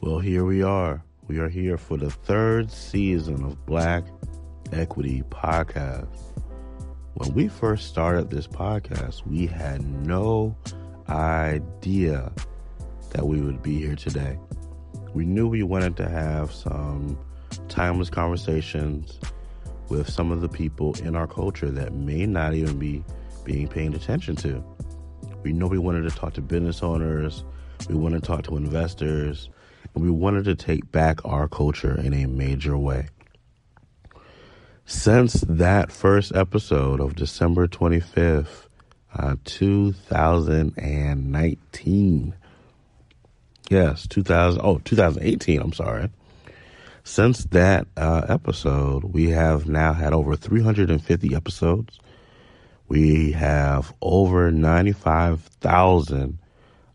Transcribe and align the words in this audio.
Well, 0.00 0.20
here 0.20 0.44
we 0.44 0.62
are. 0.62 1.02
We 1.26 1.40
are 1.40 1.48
here 1.48 1.76
for 1.76 1.96
the 1.96 2.08
third 2.08 2.70
season 2.70 3.42
of 3.42 3.66
Black 3.66 4.04
Equity 4.70 5.24
Podcast. 5.28 6.06
When 7.14 7.34
we 7.34 7.48
first 7.48 7.88
started 7.88 8.30
this 8.30 8.46
podcast, 8.46 9.26
we 9.26 9.46
had 9.46 9.82
no 10.06 10.56
idea 11.08 12.32
that 13.10 13.26
we 13.26 13.40
would 13.40 13.60
be 13.60 13.80
here 13.80 13.96
today. 13.96 14.38
We 15.14 15.24
knew 15.24 15.48
we 15.48 15.64
wanted 15.64 15.96
to 15.96 16.08
have 16.08 16.52
some 16.52 17.18
timeless 17.68 18.08
conversations 18.08 19.18
with 19.88 20.08
some 20.08 20.30
of 20.30 20.42
the 20.42 20.48
people 20.48 20.94
in 21.02 21.16
our 21.16 21.26
culture 21.26 21.72
that 21.72 21.92
may 21.92 22.24
not 22.24 22.54
even 22.54 22.78
be 22.78 23.02
being 23.42 23.66
paid 23.66 23.94
attention 23.94 24.36
to. 24.36 24.64
We 25.42 25.52
know 25.52 25.66
we 25.66 25.78
wanted 25.78 26.08
to 26.08 26.16
talk 26.16 26.34
to 26.34 26.40
business 26.40 26.84
owners, 26.84 27.42
we 27.88 27.96
wanted 27.96 28.22
to 28.22 28.26
talk 28.28 28.44
to 28.44 28.56
investors, 28.56 29.50
and 29.98 30.04
we 30.04 30.10
wanted 30.12 30.44
to 30.44 30.54
take 30.54 30.92
back 30.92 31.18
our 31.24 31.48
culture 31.48 32.00
in 32.00 32.14
a 32.14 32.26
major 32.26 32.78
way. 32.78 33.08
Since 34.86 35.40
that 35.48 35.90
first 35.90 36.32
episode 36.36 37.00
of 37.00 37.16
December 37.16 37.66
25th, 37.66 38.68
uh, 39.12 39.34
2019, 39.44 42.34
yes, 43.68 44.06
2000, 44.06 44.60
oh, 44.62 44.78
2018, 44.84 45.60
I'm 45.60 45.72
sorry. 45.72 46.10
Since 47.02 47.46
that 47.46 47.88
uh, 47.96 48.26
episode, 48.28 49.02
we 49.04 49.30
have 49.30 49.66
now 49.66 49.94
had 49.94 50.12
over 50.12 50.36
350 50.36 51.34
episodes. 51.34 51.98
We 52.86 53.32
have 53.32 53.92
over 54.00 54.52
95,000 54.52 56.38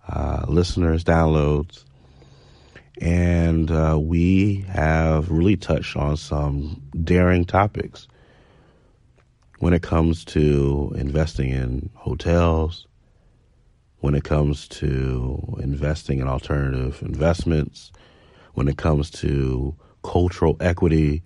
uh, 0.08 0.46
listeners, 0.48 1.04
downloads, 1.04 1.84
and 3.02 3.72
uh, 3.72 3.98
we 4.00 4.66
have 4.70 5.30
really 5.32 5.58
touched 5.58 5.96
on 5.98 6.18
some 6.18 6.82
daring 7.04 7.46
topics 7.46 8.08
when 9.60 9.74
it 9.74 9.82
comes 9.82 10.26
to 10.26 10.94
investing 10.98 11.50
in 11.50 11.90
hotels, 11.96 12.86
when 14.00 14.14
it 14.14 14.24
comes 14.24 14.68
to 14.68 15.58
investing 15.60 16.20
in 16.20 16.28
alternative 16.28 17.02
investments, 17.02 17.92
when 18.54 18.68
it 18.68 18.78
comes 18.78 19.10
to 19.10 19.76
cultural 20.04 20.58
equity, 20.60 21.24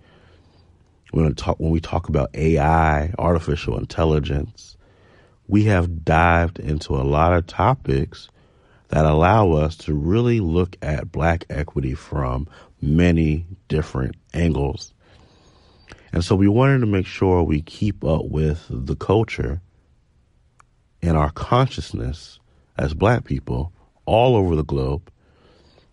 when 1.10 1.34
talk, 1.34 1.58
when 1.58 1.70
we 1.70 1.80
talk 1.80 2.08
about 2.08 2.30
AI, 2.34 3.12
artificial 3.18 3.76
intelligence, 3.78 4.76
we 5.48 5.64
have 5.64 6.04
dived 6.04 6.58
into 6.60 6.94
a 6.94 7.02
lot 7.02 7.32
of 7.32 7.46
topics 7.46 8.28
that 8.88 9.04
allow 9.04 9.52
us 9.52 9.76
to 9.76 9.94
really 9.94 10.40
look 10.40 10.76
at 10.82 11.12
black 11.12 11.44
equity 11.50 11.94
from 11.94 12.48
many 12.80 13.46
different 13.68 14.16
angles. 14.32 14.92
And 16.12 16.24
so 16.24 16.34
we 16.34 16.48
wanted 16.48 16.80
to 16.80 16.86
make 16.86 17.06
sure 17.06 17.42
we 17.42 17.60
keep 17.60 18.04
up 18.04 18.26
with 18.26 18.66
the 18.70 18.96
culture 18.96 19.60
and 21.02 21.16
our 21.16 21.30
consciousness 21.30 22.38
as 22.76 22.94
black 22.94 23.24
people 23.24 23.72
all 24.06 24.36
over 24.36 24.56
the 24.56 24.64
globe 24.64 25.10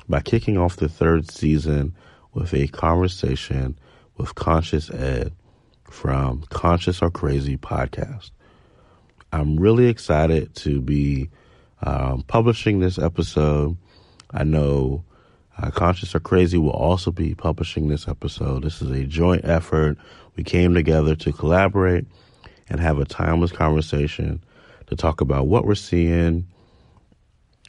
by 0.07 0.21
kicking 0.21 0.57
off 0.57 0.77
the 0.77 0.87
third 0.87 1.29
season 1.29 1.95
with 2.33 2.53
a 2.53 2.67
conversation 2.67 3.77
with 4.17 4.35
Conscious 4.35 4.89
Ed 4.89 5.33
from 5.83 6.43
Conscious 6.49 7.01
or 7.01 7.11
Crazy 7.11 7.57
podcast. 7.57 8.31
I'm 9.33 9.57
really 9.57 9.87
excited 9.87 10.55
to 10.57 10.79
be 10.81 11.29
um, 11.81 12.23
publishing 12.23 12.79
this 12.79 12.97
episode. 12.97 13.77
I 14.31 14.43
know 14.43 15.03
uh, 15.57 15.71
Conscious 15.71 16.15
or 16.15 16.19
Crazy 16.19 16.57
will 16.57 16.71
also 16.71 17.11
be 17.11 17.35
publishing 17.35 17.87
this 17.87 18.07
episode. 18.07 18.63
This 18.63 18.81
is 18.81 18.91
a 18.91 19.05
joint 19.05 19.45
effort. 19.45 19.97
We 20.35 20.43
came 20.43 20.73
together 20.73 21.15
to 21.15 21.31
collaborate 21.31 22.05
and 22.69 22.79
have 22.79 22.99
a 22.99 23.05
timeless 23.05 23.51
conversation 23.51 24.43
to 24.87 24.95
talk 24.95 25.21
about 25.21 25.47
what 25.47 25.65
we're 25.65 25.75
seeing, 25.75 26.47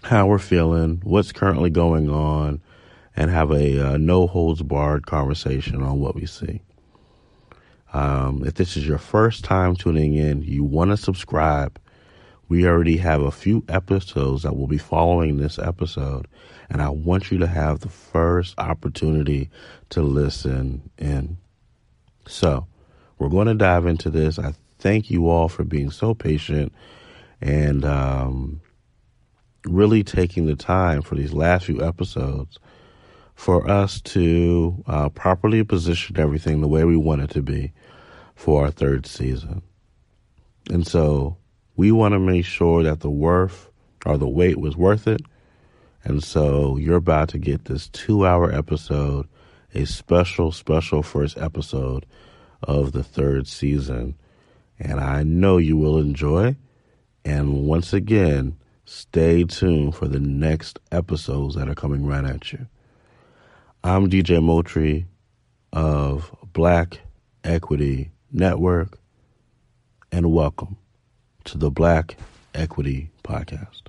how 0.03 0.27
we're 0.27 0.38
feeling, 0.38 1.00
what's 1.05 1.33
currently 1.33 1.71
going 1.71 2.11
on, 2.11 2.61
and 3.15 3.31
have 3.31 3.50
a 3.50 3.93
uh, 3.94 3.97
no 3.97 4.27
holds 4.27 4.62
barred 4.62 5.06
conversation 5.06 5.83
on 5.83 6.00
what 6.00 6.15
we 6.15 6.27
see. 6.27 6.61
Um, 7.93 8.44
if 8.44 8.55
this 8.55 8.77
is 8.77 8.87
your 8.87 8.99
first 8.99 9.44
time 9.44 9.75
tuning 9.75 10.15
in, 10.15 10.43
you 10.43 10.65
want 10.65 10.91
to 10.91 10.97
subscribe 10.97 11.78
we 12.49 12.67
already 12.67 12.97
have 12.99 13.23
a 13.23 13.31
few 13.31 13.65
episodes 13.69 14.43
that 14.43 14.57
will 14.57 14.67
be 14.67 14.79
following 14.79 15.37
this 15.37 15.59
episode, 15.59 16.27
and 16.71 16.81
I 16.81 16.89
want 16.89 17.31
you 17.31 17.39
to 17.39 17.47
have 17.47 17.81
the 17.81 17.89
first 17.89 18.55
opportunity 18.59 19.51
to 19.91 20.03
listen 20.03 20.91
in. 20.99 21.37
So, 22.27 22.67
we're 23.19 23.29
going 23.29 23.47
to 23.47 23.55
dive 23.55 23.87
into 23.87 24.11
this. 24.11 24.39
I 24.39 24.55
thank 24.79 25.11
you 25.11 25.29
all 25.29 25.49
for 25.49 25.65
being 25.65 25.91
so 25.91 26.15
patient 26.15 26.73
and 27.41 27.85
um, 27.85 28.61
really 29.65 30.05
taking 30.05 30.47
the 30.47 30.56
time 30.56 31.03
for 31.03 31.15
these 31.15 31.33
last 31.33 31.67
few 31.67 31.83
episodes 31.83 32.59
for 33.35 33.69
us 33.69 34.01
to 34.01 34.83
uh, 34.87 35.09
properly 35.11 35.62
position 35.62 36.19
everything 36.19 36.61
the 36.61 36.69
way 36.69 36.85
we 36.85 36.97
want 36.97 37.21
it 37.23 37.31
to 37.31 37.43
be 37.43 37.73
for 38.35 38.65
our 38.65 38.71
third 38.71 39.06
season. 39.06 39.62
And 40.71 40.87
so, 40.87 41.37
we 41.76 41.92
want 41.92 42.12
to 42.12 42.19
make 42.19 42.44
sure 42.44 42.82
that 42.82 43.00
the 43.00 43.10
worth 43.10 43.70
or 44.04 44.16
the 44.16 44.28
wait 44.28 44.59
was 44.59 44.76
worth 44.76 45.06
it. 45.06 45.20
And 46.04 46.22
so 46.22 46.76
you're 46.76 46.97
about 46.97 47.28
to 47.31 47.38
get 47.38 47.66
this 47.66 47.88
two 47.88 48.26
hour 48.26 48.50
episode, 48.53 49.28
a 49.75 49.84
special, 49.84 50.53
special 50.53 51.03
first 51.03 51.37
episode 51.37 52.06
of 52.62 52.92
the 52.92 53.03
third 53.03 53.47
season. 53.47 54.14
And 54.78 55.00
I 55.00 55.22
know 55.22 55.59
you 55.59 55.76
will 55.76 55.98
enjoy. 55.98 56.56
And 57.25 57.66
once 57.66 57.93
again, 57.93 58.56
stay 58.84 59.44
tuned 59.44 59.97
for 59.97 60.06
the 60.06 60.20
next 60.20 60.78
episodes 60.93 61.56
that 61.56 61.69
are 61.69 61.75
coming 61.75 62.06
right 62.06 62.25
at 62.25 62.53
you. 62.53 62.66
I'm 63.82 64.08
DJ 64.08 64.43
Moultrie 64.43 65.06
of 65.72 66.34
Black 66.53 67.00
Equity 67.44 68.10
Network, 68.32 68.98
and 70.10 70.32
welcome 70.32 70.76
to 71.47 71.59
the 71.59 71.71
Black 71.71 72.17
Equity 72.55 73.11
Podcast. 73.23 73.83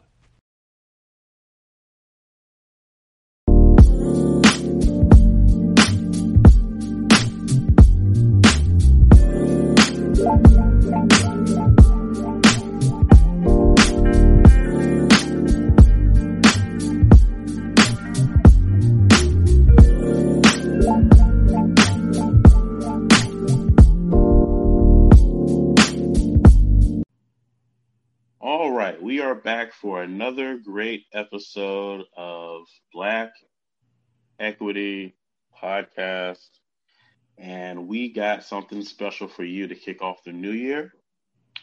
We 29.07 29.21
are 29.21 29.35
back 29.35 29.71
for 29.71 30.03
another 30.03 30.57
great 30.57 31.05
episode 31.13 32.03
of 32.17 32.63
Black 32.91 33.31
Equity 34.37 35.15
Podcast. 35.57 36.49
And 37.37 37.87
we 37.87 38.11
got 38.11 38.43
something 38.43 38.83
special 38.83 39.29
for 39.29 39.45
you 39.45 39.65
to 39.65 39.75
kick 39.75 40.01
off 40.01 40.25
the 40.25 40.33
new 40.33 40.51
year. 40.51 40.91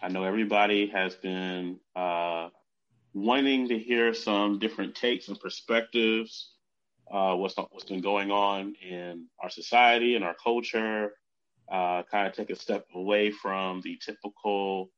I 0.01 0.09
know 0.09 0.25
everybody 0.25 0.87
has 0.87 1.17
been 1.17 1.81
uh, 1.95 2.49
wanting 3.13 3.69
to 3.69 3.79
hear 3.79 4.15
some 4.15 4.59
different 4.59 4.95
takes 4.95 5.29
and 5.29 5.39
perspectives. 5.39 6.55
Uh, 7.13 7.35
what's 7.35 7.59
what's 7.59 7.85
been 7.85 8.01
going 8.01 8.31
on 8.31 8.75
in 8.83 9.27
our 9.43 9.51
society 9.51 10.17
and 10.17 10.25
our 10.25 10.35
culture? 10.43 11.13
Uh, 11.71 12.05
kind 12.11 12.27
of 12.27 12.33
take 12.33 12.49
a 12.49 12.57
step 12.57 12.87
away 12.95 13.31
from 13.31 13.83
the 13.83 13.99
typical 14.03 14.89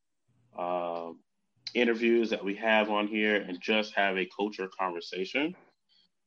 uh, 0.56 1.10
interviews 1.74 2.30
that 2.30 2.44
we 2.44 2.54
have 2.56 2.90
on 2.90 3.06
here 3.06 3.36
and 3.36 3.60
just 3.60 3.94
have 3.94 4.16
a 4.16 4.28
culture 4.36 4.68
conversation. 4.78 5.54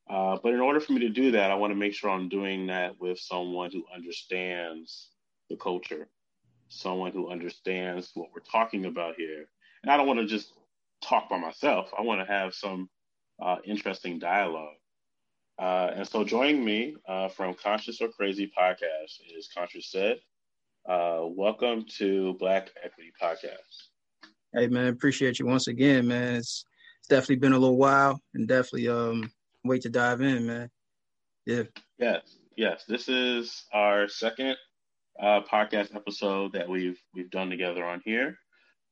Uh, 0.08 0.36
but 0.42 0.52
in 0.52 0.60
order 0.60 0.80
for 0.80 0.92
me 0.92 1.00
to 1.00 1.08
do 1.08 1.30
that, 1.32 1.50
I 1.50 1.54
want 1.54 1.70
to 1.70 1.76
make 1.76 1.94
sure 1.94 2.10
I'm 2.10 2.28
doing 2.28 2.66
that 2.66 3.00
with 3.00 3.18
someone 3.18 3.70
who 3.70 3.84
understands 3.94 5.10
the 5.48 5.56
culture, 5.56 6.08
someone 6.68 7.12
who 7.12 7.30
understands 7.30 8.10
what 8.14 8.28
we're 8.34 8.40
talking 8.40 8.86
about 8.86 9.14
here. 9.16 9.46
And 9.82 9.90
I 9.90 9.96
don't 9.96 10.06
want 10.06 10.20
to 10.20 10.26
just 10.26 10.52
talk 11.02 11.28
by 11.28 11.38
myself. 11.38 11.90
I 11.96 12.02
want 12.02 12.20
to 12.20 12.32
have 12.32 12.54
some 12.54 12.88
uh, 13.40 13.56
interesting 13.64 14.18
dialogue. 14.18 14.74
Uh, 15.58 15.90
and 15.94 16.08
so 16.08 16.24
joining 16.24 16.64
me 16.64 16.96
uh, 17.06 17.28
from 17.28 17.54
Conscious 17.54 18.00
or 18.00 18.08
Crazy 18.08 18.50
podcast 18.58 19.20
is 19.36 19.48
Conscious 19.54 19.94
Ed. 19.94 20.18
Uh, 20.88 21.20
welcome 21.24 21.84
to 21.98 22.34
Black 22.38 22.70
Equity 22.82 23.12
Podcast. 23.20 23.89
Hey 24.52 24.66
man, 24.66 24.88
appreciate 24.88 25.38
you 25.38 25.46
once 25.46 25.68
again, 25.68 26.08
man. 26.08 26.34
It's, 26.34 26.64
it's 26.98 27.08
definitely 27.08 27.36
been 27.36 27.52
a 27.52 27.58
little 27.58 27.76
while, 27.76 28.20
and 28.34 28.48
definitely 28.48 28.88
um 28.88 29.30
wait 29.62 29.82
to 29.82 29.90
dive 29.90 30.22
in, 30.22 30.44
man. 30.44 30.70
Yeah. 31.46 31.62
Yes, 31.98 32.36
yes. 32.56 32.84
This 32.88 33.08
is 33.08 33.64
our 33.72 34.08
second 34.08 34.56
uh, 35.20 35.42
podcast 35.42 35.94
episode 35.94 36.52
that 36.54 36.68
we've 36.68 37.00
we've 37.14 37.30
done 37.30 37.48
together 37.48 37.84
on 37.84 38.02
here. 38.04 38.36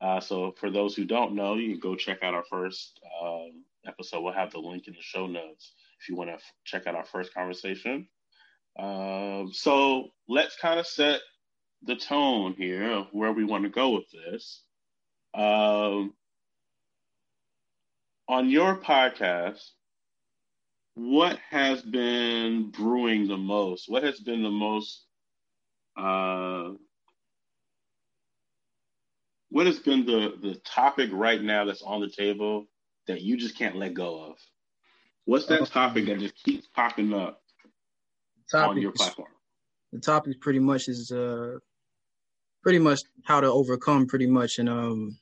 Uh, 0.01 0.21
so 0.21 0.55
for 0.61 0.71
those 0.71 0.95
who 0.95 1.05
don't 1.05 1.35
know, 1.35 1.55
you 1.55 1.73
can 1.73 1.81
go 1.81 1.97
check 1.97 2.23
out 2.23 2.35
our 2.35 2.45
first 2.49 3.01
um, 3.21 3.65
episode. 3.85 4.21
We'll 4.21 4.35
have 4.35 4.53
the 4.53 4.61
link 4.61 4.87
in 4.87 4.95
the 4.95 5.03
show 5.03 5.27
notes 5.27 5.73
if 6.01 6.09
you 6.09 6.15
want 6.15 6.31
to 6.31 6.35
f- 6.35 6.53
check 6.65 6.87
out 6.87 6.95
our 6.95 7.05
first 7.05 7.35
conversation. 7.35 8.07
Um, 8.79 9.51
so 9.53 10.11
let's 10.29 10.57
kind 10.57 10.79
of 10.79 10.87
set 10.87 11.19
the 11.83 11.97
tone 11.97 12.55
here 12.57 12.93
of 12.93 13.09
where 13.11 13.33
we 13.33 13.45
want 13.45 13.65
to 13.65 13.71
go 13.71 13.91
with 13.91 14.05
this. 14.13 14.63
Um, 15.39 16.15
on 18.29 18.51
your 18.51 18.77
podcast, 18.77 19.63
what 20.95 21.39
has 21.51 21.81
been 21.81 22.71
brewing 22.71 23.29
the 23.29 23.37
most? 23.37 23.89
What 23.89 24.03
has 24.03 24.19
been 24.19 24.43
the 24.43 24.51
most 24.51 25.05
uh, 25.97 26.71
what 29.51 29.67
has 29.67 29.79
been 29.79 30.05
the 30.05 30.35
the 30.43 30.61
topic 30.65 31.11
right 31.13 31.41
now 31.41 31.65
that's 31.65 31.83
on 31.83 32.01
the 32.01 32.11
table 32.11 32.67
that 33.07 33.23
you 33.23 33.37
just 33.37 33.57
can't 33.57 33.77
let 33.77 33.95
go 33.95 34.25
of? 34.25 34.37
What's 35.25 35.47
that 35.47 35.65
topic 35.67 36.07
that 36.07 36.19
just 36.19 36.35
keeps 36.43 36.67
popping 36.75 37.15
up 37.15 37.43
topic, 38.51 38.71
on 38.71 38.83
your 38.83 38.91
platform? 38.91 39.29
The 39.93 40.01
topic 40.01 40.41
pretty 40.41 40.59
much 40.59 40.89
is 40.89 41.13
uh 41.13 41.59
pretty 42.65 42.81
much 42.81 43.03
how 43.25 43.41
to 43.41 43.47
overcome 43.47 44.07
pretty 44.07 44.27
much 44.27 44.59
and 44.59 44.69
um 44.69 45.17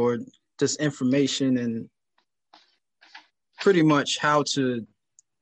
for 0.00 0.16
just 0.58 0.80
information 0.80 1.58
and 1.58 1.86
pretty 3.60 3.82
much 3.82 4.16
how 4.16 4.42
to 4.42 4.86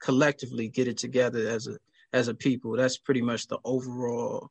collectively 0.03 0.69
get 0.69 0.89
it 0.89 0.99
together 0.99 1.49
as 1.49 1.69
a 1.69 1.77
as 2.13 2.27
a 2.27 2.35
people. 2.35 2.77
That's 2.77 2.99
pretty 2.99 3.23
much 3.23 3.47
the 3.47 3.59
overall 3.65 4.49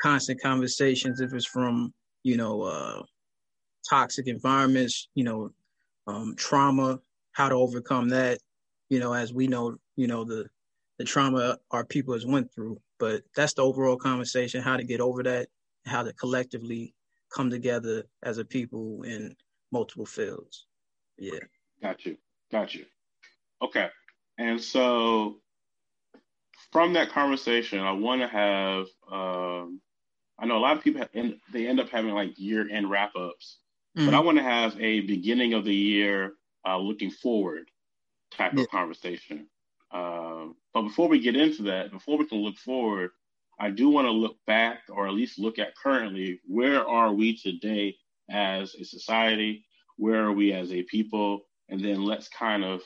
constant 0.00 0.40
conversations. 0.40 1.20
If 1.20 1.34
it's 1.34 1.44
from 1.44 1.92
you 2.22 2.38
know 2.38 2.62
uh, 2.62 3.02
toxic 3.90 4.28
environments, 4.28 5.08
you 5.14 5.24
know 5.24 5.50
um, 6.06 6.34
trauma, 6.38 6.98
how 7.32 7.50
to 7.50 7.54
overcome 7.54 8.08
that. 8.08 8.38
You 8.88 8.98
know, 8.98 9.12
as 9.12 9.34
we 9.34 9.46
know, 9.46 9.76
you 9.96 10.06
know 10.06 10.24
the 10.24 10.46
the 10.98 11.04
trauma 11.04 11.58
our 11.70 11.84
people 11.84 12.14
has 12.14 12.24
went 12.24 12.50
through. 12.54 12.80
But 12.98 13.24
that's 13.36 13.52
the 13.52 13.62
overall 13.62 13.98
conversation: 13.98 14.62
how 14.62 14.78
to 14.78 14.84
get 14.84 15.02
over 15.02 15.22
that, 15.24 15.48
how 15.84 16.02
to 16.02 16.14
collectively 16.14 16.94
come 17.30 17.50
together 17.50 18.04
as 18.22 18.38
a 18.38 18.44
people 18.44 19.02
in 19.02 19.34
multiple 19.72 20.06
fields. 20.06 20.66
Yeah. 21.18 21.40
Got 21.82 22.06
you. 22.06 22.16
Got 22.50 22.74
you. 22.74 22.86
Okay. 23.62 23.88
And 24.38 24.60
so 24.60 25.40
from 26.72 26.92
that 26.94 27.10
conversation, 27.10 27.80
I 27.80 27.92
want 27.92 28.20
to 28.20 28.28
have, 28.28 28.86
um, 29.10 29.80
I 30.38 30.46
know 30.46 30.56
a 30.56 30.60
lot 30.60 30.76
of 30.76 30.84
people, 30.84 31.00
have, 31.00 31.10
they 31.52 31.66
end 31.66 31.80
up 31.80 31.88
having 31.88 32.12
like 32.12 32.38
year 32.38 32.68
end 32.70 32.90
wrap 32.90 33.16
ups, 33.16 33.58
mm-hmm. 33.96 34.06
but 34.06 34.14
I 34.14 34.20
want 34.20 34.38
to 34.38 34.44
have 34.44 34.80
a 34.80 35.00
beginning 35.00 35.54
of 35.54 35.64
the 35.64 35.74
year 35.74 36.32
uh, 36.66 36.78
looking 36.78 37.10
forward 37.10 37.70
type 38.30 38.52
yeah. 38.54 38.62
of 38.62 38.70
conversation. 38.70 39.48
Um, 39.90 40.56
but 40.74 40.82
before 40.82 41.08
we 41.08 41.18
get 41.18 41.36
into 41.36 41.62
that, 41.64 41.90
before 41.90 42.18
we 42.18 42.26
can 42.26 42.38
look 42.38 42.56
forward, 42.56 43.10
I 43.60 43.70
do 43.70 43.88
want 43.88 44.06
to 44.06 44.12
look 44.12 44.36
back 44.46 44.80
or 44.88 45.08
at 45.08 45.14
least 45.14 45.38
look 45.38 45.58
at 45.58 45.76
currently 45.76 46.40
where 46.46 46.86
are 46.86 47.12
we 47.12 47.36
today 47.36 47.96
as 48.30 48.74
a 48.74 48.84
society? 48.84 49.64
Where 49.96 50.24
are 50.24 50.32
we 50.32 50.52
as 50.52 50.72
a 50.72 50.82
people? 50.84 51.42
And 51.68 51.80
then 51.80 52.04
let's 52.04 52.28
kind 52.28 52.64
of 52.64 52.82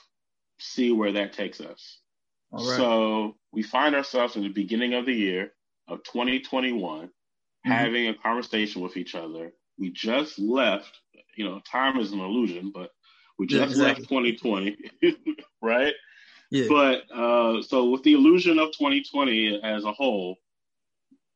see 0.58 0.92
where 0.92 1.12
that 1.12 1.32
takes 1.32 1.60
us. 1.60 1.98
So 2.58 3.36
we 3.50 3.62
find 3.62 3.94
ourselves 3.94 4.36
in 4.36 4.42
the 4.42 4.48
beginning 4.48 4.92
of 4.94 5.06
the 5.06 5.14
year 5.14 5.52
of 5.88 6.02
2021 6.04 7.06
mm-hmm. 7.06 7.70
having 7.70 8.08
a 8.08 8.14
conversation 8.14 8.82
with 8.82 8.96
each 8.96 9.14
other. 9.14 9.52
We 9.78 9.90
just 9.90 10.38
left, 10.38 11.00
you 11.36 11.44
know, 11.44 11.60
time 11.60 11.98
is 11.98 12.12
an 12.12 12.20
illusion, 12.20 12.70
but 12.74 12.90
we 13.38 13.46
just 13.46 13.76
yeah, 13.76 13.86
exactly. 13.86 14.22
left 14.22 14.38
2020, 14.40 14.76
right? 15.62 15.94
Yeah. 16.50 16.66
But 16.68 17.10
uh, 17.10 17.62
so 17.62 17.88
with 17.88 18.02
the 18.02 18.12
illusion 18.12 18.58
of 18.58 18.68
2020 18.72 19.62
as 19.62 19.84
a 19.84 19.92
whole, 19.92 20.36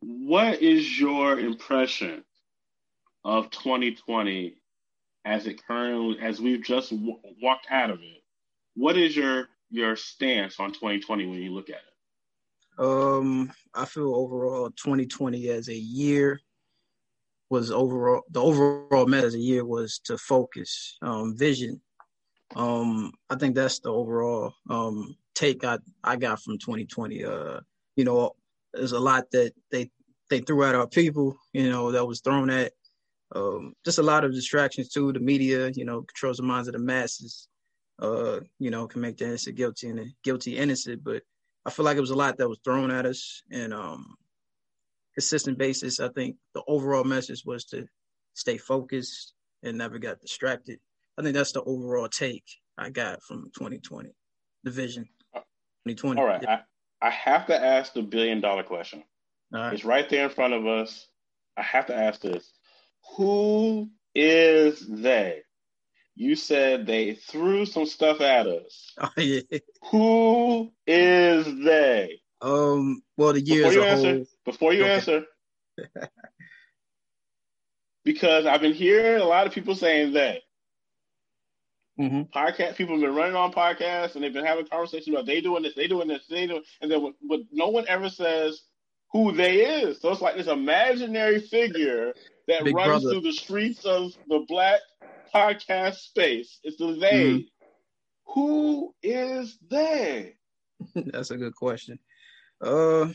what 0.06 0.62
is 0.62 1.00
your 1.00 1.41
impression 1.41 2.23
of 3.25 3.50
2020 3.50 4.55
as 5.25 5.49
it 5.49 5.61
currently 5.67 6.17
as 6.20 6.41
we've 6.41 6.62
just 6.62 6.91
w- 6.91 7.19
walked 7.43 7.67
out 7.70 7.91
of 7.91 8.00
it? 8.00 8.23
What 8.76 8.97
is 8.97 9.17
your 9.17 9.49
your 9.69 9.97
stance 9.97 10.61
on 10.61 10.73
2020 10.73 11.26
when 11.26 11.43
you 11.43 11.53
look 11.53 11.70
at 11.70 11.76
it? 11.76 12.85
Um, 12.85 13.53
I 13.75 13.85
feel 13.85 14.14
overall 14.14 14.70
2020 14.70 15.49
as 15.49 15.69
a 15.69 15.75
year 15.75 16.38
was 17.50 17.73
overall 17.73 18.23
the 18.31 18.41
overall 18.41 19.06
message 19.06 19.26
as 19.26 19.35
a 19.35 19.41
year 19.41 19.64
was 19.64 19.99
to 20.05 20.17
focus, 20.19 20.99
um, 21.02 21.37
vision. 21.37 21.81
Um, 22.55 23.12
I 23.29 23.35
think 23.35 23.56
that's 23.56 23.81
the 23.81 23.91
overall 23.91 24.55
um 24.70 25.17
take 25.35 25.64
I 25.64 25.79
I 26.05 26.14
got 26.14 26.41
from 26.41 26.59
2020. 26.59 27.25
Uh, 27.25 27.61
you 27.97 28.05
know, 28.05 28.37
there's 28.73 28.93
a 28.93 29.00
lot 29.00 29.31
that 29.32 29.52
they 29.73 29.91
they 30.31 30.40
threw 30.40 30.64
at 30.64 30.75
our 30.75 30.87
people. 30.88 31.37
You 31.52 31.70
know, 31.70 31.93
that 31.93 32.06
was 32.06 32.20
thrown 32.20 32.50
at. 32.50 32.73
Um, 33.34 33.75
just 33.84 33.99
a 33.99 34.05
lot 34.05 34.25
of 34.25 34.32
distractions 34.32 34.88
too. 34.88 35.12
The 35.12 35.19
media, 35.19 35.70
you 35.75 35.84
know, 35.84 36.02
controls 36.02 36.37
the 36.37 36.44
minds 36.44 36.69
of 36.69 36.75
the 36.75 36.78
masses 36.78 37.49
uh, 37.99 38.40
you 38.58 38.70
know, 38.70 38.87
can 38.87 39.00
make 39.00 39.17
the 39.17 39.26
innocent 39.26 39.56
guilty 39.56 39.88
and 39.88 39.99
the 39.99 40.12
guilty 40.23 40.56
innocent. 40.56 41.02
But 41.02 41.23
I 41.64 41.70
feel 41.70 41.84
like 41.84 41.96
it 41.96 42.02
was 42.02 42.11
a 42.11 42.17
lot 42.17 42.38
that 42.38 42.49
was 42.49 42.61
thrown 42.64 42.90
at 42.90 43.06
us 43.06 43.43
and 43.50 43.73
um 43.73 44.17
consistent 45.14 45.58
basis. 45.58 46.00
I 46.00 46.08
think 46.08 46.37
the 46.55 46.62
overall 46.69 47.05
message 47.05 47.43
was 47.44 47.64
to 47.67 47.87
stay 48.34 48.58
focused 48.58 49.32
and 49.62 49.78
never 49.78 49.99
got 49.99 50.20
distracted. 50.20 50.78
I 51.19 51.23
think 51.23 51.34
that's 51.34 51.52
the 51.52 51.62
overall 51.62 52.08
take 52.08 52.44
I 52.76 52.90
got 52.90 53.23
from 53.23 53.50
2020, 53.56 54.11
the 54.64 54.70
vision. 54.70 55.08
2020. 55.88 56.20
All 56.20 56.26
right. 56.26 56.46
I, 56.46 56.61
I 57.00 57.11
have 57.11 57.46
to 57.46 57.58
ask 57.58 57.94
the 57.94 58.02
billion 58.02 58.43
dollar 58.43 58.62
question. 58.62 59.02
Right. 59.52 59.72
It's 59.72 59.84
right 59.84 60.08
there 60.08 60.25
in 60.25 60.31
front 60.31 60.54
of 60.54 60.66
us. 60.66 61.06
I 61.56 61.62
have 61.62 61.87
to 61.87 61.96
ask 61.96 62.20
this. 62.20 62.50
Who 63.16 63.90
is 64.14 64.84
they? 64.87 65.43
you 66.16 66.34
said 66.34 66.87
they 66.87 67.14
threw 67.14 67.66
some 67.66 67.87
stuff 67.87 68.20
at 68.20 68.46
us. 68.46 68.94
Oh, 68.98 69.10
yeah. 69.19 69.40
Who 69.90 70.72
is 70.87 71.44
they? 71.64 72.20
Um. 72.40 73.02
Well, 73.16 73.35
the 73.35 73.40
year 73.40 73.64
before 73.64 73.73
you 73.73 73.82
answer, 73.82 74.14
whole... 74.14 74.26
Before 74.44 74.73
you 74.73 74.82
okay. 74.82 74.94
answer, 74.94 75.25
because 78.04 78.47
I've 78.47 78.61
been 78.61 78.75
hearing 78.75 79.21
a 79.21 79.25
lot 79.25 79.47
of 79.47 79.52
people 79.52 79.75
saying 79.75 80.14
that. 80.14 80.40
Mm-hmm. 81.99 82.23
Podcast 82.37 82.76
people 82.76 82.94
have 82.94 83.02
been 83.02 83.14
running 83.14 83.37
on 83.37 83.54
podcasts 83.54 84.14
and 84.16 84.25
they've 84.25 84.32
been 84.32 84.44
having 84.44 84.66
conversations 84.66 85.09
about 85.09 85.25
they 85.25 85.40
doing 85.40 85.62
this, 85.62 85.75
they 85.75 85.87
doing 85.87 86.09
this, 86.09 86.26
they 86.28 86.47
doing, 86.47 86.62
and 86.82 86.90
then 86.90 87.14
but 87.26 87.40
no 87.52 87.68
one 87.68 87.87
ever 87.88 88.11
says 88.11 88.61
who 89.12 89.32
they 89.32 89.82
is. 89.82 90.00
So 90.00 90.10
it's 90.10 90.20
like 90.20 90.36
this 90.36 90.46
imaginary 90.46 91.40
figure 91.40 92.12
that 92.48 92.64
Big 92.64 92.75
runs 92.75 93.02
brother. 93.02 93.10
through 93.10 93.22
the 93.22 93.32
streets 93.32 93.84
of 93.84 94.12
the 94.28 94.44
black 94.48 94.80
podcast 95.34 95.96
space. 95.96 96.58
It's 96.62 96.76
the 96.76 96.96
they. 96.98 97.25
Mm-hmm. 97.25 97.40
Who 98.34 98.94
is 99.02 99.58
they? 99.68 100.34
That's 100.94 101.30
a 101.30 101.36
good 101.36 101.54
question. 101.54 101.98
Uh, 102.60 103.08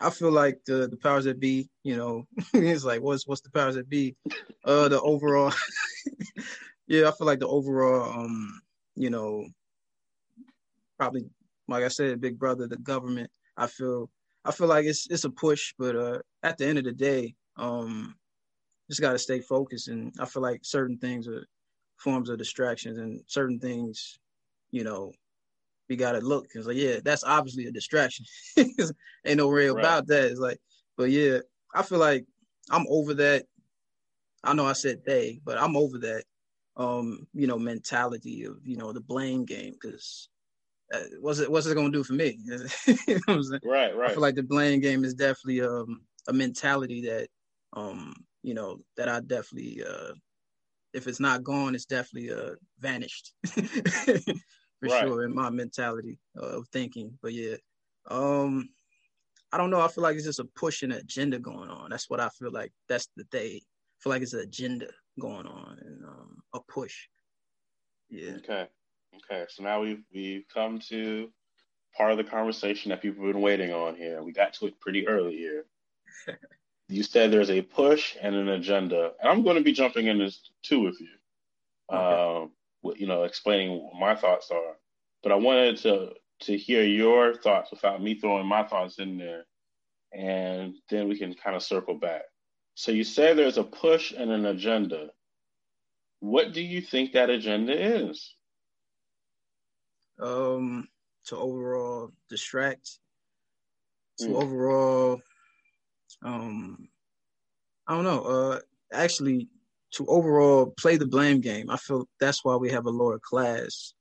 I 0.00 0.10
feel 0.10 0.32
like 0.32 0.60
the 0.66 0.88
the 0.88 0.96
powers 0.96 1.24
that 1.24 1.40
be, 1.40 1.68
you 1.82 1.96
know, 1.96 2.24
it's 2.54 2.84
like 2.84 3.02
what's 3.02 3.26
what's 3.26 3.40
the 3.42 3.50
powers 3.50 3.76
that 3.76 3.88
be? 3.88 4.16
Uh, 4.64 4.88
the 4.88 5.00
overall, 5.00 5.52
yeah, 6.86 7.08
I 7.08 7.12
feel 7.12 7.26
like 7.26 7.40
the 7.40 7.48
overall, 7.48 8.10
um, 8.10 8.60
you 8.96 9.10
know, 9.10 9.46
probably 10.98 11.26
like 11.68 11.84
I 11.84 11.88
said, 11.88 12.20
Big 12.20 12.38
Brother, 12.38 12.66
the 12.66 12.76
government. 12.76 13.30
I 13.56 13.66
feel 13.68 14.10
I 14.44 14.52
feel 14.52 14.66
like 14.66 14.84
it's 14.84 15.06
it's 15.10 15.24
a 15.24 15.30
push, 15.30 15.74
but 15.78 15.96
uh, 15.96 16.18
at 16.42 16.58
the 16.58 16.66
end 16.66 16.78
of 16.78 16.84
the 16.84 16.92
day, 16.92 17.34
um, 17.56 18.14
just 18.88 19.00
got 19.00 19.12
to 19.12 19.18
stay 19.18 19.40
focused, 19.40 19.88
and 19.88 20.12
I 20.20 20.26
feel 20.26 20.42
like 20.42 20.60
certain 20.62 20.98
things 20.98 21.26
are 21.28 21.46
forms 21.98 22.28
of 22.28 22.38
distractions 22.38 22.98
and 22.98 23.22
certain 23.26 23.58
things, 23.58 24.18
you 24.70 24.84
know, 24.84 25.12
we 25.88 25.96
gotta 25.96 26.20
look. 26.20 26.46
It's 26.54 26.66
like, 26.66 26.76
yeah, 26.76 26.96
that's 27.04 27.24
obviously 27.24 27.66
a 27.66 27.72
distraction. 27.72 28.24
Ain't 28.56 29.38
no 29.38 29.48
real 29.48 29.74
right. 29.74 29.82
about 29.82 30.06
that. 30.08 30.24
It's 30.24 30.40
like, 30.40 30.58
but 30.96 31.10
yeah, 31.10 31.38
I 31.74 31.82
feel 31.82 31.98
like 31.98 32.26
I'm 32.70 32.86
over 32.88 33.14
that. 33.14 33.44
I 34.42 34.54
know 34.54 34.66
I 34.66 34.72
said 34.72 35.02
they, 35.04 35.40
but 35.44 35.58
I'm 35.58 35.76
over 35.76 35.98
that. 35.98 36.24
Um, 36.76 37.26
you 37.32 37.46
know, 37.46 37.58
mentality 37.58 38.44
of 38.44 38.56
you 38.64 38.76
know 38.76 38.92
the 38.92 39.00
blame 39.00 39.44
game 39.44 39.74
because 39.80 40.28
what's 41.20 41.38
it 41.40 41.50
what's 41.50 41.66
it 41.66 41.74
gonna 41.74 41.90
do 41.90 42.04
for 42.04 42.12
me? 42.14 42.38
you 43.08 43.20
know 43.28 43.42
right, 43.64 43.96
right. 43.96 44.10
I 44.10 44.12
feel 44.12 44.22
like 44.22 44.34
the 44.34 44.42
blame 44.42 44.80
game 44.80 45.04
is 45.04 45.14
definitely 45.14 45.62
um 45.62 46.02
a 46.28 46.32
mentality 46.32 47.02
that 47.06 47.28
um 47.72 48.14
you 48.42 48.54
know 48.54 48.78
that 48.96 49.08
I 49.08 49.20
definitely 49.20 49.82
uh 49.84 50.14
if 50.92 51.06
it's 51.08 51.20
not 51.20 51.44
gone, 51.44 51.74
it's 51.74 51.86
definitely 51.86 52.32
uh 52.32 52.54
vanished 52.78 53.34
for 53.46 54.88
right. 54.88 55.00
sure 55.00 55.24
in 55.24 55.34
my 55.34 55.50
mentality 55.50 56.18
of 56.36 56.68
thinking. 56.72 57.18
But 57.22 57.32
yeah, 57.34 57.56
Um, 58.06 58.68
I 59.52 59.58
don't 59.58 59.70
know. 59.70 59.80
I 59.80 59.88
feel 59.88 60.02
like 60.02 60.16
it's 60.16 60.24
just 60.26 60.40
a 60.40 60.44
push 60.44 60.82
and 60.82 60.92
agenda 60.92 61.38
going 61.38 61.70
on. 61.70 61.90
That's 61.90 62.10
what 62.10 62.20
I 62.20 62.28
feel 62.30 62.52
like. 62.52 62.72
That's 62.88 63.08
the 63.16 63.24
day. 63.24 63.62
I 63.64 63.96
feel 64.02 64.10
like 64.10 64.22
it's 64.22 64.32
an 64.34 64.40
agenda 64.40 64.88
going 65.20 65.46
on 65.46 65.78
and 65.80 66.04
um, 66.04 66.42
a 66.54 66.60
push. 66.60 67.08
Yeah. 68.08 68.36
Okay. 68.36 68.68
Okay. 69.16 69.44
So 69.48 69.62
now 69.62 69.82
we've 69.82 70.02
we've 70.12 70.44
come 70.52 70.78
to 70.90 71.30
part 71.96 72.12
of 72.12 72.18
the 72.18 72.24
conversation 72.24 72.90
that 72.90 73.02
people 73.02 73.24
have 73.24 73.32
been 73.32 73.42
waiting 73.42 73.72
on 73.72 73.94
here. 73.94 74.22
We 74.22 74.32
got 74.32 74.54
to 74.54 74.66
it 74.66 74.80
pretty 74.80 75.06
early 75.06 75.36
here. 75.36 75.64
you 76.88 77.02
said 77.02 77.30
there's 77.30 77.50
a 77.50 77.62
push 77.62 78.16
and 78.20 78.34
an 78.34 78.48
agenda, 78.48 79.12
and 79.20 79.30
I'm 79.30 79.42
going 79.42 79.56
to 79.56 79.62
be 79.62 79.72
jumping 79.72 80.06
in 80.06 80.18
this 80.18 80.50
too 80.62 80.80
with 80.80 81.00
you. 81.00 81.08
Okay. 81.92 82.42
Um, 82.42 82.50
you 82.96 83.06
know, 83.06 83.24
explaining 83.24 83.82
what 83.82 83.94
my 83.98 84.14
thoughts 84.14 84.50
are. 84.50 84.76
But 85.22 85.32
I 85.32 85.36
wanted 85.36 85.78
to 85.78 86.12
to 86.40 86.56
hear 86.56 86.84
your 86.84 87.34
thoughts 87.34 87.70
without 87.70 88.02
me 88.02 88.14
throwing 88.14 88.46
my 88.46 88.64
thoughts 88.64 88.98
in 88.98 89.16
there, 89.16 89.44
and 90.12 90.74
then 90.90 91.08
we 91.08 91.18
can 91.18 91.34
kind 91.34 91.56
of 91.56 91.62
circle 91.62 91.94
back. 91.94 92.22
So 92.74 92.92
you 92.92 93.04
say 93.04 93.32
there's 93.32 93.58
a 93.58 93.64
push 93.64 94.12
and 94.12 94.30
an 94.30 94.46
agenda. 94.46 95.10
What 96.20 96.52
do 96.52 96.60
you 96.60 96.80
think 96.80 97.12
that 97.12 97.30
agenda 97.30 97.72
is? 97.72 98.34
Um, 100.20 100.88
to 101.26 101.36
overall 101.36 102.12
distract, 102.28 102.98
to 104.18 104.26
mm. 104.26 104.42
overall, 104.42 105.20
um, 106.22 106.88
I 107.86 107.94
don't 107.94 108.04
know. 108.04 108.22
Uh, 108.22 108.60
actually, 108.92 109.48
to 109.92 110.06
overall 110.06 110.74
play 110.78 110.96
the 110.96 111.06
blame 111.06 111.40
game. 111.40 111.70
I 111.70 111.76
feel 111.76 112.08
that's 112.20 112.44
why 112.44 112.56
we 112.56 112.70
have 112.70 112.86
a 112.86 112.90
lower 112.90 113.18
class 113.18 113.94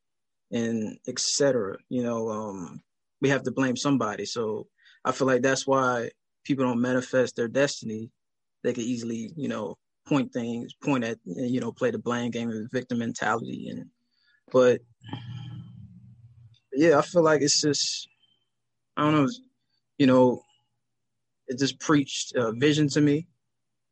and 0.51 0.97
etc. 1.07 1.77
You 1.89 2.03
know, 2.03 2.29
um, 2.29 2.81
we 3.21 3.29
have 3.29 3.43
to 3.43 3.51
blame 3.51 3.77
somebody. 3.77 4.25
So 4.25 4.67
I 5.05 5.11
feel 5.11 5.27
like 5.27 5.41
that's 5.41 5.67
why 5.67 6.09
people 6.43 6.65
don't 6.65 6.81
manifest 6.81 7.35
their 7.35 7.47
destiny. 7.47 8.11
They 8.63 8.73
could 8.73 8.83
easily, 8.83 9.31
you 9.35 9.47
know, 9.47 9.77
point 10.07 10.33
things, 10.33 10.73
point 10.73 11.03
at, 11.03 11.17
you 11.25 11.59
know, 11.59 11.71
play 11.71 11.91
the 11.91 11.99
blame 11.99 12.31
game 12.31 12.49
and 12.49 12.71
victim 12.71 12.99
mentality. 12.99 13.69
And 13.69 13.85
but 14.51 14.81
yeah, 16.75 16.97
I 16.97 17.01
feel 17.01 17.23
like 17.23 17.41
it's 17.41 17.61
just 17.61 18.07
I 18.97 19.03
don't 19.03 19.13
know, 19.13 19.29
you 19.97 20.07
know, 20.07 20.41
it 21.47 21.59
just 21.59 21.79
preached 21.79 22.35
uh, 22.35 22.51
vision 22.51 22.87
to 22.89 23.01
me, 23.01 23.27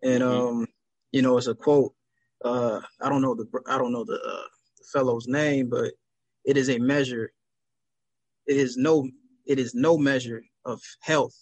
and 0.03 0.23
mm-hmm. 0.23 0.47
um, 0.47 0.67
you 1.11 1.21
know, 1.21 1.37
it's 1.37 1.47
a 1.47 1.55
quote. 1.55 1.93
Uh, 2.43 2.81
I 3.01 3.09
don't 3.09 3.21
know 3.21 3.35
the 3.35 3.47
I 3.67 3.77
don't 3.77 3.91
know 3.91 4.03
the, 4.03 4.15
uh, 4.15 4.47
the 4.77 4.85
fellow's 4.91 5.27
name, 5.27 5.69
but 5.69 5.93
it 6.45 6.57
is 6.57 6.69
a 6.69 6.79
measure. 6.79 7.31
It 8.47 8.57
is 8.57 8.77
no 8.77 9.07
it 9.45 9.59
is 9.59 9.73
no 9.75 9.97
measure 9.97 10.43
of 10.65 10.81
health 11.01 11.35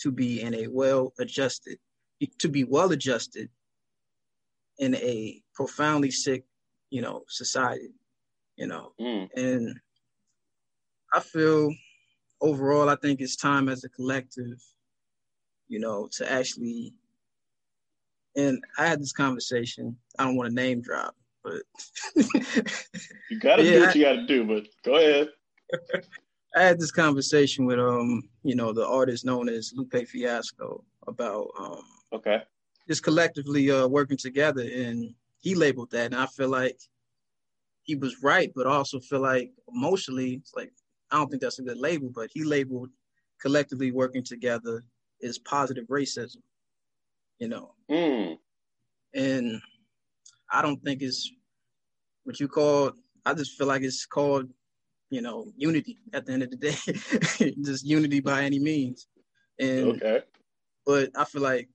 to 0.00 0.10
be 0.10 0.40
in 0.40 0.54
a 0.54 0.66
well 0.68 1.12
adjusted 1.18 1.78
to 2.38 2.48
be 2.48 2.64
well 2.64 2.92
adjusted 2.92 3.48
in 4.78 4.94
a 4.96 5.42
profoundly 5.54 6.10
sick, 6.10 6.44
you 6.90 7.02
know, 7.02 7.22
society, 7.28 7.94
you 8.56 8.66
know, 8.66 8.92
mm. 9.00 9.28
and 9.36 9.78
I 11.12 11.20
feel 11.20 11.74
overall, 12.40 12.88
I 12.88 12.96
think 12.96 13.20
it's 13.20 13.36
time 13.36 13.68
as 13.68 13.84
a 13.84 13.88
collective, 13.88 14.62
you 15.68 15.78
know, 15.80 16.08
to 16.12 16.30
actually. 16.30 16.94
And 18.36 18.62
I 18.78 18.86
had 18.86 19.00
this 19.00 19.12
conversation. 19.12 19.96
I 20.18 20.24
don't 20.24 20.36
want 20.36 20.50
to 20.50 20.54
name 20.54 20.80
drop, 20.82 21.16
but 21.42 21.62
you 22.14 23.40
got 23.40 23.56
to 23.56 23.64
yeah, 23.64 23.72
do 23.72 23.80
what 23.80 23.94
you 23.94 24.04
got 24.04 24.12
to 24.12 24.26
do. 24.26 24.44
But 24.44 24.66
go 24.84 24.96
ahead. 24.96 25.28
I 26.54 26.62
had 26.62 26.80
this 26.80 26.90
conversation 26.90 27.64
with 27.64 27.78
um, 27.78 28.28
you 28.42 28.56
know, 28.56 28.72
the 28.72 28.86
artist 28.86 29.24
known 29.24 29.48
as 29.48 29.72
Lupe 29.74 30.06
Fiasco 30.06 30.84
about 31.06 31.48
um, 31.58 31.82
okay, 32.12 32.42
just 32.88 33.02
collectively 33.02 33.70
uh 33.70 33.86
working 33.86 34.16
together, 34.16 34.62
and 34.62 35.14
he 35.40 35.54
labeled 35.54 35.90
that, 35.92 36.06
and 36.06 36.16
I 36.16 36.26
feel 36.26 36.48
like 36.48 36.78
he 37.82 37.94
was 37.94 38.22
right, 38.22 38.52
but 38.54 38.66
I 38.66 38.70
also 38.70 39.00
feel 39.00 39.20
like 39.20 39.52
emotionally, 39.72 40.34
it's 40.34 40.54
like 40.54 40.72
I 41.10 41.16
don't 41.16 41.28
think 41.28 41.42
that's 41.42 41.58
a 41.58 41.62
good 41.62 41.78
label, 41.78 42.10
but 42.14 42.30
he 42.32 42.44
labeled 42.44 42.90
collectively 43.40 43.90
working 43.90 44.22
together 44.22 44.84
is 45.20 45.38
positive 45.38 45.86
racism, 45.88 46.36
you 47.38 47.48
know. 47.48 47.74
Mm. 47.90 48.38
And 49.14 49.60
I 50.50 50.62
don't 50.62 50.82
think 50.82 51.02
it's 51.02 51.30
what 52.24 52.38
you 52.38 52.48
call, 52.48 52.92
I 53.24 53.34
just 53.34 53.56
feel 53.56 53.66
like 53.66 53.82
it's 53.82 54.06
called, 54.06 54.48
you 55.10 55.22
know, 55.22 55.52
unity 55.56 55.98
at 56.12 56.26
the 56.26 56.32
end 56.32 56.42
of 56.42 56.50
the 56.50 56.56
day, 56.56 57.52
just 57.64 57.84
unity 57.84 58.20
by 58.20 58.44
any 58.44 58.58
means. 58.58 59.08
And, 59.58 60.02
okay. 60.02 60.22
But 60.86 61.10
I 61.16 61.24
feel 61.24 61.42
like 61.42 61.68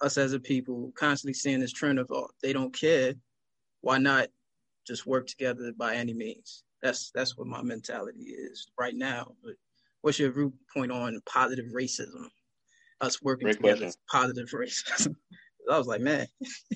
us 0.00 0.18
as 0.18 0.32
a 0.32 0.40
people 0.40 0.92
constantly 0.96 1.34
seeing 1.34 1.60
this 1.60 1.72
trend 1.72 1.98
of, 1.98 2.10
oh, 2.10 2.28
they 2.42 2.52
don't 2.52 2.74
care. 2.74 3.14
Why 3.80 3.98
not 3.98 4.28
just 4.86 5.06
work 5.06 5.26
together 5.26 5.72
by 5.76 5.94
any 5.94 6.14
means? 6.14 6.64
That's 6.82 7.10
that's 7.14 7.36
what 7.36 7.46
my 7.46 7.62
mentality 7.62 8.20
is 8.20 8.68
right 8.78 8.94
now. 8.94 9.32
But 9.42 9.54
what's 10.02 10.18
your 10.18 10.32
viewpoint 10.32 10.92
on 10.92 11.20
positive 11.26 11.66
racism? 11.74 12.28
Us 13.00 13.22
working 13.22 13.46
Great 13.46 13.56
together, 13.56 13.76
question. 13.86 14.00
positive 14.10 14.48
racism. 14.50 15.14
I 15.70 15.76
was 15.76 15.86
like, 15.86 16.00
man. 16.00 16.26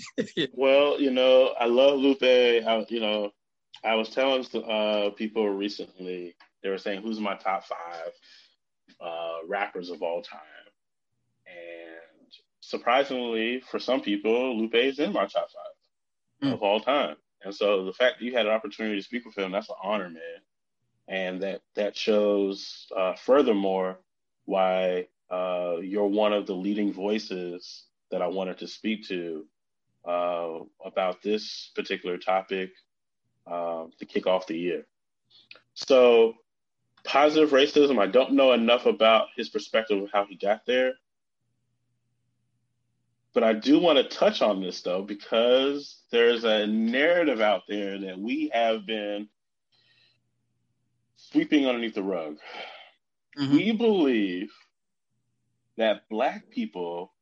well, 0.52 1.00
you 1.00 1.10
know, 1.10 1.54
I 1.58 1.66
love 1.66 1.98
Lupe. 1.98 2.22
I, 2.22 2.86
you 2.88 3.00
know, 3.00 3.30
I 3.84 3.94
was 3.94 4.10
telling 4.10 4.44
uh, 4.68 5.10
people 5.10 5.48
recently. 5.48 6.34
They 6.62 6.68
were 6.68 6.78
saying, 6.78 7.02
"Who's 7.02 7.18
my 7.18 7.34
top 7.34 7.64
five 7.64 8.12
uh, 9.00 9.46
rappers 9.48 9.90
of 9.90 10.02
all 10.02 10.22
time?" 10.22 10.40
And 11.46 12.32
surprisingly, 12.60 13.60
for 13.60 13.78
some 13.78 14.00
people, 14.00 14.56
Lupe 14.58 14.74
is 14.74 14.98
in 14.98 15.12
my 15.12 15.26
top 15.26 15.48
five 15.50 16.48
mm. 16.50 16.52
of 16.52 16.62
all 16.62 16.80
time. 16.80 17.16
And 17.44 17.54
so 17.54 17.84
the 17.84 17.92
fact 17.92 18.18
that 18.18 18.24
you 18.24 18.32
had 18.32 18.46
an 18.46 18.52
opportunity 18.52 18.96
to 18.96 19.02
speak 19.02 19.24
with 19.24 19.36
him, 19.36 19.52
that's 19.52 19.68
an 19.68 19.76
honor, 19.82 20.08
man. 20.08 20.40
And 21.08 21.42
that 21.42 21.62
that 21.74 21.96
shows, 21.96 22.86
uh, 22.96 23.14
furthermore, 23.14 23.98
why 24.44 25.08
uh, 25.30 25.76
you're 25.80 26.06
one 26.06 26.32
of 26.32 26.46
the 26.46 26.54
leading 26.54 26.92
voices 26.92 27.84
that 28.10 28.22
I 28.22 28.28
wanted 28.28 28.58
to 28.58 28.68
speak 28.68 29.08
to 29.08 29.46
uh, 30.06 30.58
about 30.84 31.22
this 31.22 31.70
particular 31.74 32.18
topic 32.18 32.70
uh, 33.46 33.86
to 33.98 34.04
kick 34.04 34.26
off 34.26 34.46
the 34.46 34.56
year. 34.56 34.86
So, 35.74 36.34
positive 37.04 37.50
racism, 37.50 37.98
I 37.98 38.06
don't 38.06 38.34
know 38.34 38.52
enough 38.52 38.86
about 38.86 39.28
his 39.36 39.48
perspective 39.48 40.02
of 40.02 40.10
how 40.12 40.26
he 40.26 40.36
got 40.36 40.66
there. 40.66 40.92
But 43.34 43.44
I 43.44 43.54
do 43.54 43.78
want 43.78 43.98
to 43.98 44.04
touch 44.16 44.42
on 44.42 44.60
this 44.60 44.82
though, 44.82 45.02
because 45.02 46.00
there's 46.10 46.44
a 46.44 46.66
narrative 46.66 47.40
out 47.40 47.62
there 47.68 47.98
that 47.98 48.18
we 48.18 48.50
have 48.52 48.86
been 48.86 49.28
sweeping 51.16 51.66
underneath 51.66 51.94
the 51.94 52.02
rug. 52.02 52.36
Mm-hmm. 53.38 53.56
We 53.56 53.72
believe 53.72 54.52
that 55.78 56.08
Black 56.10 56.50
people 56.50 57.12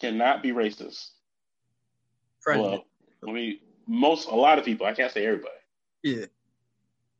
cannot 0.00 0.42
be 0.42 0.52
racist. 0.52 1.08
Right. 2.46 2.60
Well, 2.60 2.84
I 3.26 3.32
mean, 3.32 3.58
most, 3.88 4.28
a 4.28 4.34
lot 4.34 4.58
of 4.58 4.64
people, 4.64 4.86
I 4.86 4.92
can't 4.92 5.12
say 5.12 5.26
everybody. 5.26 5.54
Yeah. 6.04 6.26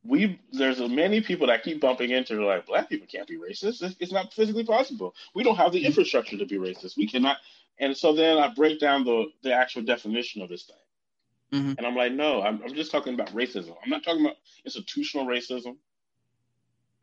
We 0.09 0.39
there's 0.51 0.79
many 0.79 1.21
people 1.21 1.47
that 1.47 1.63
keep 1.63 1.79
bumping 1.79 2.09
into 2.09 2.43
like 2.43 2.65
black 2.65 2.89
people 2.89 3.07
can't 3.07 3.27
be 3.27 3.37
racist. 3.37 3.83
It's, 3.83 3.95
it's 3.99 4.11
not 4.11 4.33
physically 4.33 4.63
possible. 4.63 5.13
We 5.35 5.43
don't 5.43 5.55
have 5.55 5.71
the 5.71 5.79
mm-hmm. 5.79 5.87
infrastructure 5.87 6.37
to 6.37 6.45
be 6.45 6.57
racist. 6.57 6.97
We 6.97 7.07
cannot. 7.07 7.37
And 7.77 7.95
so 7.95 8.13
then 8.13 8.39
I 8.39 8.47
break 8.53 8.79
down 8.79 9.03
the 9.03 9.25
the 9.43 9.53
actual 9.53 9.83
definition 9.83 10.41
of 10.41 10.49
this 10.49 10.63
thing. 10.63 11.61
Mm-hmm. 11.61 11.73
And 11.77 11.87
I'm 11.87 11.95
like, 11.95 12.11
no, 12.11 12.41
I'm, 12.41 12.61
I'm 12.63 12.73
just 12.73 12.91
talking 12.91 13.13
about 13.13 13.33
racism. 13.33 13.75
I'm 13.83 13.89
not 13.89 14.03
talking 14.03 14.25
about 14.25 14.37
institutional 14.65 15.27
racism. 15.27 15.77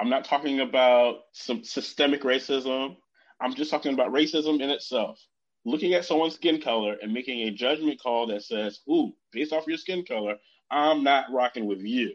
I'm 0.01 0.11
not 0.11 0.25
talking 0.25 0.61
about 0.61 1.25
some 1.33 1.65
systemic 1.65 2.23
racism. 2.23 2.97
I'm 3.41 3.55
just 3.55 3.71
talking 3.71 3.95
about 3.95 4.13
racism 4.13 4.61
in 4.61 4.71
itself. 4.71 5.21
Looking 5.65 5.95
at 5.95 6.05
someone's 6.05 6.35
skin 6.35 6.61
color 6.61 6.97
and 7.03 7.13
making 7.13 7.41
a 7.41 7.51
judgment 7.51 8.01
call 8.01 8.27
that 8.29 8.43
says, 8.43 8.81
ooh, 8.89 9.15
based 9.33 9.53
off 9.53 9.67
your 9.67 9.79
skin 9.79 10.05
color, 10.05 10.37
I'm 10.71 11.03
not 11.03 11.27
rocking 11.33 11.67
with 11.67 11.81
you. 11.81 12.15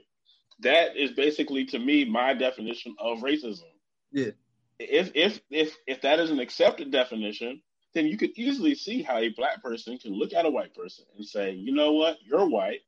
That 0.62 0.96
is 0.96 1.12
basically 1.12 1.66
to 1.66 1.80
me 1.80 2.06
my 2.06 2.34
definition 2.34 2.96
of 3.00 3.20
racism. 3.20 3.72
Yeah. 4.12 4.32
If 4.80 5.12
if 5.16 5.42
if 5.50 5.76
if 5.88 6.02
that 6.02 6.20
is 6.20 6.32
an 6.32 6.40
accepted 6.40 6.92
definition, 6.92 7.62
then 7.94 8.08
you 8.08 8.18
could 8.18 8.32
easily 8.36 8.76
see 8.76 9.02
how 9.02 9.18
a 9.18 9.30
black 9.30 9.62
person 9.62 9.98
can 9.98 10.14
look 10.14 10.34
at 10.34 10.46
a 10.46 10.50
white 10.50 10.74
person 10.74 11.06
and 11.16 11.26
say, 11.26 11.52
you 11.52 11.74
know 11.74 11.94
what, 11.94 12.18
you're 12.26 12.48
white. 12.48 12.82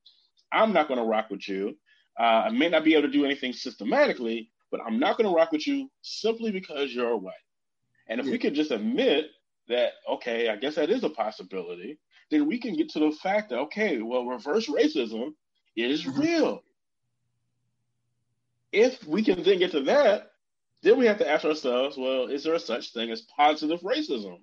I'm 0.52 0.74
not 0.74 0.88
going 0.88 1.00
to 1.00 1.06
rock 1.06 1.30
with 1.30 1.48
you. 1.48 1.78
Uh, 2.20 2.46
I 2.46 2.50
may 2.50 2.70
not 2.70 2.84
be 2.84 2.94
able 2.94 3.08
to 3.08 3.12
do 3.12 3.26
anything 3.26 3.54
systematically, 3.54 4.52
but 4.72 4.82
I'm 4.86 5.00
not 5.00 5.18
going 5.18 5.30
to 5.30 5.36
rock 5.36 5.52
with 5.52 5.66
you 5.68 5.90
simply 6.02 6.52
because 6.52 6.94
you're 6.94 7.18
white. 7.18 7.34
And 8.08 8.20
if 8.20 8.28
yeah. 8.28 8.32
we 8.34 8.38
could 8.38 8.54
just 8.54 8.72
admit 8.72 9.28
that, 9.68 9.94
okay, 10.10 10.50
I 10.50 10.56
guess 10.58 10.76
that 10.76 10.90
is 10.90 11.04
a 11.04 11.10
possibility, 11.10 11.98
then 12.30 12.48
we 12.48 12.60
can 12.60 12.76
get 12.76 12.90
to 12.90 13.00
the 13.00 13.12
fact 13.12 13.50
that, 13.50 13.60
okay, 13.60 14.02
well, 14.02 14.26
reverse 14.26 14.68
racism 14.68 15.34
is 15.76 16.04
mm-hmm. 16.04 16.20
real. 16.20 16.64
If 18.74 19.06
we 19.06 19.24
can 19.24 19.44
then 19.44 19.60
get 19.60 19.72
to 19.72 19.82
that, 19.84 20.32
then 20.82 20.98
we 20.98 21.06
have 21.06 21.20
to 21.20 21.30
ask 21.30 21.46
ourselves, 21.46 21.96
well, 21.96 22.26
is 22.26 22.44
there 22.44 22.56
a 22.56 22.60
such 22.60 22.92
thing 22.92 23.12
as 23.12 23.22
positive 23.22 23.82
racism? 23.82 24.40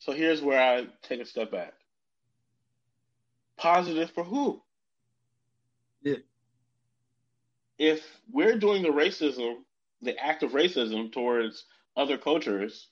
So 0.00 0.12
here's 0.12 0.42
where 0.42 0.62
I 0.62 0.86
take 1.02 1.20
a 1.20 1.24
step 1.24 1.50
back. 1.50 1.72
Positive 3.56 4.10
for 4.10 4.22
who? 4.22 4.62
Yeah. 6.02 6.16
If 7.78 8.04
we're 8.30 8.58
doing 8.58 8.82
the 8.82 8.90
racism, 8.90 9.54
the 10.02 10.16
act 10.22 10.42
of 10.42 10.50
racism 10.50 11.10
towards 11.10 11.64
other 11.96 12.18
cultures, 12.18 12.88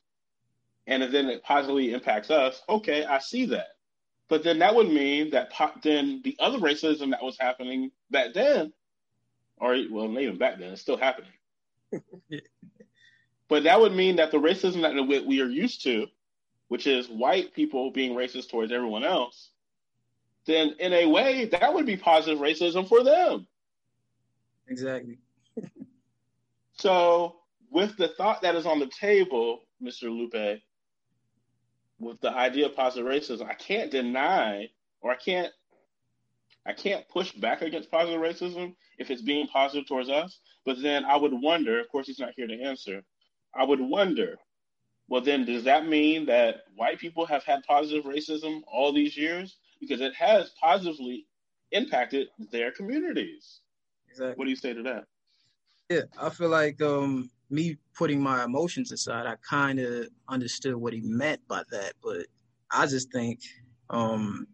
and 0.86 1.02
then 1.02 1.28
it 1.28 1.44
positively 1.44 1.92
impacts 1.92 2.30
us, 2.30 2.62
okay, 2.66 3.04
I 3.04 3.18
see 3.18 3.44
that. 3.46 3.68
But 4.32 4.44
then 4.44 4.60
that 4.60 4.74
would 4.74 4.88
mean 4.88 5.28
that 5.32 5.52
po- 5.52 5.78
then 5.82 6.22
the 6.24 6.34
other 6.40 6.56
racism 6.56 7.10
that 7.10 7.22
was 7.22 7.36
happening 7.38 7.90
back 8.10 8.32
then, 8.32 8.72
or 9.58 9.76
well, 9.90 10.08
not 10.08 10.22
even 10.22 10.38
back 10.38 10.58
then, 10.58 10.72
it's 10.72 10.80
still 10.80 10.96
happening. 10.96 11.32
But 13.50 13.64
that 13.64 13.78
would 13.78 13.92
mean 13.92 14.16
that 14.16 14.30
the 14.30 14.38
racism 14.38 14.80
that 14.80 15.26
we 15.26 15.42
are 15.42 15.48
used 15.48 15.82
to, 15.82 16.06
which 16.68 16.86
is 16.86 17.10
white 17.10 17.52
people 17.52 17.90
being 17.90 18.14
racist 18.14 18.48
towards 18.48 18.72
everyone 18.72 19.04
else, 19.04 19.50
then 20.46 20.76
in 20.80 20.94
a 20.94 21.04
way 21.04 21.44
that 21.44 21.74
would 21.74 21.84
be 21.84 21.98
positive 21.98 22.38
racism 22.38 22.88
for 22.88 23.04
them. 23.04 23.46
Exactly. 24.66 25.18
so, 26.78 27.36
with 27.70 27.94
the 27.98 28.08
thought 28.08 28.40
that 28.40 28.54
is 28.54 28.64
on 28.64 28.78
the 28.78 28.90
table, 28.98 29.64
Mr. 29.82 30.04
Lupe, 30.04 30.62
with 32.02 32.20
the 32.20 32.34
idea 32.34 32.66
of 32.66 32.76
positive 32.76 33.06
racism, 33.06 33.48
I 33.48 33.54
can't 33.54 33.90
deny 33.90 34.68
or 35.00 35.12
I 35.12 35.16
can't 35.16 35.52
I 36.64 36.72
can't 36.72 37.08
push 37.08 37.32
back 37.32 37.62
against 37.62 37.90
positive 37.90 38.20
racism 38.20 38.74
if 38.98 39.10
it's 39.10 39.22
being 39.22 39.48
positive 39.48 39.88
towards 39.88 40.08
us. 40.08 40.38
But 40.64 40.80
then 40.80 41.04
I 41.04 41.16
would 41.16 41.32
wonder, 41.32 41.80
of 41.80 41.88
course 41.88 42.06
he's 42.06 42.20
not 42.20 42.34
here 42.36 42.46
to 42.46 42.60
answer. 42.62 43.02
I 43.54 43.64
would 43.64 43.80
wonder, 43.80 44.38
well 45.08 45.20
then 45.20 45.44
does 45.44 45.64
that 45.64 45.88
mean 45.88 46.26
that 46.26 46.64
white 46.76 46.98
people 46.98 47.26
have 47.26 47.44
had 47.44 47.62
positive 47.64 48.04
racism 48.04 48.62
all 48.66 48.92
these 48.92 49.16
years? 49.16 49.56
Because 49.80 50.00
it 50.00 50.14
has 50.14 50.50
positively 50.60 51.26
impacted 51.72 52.28
their 52.50 52.70
communities. 52.70 53.60
Exactly. 54.10 54.34
What 54.36 54.44
do 54.44 54.50
you 54.50 54.56
say 54.56 54.72
to 54.74 54.82
that? 54.82 55.04
Yeah, 55.88 56.02
I 56.20 56.30
feel 56.30 56.48
like 56.48 56.80
um 56.80 57.30
me 57.52 57.76
putting 57.94 58.20
my 58.20 58.44
emotions 58.44 58.90
aside, 58.92 59.26
I 59.26 59.36
kind 59.48 59.78
of 59.78 60.08
understood 60.28 60.74
what 60.74 60.94
he 60.94 61.02
meant 61.02 61.40
by 61.46 61.62
that, 61.70 61.92
but 62.02 62.26
I 62.72 62.86
just 62.86 63.12
think 63.12 63.40
um, 63.90 64.46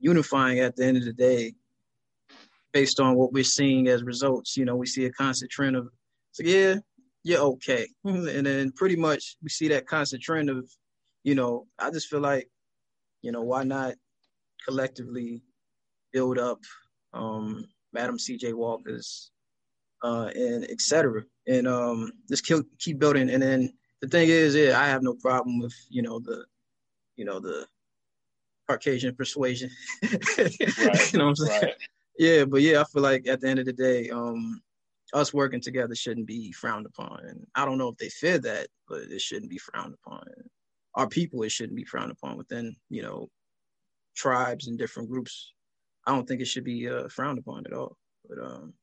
unifying 0.00 0.58
at 0.58 0.74
the 0.74 0.84
end 0.84 0.96
of 0.96 1.04
the 1.04 1.12
day, 1.12 1.54
based 2.72 3.00
on 3.00 3.14
what 3.14 3.32
we're 3.32 3.44
seeing 3.44 3.86
as 3.86 4.02
results, 4.02 4.56
you 4.56 4.64
know, 4.64 4.76
we 4.76 4.86
see 4.86 5.04
a 5.04 5.12
constant 5.12 5.50
trend 5.50 5.76
of, 5.76 5.88
so 6.32 6.42
yeah, 6.42 6.76
you're 7.22 7.40
okay, 7.40 7.86
and 8.04 8.46
then 8.46 8.72
pretty 8.72 8.96
much 8.96 9.36
we 9.42 9.48
see 9.48 9.68
that 9.68 9.86
constant 9.86 10.22
trend 10.22 10.50
of, 10.50 10.68
you 11.22 11.36
know, 11.36 11.66
I 11.78 11.90
just 11.90 12.08
feel 12.08 12.20
like, 12.20 12.48
you 13.22 13.30
know, 13.30 13.42
why 13.42 13.62
not 13.62 13.94
collectively 14.66 15.42
build 16.12 16.38
up 16.38 16.58
um, 17.14 17.64
Madam 17.92 18.18
C.J. 18.18 18.54
Walker's 18.54 19.30
uh, 20.02 20.30
and 20.34 20.64
etc. 20.70 21.22
And 21.46 21.66
um, 21.66 22.12
just 22.28 22.46
keep 22.46 22.64
keep 22.78 22.98
building. 22.98 23.30
And 23.30 23.42
then 23.42 23.72
the 24.00 24.08
thing 24.08 24.28
is, 24.28 24.54
yeah, 24.54 24.80
I 24.80 24.86
have 24.86 25.02
no 25.02 25.14
problem 25.14 25.58
with 25.58 25.74
you 25.88 26.02
know 26.02 26.18
the, 26.18 26.44
you 27.16 27.24
know 27.24 27.40
the 27.40 27.66
Caucasian 28.68 29.14
persuasion. 29.14 29.70
right, 30.02 30.60
you 31.12 31.18
know 31.18 31.26
what 31.26 31.30
I'm 31.30 31.36
saying? 31.36 31.62
Right. 31.62 31.74
Yeah, 32.18 32.44
but 32.44 32.60
yeah, 32.60 32.80
I 32.80 32.84
feel 32.84 33.02
like 33.02 33.26
at 33.26 33.40
the 33.40 33.48
end 33.48 33.58
of 33.58 33.66
the 33.66 33.72
day, 33.72 34.10
um, 34.10 34.60
us 35.12 35.32
working 35.32 35.60
together 35.60 35.94
shouldn't 35.94 36.26
be 36.26 36.52
frowned 36.52 36.86
upon. 36.86 37.20
And 37.26 37.46
I 37.54 37.64
don't 37.64 37.78
know 37.78 37.88
if 37.88 37.96
they 37.96 38.08
fear 38.08 38.38
that, 38.38 38.68
but 38.88 39.02
it 39.02 39.20
shouldn't 39.20 39.50
be 39.50 39.58
frowned 39.58 39.94
upon. 40.04 40.24
Our 40.94 41.08
people, 41.08 41.42
it 41.42 41.50
shouldn't 41.50 41.76
be 41.76 41.84
frowned 41.84 42.12
upon 42.12 42.36
within, 42.36 42.76
you 42.90 43.02
know, 43.02 43.28
tribes 44.14 44.68
and 44.68 44.78
different 44.78 45.08
groups. 45.08 45.52
I 46.06 46.12
don't 46.12 46.26
think 46.26 46.40
it 46.40 46.46
should 46.46 46.64
be 46.64 46.88
uh, 46.88 47.08
frowned 47.08 47.38
upon 47.38 47.66
at 47.66 47.72
all. 47.72 47.96
But 48.28 48.38
um, 48.44 48.74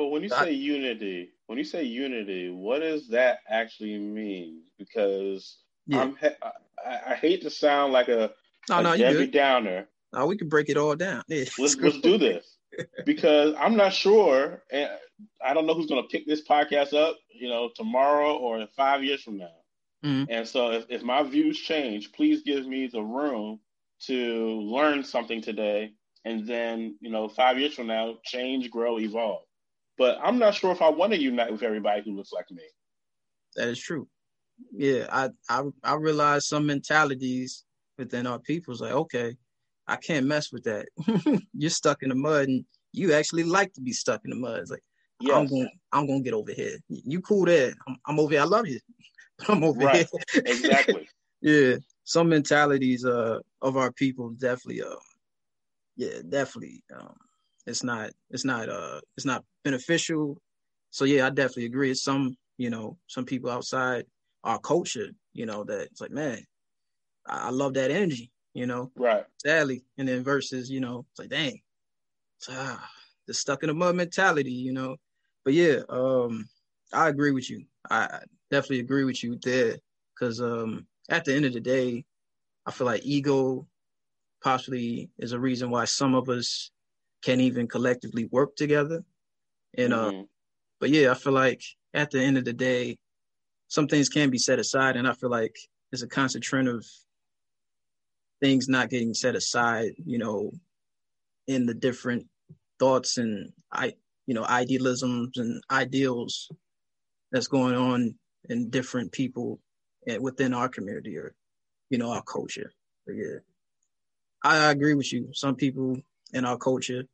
but 0.00 0.06
when 0.06 0.22
you 0.22 0.30
say 0.30 0.52
unity, 0.52 1.28
when 1.46 1.58
you 1.58 1.64
say 1.64 1.82
unity, 1.82 2.48
what 2.48 2.78
does 2.78 3.08
that 3.08 3.40
actually 3.46 3.98
mean? 3.98 4.62
Because 4.78 5.58
yeah. 5.86 6.00
I'm, 6.00 6.16
I, 6.22 7.12
I, 7.12 7.14
hate 7.16 7.42
to 7.42 7.50
sound 7.50 7.92
like 7.92 8.08
a, 8.08 8.30
no, 8.70 8.78
a 8.78 8.82
no, 8.82 8.96
Debbie 8.96 9.26
Downer. 9.26 9.88
No, 10.14 10.24
we 10.24 10.38
can 10.38 10.48
break 10.48 10.70
it 10.70 10.78
all 10.78 10.96
down. 10.96 11.22
Yeah. 11.28 11.44
Let's, 11.58 11.76
let's 11.76 12.00
do 12.00 12.16
this 12.18 12.56
because 13.04 13.54
I'm 13.58 13.76
not 13.76 13.92
sure, 13.92 14.62
and 14.72 14.88
I 15.44 15.52
don't 15.52 15.66
know 15.66 15.74
who's 15.74 15.84
going 15.84 16.02
to 16.02 16.08
pick 16.08 16.26
this 16.26 16.48
podcast 16.48 16.94
up, 16.94 17.18
you 17.30 17.50
know, 17.50 17.68
tomorrow 17.76 18.38
or 18.38 18.66
five 18.74 19.04
years 19.04 19.22
from 19.22 19.36
now. 19.36 19.52
Mm-hmm. 20.02 20.32
And 20.32 20.48
so, 20.48 20.70
if, 20.70 20.86
if 20.88 21.02
my 21.02 21.22
views 21.24 21.58
change, 21.58 22.12
please 22.12 22.40
give 22.40 22.66
me 22.66 22.86
the 22.86 23.02
room 23.02 23.60
to 24.06 24.62
learn 24.62 25.04
something 25.04 25.42
today, 25.42 25.92
and 26.24 26.46
then, 26.46 26.96
you 27.02 27.10
know, 27.10 27.28
five 27.28 27.58
years 27.58 27.74
from 27.74 27.88
now, 27.88 28.16
change, 28.24 28.70
grow, 28.70 28.98
evolve. 28.98 29.42
But 29.98 30.18
I'm 30.22 30.38
not 30.38 30.54
sure 30.54 30.72
if 30.72 30.82
I 30.82 30.88
want 30.88 31.12
to 31.12 31.20
unite 31.20 31.52
with 31.52 31.62
everybody 31.62 32.02
who 32.04 32.16
looks 32.16 32.32
like 32.32 32.50
me. 32.50 32.62
That 33.56 33.68
is 33.68 33.80
true. 33.80 34.08
Yeah, 34.72 35.06
I 35.10 35.30
I 35.48 35.62
I 35.82 35.94
realize 35.94 36.46
some 36.46 36.66
mentalities 36.66 37.64
within 37.98 38.26
our 38.26 38.38
people 38.38 38.74
is 38.74 38.80
like, 38.80 38.92
okay, 38.92 39.36
I 39.86 39.96
can't 39.96 40.26
mess 40.26 40.52
with 40.52 40.64
that. 40.64 40.86
You're 41.54 41.70
stuck 41.70 42.02
in 42.02 42.10
the 42.10 42.14
mud, 42.14 42.48
and 42.48 42.64
you 42.92 43.12
actually 43.12 43.44
like 43.44 43.72
to 43.74 43.80
be 43.80 43.92
stuck 43.92 44.22
in 44.24 44.30
the 44.30 44.36
mud. 44.36 44.60
It's 44.60 44.70
like, 44.70 44.84
yes. 45.20 45.36
I'm 45.36 45.46
going, 45.46 45.68
I'm 45.92 46.06
going 46.06 46.20
to 46.20 46.24
get 46.24 46.34
over 46.34 46.52
here. 46.52 46.76
You 46.88 47.20
cool 47.20 47.44
there? 47.44 47.72
I'm, 47.86 47.96
I'm 48.06 48.20
over 48.20 48.32
here. 48.32 48.42
I 48.42 48.44
love 48.44 48.66
you. 48.66 48.80
I'm 49.48 49.64
over 49.64 49.80
right. 49.80 50.06
here. 50.32 50.42
exactly. 50.46 51.08
yeah, 51.40 51.76
some 52.04 52.28
mentalities 52.28 53.04
uh 53.04 53.38
of 53.62 53.76
our 53.76 53.92
people 53.92 54.30
definitely 54.30 54.82
uh, 54.82 54.94
yeah, 55.96 56.20
definitely 56.28 56.82
um 56.98 57.14
it's 57.70 57.84
not 57.84 58.10
it's 58.30 58.44
not 58.44 58.68
uh 58.68 59.00
it's 59.16 59.26
not 59.26 59.44
beneficial. 59.64 60.40
So 60.90 61.04
yeah, 61.04 61.26
I 61.26 61.30
definitely 61.30 61.66
agree. 61.66 61.90
It's 61.90 62.02
some 62.02 62.36
you 62.58 62.70
know 62.70 62.98
some 63.06 63.24
people 63.24 63.50
outside 63.50 64.04
our 64.44 64.58
culture, 64.58 65.08
you 65.32 65.46
know, 65.46 65.64
that 65.64 65.82
it's 65.82 66.00
like 66.00 66.10
man, 66.10 66.44
I, 67.26 67.48
I 67.48 67.50
love 67.50 67.74
that 67.74 67.90
energy, 67.90 68.30
you 68.54 68.66
know, 68.66 68.90
right? 68.96 69.24
Sadly, 69.38 69.84
and 69.96 70.08
then 70.08 70.22
versus 70.22 70.70
you 70.70 70.80
know 70.80 71.06
it's 71.10 71.20
like 71.20 71.30
dang, 71.30 71.60
it's, 72.38 72.48
ah, 72.50 72.90
the 73.26 73.34
stuck 73.34 73.62
in 73.62 73.68
the 73.68 73.74
mud 73.74 73.96
mentality, 73.96 74.52
you 74.52 74.72
know. 74.72 74.96
But 75.44 75.54
yeah, 75.54 75.80
um, 75.88 76.48
I 76.92 77.08
agree 77.08 77.30
with 77.30 77.48
you. 77.48 77.64
I 77.90 78.20
definitely 78.50 78.80
agree 78.80 79.04
with 79.04 79.22
you 79.22 79.38
there 79.42 79.76
because 80.14 80.40
um, 80.40 80.86
at 81.08 81.24
the 81.24 81.34
end 81.34 81.46
of 81.46 81.54
the 81.54 81.60
day, 81.60 82.04
I 82.66 82.72
feel 82.72 82.86
like 82.86 83.02
ego 83.04 83.66
possibly 84.42 85.10
is 85.18 85.32
a 85.32 85.40
reason 85.40 85.70
why 85.70 85.84
some 85.84 86.14
of 86.14 86.28
us 86.28 86.70
can 87.22 87.40
even 87.40 87.66
collectively 87.66 88.26
work 88.30 88.56
together. 88.56 89.02
And 89.76 89.92
uh, 89.92 90.10
mm-hmm. 90.10 90.20
uh, 90.20 90.24
but 90.80 90.90
yeah, 90.90 91.10
I 91.10 91.14
feel 91.14 91.32
like 91.32 91.62
at 91.94 92.10
the 92.10 92.20
end 92.20 92.38
of 92.38 92.44
the 92.44 92.52
day, 92.52 92.98
some 93.68 93.86
things 93.86 94.08
can 94.08 94.30
be 94.30 94.38
set 94.38 94.58
aside, 94.58 94.96
and 94.96 95.06
I 95.06 95.12
feel 95.12 95.30
like 95.30 95.56
it's 95.92 96.02
a 96.02 96.08
constant 96.08 96.44
trend 96.44 96.68
of 96.68 96.84
things 98.40 98.68
not 98.68 98.90
getting 98.90 99.14
set 99.14 99.36
aside. 99.36 99.92
You 100.04 100.18
know, 100.18 100.52
in 101.46 101.66
the 101.66 101.74
different 101.74 102.26
thoughts 102.78 103.18
and 103.18 103.52
I, 103.72 103.94
you 104.26 104.34
know, 104.34 104.44
idealisms 104.44 105.36
and 105.36 105.62
ideals 105.70 106.50
that's 107.32 107.48
going 107.48 107.74
on 107.74 108.14
in 108.48 108.70
different 108.70 109.12
people 109.12 109.60
within 110.20 110.54
our 110.54 110.68
community 110.68 111.16
or, 111.16 111.34
you 111.90 111.98
know, 111.98 112.10
our 112.10 112.22
culture. 112.22 112.72
But 113.06 113.16
yeah, 113.16 113.38
I 114.42 114.70
agree 114.70 114.94
with 114.94 115.12
you. 115.12 115.28
Some 115.32 115.56
people 115.56 115.98
in 116.32 116.44
our 116.44 116.56
culture. 116.56 117.04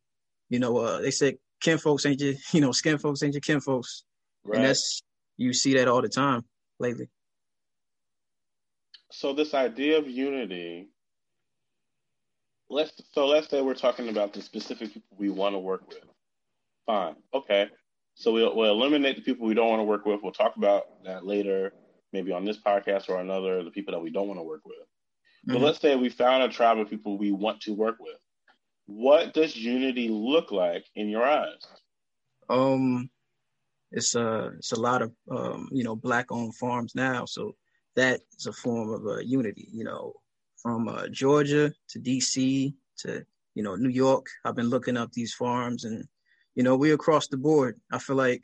You 0.49 0.59
know, 0.59 0.77
uh, 0.77 1.01
they 1.01 1.11
say 1.11 1.37
kin 1.61 1.77
folks 1.77 2.05
ain't 2.05 2.21
your, 2.21 2.33
you 2.53 2.61
know, 2.61 2.71
skin 2.71 2.97
folks 2.97 3.23
ain't 3.23 3.33
your 3.33 3.41
kin 3.41 3.59
folks. 3.59 4.03
Right. 4.43 4.57
And 4.57 4.65
that's, 4.65 5.01
you 5.37 5.53
see 5.53 5.75
that 5.75 5.87
all 5.87 6.01
the 6.01 6.09
time 6.09 6.43
lately. 6.79 7.09
So 9.11 9.33
this 9.33 9.53
idea 9.53 9.97
of 9.97 10.09
unity, 10.09 10.89
let's, 12.69 12.91
so 13.13 13.25
let's 13.25 13.49
say 13.49 13.61
we're 13.61 13.73
talking 13.73 14.09
about 14.09 14.33
the 14.33 14.41
specific 14.41 14.93
people 14.93 15.17
we 15.17 15.29
want 15.29 15.55
to 15.55 15.59
work 15.59 15.87
with. 15.87 16.03
Fine. 16.85 17.15
Okay. 17.33 17.67
So 18.15 18.31
we'll, 18.31 18.55
we'll 18.55 18.71
eliminate 18.71 19.15
the 19.15 19.21
people 19.21 19.45
we 19.45 19.53
don't 19.53 19.69
want 19.69 19.79
to 19.79 19.85
work 19.85 20.05
with. 20.05 20.21
We'll 20.23 20.31
talk 20.31 20.57
about 20.57 21.03
that 21.05 21.25
later, 21.25 21.73
maybe 22.13 22.31
on 22.31 22.45
this 22.45 22.57
podcast 22.57 23.09
or 23.09 23.19
another, 23.19 23.63
the 23.63 23.71
people 23.71 23.93
that 23.93 23.99
we 23.99 24.09
don't 24.09 24.27
want 24.27 24.39
to 24.39 24.43
work 24.43 24.65
with. 24.65 24.75
But 25.45 25.55
mm-hmm. 25.55 25.63
let's 25.63 25.79
say 25.79 25.95
we 25.95 26.09
found 26.09 26.43
a 26.43 26.49
tribe 26.49 26.79
of 26.79 26.89
people 26.89 27.17
we 27.17 27.31
want 27.31 27.61
to 27.61 27.73
work 27.73 27.97
with 27.99 28.17
what 28.87 29.33
does 29.33 29.55
unity 29.55 30.09
look 30.09 30.51
like 30.51 30.85
in 30.95 31.09
your 31.09 31.25
eyes? 31.25 31.65
Um, 32.49 33.09
it's 33.91 34.15
a 34.15 34.51
it's 34.57 34.71
a 34.71 34.79
lot 34.79 35.01
of 35.01 35.11
um, 35.29 35.69
you 35.71 35.83
know 35.83 35.95
black 35.95 36.31
owned 36.31 36.55
farms 36.55 36.93
now, 36.95 37.25
so 37.25 37.55
that 37.95 38.21
is 38.37 38.47
a 38.47 38.53
form 38.53 38.89
of 38.89 39.05
uh, 39.05 39.19
unity. 39.19 39.69
You 39.71 39.83
know, 39.83 40.13
from 40.61 40.87
uh, 40.87 41.07
Georgia 41.09 41.71
to 41.89 41.99
D.C. 41.99 42.73
to 42.99 43.25
you 43.55 43.63
know 43.63 43.75
New 43.75 43.89
York. 43.89 44.27
I've 44.45 44.55
been 44.55 44.69
looking 44.69 44.97
up 44.97 45.11
these 45.11 45.33
farms, 45.33 45.83
and 45.83 46.05
you 46.55 46.63
know, 46.63 46.75
we're 46.75 46.95
across 46.95 47.27
the 47.27 47.37
board. 47.37 47.79
I 47.91 47.99
feel 47.99 48.15
like 48.15 48.43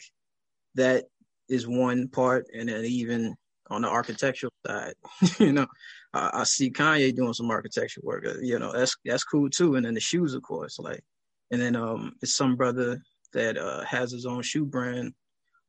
that 0.75 1.06
is 1.49 1.67
one 1.67 2.08
part, 2.10 2.45
and 2.53 2.69
then 2.69 2.86
even 2.86 3.36
on 3.69 3.82
the 3.82 3.89
architectural 3.89 4.53
side, 4.67 4.93
you 5.39 5.51
know, 5.51 5.67
I, 6.13 6.30
I, 6.34 6.43
see 6.43 6.69
Kanye 6.69 7.15
doing 7.15 7.34
some 7.34 7.49
architectural 7.49 8.06
work. 8.06 8.26
Uh, 8.26 8.39
you 8.41 8.60
know, 8.60 8.71
that's 8.71 8.95
that's 9.06 9.23
cool 9.23 9.49
too. 9.49 9.76
And 9.76 9.86
then 9.86 9.93
the 9.93 9.99
shoes, 9.99 10.34
of 10.34 10.43
course, 10.43 10.80
like, 10.80 11.04
and 11.52 11.62
then 11.62 11.76
um, 11.76 12.13
it's 12.21 12.36
some 12.36 12.56
brother 12.56 13.02
that 13.34 13.58
uh, 13.58 13.84
has 13.86 14.12
his 14.12 14.26
own 14.26 14.41
shoe 14.43 14.65
brand 14.65 15.13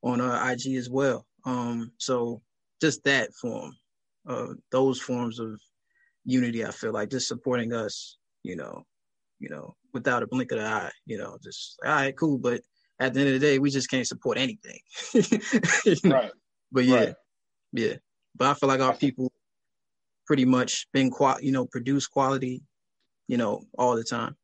on 0.02 0.20
uh, 0.20 0.46
IG 0.50 0.74
as 0.76 0.90
well. 0.90 1.26
Um, 1.44 1.92
so 1.98 2.42
just 2.80 3.02
that 3.04 3.32
form, 3.34 3.72
uh, 4.28 4.48
those 4.70 5.00
forms 5.00 5.40
of 5.40 5.58
unity, 6.24 6.64
I 6.64 6.70
feel 6.70 6.92
like 6.92 7.10
just 7.10 7.28
supporting 7.28 7.72
us, 7.72 8.18
you 8.42 8.56
know, 8.56 8.84
you 9.40 9.48
know, 9.48 9.74
without 9.92 10.22
a 10.22 10.26
blink 10.26 10.52
of 10.52 10.58
the 10.58 10.64
eye, 10.64 10.90
you 11.06 11.18
know, 11.18 11.38
just 11.42 11.78
all 11.84 11.92
right, 11.92 12.16
cool. 12.16 12.38
But 12.38 12.60
at 13.00 13.14
the 13.14 13.20
end 13.20 13.28
of 13.30 13.40
the 13.40 13.46
day, 13.46 13.58
we 13.58 13.70
just 13.70 13.90
can't 13.90 14.06
support 14.06 14.38
anything. 14.38 14.78
you 15.84 15.96
know? 16.04 16.16
Right. 16.16 16.32
But 16.70 16.84
yeah, 16.84 16.96
right. 16.96 17.14
yeah. 17.72 17.94
But 18.36 18.50
I 18.50 18.54
feel 18.54 18.68
like 18.68 18.80
our 18.80 18.96
people 18.96 19.32
pretty 20.26 20.44
much 20.44 20.86
been 20.92 21.10
qual, 21.10 21.40
you 21.40 21.52
know, 21.52 21.66
produce 21.66 22.06
quality, 22.06 22.62
you 23.28 23.36
know, 23.36 23.62
all 23.78 23.96
the 23.96 24.04
time. 24.04 24.36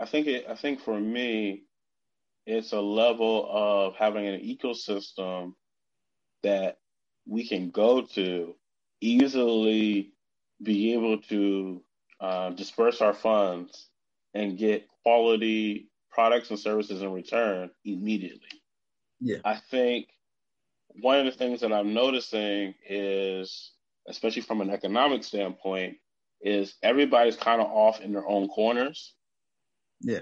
I 0.00 0.06
think 0.06 0.26
it. 0.26 0.46
I 0.48 0.54
think 0.54 0.80
for 0.80 0.98
me, 0.98 1.64
it's 2.46 2.72
a 2.72 2.80
level 2.80 3.48
of 3.50 3.94
having 3.96 4.26
an 4.26 4.40
ecosystem 4.40 5.54
that 6.42 6.78
we 7.26 7.46
can 7.46 7.70
go 7.70 8.02
to 8.02 8.54
easily 9.00 10.12
be 10.62 10.92
able 10.94 11.18
to 11.18 11.82
uh, 12.20 12.50
disperse 12.50 13.00
our 13.00 13.14
funds 13.14 13.88
and 14.34 14.58
get 14.58 14.86
quality 15.02 15.88
products 16.10 16.50
and 16.50 16.58
services 16.58 17.02
in 17.02 17.12
return 17.12 17.70
immediately. 17.84 18.62
Yeah. 19.20 19.38
I 19.44 19.56
think 19.70 20.08
one 21.00 21.18
of 21.18 21.26
the 21.26 21.32
things 21.32 21.60
that 21.60 21.72
I'm 21.72 21.94
noticing 21.94 22.74
is, 22.88 23.72
especially 24.08 24.42
from 24.42 24.60
an 24.60 24.70
economic 24.70 25.24
standpoint, 25.24 25.96
is 26.40 26.74
everybody's 26.82 27.36
kind 27.36 27.60
of 27.60 27.68
off 27.68 28.00
in 28.00 28.12
their 28.12 28.26
own 28.28 28.48
corners. 28.48 29.14
Yeah. 30.00 30.20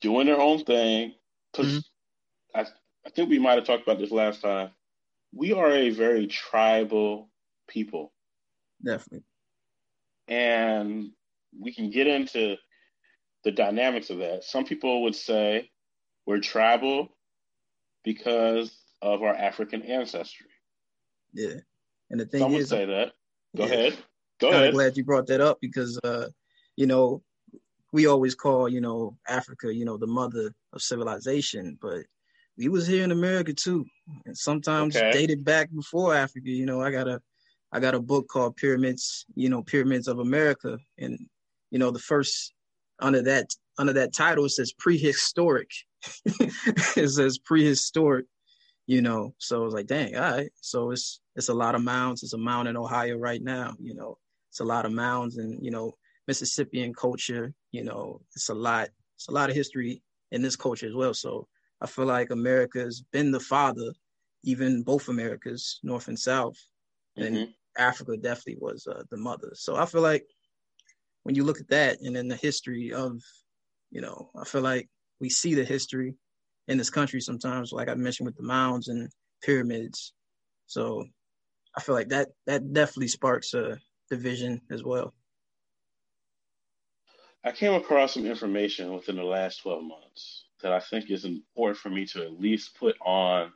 Doing 0.00 0.26
their 0.26 0.40
own 0.40 0.64
thing. 0.64 1.14
Because 1.52 1.72
mm-hmm. 1.72 2.60
I, 2.60 2.66
I 3.06 3.10
think 3.10 3.28
we 3.28 3.38
might 3.38 3.58
have 3.58 3.64
talked 3.64 3.82
about 3.82 3.98
this 3.98 4.10
last 4.10 4.42
time. 4.42 4.70
We 5.34 5.52
are 5.52 5.70
a 5.70 5.90
very 5.90 6.26
tribal 6.26 7.30
people. 7.68 8.12
Definitely. 8.84 9.24
And 10.28 11.10
we 11.58 11.72
can 11.72 11.90
get 11.90 12.06
into 12.06 12.56
the 13.44 13.52
dynamics 13.52 14.10
of 14.10 14.18
that. 14.18 14.44
Some 14.44 14.64
people 14.64 15.02
would 15.02 15.14
say 15.14 15.70
we're 16.26 16.40
tribal 16.40 17.08
because 18.04 18.76
of 19.02 19.22
our 19.22 19.34
African 19.34 19.82
ancestry. 19.82 20.48
Yeah. 21.32 21.60
And 22.10 22.20
the 22.20 22.26
thing 22.26 22.40
Some 22.40 22.54
is, 22.54 22.68
say 22.68 22.84
that. 22.86 23.12
Go 23.56 23.66
yeah, 23.66 23.72
ahead. 23.72 23.98
Go 24.40 24.50
ahead. 24.50 24.64
I'm 24.64 24.72
glad 24.72 24.96
you 24.96 25.04
brought 25.04 25.26
that 25.28 25.40
up 25.40 25.58
because, 25.60 25.98
uh, 26.04 26.28
you 26.76 26.86
know, 26.86 27.22
we 27.92 28.06
always 28.06 28.34
call, 28.34 28.68
you 28.68 28.80
know, 28.80 29.16
Africa, 29.28 29.74
you 29.74 29.84
know, 29.84 29.96
the 29.96 30.06
mother 30.06 30.52
of 30.72 30.82
civilization, 30.82 31.78
but 31.80 32.04
we 32.58 32.68
was 32.68 32.86
here 32.86 33.04
in 33.04 33.12
America 33.12 33.52
too. 33.52 33.86
And 34.24 34.36
sometimes 34.36 34.96
okay. 34.96 35.12
dated 35.12 35.44
back 35.44 35.70
before 35.74 36.14
Africa, 36.14 36.50
you 36.50 36.66
know, 36.66 36.80
I 36.82 36.90
got 36.90 37.08
a 37.08 37.20
I 37.72 37.80
got 37.80 37.94
a 37.94 38.00
book 38.00 38.28
called 38.28 38.56
Pyramids, 38.56 39.26
you 39.34 39.48
know, 39.48 39.62
Pyramids 39.62 40.08
of 40.08 40.18
America. 40.18 40.78
And, 40.98 41.18
you 41.70 41.78
know, 41.78 41.90
the 41.90 41.98
first 41.98 42.54
under 43.00 43.22
that 43.22 43.54
under 43.78 43.92
that 43.94 44.14
title 44.14 44.46
it 44.46 44.50
says 44.50 44.72
prehistoric. 44.72 45.70
it 46.24 47.10
says 47.10 47.38
prehistoric, 47.38 48.26
you 48.86 49.02
know. 49.02 49.34
So 49.38 49.64
it's 49.64 49.74
like, 49.74 49.86
dang, 49.86 50.16
all 50.16 50.22
right. 50.22 50.50
So 50.60 50.90
it's 50.90 51.20
it's 51.36 51.48
a 51.50 51.54
lot 51.54 51.74
of 51.74 51.82
mounds. 51.82 52.22
It's 52.22 52.32
a 52.32 52.38
mound 52.38 52.68
in 52.68 52.76
Ohio 52.76 53.16
right 53.16 53.42
now, 53.42 53.74
you 53.78 53.94
know. 53.94 54.18
It's 54.50 54.60
a 54.60 54.64
lot 54.64 54.86
of 54.86 54.92
mounds 54.92 55.36
and, 55.36 55.62
you 55.62 55.70
know, 55.70 55.92
Mississippian 56.26 56.94
culture, 56.94 57.52
you 57.72 57.84
know, 57.84 58.20
it's 58.34 58.48
a 58.48 58.54
lot, 58.54 58.88
it's 59.16 59.28
a 59.28 59.32
lot 59.32 59.50
of 59.50 59.54
history 59.54 60.02
in 60.32 60.42
this 60.42 60.56
culture 60.56 60.88
as 60.88 60.94
well. 60.94 61.14
So 61.14 61.46
I 61.80 61.86
feel 61.86 62.06
like 62.06 62.30
America's 62.30 63.04
been 63.12 63.30
the 63.30 63.40
father, 63.40 63.92
even 64.42 64.82
both 64.82 65.08
Americas, 65.08 65.78
North 65.82 66.08
and 66.08 66.18
South. 66.18 66.56
And 67.16 67.36
mm-hmm. 67.36 67.50
Africa 67.78 68.16
definitely 68.16 68.56
was 68.60 68.86
uh, 68.86 69.02
the 69.10 69.16
mother. 69.18 69.50
So 69.54 69.76
I 69.76 69.86
feel 69.86 70.02
like 70.02 70.24
when 71.22 71.34
you 71.34 71.44
look 71.44 71.60
at 71.60 71.68
that 71.68 72.00
and 72.00 72.16
then 72.16 72.28
the 72.28 72.36
history 72.36 72.92
of, 72.92 73.20
you 73.90 74.00
know, 74.00 74.30
I 74.40 74.44
feel 74.44 74.62
like 74.62 74.88
we 75.20 75.28
see 75.28 75.54
the 75.54 75.64
history 75.64 76.14
in 76.68 76.78
this 76.78 76.90
country 76.90 77.20
sometimes, 77.20 77.72
like 77.72 77.88
I 77.88 77.94
mentioned 77.94 78.26
with 78.26 78.36
the 78.36 78.42
mounds 78.42 78.88
and 78.88 79.08
pyramids. 79.42 80.12
So 80.66 81.04
I 81.76 81.82
feel 81.82 81.94
like 81.94 82.08
that 82.08 82.28
that 82.46 82.72
definitely 82.72 83.08
sparks 83.08 83.54
a 83.54 83.78
division 84.10 84.62
as 84.70 84.82
well. 84.82 85.12
I 87.44 87.52
came 87.52 87.74
across 87.74 88.14
some 88.14 88.26
information 88.26 88.92
within 88.92 89.16
the 89.16 89.22
last 89.22 89.62
12 89.62 89.84
months 89.84 90.46
that 90.62 90.72
I 90.72 90.80
think 90.80 91.10
is 91.10 91.24
important 91.24 91.78
for 91.78 91.90
me 91.90 92.06
to 92.06 92.22
at 92.22 92.40
least 92.40 92.76
put 92.76 92.96
on 93.00 93.52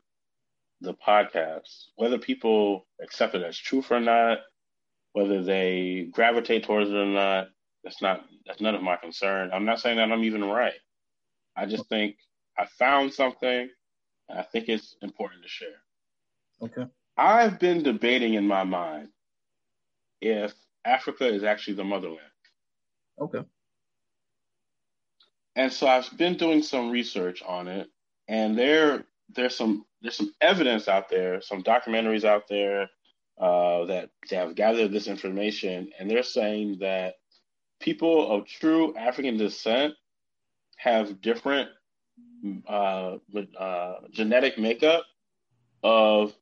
the 0.80 0.94
podcast, 0.94 1.87
whether 1.96 2.18
people 2.18 2.87
accept 3.02 3.35
it 3.35 3.42
as 3.42 3.59
truth 3.59 3.90
or 3.90 4.00
not, 4.00 4.38
whether 5.12 5.42
they 5.42 6.09
gravitate 6.12 6.64
towards 6.64 6.90
it 6.90 6.96
or 6.96 7.06
not, 7.06 7.48
that's 7.83 8.02
not 8.02 8.24
that's 8.46 8.61
none 8.61 8.74
of 8.74 8.83
my 8.83 8.96
concern. 8.96 9.50
I'm 9.52 9.64
not 9.64 9.80
saying 9.80 9.96
that 9.96 10.12
I'm 10.12 10.24
even 10.24 10.44
right. 10.44 10.78
I 11.56 11.66
just 11.66 11.88
think 11.88 12.16
I 12.59 12.66
found 12.66 13.12
something 13.12 13.68
and 14.28 14.38
I 14.38 14.42
think 14.42 14.68
it's 14.68 14.96
important 15.02 15.42
to 15.42 15.48
share. 15.48 15.83
Okay. 16.62 16.87
I've 17.20 17.59
been 17.59 17.83
debating 17.83 18.33
in 18.33 18.46
my 18.46 18.64
mind 18.64 19.09
if 20.22 20.54
Africa 20.87 21.26
is 21.26 21.44
actually 21.44 21.74
the 21.74 21.85
motherland. 21.85 22.20
Okay. 23.20 23.44
And 25.54 25.70
so 25.70 25.87
I've 25.87 26.16
been 26.16 26.38
doing 26.38 26.62
some 26.62 26.90
research 26.90 27.42
on 27.46 27.68
it, 27.68 27.88
and 28.26 28.59
there 28.59 29.04
there's 29.35 29.54
some 29.54 29.85
there's 30.00 30.16
some 30.16 30.33
evidence 30.40 30.88
out 30.88 31.11
there, 31.11 31.42
some 31.42 31.62
documentaries 31.62 32.24
out 32.24 32.48
there 32.48 32.88
uh, 33.38 33.85
that, 33.85 34.11
have 34.30 34.54
gathered 34.54 34.90
this 34.90 35.06
information, 35.06 35.90
and 35.98 36.11
they're 36.11 36.22
saying 36.22 36.78
that 36.80 37.16
people 37.80 38.30
of 38.30 38.46
true 38.46 38.96
African 38.96 39.37
descent 39.37 39.92
have 40.78 41.20
different 41.20 41.68
uh, 42.66 43.16
uh, 43.59 43.94
genetic 44.11 44.59
makeup 44.59 45.04
of 45.83 46.35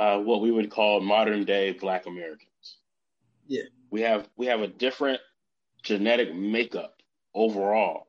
uh, 0.00 0.18
what 0.18 0.40
we 0.40 0.50
would 0.50 0.70
call 0.70 1.00
modern 1.00 1.44
day 1.44 1.72
Black 1.72 2.06
Americans. 2.06 2.78
Yeah, 3.46 3.64
we 3.90 4.00
have 4.00 4.28
we 4.36 4.46
have 4.46 4.62
a 4.62 4.66
different 4.66 5.20
genetic 5.82 6.34
makeup 6.34 7.02
overall, 7.34 8.08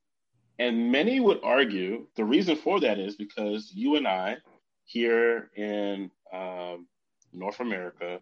and 0.57 0.89
many 0.91 1.19
would 1.19 1.41
argue 1.43 2.07
the 2.15 2.23
reason 2.23 2.55
for 2.55 2.79
that 2.79 2.97
is 2.97 3.15
because 3.17 3.71
you 3.73 3.97
and 3.97 4.07
I 4.07 4.37
here 4.85 5.51
in 5.57 6.09
um, 6.31 6.87
North 7.33 7.59
America 7.59 8.19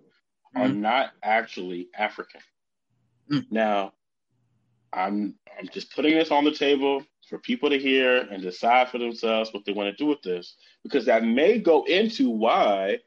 mm-hmm. 0.55 0.61
are 0.61 0.69
not 0.69 1.11
actually 1.21 1.89
African. 1.95 2.41
Mm. 3.31 3.45
Now, 3.51 3.93
I'm 4.91 5.35
I'm 5.59 5.67
just 5.71 5.93
putting 5.93 6.15
this 6.15 6.31
on 6.31 6.43
the 6.43 6.53
table 6.53 7.03
for 7.29 7.37
people 7.37 7.69
to 7.69 7.77
hear 7.77 8.21
and 8.31 8.41
decide 8.41 8.89
for 8.89 8.97
themselves 8.97 9.53
what 9.53 9.63
they 9.63 9.73
want 9.73 9.95
to 9.95 10.03
do 10.03 10.09
with 10.09 10.23
this 10.23 10.55
because 10.81 11.05
that 11.05 11.23
may 11.23 11.59
go 11.59 11.83
into 11.83 12.31
why 12.31 12.97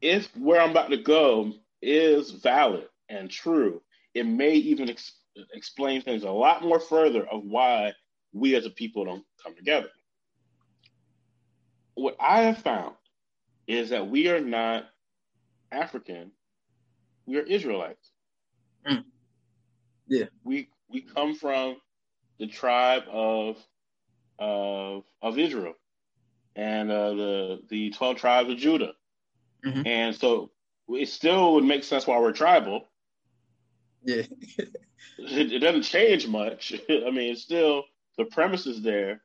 if 0.00 0.34
where 0.36 0.60
I'm 0.60 0.70
about 0.70 0.90
to 0.90 0.96
go 0.98 1.52
is 1.82 2.30
valid 2.30 2.88
and 3.08 3.30
true, 3.30 3.82
it 4.14 4.26
may 4.26 4.54
even 4.54 4.90
ex- 4.90 5.18
explain 5.54 6.02
things 6.02 6.24
a 6.24 6.30
lot 6.30 6.62
more 6.62 6.80
further 6.80 7.26
of 7.26 7.44
why 7.44 7.92
we 8.32 8.54
as 8.56 8.66
a 8.66 8.70
people 8.70 9.04
don't 9.04 9.24
come 9.42 9.54
together. 9.56 9.88
What 11.94 12.16
I 12.20 12.42
have 12.42 12.58
found 12.58 12.94
is 13.66 13.90
that 13.90 14.08
we 14.08 14.28
are 14.28 14.40
not 14.40 14.86
African, 15.72 16.32
we 17.26 17.38
are 17.38 17.42
Israelites. 17.42 18.10
Mm. 18.88 19.04
Yeah. 20.08 20.26
We 20.44 20.68
we 20.90 21.02
come 21.02 21.34
from 21.34 21.76
the 22.38 22.46
tribe 22.48 23.04
of 23.10 23.58
of 24.38 25.04
of 25.22 25.38
Israel 25.38 25.74
and 26.56 26.90
uh, 26.90 27.14
the 27.14 27.60
the 27.68 27.90
twelve 27.90 28.16
tribes 28.16 28.50
of 28.50 28.58
Judah, 28.58 28.92
mm-hmm. 29.64 29.86
and 29.86 30.14
so 30.14 30.50
it 30.88 31.08
still 31.08 31.54
would 31.54 31.64
make 31.64 31.84
sense 31.84 32.06
why 32.06 32.18
we're 32.18 32.32
tribal. 32.32 32.88
Yeah, 34.02 34.22
it, 35.18 35.52
it, 35.52 35.58
doesn't 35.58 35.82
change 35.82 36.26
much. 36.26 36.72
I 36.88 37.10
mean, 37.10 37.32
it's 37.32 37.42
still 37.42 37.84
the 38.16 38.24
premise 38.24 38.66
is 38.66 38.82
there. 38.82 39.22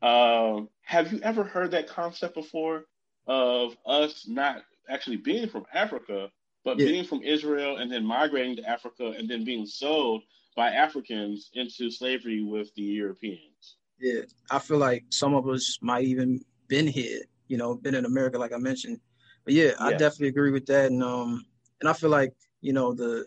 Um, 0.00 0.68
have 0.82 1.12
you 1.12 1.20
ever 1.22 1.42
heard 1.42 1.72
that 1.72 1.88
concept 1.88 2.34
before 2.34 2.84
of 3.26 3.76
us 3.84 4.26
not 4.28 4.62
actually 4.88 5.16
being 5.16 5.48
from 5.48 5.66
Africa, 5.74 6.30
but 6.64 6.78
yeah. 6.78 6.86
being 6.86 7.04
from 7.04 7.22
Israel 7.22 7.76
and 7.76 7.90
then 7.90 8.04
migrating 8.04 8.56
to 8.56 8.68
Africa 8.68 9.14
and 9.16 9.28
then 9.28 9.44
being 9.44 9.66
sold 9.66 10.22
by 10.56 10.70
Africans 10.70 11.50
into 11.54 11.90
slavery 11.90 12.42
with 12.42 12.74
the 12.74 12.82
Europeans. 12.82 13.76
Yeah, 14.00 14.22
I 14.50 14.58
feel 14.58 14.78
like 14.78 15.04
some 15.10 15.34
of 15.34 15.48
us 15.48 15.78
might 15.80 16.04
even 16.04 16.44
been 16.68 16.86
here, 16.86 17.20
you 17.48 17.56
know, 17.56 17.74
been 17.74 17.94
in 17.94 18.04
America, 18.04 18.38
like 18.38 18.52
I 18.52 18.58
mentioned. 18.58 19.00
But 19.48 19.54
yeah, 19.54 19.72
I 19.80 19.92
definitely 19.92 20.28
agree 20.28 20.50
with 20.50 20.66
that, 20.66 20.90
and 20.90 21.02
um, 21.02 21.46
and 21.80 21.88
I 21.88 21.94
feel 21.94 22.10
like 22.10 22.34
you 22.60 22.74
know 22.74 22.92
the, 22.92 23.24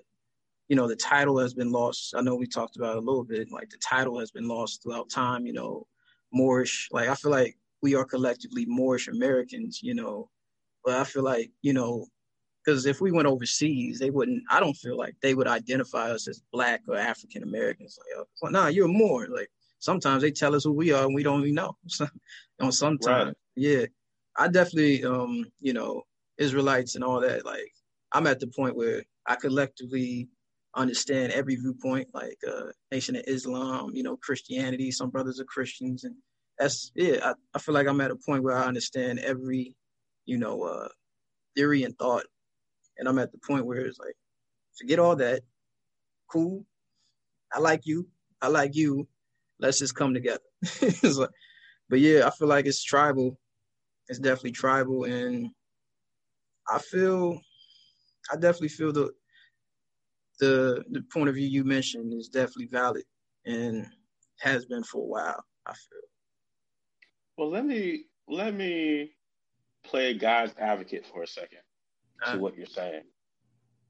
you 0.67 0.75
know, 0.75 0.87
the 0.87 0.95
title 0.95 1.39
has 1.39 1.55
been 1.55 1.71
lost. 1.71 2.13
I 2.15 2.21
know 2.21 2.35
we 2.35 2.45
talked 2.45 2.75
about 2.75 2.95
it 2.95 2.97
a 2.97 3.01
little 3.01 3.23
bit, 3.23 3.51
like 3.51 3.71
the 3.71 3.79
title 3.79 4.19
has 4.19 4.29
been 4.29 4.47
lost 4.47 4.83
throughout 4.83 5.09
time. 5.09 5.47
You 5.47 5.53
know, 5.53 5.87
Moorish. 6.31 6.89
Like 6.91 7.09
I 7.09 7.15
feel 7.15 7.31
like 7.31 7.57
we 7.81 7.95
are 7.95 8.05
collectively 8.05 8.67
Moorish 8.67 9.07
Americans. 9.07 9.81
You 9.81 9.95
know, 9.95 10.29
but 10.85 10.93
I 10.93 11.05
feel 11.05 11.23
like 11.23 11.49
you 11.63 11.73
know 11.73 12.05
because 12.63 12.85
if 12.85 13.01
we 13.01 13.11
went 13.11 13.27
overseas, 13.27 13.97
they 13.97 14.11
wouldn't. 14.11 14.43
I 14.47 14.59
don't 14.59 14.75
feel 14.75 14.97
like 14.97 15.15
they 15.23 15.33
would 15.33 15.47
identify 15.47 16.11
us 16.11 16.27
as 16.27 16.43
black 16.53 16.83
or 16.87 16.97
African 16.97 17.41
Americans. 17.41 17.97
Like, 17.97 18.19
oh, 18.19 18.27
well, 18.43 18.51
nah, 18.51 18.67
you're 18.67 18.87
more. 18.87 19.25
Like 19.25 19.49
sometimes 19.79 20.21
they 20.21 20.29
tell 20.29 20.53
us 20.53 20.65
who 20.65 20.71
we 20.71 20.91
are 20.91 21.03
and 21.03 21.15
we 21.15 21.23
don't 21.23 21.41
even 21.41 21.55
know. 21.55 21.77
Know, 22.59 22.69
sometimes, 22.69 23.25
right. 23.25 23.35
yeah, 23.55 23.85
I 24.37 24.47
definitely, 24.47 25.03
um, 25.03 25.45
you 25.61 25.73
know, 25.73 26.03
Israelites 26.41 26.95
and 26.95 27.03
all 27.03 27.21
that. 27.21 27.45
Like, 27.45 27.71
I'm 28.11 28.27
at 28.27 28.39
the 28.39 28.47
point 28.47 28.75
where 28.75 29.03
I 29.27 29.35
collectively 29.35 30.29
understand 30.75 31.33
every 31.33 31.55
viewpoint, 31.55 32.07
like 32.13 32.37
uh, 32.47 32.71
Nation 32.91 33.15
of 33.15 33.23
Islam, 33.27 33.91
you 33.93 34.03
know, 34.03 34.17
Christianity. 34.17 34.91
Some 34.91 35.09
brothers 35.09 35.39
are 35.39 35.45
Christians, 35.45 36.03
and 36.03 36.15
that's 36.59 36.91
yeah. 36.95 37.17
I, 37.23 37.33
I 37.53 37.59
feel 37.59 37.75
like 37.75 37.87
I'm 37.87 38.01
at 38.01 38.11
a 38.11 38.15
point 38.15 38.43
where 38.43 38.57
I 38.57 38.63
understand 38.63 39.19
every, 39.19 39.75
you 40.25 40.37
know, 40.37 40.63
uh, 40.63 40.89
theory 41.55 41.83
and 41.83 41.97
thought 41.97 42.25
and 43.01 43.09
I'm 43.09 43.19
at 43.19 43.31
the 43.31 43.39
point 43.39 43.65
where 43.65 43.79
it's 43.79 43.99
like, 43.99 44.15
forget 44.77 44.99
all 44.99 45.15
that. 45.17 45.41
Cool. 46.31 46.65
I 47.51 47.59
like 47.59 47.81
you. 47.85 48.07
I 48.41 48.47
like 48.47 48.75
you. 48.75 49.07
Let's 49.59 49.79
just 49.79 49.95
come 49.95 50.13
together. 50.13 50.39
like, 51.03 51.29
but 51.89 51.99
yeah, 51.99 52.27
I 52.27 52.29
feel 52.29 52.47
like 52.47 52.67
it's 52.67 52.83
tribal. 52.83 53.39
It's 54.07 54.19
definitely 54.19 54.51
tribal, 54.51 55.05
and 55.05 55.49
I 56.71 56.79
feel, 56.79 57.39
I 58.31 58.35
definitely 58.35 58.69
feel 58.69 58.93
the 58.93 59.11
the 60.39 60.83
the 60.91 61.03
point 61.13 61.29
of 61.29 61.35
view 61.35 61.47
you 61.47 61.63
mentioned 61.63 62.13
is 62.13 62.27
definitely 62.27 62.65
valid 62.65 63.03
and 63.45 63.85
has 64.39 64.65
been 64.65 64.83
for 64.83 65.03
a 65.03 65.07
while. 65.07 65.45
I 65.65 65.73
feel. 65.73 65.99
Well, 67.37 67.49
let 67.49 67.65
me 67.65 68.05
let 68.27 68.53
me 68.53 69.11
play 69.83 70.13
God's 70.13 70.53
advocate 70.57 71.05
for 71.05 71.23
a 71.23 71.27
second 71.27 71.59
to 72.31 72.37
what 72.37 72.55
you're 72.55 72.65
saying. 72.65 73.03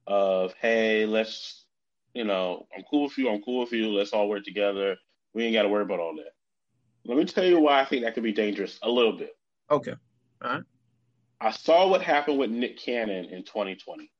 Of 0.06 0.54
hey, 0.60 1.06
let's 1.06 1.66
you 2.14 2.24
know, 2.24 2.66
I'm 2.76 2.84
cool 2.90 3.04
with 3.04 3.16
you, 3.16 3.30
I'm 3.30 3.42
cool 3.42 3.60
with 3.60 3.72
you, 3.72 3.88
let's 3.88 4.12
all 4.12 4.28
work 4.28 4.44
together. 4.44 4.96
We 5.34 5.44
ain't 5.44 5.54
gotta 5.54 5.68
worry 5.68 5.82
about 5.82 6.00
all 6.00 6.14
that. 6.16 6.32
Let 7.04 7.16
me 7.16 7.24
tell 7.24 7.44
you 7.44 7.60
why 7.60 7.80
I 7.80 7.84
think 7.84 8.04
that 8.04 8.14
could 8.14 8.22
be 8.22 8.32
dangerous 8.32 8.78
a 8.82 8.90
little 8.90 9.16
bit. 9.16 9.36
Okay. 9.70 9.94
All 10.42 10.50
right. 10.50 10.62
I 11.42 11.50
saw 11.50 11.88
what 11.88 12.02
happened 12.02 12.38
with 12.38 12.50
Nick 12.50 12.78
Cannon 12.78 13.24
in 13.24 13.42
2020. 13.42 14.10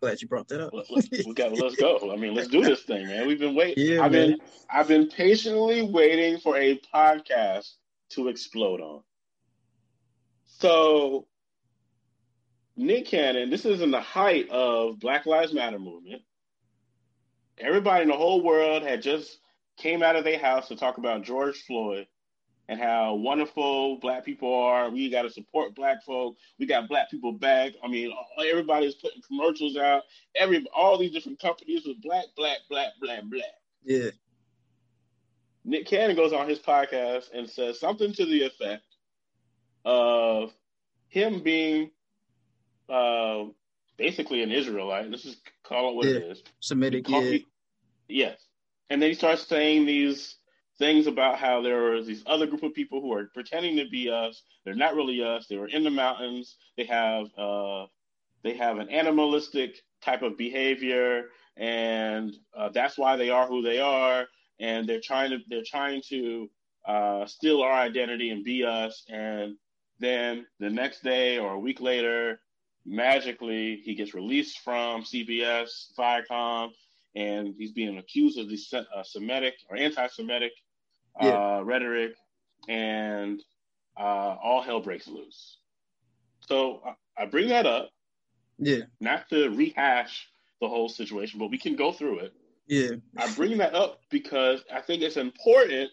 Glad 0.00 0.22
you 0.22 0.28
brought 0.28 0.46
that 0.48 0.60
up. 0.60 0.72
got, 1.34 1.52
let's 1.52 1.76
go. 1.76 2.12
I 2.12 2.16
mean, 2.16 2.34
let's 2.34 2.48
do 2.48 2.62
this 2.62 2.82
thing, 2.82 3.06
man. 3.08 3.26
We've 3.26 3.40
been 3.40 3.56
waiting. 3.56 3.84
Yeah, 3.84 4.04
I've 4.04 4.12
man. 4.12 4.30
been 4.30 4.40
I've 4.70 4.88
been 4.88 5.08
patiently 5.08 5.82
waiting 5.82 6.38
for 6.38 6.56
a 6.56 6.80
podcast 6.94 7.74
to 8.10 8.28
explode 8.28 8.80
on. 8.80 9.02
So 10.44 11.26
Nick 12.76 13.06
Cannon, 13.06 13.50
this 13.50 13.64
is 13.64 13.80
in 13.80 13.90
the 13.90 14.00
height 14.00 14.48
of 14.50 15.00
Black 15.00 15.26
Lives 15.26 15.52
Matter 15.52 15.78
movement. 15.78 16.22
Everybody 17.58 18.02
in 18.02 18.08
the 18.08 18.16
whole 18.16 18.42
world 18.42 18.82
had 18.84 19.02
just 19.02 19.38
came 19.76 20.02
out 20.02 20.16
of 20.16 20.24
their 20.24 20.38
house 20.38 20.68
to 20.68 20.76
talk 20.76 20.98
about 20.98 21.24
George 21.24 21.62
Floyd 21.62 22.06
and 22.72 22.80
how 22.80 23.14
wonderful 23.14 23.98
black 23.98 24.24
people 24.24 24.54
are. 24.54 24.88
We 24.88 25.10
got 25.10 25.22
to 25.22 25.30
support 25.30 25.74
black 25.74 26.02
folk. 26.04 26.36
We 26.58 26.64
got 26.64 26.88
black 26.88 27.10
people 27.10 27.32
back. 27.32 27.72
I 27.84 27.88
mean, 27.88 28.10
everybody's 28.48 28.94
putting 28.94 29.20
commercials 29.20 29.76
out. 29.76 30.04
Every 30.34 30.64
all 30.74 30.96
these 30.96 31.12
different 31.12 31.38
companies 31.38 31.82
with 31.86 32.00
black, 32.00 32.24
black, 32.34 32.60
black, 32.70 32.92
black, 32.98 33.24
black. 33.24 33.42
Yeah. 33.84 34.10
Nick 35.64 35.86
Cannon 35.86 36.16
goes 36.16 36.32
on 36.32 36.48
his 36.48 36.58
podcast 36.60 37.26
and 37.34 37.48
says 37.48 37.78
something 37.78 38.14
to 38.14 38.24
the 38.24 38.44
effect 38.44 38.84
of 39.84 40.52
him 41.08 41.42
being 41.42 41.90
uh, 42.88 43.44
basically 43.98 44.42
an 44.42 44.50
Israelite. 44.50 45.10
Let's 45.10 45.24
just 45.24 45.42
call 45.62 45.90
it 45.90 45.94
what 45.96 46.06
yeah. 46.06 46.14
it 46.14 46.22
is. 46.22 46.42
Semitic, 46.60 47.06
yeah. 47.06 47.20
He, 47.20 47.46
yes. 48.08 48.40
And 48.88 49.00
then 49.00 49.10
he 49.10 49.14
starts 49.14 49.46
saying 49.46 49.84
these 49.84 50.36
things 50.82 51.06
about 51.06 51.38
how 51.38 51.62
there 51.62 51.92
was 51.92 52.08
these 52.08 52.24
other 52.26 52.44
group 52.44 52.64
of 52.64 52.74
people 52.74 53.00
who 53.00 53.12
are 53.12 53.26
pretending 53.32 53.76
to 53.76 53.88
be 53.88 54.10
us. 54.10 54.42
They're 54.64 54.74
not 54.74 54.96
really 54.96 55.22
us. 55.22 55.46
They 55.46 55.56
were 55.56 55.68
in 55.68 55.84
the 55.84 55.90
mountains. 55.90 56.56
They 56.76 56.86
have 56.86 57.26
uh, 57.38 57.86
they 58.42 58.54
have 58.54 58.78
an 58.78 58.88
animalistic 58.90 59.76
type 60.04 60.22
of 60.22 60.36
behavior, 60.36 61.26
and 61.56 62.34
uh, 62.56 62.70
that's 62.70 62.98
why 62.98 63.14
they 63.14 63.30
are 63.30 63.46
who 63.46 63.62
they 63.62 63.78
are. 63.78 64.26
And 64.58 64.88
they're 64.88 65.00
trying 65.00 65.30
to 65.30 65.38
they're 65.48 65.62
trying 65.64 66.02
to 66.08 66.50
uh, 66.84 67.26
steal 67.26 67.62
our 67.62 67.72
identity 67.72 68.30
and 68.30 68.42
be 68.42 68.64
us. 68.64 69.04
And 69.08 69.54
then 70.00 70.46
the 70.58 70.70
next 70.70 71.04
day 71.04 71.38
or 71.38 71.52
a 71.52 71.60
week 71.60 71.80
later, 71.80 72.40
magically 72.84 73.80
he 73.84 73.94
gets 73.94 74.14
released 74.14 74.58
from 74.64 75.04
CBS, 75.04 75.94
Viacom, 75.96 76.70
and 77.14 77.54
he's 77.56 77.70
being 77.70 77.98
accused 77.98 78.36
of 78.36 78.48
the 78.48 78.58
uh, 78.96 79.04
Semitic 79.04 79.54
or 79.70 79.76
anti-Semitic 79.76 80.50
uh, 81.20 81.62
rhetoric, 81.64 82.14
and 82.68 83.42
uh, 83.98 84.36
all 84.42 84.62
hell 84.62 84.80
breaks 84.80 85.06
loose. 85.06 85.58
So 86.48 86.82
I, 86.84 87.22
I 87.22 87.26
bring 87.26 87.48
that 87.48 87.66
up, 87.66 87.90
yeah, 88.58 88.82
not 89.00 89.28
to 89.30 89.50
rehash 89.50 90.28
the 90.60 90.68
whole 90.68 90.88
situation, 90.88 91.38
but 91.38 91.50
we 91.50 91.58
can 91.58 91.76
go 91.76 91.92
through 91.92 92.20
it. 92.20 92.32
Yeah, 92.66 92.90
I 93.16 93.32
bring 93.34 93.58
that 93.58 93.74
up 93.74 94.00
because 94.10 94.62
I 94.72 94.80
think 94.80 95.02
it's 95.02 95.16
important 95.16 95.90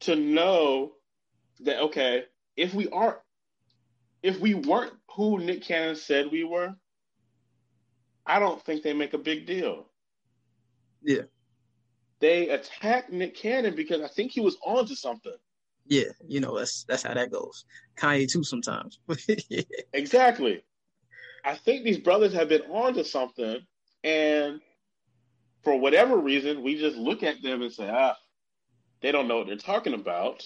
to 0.00 0.16
know 0.16 0.92
that 1.60 1.80
okay, 1.80 2.24
if 2.56 2.74
we 2.74 2.88
are 2.88 3.20
if 4.22 4.38
we 4.40 4.54
weren't 4.54 4.92
who 5.14 5.38
Nick 5.38 5.62
Cannon 5.62 5.96
said 5.96 6.30
we 6.30 6.44
were, 6.44 6.74
I 8.26 8.38
don't 8.38 8.62
think 8.64 8.82
they 8.82 8.94
make 8.94 9.14
a 9.14 9.18
big 9.18 9.46
deal. 9.46 9.86
Yeah. 11.02 11.22
They 12.22 12.50
attacked 12.50 13.10
Nick 13.10 13.34
Cannon 13.34 13.74
because 13.74 14.00
I 14.00 14.06
think 14.06 14.30
he 14.30 14.40
was 14.40 14.56
onto 14.64 14.94
something. 14.94 15.34
Yeah, 15.86 16.04
you 16.26 16.38
know, 16.40 16.56
that's 16.56 16.84
that's 16.84 17.02
how 17.02 17.14
that 17.14 17.32
goes. 17.32 17.64
Kanye 17.98 18.30
too 18.30 18.44
sometimes. 18.44 19.00
yeah. 19.48 19.62
Exactly. 19.92 20.62
I 21.44 21.56
think 21.56 21.82
these 21.82 21.98
brothers 21.98 22.32
have 22.32 22.48
been 22.48 22.62
onto 22.62 23.02
something 23.02 23.58
and 24.04 24.60
for 25.64 25.76
whatever 25.76 26.16
reason, 26.16 26.62
we 26.62 26.78
just 26.78 26.96
look 26.96 27.24
at 27.24 27.42
them 27.42 27.62
and 27.62 27.72
say, 27.72 27.88
ah, 27.88 28.16
they 29.00 29.10
don't 29.10 29.26
know 29.26 29.38
what 29.38 29.48
they're 29.48 29.56
talking 29.56 29.94
about. 29.94 30.44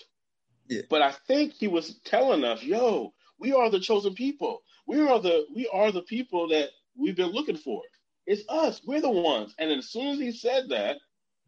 Yeah. 0.69 0.83
But 0.89 1.03
I 1.03 1.13
think 1.27 1.53
he 1.53 1.69
was 1.69 2.01
telling 2.07 2.43
us, 2.43 2.63
yo, 2.63 3.13
we 3.39 3.53
are 3.53 3.69
the 3.69 3.81
chosen 3.81 4.15
people. 4.15 4.63
We 4.87 5.07
are 5.07 5.21
the 5.21 5.45
we 5.55 5.69
are 5.71 5.93
the 5.93 6.03
people 6.03 6.49
that 6.49 6.71
we've 6.99 7.17
been 7.17 7.33
looking 7.33 7.59
for. 7.59 7.83
It's 8.27 8.43
us. 8.49 8.81
We're 8.87 9.03
the 9.03 9.11
ones. 9.11 9.55
And 9.59 9.71
as 9.71 9.91
soon 9.91 10.09
as 10.09 10.19
he 10.19 10.33
said 10.33 10.71
that, 10.71 10.97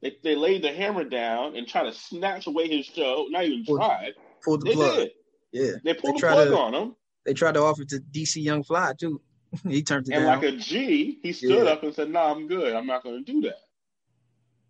they, 0.03 0.17
they 0.23 0.37
laid 0.37 0.63
the 0.63 0.73
hammer 0.73 1.05
down 1.05 1.57
and 1.57 1.67
tried 1.67 1.85
to 1.85 1.93
snatch 1.93 2.47
away 2.47 2.69
his 2.69 2.87
show. 2.87 3.27
Not 3.31 3.45
even 3.45 3.65
pulled, 3.65 3.81
tried. 3.81 4.13
Pulled 4.43 4.61
the 4.63 4.71
they 4.71 4.75
plug. 4.75 4.97
Did. 4.97 5.11
Yeah. 5.53 5.73
They 5.85 5.95
pulled 5.95 6.17
they 6.17 6.29
the 6.29 6.35
plug 6.35 6.49
to, 6.49 6.59
on 6.59 6.75
him. 6.75 6.97
They 7.25 7.35
tried 7.35 7.55
to 7.55 7.61
offer 7.61 7.85
to 7.85 8.01
DC 8.01 8.43
Young 8.43 8.63
Fly 8.63 8.93
too. 8.99 9.21
he 9.69 9.83
turned 9.83 10.09
it 10.09 10.15
and 10.15 10.25
down. 10.25 10.41
like 10.41 10.53
a 10.53 10.57
G, 10.57 11.19
he 11.23 11.33
stood 11.33 11.65
yeah. 11.65 11.73
up 11.73 11.83
and 11.83 11.95
said, 11.95 12.11
"No, 12.11 12.21
nah, 12.21 12.33
I'm 12.33 12.49
good. 12.49 12.75
I'm 12.75 12.87
not 12.87 13.03
going 13.03 13.25
to 13.25 13.33
do 13.33 13.41
that." 13.43 13.61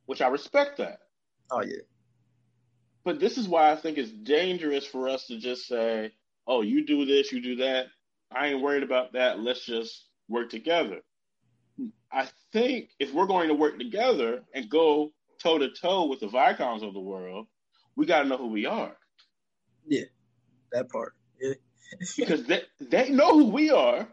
Which 0.07 0.23
I 0.23 0.29
respect 0.29 0.79
that. 0.79 1.01
Oh 1.51 1.62
yeah. 1.62 1.83
But 3.05 3.21
this 3.21 3.38
is 3.38 3.49
why 3.49 3.73
I 3.73 3.77
think 3.77 3.99
it's 3.99 4.11
dangerous 4.11 4.87
for 4.87 5.09
us 5.09 5.27
to 5.29 5.38
just 5.38 5.67
say, 5.67 6.12
oh, 6.47 6.62
you 6.62 6.85
do 6.85 7.07
this, 7.07 7.33
you 7.33 7.41
do 7.41 7.57
that. 7.57 7.87
I 8.31 8.49
ain't 8.49 8.61
worried 8.61 8.83
about 8.83 9.12
that. 9.12 9.41
Let's 9.41 9.64
just 9.64 10.07
work 10.29 10.51
together. 10.51 11.01
I 12.12 12.29
think 12.53 12.91
if 12.99 13.14
we're 13.14 13.27
going 13.27 13.49
to 13.49 13.55
work 13.55 13.79
together 13.79 14.43
and 14.55 14.69
go 14.69 15.12
toe 15.42 15.59
to 15.59 15.70
toe 15.70 16.07
with 16.07 16.20
the 16.20 16.27
Viacoms 16.27 16.87
of 16.87 16.94
the 16.94 17.01
world, 17.01 17.46
we 17.96 18.07
got 18.07 18.22
to 18.22 18.29
know 18.29 18.37
who 18.37 18.48
we 18.48 18.66
are. 18.66 18.96
Yeah, 19.87 20.05
that 20.72 20.88
part. 20.88 21.14
Yeah. 21.40 21.55
because 22.16 22.44
they, 22.44 22.62
they 22.81 23.11
know 23.11 23.38
who 23.38 23.46
we 23.46 23.70
are. 23.70 24.09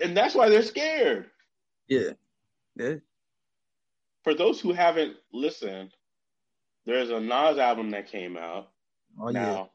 and 0.00 0.16
that's 0.16 0.34
why 0.34 0.48
they're 0.48 0.62
scared. 0.62 1.30
Yeah. 1.88 2.10
Yeah. 2.76 2.96
For 4.24 4.34
those 4.34 4.60
who 4.60 4.72
haven't 4.72 5.16
listened, 5.32 5.90
there's 6.86 7.10
a 7.10 7.20
Nas 7.20 7.58
album 7.58 7.90
that 7.90 8.10
came 8.10 8.36
out. 8.36 8.68
Oh, 9.20 9.28
now, 9.28 9.70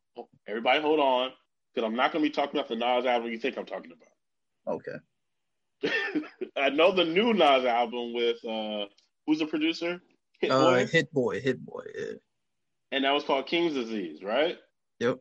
Everybody 0.48 0.82
hold 0.82 1.00
on, 1.00 1.32
because 1.74 1.88
I'm 1.88 1.96
not 1.96 2.12
going 2.12 2.24
to 2.24 2.30
be 2.30 2.34
talking 2.34 2.60
about 2.60 2.70
the 2.70 2.76
Nas 2.76 3.06
album 3.06 3.32
you 3.32 3.40
think 3.40 3.58
I'm 3.58 3.66
talking 3.66 3.92
about. 3.92 4.76
Okay. 4.76 6.22
I 6.58 6.70
know 6.70 6.92
the 6.92 7.06
new 7.06 7.34
Nas 7.34 7.66
album 7.66 8.14
with 8.14 8.38
uh, 8.46 8.86
Who's 9.26 9.40
the 9.40 9.46
producer? 9.46 10.02
Hit 10.40 10.52
uh, 10.52 10.62
Boy. 10.62 10.86
Hit 10.86 11.14
Boy. 11.14 11.40
Hit 11.42 11.66
Boy. 11.66 11.84
Yeah. 11.98 12.14
And 12.92 13.06
that 13.06 13.12
was 13.12 13.24
called 13.24 13.48
King's 13.48 13.74
Disease, 13.74 14.22
right? 14.24 14.58
Yep. 15.00 15.20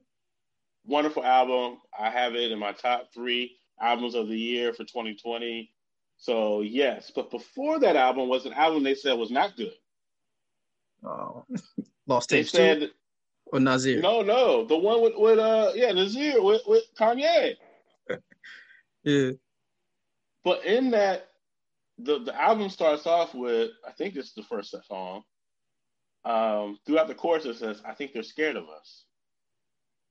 Wonderful 0.84 1.24
album. 1.24 1.78
I 1.98 2.10
have 2.10 2.34
it 2.34 2.50
in 2.50 2.58
my 2.58 2.72
top 2.72 3.12
three 3.14 3.56
albums 3.80 4.14
of 4.14 4.28
the 4.28 4.38
year 4.38 4.72
for 4.72 4.84
2020. 4.84 5.70
So 6.16 6.60
yes, 6.60 7.10
but 7.14 7.30
before 7.30 7.80
that 7.80 7.96
album 7.96 8.28
was 8.28 8.46
an 8.46 8.52
album 8.52 8.82
they 8.82 8.94
said 8.94 9.14
was 9.14 9.30
not 9.30 9.56
good. 9.56 9.72
Oh, 11.04 11.44
Lost 12.06 12.30
Tapes 12.30 12.52
said, 12.52 12.90
or 13.46 13.58
Nasir? 13.58 14.00
No, 14.00 14.22
no, 14.22 14.64
the 14.64 14.76
one 14.76 15.02
with 15.02 15.14
with 15.16 15.38
uh 15.38 15.72
yeah 15.74 15.90
Nasir 15.92 16.40
with 16.42 16.62
with 16.66 16.84
Kanye. 16.96 17.56
yeah. 19.02 19.30
But 20.44 20.64
in 20.64 20.90
that, 20.92 21.28
the 21.98 22.20
the 22.20 22.40
album 22.40 22.68
starts 22.68 23.06
off 23.06 23.34
with 23.34 23.70
I 23.86 23.92
think 23.92 24.14
this 24.14 24.26
is 24.26 24.34
the 24.34 24.42
first 24.42 24.74
song. 24.88 25.22
Um, 26.24 26.78
throughout 26.86 27.08
the 27.08 27.14
course, 27.14 27.44
it 27.44 27.56
says, 27.56 27.82
"I 27.84 27.94
think 27.94 28.12
they're 28.12 28.22
scared 28.22 28.56
of 28.56 28.68
us." 28.68 29.04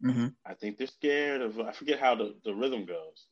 Mm-hmm. 0.04 0.28
I 0.46 0.54
think 0.54 0.78
they're 0.78 0.88
scared 0.88 1.42
of. 1.42 1.60
I 1.60 1.72
forget 1.72 2.00
how 2.00 2.16
the, 2.16 2.36
the 2.44 2.54
rhythm 2.54 2.86
goes. 2.86 3.28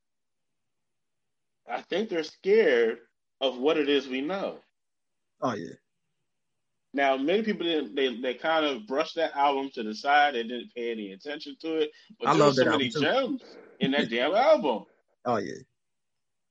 I 1.67 1.81
think 1.81 2.09
they're 2.09 2.23
scared 2.23 2.99
of 3.41 3.57
what 3.57 3.77
it 3.77 3.89
is 3.89 4.07
we 4.07 4.21
know. 4.21 4.59
Oh 5.41 5.55
yeah. 5.55 5.73
Now, 6.93 7.17
many 7.17 7.43
people 7.43 7.65
didn't. 7.65 7.95
They 7.95 8.19
they 8.19 8.33
kind 8.33 8.65
of 8.65 8.87
brushed 8.87 9.15
that 9.15 9.35
album 9.35 9.69
to 9.75 9.83
the 9.83 9.93
side. 9.93 10.35
They 10.35 10.43
didn't 10.43 10.73
pay 10.75 10.91
any 10.91 11.11
attention 11.11 11.55
to 11.61 11.75
it. 11.77 11.91
But 12.19 12.29
I 12.29 12.33
there 12.33 12.45
love 12.45 12.55
so 12.55 12.65
many 12.65 12.89
gems 12.89 13.43
in 13.79 13.91
that 13.91 14.09
damn 14.09 14.33
album. 14.33 14.85
Oh 15.25 15.37
yeah. 15.37 15.61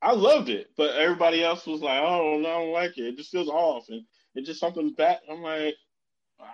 I 0.00 0.12
loved 0.12 0.48
it, 0.48 0.70
but 0.76 0.94
everybody 0.94 1.42
else 1.42 1.66
was 1.66 1.80
like, 1.80 2.00
"Oh, 2.00 2.38
no, 2.38 2.48
I 2.48 2.52
don't 2.52 2.72
like 2.72 2.98
it. 2.98 3.06
It 3.06 3.16
just 3.16 3.30
feels 3.30 3.48
off, 3.48 3.88
and 3.88 4.04
it's 4.34 4.46
just 4.46 4.60
something 4.60 4.92
back." 4.92 5.20
I'm 5.28 5.42
like, 5.42 5.74
wow. 6.38 6.46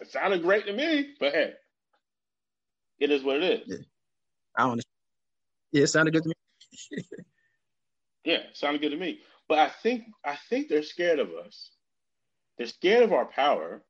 "It 0.00 0.10
sounded 0.10 0.42
great 0.42 0.66
to 0.66 0.72
me, 0.72 1.14
but 1.20 1.32
hey, 1.32 1.54
it 2.98 3.10
is 3.10 3.22
what 3.22 3.36
it 3.36 3.42
is." 3.42 3.68
Yeah. 3.68 3.84
I 4.56 4.66
don't. 4.66 4.82
Yeah, 5.72 5.82
it 5.82 5.88
sounded 5.88 6.14
good 6.14 6.22
to 6.22 6.28
me. 6.30 6.34
yeah, 8.24 8.36
it 8.36 8.56
sounded 8.56 8.80
good 8.80 8.90
to 8.90 8.96
me. 8.96 9.20
But 9.48 9.58
I 9.58 9.68
think 9.68 10.04
I 10.24 10.36
think 10.48 10.68
they're 10.68 10.82
scared 10.82 11.18
of 11.18 11.32
us. 11.34 11.70
They're 12.56 12.66
scared 12.66 13.02
of 13.02 13.12
our 13.12 13.26
power, 13.26 13.84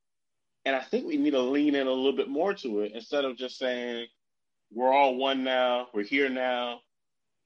and 0.65 0.75
I 0.75 0.81
think 0.81 1.07
we 1.07 1.17
need 1.17 1.33
to 1.33 1.41
lean 1.41 1.77
in 1.77 1.87
a 1.87 1.93
little 1.93 2.17
bit 2.17 2.29
more 2.29 2.55
to 2.55 2.81
it 2.81 2.93
instead 2.93 3.25
of 3.25 3.37
just 3.37 3.57
saying, 3.57 4.09
"We're 4.73 4.93
all 4.93 5.15
one 5.15 5.45
now. 5.45 5.91
We're 5.95 6.03
here 6.03 6.29
now." 6.29 6.81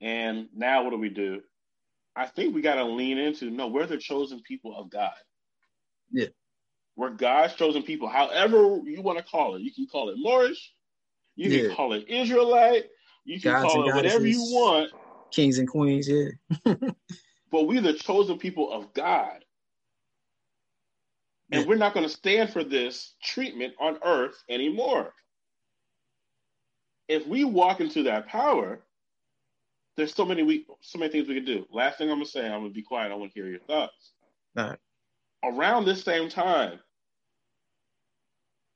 And 0.01 0.49
now 0.55 0.85
what 0.85 0.91
do 0.91 0.99
we 0.99 1.09
do? 1.09 1.41
I 2.15 2.27
think 2.27 2.55
we 2.55 2.63
got 2.63 2.77
to 2.77 2.85
lean 2.85 3.19
into 3.19 3.51
no, 3.51 3.69
we're 3.69 3.87
the 3.87 3.97
chosen 3.97 4.41
people 4.43 4.77
of 4.77 4.91
God. 4.91 5.13
Yeah. 6.11 6.27
We're 6.97 7.11
God's 7.11 7.55
chosen 7.55 7.83
people. 7.83 8.09
However 8.09 8.81
you 8.85 9.03
want 9.03 9.19
to 9.19 9.25
call 9.25 9.55
it. 9.55 9.63
You 9.63 9.73
can 9.73 9.87
call 9.87 10.09
it 10.11 10.17
Moorish. 10.19 10.73
You 11.37 11.51
yeah. 11.51 11.69
can 11.69 11.77
call 11.77 11.93
it 11.93 12.09
Israelite. 12.09 12.87
You 13.25 13.41
can 13.41 13.53
Gods 13.53 13.73
call 13.73 13.89
it 13.89 13.95
whatever 13.95 14.27
you 14.27 14.41
want. 14.41 14.91
Kings 15.31 15.59
and 15.59 15.69
queens, 15.69 16.09
yeah. 16.09 16.31
but 17.53 17.67
we're 17.67 17.83
the 17.83 17.93
chosen 17.93 18.39
people 18.39 18.73
of 18.73 18.93
God. 18.95 19.45
And 21.53 21.63
yeah. 21.63 21.69
we're 21.69 21.77
not 21.77 21.95
going 21.95 22.07
to 22.07 22.13
stand 22.13 22.51
for 22.51 22.65
this 22.65 23.15
treatment 23.23 23.75
on 23.79 23.99
earth 24.05 24.43
anymore. 24.49 25.15
If 27.07 27.27
we 27.27 27.45
walk 27.45 27.81
into 27.81 28.03
that 28.05 28.27
power, 28.27 28.81
there's 29.99 30.15
so 30.15 30.25
many 30.25 30.45
we 30.45 30.65
so 30.81 30.99
many 30.99 31.11
things 31.11 31.29
we 31.29 31.35
could 31.35 31.45
do. 31.45 31.67
Last 31.71 31.99
thing 31.99 32.09
I'm 32.09 32.17
gonna 32.17 32.27
say, 32.27 32.47
I'm 32.47 32.61
gonna 32.61 32.71
be 32.71 32.83
quiet. 32.83 33.11
I 33.11 33.17
want 33.17 33.33
to 33.35 33.41
hear 33.41 33.51
your 33.51 33.61
thoughts. 33.61 34.13
All 34.57 34.69
right. 34.71 34.79
Around 35.45 35.85
this 35.85 36.05
same 36.05 36.29
time, 36.29 36.79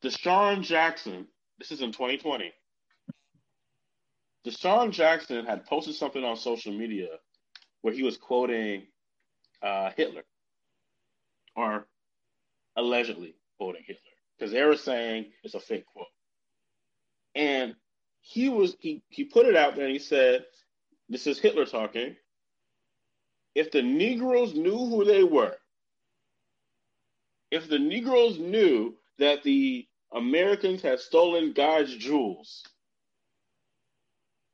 DeSean 0.03 0.63
Jackson, 0.63 1.29
this 1.59 1.71
is 1.71 1.81
in 1.81 1.93
2020. 1.93 2.53
DeSean 4.45 4.91
Jackson 4.91 5.47
had 5.47 5.65
posted 5.65 5.95
something 5.95 6.25
on 6.25 6.37
social 6.37 6.73
media 6.73 7.07
where 7.83 7.95
he 7.95 8.03
was 8.03 8.17
quoting 8.17 8.83
uh, 9.63 9.91
Hitler, 9.97 10.25
or 11.55 11.87
allegedly 12.75 13.37
quoting 13.59 13.83
Hitler, 13.87 14.03
because 14.37 14.53
they 14.53 14.63
were 14.65 14.77
saying 14.77 15.27
it's 15.45 15.55
a 15.55 15.61
fake 15.61 15.87
quote. 15.87 16.07
And 17.37 17.77
he 18.23 18.49
was 18.49 18.77
he 18.81 19.05
he 19.09 19.25
put 19.25 19.47
it 19.47 19.57
out 19.57 19.77
there 19.77 19.85
and 19.85 19.93
he 19.93 20.01
said 20.01 20.45
this 21.13 21.27
is 21.27 21.39
Hitler 21.39 21.67
talking. 21.67 22.17
If 23.55 23.71
the 23.71 23.83
Negroes 23.83 24.55
knew 24.55 24.79
who 24.79 25.05
they 25.05 25.23
were, 25.23 25.55
if 27.51 27.69
the 27.69 27.79
Negroes 27.79 28.39
knew 28.39 28.95
that 29.19 29.43
the 29.43 29.87
Americans 30.15 30.81
had 30.81 31.01
stolen 31.01 31.53
God's 31.53 31.95
jewels, 31.97 32.65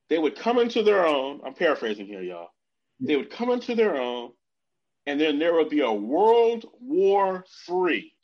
they 0.08 0.18
would 0.18 0.34
come 0.36 0.58
into 0.58 0.82
their 0.82 1.06
own. 1.06 1.40
I'm 1.46 1.54
paraphrasing 1.54 2.06
here, 2.06 2.22
y'all. 2.22 2.48
They 3.00 3.16
would 3.16 3.30
come 3.30 3.50
into 3.50 3.76
their 3.76 3.96
own, 3.96 4.32
and 5.06 5.20
then 5.20 5.38
there 5.38 5.54
would 5.54 5.68
be 5.68 5.80
a 5.80 5.92
World 5.92 6.64
War 6.80 7.44
Three 7.66 8.14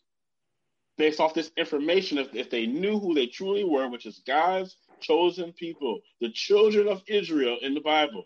based 0.97 1.21
off 1.21 1.35
this 1.35 1.53
information 1.57 2.19
if, 2.19 2.35
if 2.35 2.51
they 2.51 2.67
knew 2.67 2.99
who 2.99 3.15
they 3.15 3.27
truly 3.27 3.65
were, 3.65 3.89
which 3.89 4.07
is 4.07 4.23
God's 4.27 4.77
chosen 5.01 5.53
people, 5.53 6.01
the 6.21 6.31
children 6.31 6.89
of 6.89 7.03
Israel 7.07 7.59
in 7.63 7.75
the 7.75 7.81
Bible. 7.81 8.25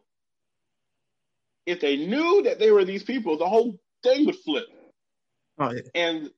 If 1.67 1.81
they 1.81 1.97
knew 1.97 2.43
that 2.45 2.59
they 2.59 2.71
were 2.71 2.85
these 2.85 3.03
people, 3.03 3.37
the 3.37 3.49
whole 3.49 3.79
thing 4.03 4.27
would 4.27 4.37
flip. 4.37 4.67
Oh, 5.59 5.73
yeah. 5.73 5.81
And 5.95 6.31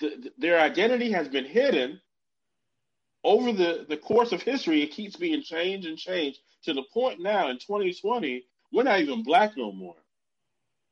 the, 0.00 0.30
their 0.38 0.60
identity 0.60 1.12
has 1.12 1.28
been 1.28 1.44
hidden 1.44 2.00
over 3.22 3.52
the, 3.52 3.86
the 3.88 3.96
course 3.96 4.32
of 4.32 4.42
history. 4.42 4.82
It 4.82 4.90
keeps 4.92 5.16
being 5.16 5.42
changed 5.42 5.86
and 5.86 5.96
changed 5.96 6.40
to 6.64 6.72
the 6.72 6.82
point 6.92 7.20
now 7.20 7.48
in 7.50 7.58
2020, 7.58 8.44
we're 8.72 8.82
not 8.82 9.00
even 9.00 9.22
black 9.22 9.56
no 9.56 9.72
more. 9.72 9.94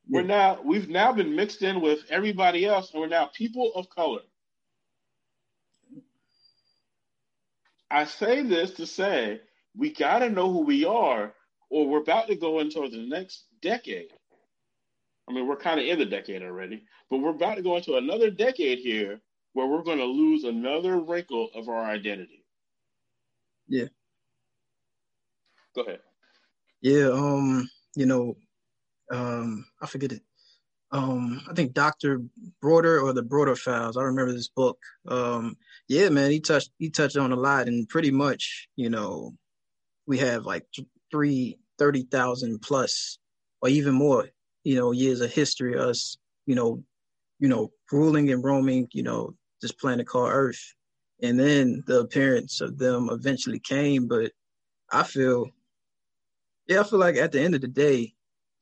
Yeah. 0.07 0.21
We're 0.21 0.27
now 0.27 0.61
we've 0.65 0.89
now 0.89 1.13
been 1.13 1.35
mixed 1.35 1.63
in 1.63 1.81
with 1.81 2.01
everybody 2.11 2.65
else, 2.67 2.93
and 2.93 3.01
we're 3.01 3.09
now 3.09 3.31
people 3.35 3.73
of 3.75 3.89
color. 3.89 4.21
I 7.93 8.05
say 8.05 8.43
this 8.43 8.73
to 8.73 8.87
say 8.87 9.41
we 9.77 9.93
got 9.93 10.21
to 10.21 10.31
know 10.31 10.51
who 10.53 10.61
we 10.65 10.85
are, 10.85 11.35
or 11.71 11.87
we're 11.87 12.01
about 12.01 12.29
to 12.29 12.37
go 12.37 12.61
into 12.61 12.89
the 12.89 13.07
next 13.07 13.45
decade. 13.61 14.09
I 15.29 15.33
mean, 15.33 15.47
we're 15.47 15.57
kind 15.57 15.79
of 15.79 15.87
in 15.87 15.99
the 15.99 16.07
decade 16.07 16.43
already, 16.43 16.85
but 17.11 17.19
we're 17.19 17.31
about 17.31 17.57
to 17.57 17.63
go 17.63 17.77
into 17.77 17.97
another 17.97 18.31
decade 18.31 18.79
here 18.79 19.21
where 19.53 19.67
we're 19.67 19.83
going 19.83 19.99
to 19.99 20.05
lose 20.05 20.45
another 20.45 20.99
wrinkle 20.99 21.51
of 21.55 21.69
our 21.69 21.85
identity. 21.85 22.45
Yeah. 23.69 23.89
Go 25.75 25.83
ahead. 25.83 26.01
Yeah. 26.81 27.11
Um. 27.11 27.69
You 27.95 28.07
know, 28.07 28.37
um, 29.11 29.67
I 29.83 29.87
forget 29.87 30.13
it 30.13 30.23
um 30.93 31.41
I 31.49 31.55
think 31.55 31.73
Dr. 31.73 32.21
Broder 32.61 33.01
or 33.01 33.13
the 33.13 33.23
Broder 33.23 33.57
Files. 33.57 33.97
I 33.97 34.03
remember 34.03 34.33
this 34.33 34.49
book. 34.49 34.79
Um 35.09 35.57
yeah, 35.89 36.09
man, 36.11 36.31
he 36.31 36.41
touched 36.41 36.71
he 36.79 36.91
touched 36.91 37.17
on 37.17 37.33
a 37.33 37.37
lot 37.37 37.69
and 37.69 37.89
pretty 37.89 38.11
much, 38.11 38.69
you 38.77 38.91
know, 38.91 39.35
we 40.07 40.19
have 40.19 40.45
like 40.45 40.67
three 41.11 41.59
thirty 41.79 42.03
thousand 42.05 42.61
plus 42.61 43.19
or 43.61 43.69
even 43.69 43.95
more, 43.95 44.29
you 44.65 44.77
know, 44.77 44.93
years 44.93 45.21
of 45.21 45.33
history 45.33 45.75
of 45.75 45.81
us, 45.81 46.19
you 46.47 46.55
know, 46.55 46.83
you 47.39 47.49
know, 47.49 47.73
ruling 47.91 48.31
and 48.31 48.45
roaming, 48.45 48.89
you 48.93 49.03
know, 49.03 49.35
this 49.61 49.73
planet 49.73 50.07
called 50.07 50.31
Earth. 50.31 50.75
And 51.23 51.39
then 51.39 51.85
the 51.87 52.01
appearance 52.01 52.61
of 52.61 52.79
them 52.79 53.09
eventually 53.11 53.61
came, 53.61 54.09
but 54.09 54.33
I 54.91 55.05
feel 55.05 55.51
yeah, 56.69 56.81
I 56.81 56.85
feel 56.85 56.99
like 56.99 57.17
at 57.17 57.33
the 57.33 57.41
end 57.41 57.55
of 57.55 57.61
the 57.61 57.69
day, 57.69 58.15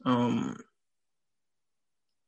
um, 0.05 0.57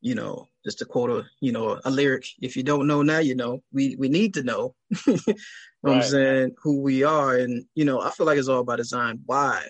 you 0.03 0.16
know, 0.16 0.48
just 0.64 0.80
to 0.80 0.84
quote 0.84 1.11
a, 1.11 1.24
you 1.40 1.53
know, 1.53 1.80
a 1.84 1.90
lyric, 1.90 2.26
if 2.40 2.57
you 2.57 2.64
don't 2.64 2.88
know 2.88 3.03
now, 3.03 3.20
you 3.20 3.36
know, 3.36 3.62
we, 3.72 3.94
we 3.96 4.09
need 4.09 4.34
to 4.34 4.42
know, 4.42 4.74
you 5.07 5.16
know 5.26 5.34
right. 5.82 5.96
I'm 5.96 6.03
saying, 6.03 6.57
who 6.61 6.80
we 6.80 7.05
are. 7.05 7.36
And, 7.36 7.64
you 7.76 7.84
know, 7.84 8.00
I 8.00 8.11
feel 8.11 8.26
like 8.26 8.36
it's 8.36 8.48
all 8.48 8.64
by 8.64 8.76
design 8.76 9.20
why 9.26 9.64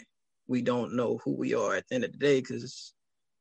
we 0.49 0.63
don't 0.63 0.97
know 0.97 1.21
who 1.23 1.33
we 1.35 1.55
are 1.55 1.77
at 1.77 1.87
the 1.87 1.97
end 1.97 2.05
of 2.05 2.13
the 2.13 2.19
day. 2.19 2.41
Cause, 2.41 2.95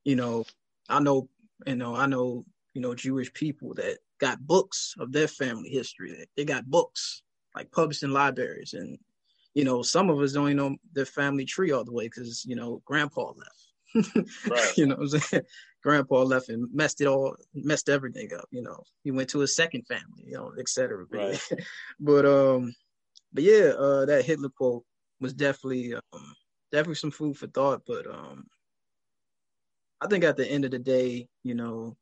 you 0.04 0.16
know, 0.16 0.44
I 0.90 1.00
know, 1.00 1.30
you 1.66 1.76
know, 1.76 1.96
I 1.96 2.04
know, 2.04 2.44
you 2.74 2.82
know, 2.82 2.94
Jewish 2.94 3.32
people 3.32 3.72
that 3.74 3.98
got 4.20 4.46
books 4.46 4.94
of 4.98 5.12
their 5.12 5.28
family 5.28 5.70
history. 5.70 6.26
They 6.36 6.44
got 6.44 6.70
books 6.70 7.22
like 7.56 7.72
published 7.72 8.02
in 8.02 8.12
libraries. 8.12 8.74
And, 8.74 8.98
you 9.54 9.64
know, 9.64 9.82
some 9.82 10.10
of 10.10 10.20
us 10.20 10.32
don't 10.32 10.48
even 10.48 10.56
know 10.58 10.76
their 10.92 11.06
family 11.06 11.46
tree 11.46 11.72
all 11.72 11.84
the 11.84 11.92
way 11.92 12.04
because, 12.04 12.44
you 12.44 12.54
know, 12.54 12.82
grandpa 12.84 13.28
left. 13.28 13.71
Right. 13.94 14.72
You 14.76 14.86
know 14.86 14.96
I'm 14.96 15.08
saying? 15.08 15.44
grandpa 15.82 16.22
left 16.22 16.48
and 16.48 16.68
messed 16.72 17.00
it 17.00 17.06
all, 17.06 17.34
messed 17.54 17.88
everything 17.88 18.30
up. 18.34 18.46
You 18.50 18.62
know, 18.62 18.82
he 19.02 19.10
went 19.10 19.30
to 19.30 19.40
his 19.40 19.56
second 19.56 19.86
family, 19.86 20.24
you 20.24 20.34
know, 20.34 20.52
etc. 20.58 21.04
Right. 21.10 21.40
but 22.00 22.24
um, 22.24 22.74
but 23.32 23.44
yeah, 23.44 23.72
uh, 23.78 24.04
that 24.06 24.24
Hitler 24.24 24.50
quote 24.50 24.84
was 25.20 25.34
definitely 25.34 25.94
um, 25.94 26.34
definitely 26.70 26.96
some 26.96 27.10
food 27.10 27.36
for 27.36 27.46
thought. 27.48 27.82
But 27.86 28.06
um, 28.06 28.44
I 30.00 30.06
think 30.06 30.24
at 30.24 30.36
the 30.36 30.46
end 30.46 30.64
of 30.64 30.70
the 30.70 30.78
day, 30.78 31.28
you 31.42 31.54
know, 31.54 31.96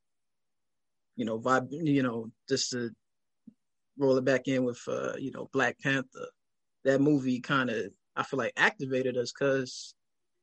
you 1.16 1.24
know, 1.24 1.38
vibe, 1.38 1.68
you 1.70 2.02
know, 2.02 2.30
just 2.48 2.70
to 2.70 2.90
roll 3.98 4.16
it 4.16 4.24
back 4.24 4.48
in 4.48 4.64
with, 4.64 4.80
uh, 4.88 5.14
you 5.18 5.30
know, 5.30 5.48
Black 5.52 5.78
Panther. 5.80 6.28
That 6.84 7.02
movie 7.02 7.40
kind 7.40 7.68
of, 7.68 7.92
I 8.16 8.22
feel 8.22 8.38
like, 8.38 8.54
activated 8.56 9.18
us 9.18 9.32
because, 9.32 9.94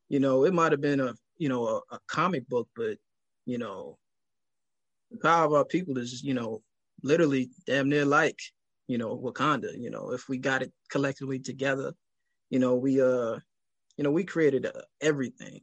you 0.08 0.20
know, 0.20 0.46
it 0.46 0.54
might 0.54 0.72
have 0.72 0.82
been 0.82 1.00
a, 1.00 1.16
you 1.38 1.50
know, 1.50 1.68
a, 1.68 1.96
a 1.96 2.00
comic 2.08 2.48
book, 2.50 2.68
but, 2.76 2.98
you 3.46 3.58
know, 3.58 3.98
the 5.12 5.18
power 5.18 5.46
of 5.46 5.54
our 5.54 5.66
people 5.66 5.98
is, 5.98 6.24
you 6.24 6.34
know, 6.34 6.62
literally 7.04 7.50
damn 7.66 7.90
near 7.90 8.06
like, 8.06 8.40
you 8.88 8.98
know, 8.98 9.18
Wakanda. 9.18 9.78
You 9.78 9.90
know, 9.90 10.12
if 10.12 10.28
we 10.30 10.38
got 10.38 10.62
it 10.62 10.72
collectively 10.90 11.40
together, 11.40 11.94
you 12.50 12.60
know, 12.60 12.76
we 12.76 13.02
uh, 13.02 13.38
you 13.98 14.04
know, 14.04 14.12
we 14.12 14.24
created 14.24 14.66
uh, 14.66 14.82
everything. 15.02 15.62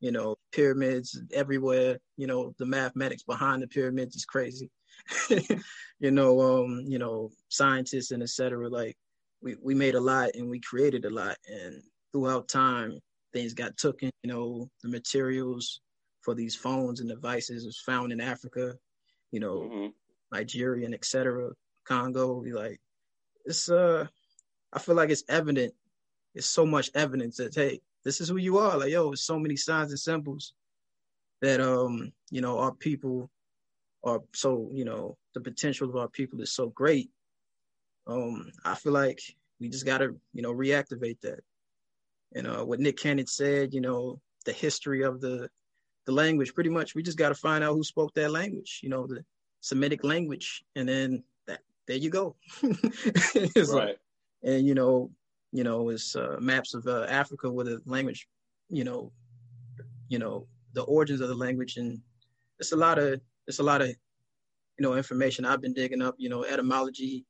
You 0.00 0.10
know, 0.10 0.34
pyramids 0.52 1.20
everywhere. 1.32 1.98
You 2.16 2.26
know, 2.26 2.54
the 2.58 2.66
mathematics 2.66 3.22
behind 3.22 3.62
the 3.62 3.68
pyramids 3.68 4.16
is 4.16 4.24
crazy. 4.24 4.68
you 6.00 6.10
know, 6.10 6.40
um, 6.40 6.82
you 6.86 6.98
know, 6.98 7.30
scientists 7.48 8.10
and 8.10 8.22
etc. 8.22 8.68
Like 8.68 8.96
we 9.42 9.56
we 9.62 9.74
made 9.74 9.94
a 9.94 10.00
lot 10.00 10.30
and 10.34 10.48
we 10.48 10.58
created 10.60 11.04
a 11.04 11.10
lot, 11.10 11.36
and 11.48 11.82
throughout 12.12 12.48
time, 12.48 12.98
things 13.32 13.54
got 13.54 13.76
taken. 13.76 14.10
You 14.22 14.32
know, 14.32 14.70
the 14.82 14.88
materials 14.88 15.80
for 16.20 16.34
these 16.34 16.54
phones 16.54 17.00
and 17.00 17.08
devices 17.08 17.64
was 17.64 17.78
found 17.78 18.12
in 18.12 18.20
Africa. 18.20 18.74
You 19.30 19.40
know, 19.40 19.60
mm-hmm. 19.60 19.86
Nigeria 20.32 20.86
and 20.86 20.94
etc. 20.94 21.50
Congo. 21.84 22.34
We 22.34 22.52
like 22.52 22.80
it's 23.44 23.70
uh, 23.70 24.06
I 24.72 24.78
feel 24.78 24.94
like 24.94 25.10
it's 25.10 25.24
evident. 25.28 25.74
It's 26.34 26.46
so 26.46 26.64
much 26.64 26.90
evidence 26.94 27.36
that 27.36 27.54
hey, 27.54 27.80
this 28.04 28.20
is 28.20 28.28
who 28.28 28.36
you 28.36 28.58
are. 28.58 28.78
Like 28.78 28.90
yo, 28.90 29.12
it's 29.12 29.24
so 29.24 29.38
many 29.38 29.56
signs 29.56 29.90
and 29.90 29.98
symbols 29.98 30.54
that 31.40 31.60
um, 31.60 32.12
you 32.30 32.40
know, 32.40 32.58
our 32.58 32.72
people 32.72 33.30
are 34.04 34.20
so 34.32 34.68
you 34.72 34.84
know 34.84 35.16
the 35.34 35.40
potential 35.40 35.88
of 35.88 35.96
our 35.96 36.08
people 36.08 36.40
is 36.40 36.52
so 36.52 36.68
great. 36.68 37.10
Um, 38.06 38.50
I 38.64 38.74
feel 38.74 38.92
like 38.92 39.20
we 39.60 39.68
just 39.68 39.86
gotta 39.86 40.14
you 40.32 40.42
know 40.42 40.52
reactivate 40.52 41.20
that. 41.22 41.40
And 42.34 42.46
uh, 42.46 42.64
what 42.64 42.80
Nick 42.80 42.96
Cannon 42.98 43.26
said, 43.26 43.74
you 43.74 43.80
know, 43.80 44.20
the 44.44 44.52
history 44.52 45.02
of 45.02 45.20
the 45.20 45.48
the 46.06 46.12
language. 46.12 46.54
Pretty 46.54 46.70
much, 46.70 46.94
we 46.94 47.02
just 47.02 47.18
got 47.18 47.28
to 47.28 47.34
find 47.34 47.62
out 47.62 47.74
who 47.74 47.84
spoke 47.84 48.14
that 48.14 48.30
language. 48.30 48.80
You 48.82 48.88
know, 48.88 49.06
the 49.06 49.24
Semitic 49.60 50.02
language, 50.02 50.64
and 50.74 50.88
then 50.88 51.22
that 51.46 51.60
there 51.86 51.96
you 51.96 52.10
go. 52.10 52.36
right. 52.62 53.56
Like, 53.56 53.98
and 54.42 54.66
you 54.66 54.74
know, 54.74 55.10
you 55.52 55.64
know, 55.64 55.88
it's 55.90 56.16
uh, 56.16 56.36
maps 56.40 56.74
of 56.74 56.86
uh, 56.86 57.06
Africa 57.08 57.50
with 57.50 57.68
a 57.68 57.80
language. 57.86 58.26
You 58.68 58.84
know, 58.84 59.12
you 60.08 60.18
know 60.18 60.46
the 60.74 60.82
origins 60.82 61.20
of 61.20 61.28
the 61.28 61.34
language, 61.34 61.76
and 61.76 62.00
it's 62.58 62.72
a 62.72 62.76
lot 62.76 62.98
of 62.98 63.20
it's 63.46 63.58
a 63.58 63.62
lot 63.62 63.82
of 63.82 63.88
you 63.88 63.96
know 64.80 64.94
information 64.94 65.44
I've 65.44 65.60
been 65.60 65.74
digging 65.74 66.02
up. 66.02 66.16
You 66.18 66.28
know, 66.28 66.44
etymology. 66.44 67.24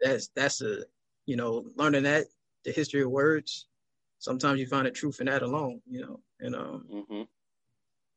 That's 0.00 0.28
that's 0.34 0.60
a 0.60 0.84
you 1.26 1.36
know 1.36 1.64
learning 1.76 2.02
that 2.04 2.26
the 2.64 2.72
history 2.72 3.02
of 3.02 3.10
words. 3.10 3.66
Sometimes 4.22 4.60
you 4.60 4.66
find 4.66 4.86
the 4.86 4.90
truth 4.90 5.20
in 5.20 5.26
that 5.26 5.42
alone. 5.42 5.80
You 5.86 6.00
know, 6.02 6.20
and 6.40 6.54
um. 6.56 6.86
Mm-hmm 6.92 7.22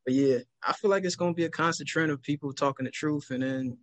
but 0.05 0.13
yeah, 0.13 0.37
I 0.63 0.73
feel 0.73 0.91
like 0.91 1.03
it's 1.03 1.15
gonna 1.15 1.33
be 1.33 1.45
a 1.45 1.49
constant 1.49 1.89
trend 1.89 2.11
of 2.11 2.21
people 2.21 2.53
talking 2.53 2.85
the 2.85 2.91
truth, 2.91 3.31
and 3.31 3.41
then, 3.41 3.77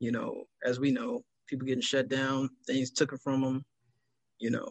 you 0.00 0.10
know, 0.10 0.44
as 0.64 0.80
we 0.80 0.90
know, 0.90 1.22
people 1.46 1.66
getting 1.66 1.82
shut 1.82 2.08
down, 2.08 2.50
things 2.66 2.90
taken 2.90 3.18
from 3.18 3.42
them, 3.42 3.64
you 4.38 4.50
know, 4.50 4.68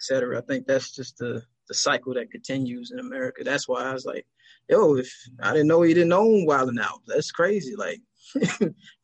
etc. 0.00 0.38
I 0.38 0.42
think 0.42 0.66
that's 0.66 0.90
just 0.94 1.18
the 1.18 1.42
the 1.68 1.74
cycle 1.74 2.14
that 2.14 2.32
continues 2.32 2.90
in 2.90 2.98
America. 2.98 3.44
That's 3.44 3.68
why 3.68 3.84
I 3.84 3.92
was 3.92 4.04
like, 4.04 4.26
yo, 4.68 4.96
if 4.96 5.12
I 5.40 5.52
didn't 5.52 5.68
know 5.68 5.82
he 5.82 5.94
didn't 5.94 6.12
own 6.12 6.44
Wild 6.44 6.70
'N 6.70 6.80
Out, 6.80 7.02
that's 7.06 7.30
crazy. 7.30 7.76
Like 7.76 8.00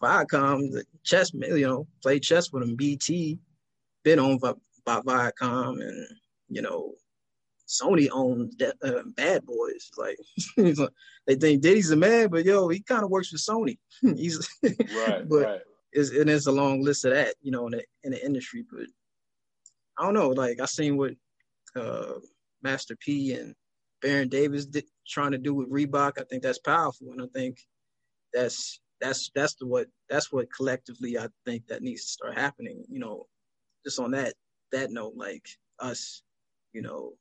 Viacom, 0.02 0.72
the 0.72 0.84
chess, 1.04 1.32
you 1.32 1.66
know, 1.66 1.86
played 2.02 2.24
chess 2.24 2.52
with 2.52 2.64
him. 2.64 2.74
BET, 2.74 3.08
been 4.02 4.18
owned 4.18 4.40
by, 4.40 4.54
by 4.84 5.00
Viacom, 5.02 5.80
and 5.80 6.06
you 6.48 6.62
know, 6.62 6.94
Sony 7.68 8.08
owns 8.10 8.56
uh, 8.62 9.02
Bad 9.14 9.44
Boys. 9.44 9.90
Like 9.96 10.18
they 11.26 11.34
think 11.34 11.62
Diddy's 11.62 11.90
a 11.90 11.96
man, 11.96 12.28
but 12.28 12.44
yo, 12.44 12.68
he 12.68 12.80
kind 12.80 13.04
of 13.04 13.10
works 13.10 13.28
for 13.28 13.36
Sony. 13.36 13.78
He's 14.16 14.48
right, 14.62 15.28
but 15.28 15.44
right. 15.44 15.60
It's, 15.92 16.10
and 16.10 16.28
there's 16.28 16.46
a 16.46 16.52
long 16.52 16.82
list 16.82 17.04
of 17.04 17.12
that, 17.12 17.34
you 17.40 17.50
know, 17.50 17.66
in 17.66 17.72
the 17.72 17.84
in 18.04 18.12
the 18.12 18.24
industry. 18.24 18.64
But 18.70 18.86
I 19.98 20.04
don't 20.04 20.14
know. 20.14 20.30
Like 20.30 20.60
I 20.60 20.66
seen 20.66 20.96
what 20.96 21.12
uh, 21.76 22.14
Master 22.62 22.96
P 22.96 23.34
and 23.34 23.54
Baron 24.00 24.28
Davis 24.28 24.66
did, 24.66 24.84
trying 25.06 25.32
to 25.32 25.38
do 25.38 25.54
with 25.54 25.70
Reebok. 25.70 26.18
I 26.18 26.24
think 26.24 26.42
that's 26.42 26.58
powerful, 26.58 27.12
and 27.12 27.22
I 27.22 27.26
think 27.34 27.58
that's 28.32 28.80
that's 29.00 29.30
that's 29.34 29.54
the 29.54 29.66
what 29.66 29.88
that's 30.08 30.32
what 30.32 30.52
collectively 30.54 31.18
I 31.18 31.28
think 31.44 31.66
that 31.68 31.82
needs 31.82 32.02
to 32.02 32.08
start 32.08 32.38
happening. 32.38 32.84
You 32.88 33.00
know, 33.00 33.26
just 33.84 33.98
on 33.98 34.12
that 34.12 34.34
that 34.72 34.90
note, 34.90 35.14
like 35.16 35.46
us, 35.80 36.22
you 36.72 36.82
know, 36.82 37.12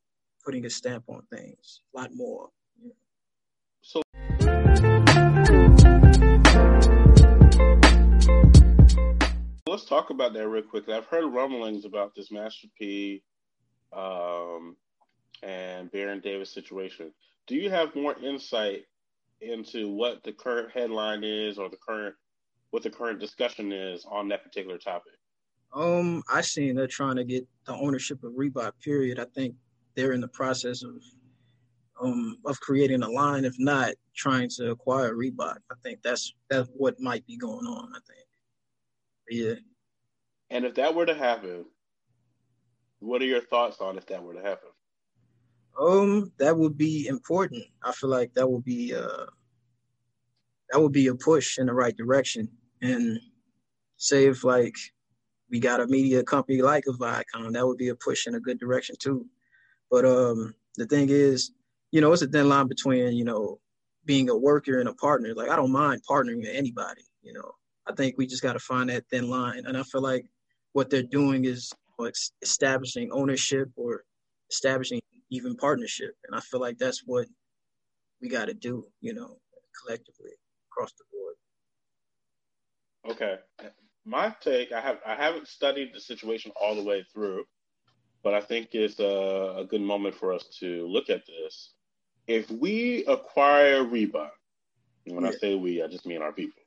putting 0.48 0.66
a 0.66 0.70
stamp 0.70 1.04
on 1.10 1.22
things 1.30 1.82
a 1.94 2.00
lot 2.00 2.10
more. 2.16 2.48
So. 3.82 4.02
Let's 9.68 9.84
talk 9.84 10.10
about 10.10 10.32
that 10.36 10.48
real 10.48 10.64
quick. 10.64 10.88
I've 10.88 11.06
heard 11.08 11.26
rumblings 11.26 11.84
about 11.84 12.16
this 12.16 12.32
Master 12.32 12.70
P 12.80 13.22
um, 13.92 14.78
and 15.44 15.92
Baron 15.92 16.22
Davis 16.22 16.54
situation. 16.54 17.12
Do 17.46 17.56
you 17.56 17.70
have 17.70 17.94
more 17.94 18.16
insight 18.24 18.84
into 19.42 19.90
what 19.94 20.24
the 20.24 20.32
current 20.32 20.72
headline 20.72 21.26
is 21.26 21.58
or 21.58 21.68
the 21.68 21.78
current 21.86 22.16
what 22.70 22.84
the 22.84 22.90
current 22.90 23.20
discussion 23.20 23.74
is 23.74 24.06
on 24.10 24.30
that 24.30 24.46
particular 24.46 24.78
topic? 24.78 25.14
Um, 25.74 26.24
I 26.30 26.40
seen 26.40 26.74
they're 26.74 26.88
trying 26.88 27.18
to 27.18 27.26
get 27.26 27.46
the 27.66 27.74
ownership 27.74 28.24
of 28.24 28.32
Reebok. 28.32 28.72
Period. 28.82 29.20
I 29.20 29.26
think 29.36 29.54
they're 29.98 30.14
in 30.14 30.22
the 30.22 30.28
process 30.30 30.84
of 30.84 30.96
um, 32.00 32.38
of 32.46 32.60
creating 32.60 33.02
a 33.02 33.10
line, 33.10 33.44
if 33.44 33.56
not 33.58 33.94
trying 34.16 34.48
to 34.50 34.70
acquire 34.70 35.16
Reebok. 35.16 35.58
I 35.72 35.76
think 35.84 36.02
that's 36.04 36.34
that's 36.50 36.70
what 36.74 37.00
might 37.02 37.26
be 37.26 37.36
going 37.36 37.66
on. 37.66 37.90
I 37.90 38.00
think. 38.08 38.28
But 39.28 39.36
yeah. 39.36 39.56
And 40.52 40.64
if 40.64 40.76
that 40.76 40.96
were 40.96 41.08
to 41.08 41.16
happen, 41.16 41.66
what 43.00 43.22
are 43.22 43.26
your 43.26 43.42
thoughts 43.42 43.82
on 43.82 43.98
if 43.98 44.06
that 44.06 44.24
were 44.24 44.36
to 44.36 44.42
happen? 44.42 44.70
Um, 45.80 46.32
that 46.38 46.56
would 46.56 46.78
be 46.78 47.08
important. 47.08 47.64
I 47.84 47.92
feel 47.92 48.10
like 48.10 48.34
that 48.36 48.50
would 48.50 48.64
be 48.64 48.96
uh 48.96 49.26
that 50.72 50.80
would 50.80 50.92
be 50.92 51.08
a 51.08 51.16
push 51.16 51.58
in 51.58 51.66
the 51.66 51.74
right 51.74 51.98
direction. 51.98 52.48
And 52.84 53.20
say 53.98 54.28
if 54.28 54.44
like 54.44 54.76
we 55.50 55.60
got 55.60 55.82
a 55.82 55.88
media 55.88 56.24
company 56.24 56.62
like 56.62 56.84
a 56.88 56.92
Viacom, 56.92 57.54
that 57.54 57.66
would 57.66 57.78
be 57.78 57.88
a 57.88 57.96
push 57.96 58.28
in 58.28 58.36
a 58.36 58.40
good 58.40 58.60
direction 58.60 58.96
too. 59.00 59.26
But 59.90 60.06
um, 60.06 60.54
the 60.76 60.86
thing 60.86 61.10
is, 61.10 61.52
you 61.92 62.02
know, 62.02 62.12
it's 62.14 62.22
a 62.22 62.28
thin 62.28 62.50
line 62.50 62.68
between 62.68 63.14
you 63.14 63.24
know 63.24 63.60
being 64.06 64.30
a 64.30 64.38
worker 64.38 64.80
and 64.80 64.90
a 64.90 64.94
partner. 64.94 65.34
Like 65.36 65.50
I 65.50 65.56
don't 65.56 65.72
mind 65.72 66.02
partnering 66.10 66.38
with 66.38 66.50
anybody. 66.52 67.04
You 67.22 67.34
know, 67.34 67.52
I 67.88 67.94
think 67.94 68.18
we 68.18 68.26
just 68.26 68.44
got 68.44 68.54
to 68.54 68.60
find 68.60 68.90
that 68.90 69.06
thin 69.10 69.30
line. 69.30 69.64
And 69.66 69.78
I 69.78 69.84
feel 69.84 70.02
like 70.02 70.26
what 70.74 70.90
they're 70.90 71.04
doing 71.04 71.46
is 71.46 71.72
establishing 72.42 73.12
ownership 73.12 73.70
or 73.76 74.04
establishing 74.52 75.02
even 75.30 75.56
partnership. 75.56 76.16
And 76.26 76.36
I 76.36 76.40
feel 76.40 76.60
like 76.60 76.78
that's 76.78 77.04
what 77.06 77.28
we 78.22 78.30
got 78.30 78.46
to 78.46 78.54
do. 78.54 78.86
You 79.02 79.14
know, 79.14 79.38
collectively 79.84 80.32
across 80.72 80.94
the 80.94 81.04
board. 81.12 81.36
Okay, 83.14 83.36
my 84.06 84.36
take. 84.42 84.72
I 84.72 84.82
have 84.82 85.00
I 85.06 85.16
haven't 85.16 85.48
studied 85.48 85.92
the 85.94 86.00
situation 86.00 86.52
all 86.60 86.76
the 86.76 86.84
way 86.84 87.06
through 87.14 87.44
but 88.24 88.34
I 88.34 88.42
think 88.42 88.70
it's 88.74 89.00
a, 89.00 89.56
a 89.60 89.66
good 89.66 89.82
moment 89.82 90.16
for 90.16 90.34
us 90.34 90.46
to 90.60 90.88
look 90.88 91.10
at 91.10 91.26
this. 91.26 91.72
If 92.28 92.50
we 92.52 93.06
acquire 93.06 93.84
Reebok, 93.84 94.32
when 95.06 95.24
yeah. 95.24 95.30
I 95.30 95.34
say 95.34 95.56
we, 95.56 95.82
I 95.82 95.88
just 95.88 96.06
mean 96.06 96.22
our 96.22 96.34
people. 96.34 96.62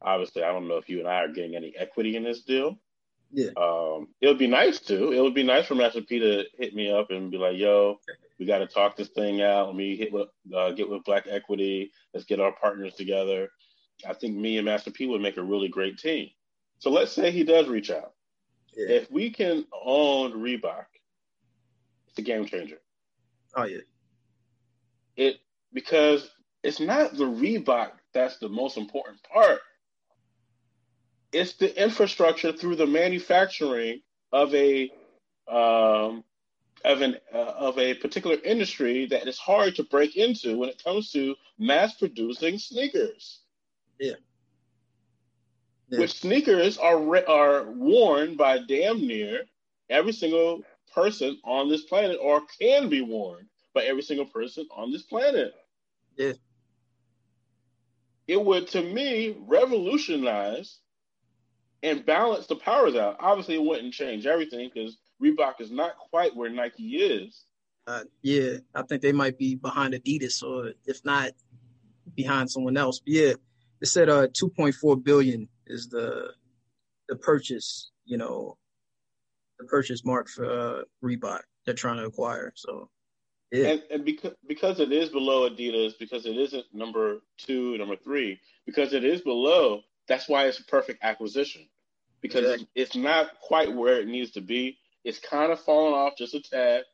Obviously, 0.00 0.42
I 0.42 0.52
don't 0.52 0.68
know 0.68 0.76
if 0.76 0.88
you 0.88 1.00
and 1.00 1.08
I 1.08 1.24
are 1.24 1.28
getting 1.28 1.56
any 1.56 1.74
equity 1.76 2.16
in 2.16 2.24
this 2.24 2.42
deal. 2.42 2.78
Yeah. 3.32 3.50
Um, 3.56 4.08
it 4.20 4.28
would 4.28 4.38
be 4.38 4.46
nice 4.46 4.78
to. 4.80 5.12
It 5.12 5.20
would 5.20 5.34
be 5.34 5.42
nice 5.42 5.66
for 5.66 5.74
Master 5.74 6.02
P 6.02 6.20
to 6.20 6.44
hit 6.56 6.74
me 6.74 6.90
up 6.92 7.10
and 7.10 7.30
be 7.30 7.38
like, 7.38 7.56
"Yo, 7.56 7.98
we 8.38 8.46
got 8.46 8.58
to 8.58 8.66
talk 8.66 8.96
this 8.96 9.08
thing 9.08 9.42
out. 9.42 9.66
Let 9.66 9.76
me 9.76 9.96
hit 9.96 10.12
with, 10.12 10.28
uh, 10.54 10.70
get 10.70 10.88
with 10.88 11.04
Black 11.04 11.24
Equity. 11.28 11.90
Let's 12.12 12.26
get 12.26 12.40
our 12.40 12.52
partners 12.52 12.94
together." 12.94 13.48
I 14.08 14.14
think 14.14 14.36
me 14.36 14.58
and 14.58 14.66
Master 14.66 14.90
P 14.90 15.06
would 15.06 15.20
make 15.20 15.36
a 15.36 15.42
really 15.42 15.68
great 15.68 15.98
team. 15.98 16.28
So 16.78 16.90
let's 16.90 17.12
say 17.12 17.30
he 17.30 17.44
does 17.44 17.68
reach 17.68 17.90
out. 17.90 18.13
Yeah. 18.76 18.96
If 18.96 19.10
we 19.10 19.30
can 19.30 19.66
own 19.84 20.32
Reebok, 20.32 20.86
it's 22.08 22.18
a 22.18 22.22
game 22.22 22.46
changer. 22.46 22.80
Oh 23.54 23.64
yeah. 23.64 23.78
It 25.16 25.38
because 25.72 26.30
it's 26.62 26.80
not 26.80 27.16
the 27.16 27.24
Reebok 27.24 27.92
that's 28.12 28.38
the 28.38 28.48
most 28.48 28.76
important 28.76 29.22
part. 29.22 29.60
It's 31.32 31.54
the 31.54 31.82
infrastructure 31.82 32.52
through 32.52 32.76
the 32.76 32.86
manufacturing 32.86 34.00
of 34.32 34.54
a 34.54 34.90
um, 35.48 36.24
of 36.84 37.02
an 37.02 37.16
uh, 37.32 37.38
of 37.38 37.78
a 37.78 37.94
particular 37.94 38.36
industry 38.44 39.06
that 39.06 39.26
is 39.26 39.38
hard 39.38 39.74
to 39.76 39.84
break 39.84 40.16
into 40.16 40.56
when 40.58 40.68
it 40.68 40.82
comes 40.82 41.10
to 41.12 41.34
mass 41.58 41.94
producing 41.94 42.58
sneakers. 42.58 43.40
Yeah. 43.98 44.14
Yeah. 45.88 46.00
which 46.00 46.20
sneakers 46.20 46.78
are 46.78 46.98
re- 46.98 47.24
are 47.24 47.64
worn 47.70 48.36
by 48.36 48.58
damn 48.58 49.06
near 49.06 49.42
every 49.90 50.12
single 50.12 50.62
person 50.94 51.38
on 51.44 51.68
this 51.68 51.82
planet, 51.82 52.18
or 52.20 52.42
can 52.60 52.88
be 52.88 53.02
worn 53.02 53.48
by 53.74 53.82
every 53.84 54.02
single 54.02 54.26
person 54.26 54.66
on 54.74 54.92
this 54.92 55.02
planet. 55.02 55.52
Yeah. 56.16 56.32
It 58.26 58.42
would, 58.42 58.68
to 58.68 58.82
me, 58.82 59.36
revolutionize 59.46 60.78
and 61.82 62.06
balance 62.06 62.46
the 62.46 62.56
powers 62.56 62.94
out. 62.94 63.16
Obviously, 63.20 63.56
it 63.56 63.62
wouldn't 63.62 63.92
change 63.92 64.24
everything 64.24 64.70
because 64.72 64.96
Reebok 65.22 65.60
is 65.60 65.70
not 65.70 65.98
quite 65.98 66.34
where 66.34 66.48
Nike 66.48 66.96
is. 66.96 67.44
Uh, 67.86 68.04
yeah, 68.22 68.56
I 68.74 68.82
think 68.82 69.02
they 69.02 69.12
might 69.12 69.36
be 69.36 69.56
behind 69.56 69.92
Adidas, 69.92 70.42
or 70.42 70.72
if 70.86 71.04
not, 71.04 71.32
behind 72.14 72.50
someone 72.50 72.78
else. 72.78 73.00
But 73.00 73.12
yeah, 73.12 73.32
it 73.80 73.86
said 73.86 74.08
uh 74.08 74.28
2.4 74.28 75.04
billion 75.04 75.48
is 75.66 75.88
the 75.88 76.32
the 77.08 77.16
purchase, 77.16 77.90
you 78.04 78.16
know, 78.16 78.56
the 79.58 79.66
purchase 79.66 80.04
mark 80.04 80.28
for 80.28 80.44
uh, 80.44 80.82
Reebok 81.02 81.40
they're 81.64 81.74
trying 81.74 81.96
to 81.96 82.04
acquire. 82.04 82.52
So 82.54 82.90
yeah. 83.50 83.68
And, 83.68 83.82
and 83.90 84.04
because 84.04 84.34
because 84.46 84.80
it 84.80 84.92
is 84.92 85.10
below 85.10 85.48
Adidas, 85.48 85.92
because 85.98 86.26
it 86.26 86.36
isn't 86.36 86.64
number 86.72 87.20
two, 87.38 87.76
number 87.78 87.96
three, 87.96 88.40
because 88.66 88.92
it 88.92 89.04
is 89.04 89.20
below, 89.20 89.82
that's 90.08 90.28
why 90.28 90.46
it's 90.46 90.58
a 90.58 90.64
perfect 90.64 91.02
acquisition. 91.04 91.66
Because 92.20 92.44
exactly. 92.44 92.68
it's 92.74 92.96
not 92.96 93.38
quite 93.40 93.74
where 93.74 94.00
it 94.00 94.08
needs 94.08 94.32
to 94.32 94.40
be. 94.40 94.78
It's 95.04 95.18
kind 95.18 95.52
of 95.52 95.60
falling 95.60 95.94
off 95.94 96.16
just 96.16 96.34
a 96.34 96.40
tad. 96.40 96.84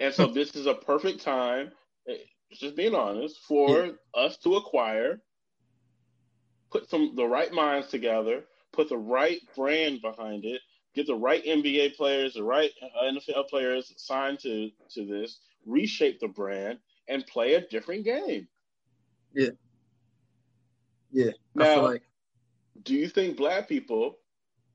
And 0.00 0.12
so 0.12 0.26
this 0.26 0.54
is 0.56 0.66
a 0.66 0.74
perfect 0.74 1.22
time, 1.22 1.70
eh, 2.08 2.16
just 2.52 2.76
being 2.76 2.94
honest, 2.94 3.38
for 3.46 3.86
yeah. 3.86 3.92
us 4.14 4.36
to 4.38 4.56
acquire 4.56 5.20
put 6.70 6.88
some 6.88 7.14
the 7.14 7.26
right 7.26 7.52
minds 7.52 7.88
together, 7.88 8.44
put 8.72 8.88
the 8.88 8.98
right 8.98 9.40
brand 9.54 10.00
behind 10.00 10.44
it, 10.44 10.60
get 10.94 11.06
the 11.06 11.14
right 11.14 11.44
NBA 11.44 11.96
players, 11.96 12.34
the 12.34 12.42
right 12.42 12.70
NFL 13.02 13.48
players 13.48 13.92
signed 13.96 14.38
to 14.40 14.70
to 14.90 15.06
this, 15.06 15.40
reshape 15.64 16.20
the 16.20 16.28
brand, 16.28 16.78
and 17.08 17.26
play 17.26 17.54
a 17.54 17.66
different 17.68 18.04
game. 18.04 18.48
Yeah. 19.34 19.50
Yeah. 21.12 21.32
Now, 21.54 21.82
like... 21.82 22.02
do 22.82 22.94
you 22.94 23.08
think 23.08 23.36
black 23.36 23.68
people 23.68 24.18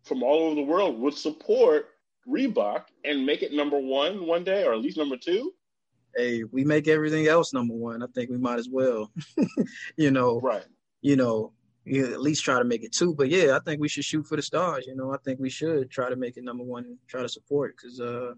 from 0.04 0.24
all 0.24 0.48
over 0.48 0.56
the 0.56 0.62
world 0.62 1.00
would 1.00 1.14
support 1.14 1.89
Reebok 2.28 2.86
and 3.04 3.26
make 3.26 3.42
it 3.42 3.54
number 3.54 3.80
one 3.80 4.26
one 4.26 4.44
day, 4.44 4.64
or 4.64 4.74
at 4.74 4.80
least 4.80 4.98
number 4.98 5.18
two? 5.18 5.54
Hey, 6.16 6.44
we 6.44 6.64
make 6.64 6.88
everything 6.88 7.28
else 7.28 7.54
number 7.54 7.74
one. 7.74 8.04
I 8.04 8.08
think 8.14 8.30
we 8.30 8.38
might 8.38 8.60
as 8.60 8.70
well. 8.70 9.12
you 9.98 10.12
know, 10.12 10.39
right? 10.42 10.66
You 11.02 11.16
know, 11.16 11.54
you 11.86 12.06
at 12.14 12.22
least 12.22 12.44
try 12.44 12.58
to 12.58 12.66
make 12.66 12.84
it 12.84 12.94
two. 12.94 13.14
But 13.14 13.30
yeah, 13.30 13.56
I 13.56 13.60
think 13.60 13.82
we 13.82 13.90
should 13.90 14.06
shoot 14.06 14.26
for 14.28 14.36
the 14.36 14.42
stars. 14.42 14.86
You 14.88 14.96
know, 14.96 15.14
I 15.14 15.18
think 15.24 15.40
we 15.40 15.50
should 15.50 15.90
try 15.90 16.10
to 16.10 16.16
make 16.16 16.38
it 16.38 16.44
number 16.44 16.64
one, 16.64 16.98
try 17.08 17.22
to 17.22 17.30
support 17.30 17.76
because 17.76 18.00
uh, 18.00 18.34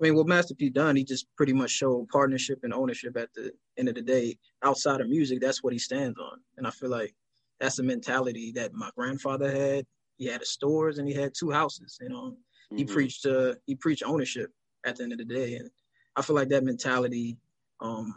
I 0.00 0.04
mean, 0.04 0.14
what 0.14 0.26
Master 0.26 0.54
P 0.54 0.68
done, 0.68 0.96
he 0.96 1.04
just 1.04 1.26
pretty 1.36 1.52
much 1.52 1.70
showed 1.70 2.08
partnership 2.08 2.60
and 2.62 2.74
ownership 2.74 3.16
at 3.16 3.32
the 3.34 3.52
end 3.78 3.88
of 3.88 3.94
the 3.94 4.02
day. 4.02 4.36
Outside 4.62 5.00
of 5.00 5.08
music, 5.08 5.40
that's 5.40 5.62
what 5.62 5.72
he 5.72 5.78
stands 5.78 6.18
on, 6.18 6.40
and 6.56 6.66
I 6.66 6.70
feel 6.70 6.90
like 6.90 7.14
that's 7.60 7.76
the 7.76 7.82
mentality 7.82 8.52
that 8.52 8.72
my 8.74 8.90
grandfather 8.96 9.50
had. 9.50 9.86
He 10.18 10.26
had 10.26 10.44
stores 10.44 10.98
and 10.98 11.08
he 11.08 11.14
had 11.14 11.32
two 11.34 11.50
houses. 11.50 11.98
You 12.00 12.10
know, 12.10 12.30
mm-hmm. 12.30 12.76
he 12.76 12.84
preached 12.84 13.26
uh, 13.26 13.54
he 13.66 13.74
preached 13.74 14.02
ownership 14.04 14.50
at 14.84 14.96
the 14.96 15.04
end 15.04 15.12
of 15.12 15.18
the 15.18 15.24
day, 15.24 15.56
and 15.56 15.70
I 16.14 16.22
feel 16.22 16.36
like 16.36 16.50
that 16.50 16.64
mentality, 16.64 17.38
um, 17.80 18.14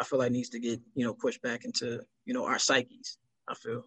I 0.00 0.04
feel 0.04 0.18
like 0.18 0.32
needs 0.32 0.48
to 0.50 0.58
get 0.58 0.80
you 0.94 1.04
know 1.04 1.14
pushed 1.14 1.42
back 1.42 1.64
into 1.64 2.00
you 2.24 2.34
know 2.34 2.46
our 2.46 2.58
psyches 2.58 3.18
I 3.48 3.54
feel. 3.54 3.84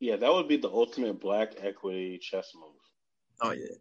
Yeah, 0.00 0.16
that 0.16 0.32
would 0.32 0.48
be 0.48 0.56
the 0.56 0.70
ultimate 0.70 1.20
black 1.20 1.54
equity 1.58 2.18
chess 2.18 2.52
move. 2.54 2.74
Oh 3.40 3.52
yeah, 3.52 3.76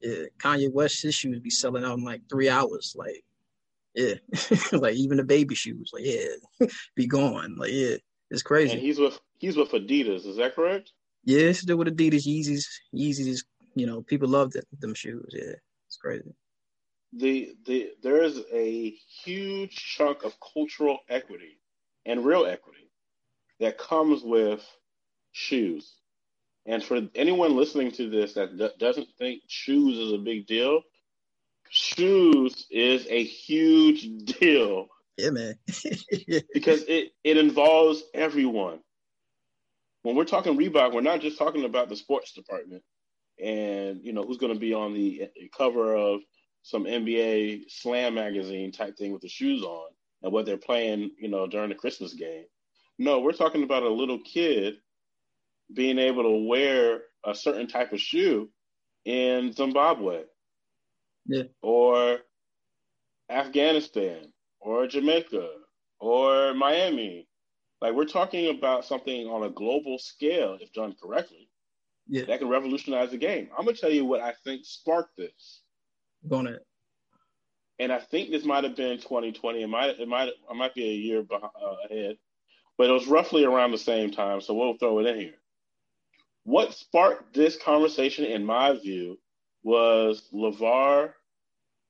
yeah. 0.00 0.26
Kanye 0.38 0.72
West 0.72 1.02
his 1.02 1.14
shoes 1.14 1.40
be 1.40 1.50
selling 1.50 1.84
out 1.84 1.98
in 1.98 2.04
like 2.04 2.22
three 2.30 2.48
hours. 2.48 2.94
Like, 2.96 3.24
yeah, 3.94 4.14
like 4.72 4.94
even 4.94 5.18
the 5.18 5.24
baby 5.24 5.54
shoes. 5.54 5.90
Like, 5.92 6.04
yeah, 6.04 6.66
be 6.96 7.06
gone. 7.06 7.56
Like, 7.58 7.72
yeah, 7.72 7.96
it's 8.30 8.42
crazy. 8.42 8.72
And 8.72 8.80
he's 8.80 8.98
with 8.98 9.20
he's 9.38 9.56
with 9.56 9.70
Adidas. 9.70 10.26
Is 10.26 10.36
that 10.36 10.54
correct? 10.54 10.92
Yeah, 11.24 11.48
he's 11.48 11.60
still 11.60 11.76
with 11.76 11.94
Adidas. 11.94 12.26
Yeezys, 12.26 12.64
Yeezys. 12.94 13.44
You 13.74 13.86
know, 13.86 14.02
people 14.02 14.28
love 14.28 14.52
them, 14.52 14.64
them 14.78 14.94
shoes. 14.94 15.28
Yeah, 15.32 15.54
it's 15.86 15.96
crazy. 16.00 16.34
The 17.12 17.54
the 17.66 17.90
there 18.02 18.22
is 18.22 18.40
a 18.52 18.90
huge 19.24 19.74
chunk 19.76 20.24
of 20.24 20.34
cultural 20.40 20.98
equity 21.08 21.60
and 22.06 22.24
real 22.24 22.46
equity 22.46 22.87
that 23.60 23.78
comes 23.78 24.22
with 24.22 24.64
shoes. 25.32 25.94
And 26.66 26.82
for 26.82 27.00
anyone 27.14 27.56
listening 27.56 27.92
to 27.92 28.10
this 28.10 28.34
that 28.34 28.56
d- 28.56 28.70
doesn't 28.78 29.08
think 29.18 29.42
shoes 29.48 29.98
is 29.98 30.12
a 30.12 30.18
big 30.18 30.46
deal, 30.46 30.82
shoes 31.70 32.66
is 32.70 33.06
a 33.08 33.22
huge 33.24 34.24
deal. 34.38 34.86
Yeah, 35.16 35.30
man. 35.30 35.54
because 36.54 36.84
it, 36.84 37.12
it 37.24 37.36
involves 37.36 38.02
everyone. 38.14 38.80
When 40.02 40.14
we're 40.14 40.24
talking 40.24 40.56
Reebok, 40.56 40.92
we're 40.92 41.00
not 41.00 41.20
just 41.20 41.38
talking 41.38 41.64
about 41.64 41.88
the 41.88 41.96
sports 41.96 42.32
department 42.32 42.82
and 43.42 44.00
you 44.02 44.12
know 44.12 44.22
who's 44.22 44.38
going 44.38 44.52
to 44.52 44.58
be 44.58 44.74
on 44.74 44.94
the 44.94 45.28
cover 45.56 45.94
of 45.94 46.20
some 46.62 46.84
NBA 46.84 47.64
Slam 47.68 48.14
magazine 48.14 48.72
type 48.72 48.96
thing 48.96 49.12
with 49.12 49.22
the 49.22 49.28
shoes 49.28 49.62
on 49.62 49.88
and 50.22 50.32
what 50.32 50.44
they're 50.44 50.56
playing, 50.56 51.10
you 51.18 51.28
know, 51.28 51.46
during 51.46 51.68
the 51.68 51.74
Christmas 51.74 52.14
game. 52.14 52.44
No, 52.98 53.20
we're 53.20 53.32
talking 53.32 53.62
about 53.62 53.84
a 53.84 53.88
little 53.88 54.18
kid 54.18 54.74
being 55.72 55.98
able 55.98 56.24
to 56.24 56.48
wear 56.48 57.02
a 57.24 57.34
certain 57.34 57.66
type 57.66 57.92
of 57.92 58.00
shoe 58.00 58.50
in 59.04 59.52
Zimbabwe. 59.52 60.22
Yeah. 61.26 61.44
Or 61.62 62.18
Afghanistan 63.30 64.32
or 64.60 64.86
Jamaica 64.86 65.48
or 66.00 66.54
Miami. 66.54 67.28
Like 67.80 67.94
we're 67.94 68.06
talking 68.06 68.50
about 68.56 68.84
something 68.84 69.26
on 69.26 69.44
a 69.44 69.50
global 69.50 69.98
scale, 69.98 70.58
if 70.60 70.72
done 70.72 70.96
correctly. 71.00 71.48
Yeah. 72.08 72.24
That 72.24 72.40
can 72.40 72.48
revolutionize 72.48 73.10
the 73.10 73.18
game. 73.18 73.50
I'm 73.56 73.66
gonna 73.66 73.76
tell 73.76 73.92
you 73.92 74.04
what 74.04 74.20
I 74.20 74.34
think 74.44 74.64
sparked 74.64 75.16
this. 75.16 75.62
Go 76.28 76.36
on 76.36 76.46
it. 76.48 76.64
And 77.78 77.92
I 77.92 78.00
think 78.00 78.30
this 78.30 78.44
might 78.44 78.64
have 78.64 78.74
been 78.74 78.98
2020. 78.98 79.62
It 79.62 79.68
might 79.68 80.00
it 80.00 80.08
might 80.08 80.30
I 80.50 80.54
might 80.54 80.74
be 80.74 80.84
a 80.84 80.94
year 80.94 81.22
behind, 81.22 81.52
uh, 81.62 81.74
ahead 81.88 82.16
but 82.78 82.88
it 82.88 82.92
was 82.92 83.08
roughly 83.08 83.44
around 83.44 83.72
the 83.72 83.78
same 83.78 84.12
time, 84.12 84.40
so 84.40 84.54
we'll 84.54 84.78
throw 84.78 85.00
it 85.00 85.06
in 85.06 85.20
here. 85.20 85.34
What 86.44 86.72
sparked 86.72 87.34
this 87.34 87.56
conversation, 87.56 88.24
in 88.24 88.44
my 88.44 88.78
view, 88.78 89.18
was 89.62 90.22
LeVar, 90.32 91.12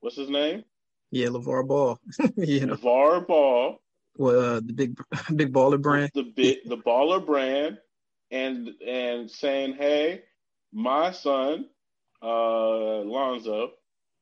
what's 0.01 0.17
his 0.17 0.29
name? 0.29 0.65
Yeah, 1.11 1.27
LeVar 1.27 1.67
Ball. 1.67 1.99
you 2.35 2.65
know. 2.65 2.75
LeVar 2.75 3.27
Ball. 3.27 3.81
Well, 4.17 4.57
uh, 4.57 4.59
the 4.59 4.73
big 4.73 4.97
big 5.35 5.53
baller 5.53 5.81
brand. 5.81 6.11
The 6.13 6.23
big 6.23 6.57
the 6.65 6.77
baller 6.77 7.25
brand 7.25 7.77
and 8.31 8.69
and 8.85 9.31
saying, 9.31 9.75
hey, 9.75 10.23
my 10.73 11.11
son, 11.11 11.67
uh, 12.21 12.99
Lonzo, 12.99 13.71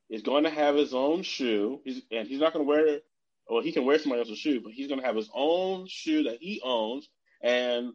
is 0.10 0.22
going 0.22 0.44
to 0.44 0.50
have 0.50 0.76
his 0.76 0.94
own 0.94 1.24
shoe. 1.24 1.82
He's, 1.84 2.02
and 2.12 2.28
he's 2.28 2.40
not 2.40 2.54
going 2.54 2.66
to 2.66 2.70
wear 2.70 3.00
or 3.48 3.62
he 3.62 3.72
can 3.72 3.86
wear 3.86 3.98
somebody 3.98 4.22
else's 4.22 4.38
shoe, 4.38 4.62
but 4.62 4.74
he's 4.74 4.88
going 4.88 5.00
to 5.00 5.06
have 5.06 5.16
his 5.16 5.30
own 5.34 5.88
shoe 5.88 6.24
that 6.24 6.38
he 6.42 6.62
owns, 6.64 7.08
and 7.42 7.94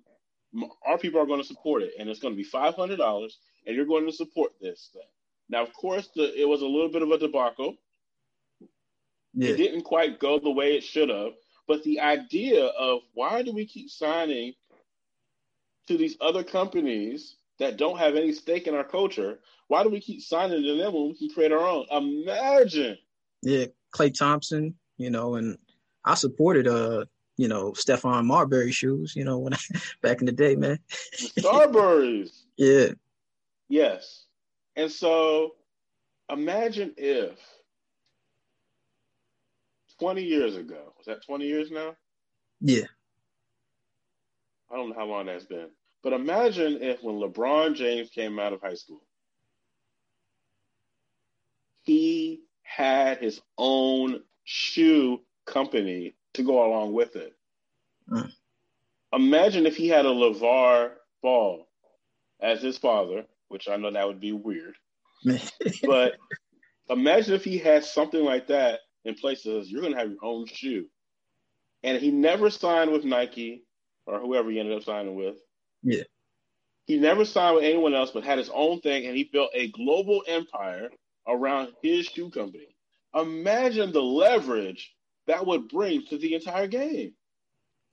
our 0.86 0.98
people 0.98 1.20
are 1.20 1.26
going 1.26 1.40
to 1.40 1.46
support 1.46 1.82
it, 1.82 1.92
and 1.98 2.08
it's 2.08 2.20
going 2.20 2.34
to 2.34 2.38
be 2.38 2.44
five 2.44 2.74
hundred 2.74 2.96
dollars, 2.96 3.38
and 3.66 3.76
you're 3.76 3.86
going 3.86 4.06
to 4.06 4.12
support 4.12 4.52
this 4.60 4.90
thing. 4.92 5.02
Now, 5.48 5.62
of 5.62 5.72
course, 5.72 6.08
the, 6.14 6.40
it 6.40 6.48
was 6.48 6.62
a 6.62 6.66
little 6.66 6.90
bit 6.90 7.02
of 7.02 7.10
a 7.10 7.18
debacle. 7.18 7.76
Yeah. 9.34 9.50
It 9.50 9.56
didn't 9.56 9.82
quite 9.82 10.18
go 10.18 10.38
the 10.38 10.50
way 10.50 10.76
it 10.76 10.84
should 10.84 11.08
have, 11.08 11.32
but 11.66 11.82
the 11.84 12.00
idea 12.00 12.66
of 12.66 13.00
why 13.14 13.42
do 13.42 13.52
we 13.52 13.66
keep 13.66 13.90
signing 13.90 14.52
to 15.88 15.96
these 15.96 16.16
other 16.20 16.44
companies 16.44 17.36
that 17.58 17.76
don't 17.76 17.98
have 17.98 18.14
any 18.14 18.32
stake 18.32 18.66
in 18.66 18.74
our 18.74 18.84
culture? 18.84 19.38
Why 19.68 19.82
do 19.82 19.88
we 19.88 20.00
keep 20.00 20.20
signing 20.20 20.62
to 20.62 20.76
them 20.76 20.92
when 20.92 21.08
we 21.08 21.16
can 21.16 21.30
create 21.30 21.52
our 21.52 21.66
own? 21.66 21.86
Imagine. 21.90 22.98
Yeah, 23.42 23.66
Klay 23.94 24.12
Thompson, 24.16 24.74
you 24.96 25.10
know, 25.10 25.34
and 25.34 25.58
I 26.04 26.14
supported 26.14 26.66
uh, 26.66 27.04
you 27.36 27.48
know, 27.48 27.72
Stephon 27.72 28.24
Marbury 28.24 28.72
shoes, 28.72 29.14
you 29.16 29.24
know, 29.24 29.38
when 29.38 29.54
I 29.54 29.58
back 30.02 30.20
in 30.20 30.26
the 30.26 30.32
day, 30.32 30.54
man. 30.54 30.78
Starburys. 31.14 32.42
yeah. 32.56 32.88
Yes. 33.68 34.26
And 34.76 34.90
so 34.90 35.54
imagine 36.30 36.94
if 36.96 37.38
20 39.98 40.22
years 40.22 40.56
ago, 40.56 40.92
was 40.96 41.06
that 41.06 41.24
20 41.24 41.46
years 41.46 41.70
now? 41.70 41.96
Yeah. 42.60 42.84
I 44.70 44.76
don't 44.76 44.90
know 44.90 44.94
how 44.94 45.06
long 45.06 45.26
that's 45.26 45.44
been. 45.44 45.68
But 46.02 46.12
imagine 46.12 46.78
if 46.80 47.02
when 47.02 47.16
LeBron 47.16 47.74
James 47.74 48.10
came 48.10 48.38
out 48.38 48.52
of 48.52 48.60
high 48.60 48.74
school, 48.74 49.02
he 51.82 52.40
had 52.62 53.18
his 53.18 53.40
own 53.58 54.22
shoe 54.44 55.20
company 55.46 56.14
to 56.34 56.42
go 56.42 56.66
along 56.66 56.92
with 56.92 57.16
it. 57.16 57.34
Mm. 58.10 58.30
Imagine 59.12 59.66
if 59.66 59.76
he 59.76 59.88
had 59.88 60.06
a 60.06 60.10
LeVar 60.10 60.92
Ball 61.22 61.68
as 62.40 62.62
his 62.62 62.78
father, 62.78 63.24
which 63.48 63.68
I 63.68 63.76
know 63.76 63.90
that 63.90 64.06
would 64.06 64.20
be 64.20 64.32
weird. 64.32 64.74
but 65.82 66.14
imagine 66.88 67.34
if 67.34 67.44
he 67.44 67.58
had 67.58 67.84
something 67.84 68.24
like 68.24 68.48
that 68.48 68.80
in 69.04 69.14
place 69.14 69.46
of 69.46 69.66
you're 69.68 69.82
going 69.82 69.92
to 69.92 69.98
have 69.98 70.10
your 70.10 70.24
own 70.24 70.46
shoe. 70.46 70.86
And 71.82 72.00
he 72.00 72.10
never 72.10 72.50
signed 72.50 72.92
with 72.92 73.04
Nike 73.04 73.64
or 74.06 74.20
whoever 74.20 74.50
he 74.50 74.58
ended 74.58 74.76
up 74.76 74.84
signing 74.84 75.14
with. 75.14 75.36
Yeah. 75.82 76.04
He 76.86 76.98
never 76.98 77.24
signed 77.24 77.56
with 77.56 77.64
anyone 77.64 77.94
else, 77.94 78.10
but 78.10 78.24
had 78.24 78.38
his 78.38 78.50
own 78.52 78.80
thing, 78.80 79.06
and 79.06 79.16
he 79.16 79.24
built 79.24 79.50
a 79.54 79.68
global 79.68 80.22
empire 80.26 80.90
around 81.26 81.72
his 81.82 82.06
shoe 82.06 82.30
company. 82.30 82.71
Imagine 83.14 83.92
the 83.92 84.02
leverage 84.02 84.92
that 85.26 85.46
would 85.46 85.68
bring 85.68 86.06
to 86.06 86.18
the 86.18 86.34
entire 86.34 86.66
game. 86.66 87.14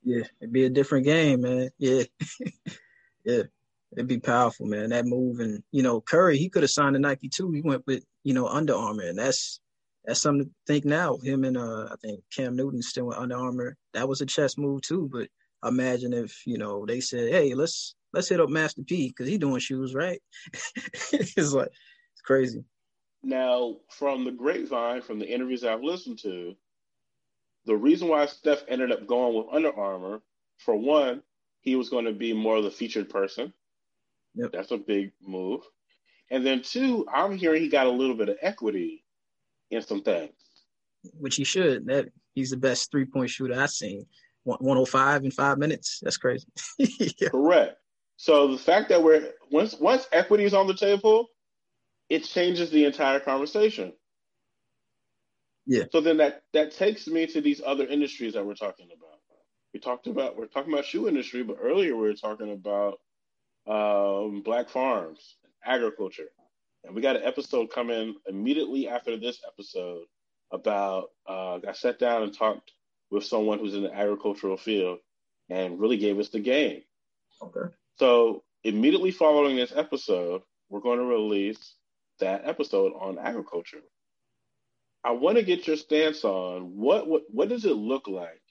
Yeah, 0.03 0.23
it'd 0.41 0.53
be 0.53 0.65
a 0.65 0.69
different 0.69 1.05
game, 1.05 1.41
man. 1.41 1.69
Yeah. 1.77 2.03
yeah. 3.25 3.43
It'd 3.91 4.07
be 4.07 4.19
powerful, 4.19 4.67
man. 4.67 4.89
That 4.89 5.05
move 5.05 5.39
and 5.39 5.63
you 5.71 5.83
know, 5.83 5.99
Curry, 5.99 6.37
he 6.37 6.49
could 6.49 6.63
have 6.63 6.69
signed 6.69 6.95
a 6.95 6.99
Nike 6.99 7.27
too. 7.27 7.51
He 7.51 7.61
went 7.61 7.85
with, 7.87 8.03
you 8.23 8.33
know, 8.33 8.47
Under 8.47 8.75
Armour, 8.75 9.03
and 9.03 9.17
that's 9.17 9.59
that's 10.05 10.21
something 10.21 10.45
to 10.45 10.51
think 10.67 10.85
now. 10.85 11.17
Him 11.17 11.43
and 11.43 11.57
uh 11.57 11.89
I 11.91 11.95
think 12.01 12.21
Cam 12.35 12.55
Newton 12.55 12.81
still 12.81 13.05
with 13.05 13.17
Under 13.17 13.35
Armour. 13.35 13.77
That 13.93 14.07
was 14.07 14.21
a 14.21 14.25
chess 14.25 14.57
move 14.57 14.81
too, 14.81 15.09
but 15.11 15.27
imagine 15.67 16.13
if, 16.13 16.45
you 16.45 16.57
know, 16.57 16.85
they 16.85 17.01
said, 17.01 17.31
Hey, 17.31 17.55
let's 17.55 17.95
let's 18.13 18.29
hit 18.29 18.39
up 18.39 18.49
Master 18.49 18.83
P 18.83 19.09
because 19.09 19.27
he's 19.27 19.39
doing 19.39 19.59
shoes, 19.59 19.93
right? 19.93 20.21
it's 21.11 21.53
like 21.53 21.69
it's 22.13 22.21
crazy. 22.23 22.63
Now, 23.21 23.77
from 23.89 24.23
the 24.23 24.31
grapevine, 24.31 25.01
from 25.01 25.19
the 25.19 25.31
interviews 25.31 25.63
I've 25.63 25.83
listened 25.83 26.19
to, 26.19 26.55
the 27.65 27.75
reason 27.75 28.07
why 28.07 28.25
Steph 28.25 28.63
ended 28.67 28.91
up 28.91 29.05
going 29.07 29.35
with 29.35 29.47
Under 29.51 29.75
Armour, 29.75 30.21
for 30.57 30.75
one, 30.75 31.21
he 31.61 31.75
was 31.75 31.89
going 31.89 32.05
to 32.05 32.13
be 32.13 32.33
more 32.33 32.57
of 32.57 32.63
the 32.63 32.71
featured 32.71 33.09
person. 33.09 33.53
Yep. 34.35 34.51
That's 34.53 34.71
a 34.71 34.77
big 34.77 35.11
move. 35.21 35.61
And 36.31 36.45
then 36.45 36.61
two, 36.61 37.05
I'm 37.13 37.35
hearing 37.35 37.61
he 37.61 37.69
got 37.69 37.87
a 37.87 37.91
little 37.91 38.15
bit 38.15 38.29
of 38.29 38.37
equity 38.41 39.03
in 39.71 39.81
some 39.81 40.01
things. 40.01 40.31
Which 41.19 41.35
he 41.35 41.43
should. 41.43 41.87
That 41.87 42.07
he's 42.33 42.51
the 42.51 42.57
best 42.57 42.91
three 42.91 43.05
point 43.05 43.29
shooter 43.29 43.59
I've 43.59 43.71
seen. 43.71 44.05
105 44.43 45.25
in 45.25 45.31
five 45.31 45.57
minutes. 45.57 45.99
That's 46.01 46.17
crazy. 46.17 46.47
yeah. 46.77 47.29
Correct. 47.29 47.77
So 48.17 48.47
the 48.47 48.57
fact 48.57 48.89
that 48.89 49.01
we're 49.01 49.31
once 49.51 49.75
once 49.75 50.07
equity 50.11 50.43
is 50.43 50.53
on 50.53 50.67
the 50.67 50.73
table, 50.73 51.29
it 52.09 52.23
changes 52.23 52.71
the 52.71 52.85
entire 52.85 53.19
conversation. 53.19 53.93
Yeah. 55.65 55.83
So 55.91 56.01
then 56.01 56.17
that 56.17 56.41
that 56.53 56.71
takes 56.71 57.07
me 57.07 57.27
to 57.27 57.41
these 57.41 57.61
other 57.63 57.85
industries 57.85 58.33
that 58.33 58.45
we're 58.45 58.55
talking 58.55 58.87
about. 58.87 59.19
We 59.73 59.79
talked 59.79 60.07
about 60.07 60.35
we're 60.35 60.47
talking 60.47 60.73
about 60.73 60.85
shoe 60.85 61.07
industry, 61.07 61.43
but 61.43 61.57
earlier 61.61 61.95
we 61.95 62.07
were 62.07 62.15
talking 62.15 62.51
about 62.51 62.99
um, 63.67 64.41
black 64.41 64.69
farms, 64.69 65.35
agriculture, 65.63 66.29
and 66.83 66.95
we 66.95 67.03
got 67.03 67.17
an 67.17 67.23
episode 67.23 67.67
coming 67.67 68.15
immediately 68.27 68.87
after 68.87 69.17
this 69.17 69.39
episode 69.47 70.05
about. 70.51 71.09
Uh, 71.27 71.59
I 71.67 71.73
sat 71.73 71.99
down 71.99 72.23
and 72.23 72.35
talked 72.35 72.71
with 73.11 73.25
someone 73.25 73.59
who's 73.59 73.75
in 73.75 73.83
the 73.83 73.93
agricultural 73.93 74.57
field, 74.57 74.97
and 75.49 75.79
really 75.79 75.97
gave 75.97 76.17
us 76.17 76.29
the 76.29 76.39
game. 76.39 76.81
Okay. 77.43 77.71
So 77.97 78.43
immediately 78.63 79.11
following 79.11 79.55
this 79.55 79.73
episode, 79.75 80.41
we're 80.69 80.79
going 80.79 80.99
to 80.99 81.05
release 81.05 81.75
that 82.19 82.43
episode 82.45 82.93
on 82.99 83.17
agriculture. 83.17 83.81
I 85.03 85.11
want 85.11 85.37
to 85.37 85.43
get 85.43 85.67
your 85.67 85.77
stance 85.77 86.23
on 86.23 86.77
what, 86.77 87.07
what 87.07 87.23
what 87.31 87.49
does 87.49 87.65
it 87.65 87.75
look 87.75 88.07
like 88.07 88.41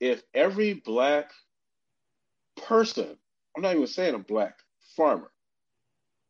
if 0.00 0.22
every 0.34 0.74
black 0.74 1.30
person, 2.56 3.16
I'm 3.56 3.62
not 3.62 3.74
even 3.74 3.86
saying 3.86 4.14
a 4.14 4.18
black 4.18 4.58
farmer, 4.96 5.30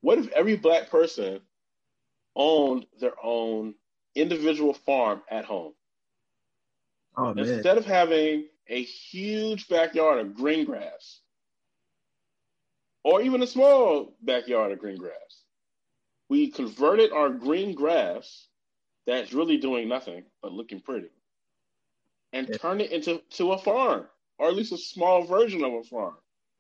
what 0.01 0.19
if 0.19 0.29
every 0.29 0.57
black 0.57 0.91
person 0.91 1.41
owned 2.37 2.87
their 3.01 3.15
own 3.23 3.75
individual 4.15 4.75
farm 4.75 5.23
at 5.31 5.45
home? 5.45 5.73
Oh, 7.17 7.31
Instead 7.31 7.79
of 7.79 7.85
having 7.85 8.47
a 8.69 8.83
huge 8.83 9.69
backyard 9.69 10.21
of 10.21 10.35
green 10.35 10.65
grass, 10.65 11.21
or 13.03 13.23
even 13.23 13.43
a 13.43 13.47
small 13.47 14.15
backyard 14.23 14.73
of 14.73 14.79
green 14.79 14.99
grass, 14.99 15.43
we 16.29 16.51
converted 16.51 17.13
our 17.13 17.31
green 17.31 17.75
grass 17.75 18.47
that's 19.07 19.33
really 19.33 19.57
doing 19.57 19.89
nothing 19.89 20.25
but 20.43 20.53
looking 20.53 20.81
pretty 20.81 21.09
and 22.33 22.49
yeah. 22.49 22.57
turn 22.59 22.81
it 22.81 22.93
into 22.93 23.23
to 23.31 23.53
a 23.53 23.59
farm 23.59 24.07
or 24.39 24.49
at 24.49 24.55
least 24.55 24.73
a 24.73 24.79
small 24.79 25.25
version 25.25 25.65
of 25.65 25.73
a 25.73 25.83
farm 25.83 26.17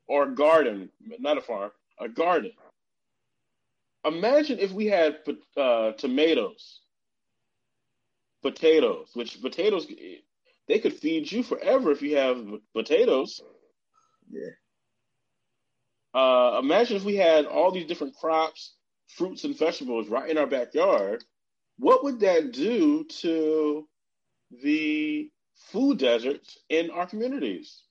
or 0.07 0.25
a 0.25 0.35
garden 0.35 0.89
not 1.21 1.39
a 1.39 1.43
farm 1.43 1.71
a 2.01 2.09
garden. 2.09 2.53
Imagine 4.05 4.59
if 4.59 4.73
we 4.73 4.87
had 4.87 5.19
uh, 5.57 5.93
tomatoes. 5.93 6.81
Potatoes 8.43 9.11
which 9.15 9.43
potatoes 9.43 9.87
they 10.69 10.79
could 10.79 10.95
feed 10.95 11.31
you 11.31 11.43
forever 11.43 11.91
if 11.91 12.03
you 12.03 12.17
have 12.17 12.41
potatoes. 12.73 13.41
Yeah. 14.31 14.51
Uh, 16.15 16.61
imagine 16.63 16.97
if 16.97 17.05
we 17.05 17.17
had 17.17 17.47
all 17.47 17.73
these 17.73 17.87
different 17.87 18.15
crops 18.15 18.75
fruits 19.09 19.45
and 19.45 19.59
vegetables 19.59 20.09
right 20.09 20.31
in 20.31 20.39
our 20.39 20.47
backyard 20.47 21.25
what 21.79 22.03
would 22.05 22.21
that 22.21 22.53
do 22.53 23.05
to 23.05 23.89
the 24.63 25.31
food 25.55 25.99
deserts 25.99 26.59
in 26.69 26.91
our 26.91 27.07
communities? 27.07 27.83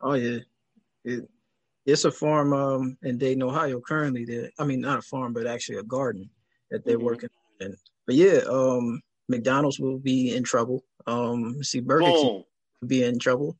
Oh 0.00 0.14
yeah, 0.14 0.40
it, 1.04 1.28
it's 1.86 2.04
a 2.04 2.10
farm 2.10 2.52
um, 2.52 2.96
in 3.02 3.18
Dayton, 3.18 3.42
Ohio. 3.42 3.80
Currently, 3.80 4.24
that 4.26 4.52
I 4.58 4.64
mean, 4.64 4.80
not 4.80 4.98
a 4.98 5.02
farm, 5.02 5.32
but 5.32 5.46
actually 5.46 5.78
a 5.78 5.82
garden 5.82 6.28
that 6.70 6.84
they're 6.84 6.96
mm-hmm. 6.96 7.06
working 7.06 7.30
in. 7.60 7.74
But 8.06 8.16
yeah, 8.16 8.40
um, 8.50 9.00
McDonald's 9.28 9.80
will 9.80 9.98
be 9.98 10.36
in 10.36 10.42
trouble. 10.42 10.84
Um, 11.06 11.62
see, 11.62 11.80
Burger 11.80 12.04
Boom. 12.04 12.16
King 12.16 12.44
will 12.82 12.88
be 12.88 13.04
in 13.04 13.18
trouble. 13.18 13.56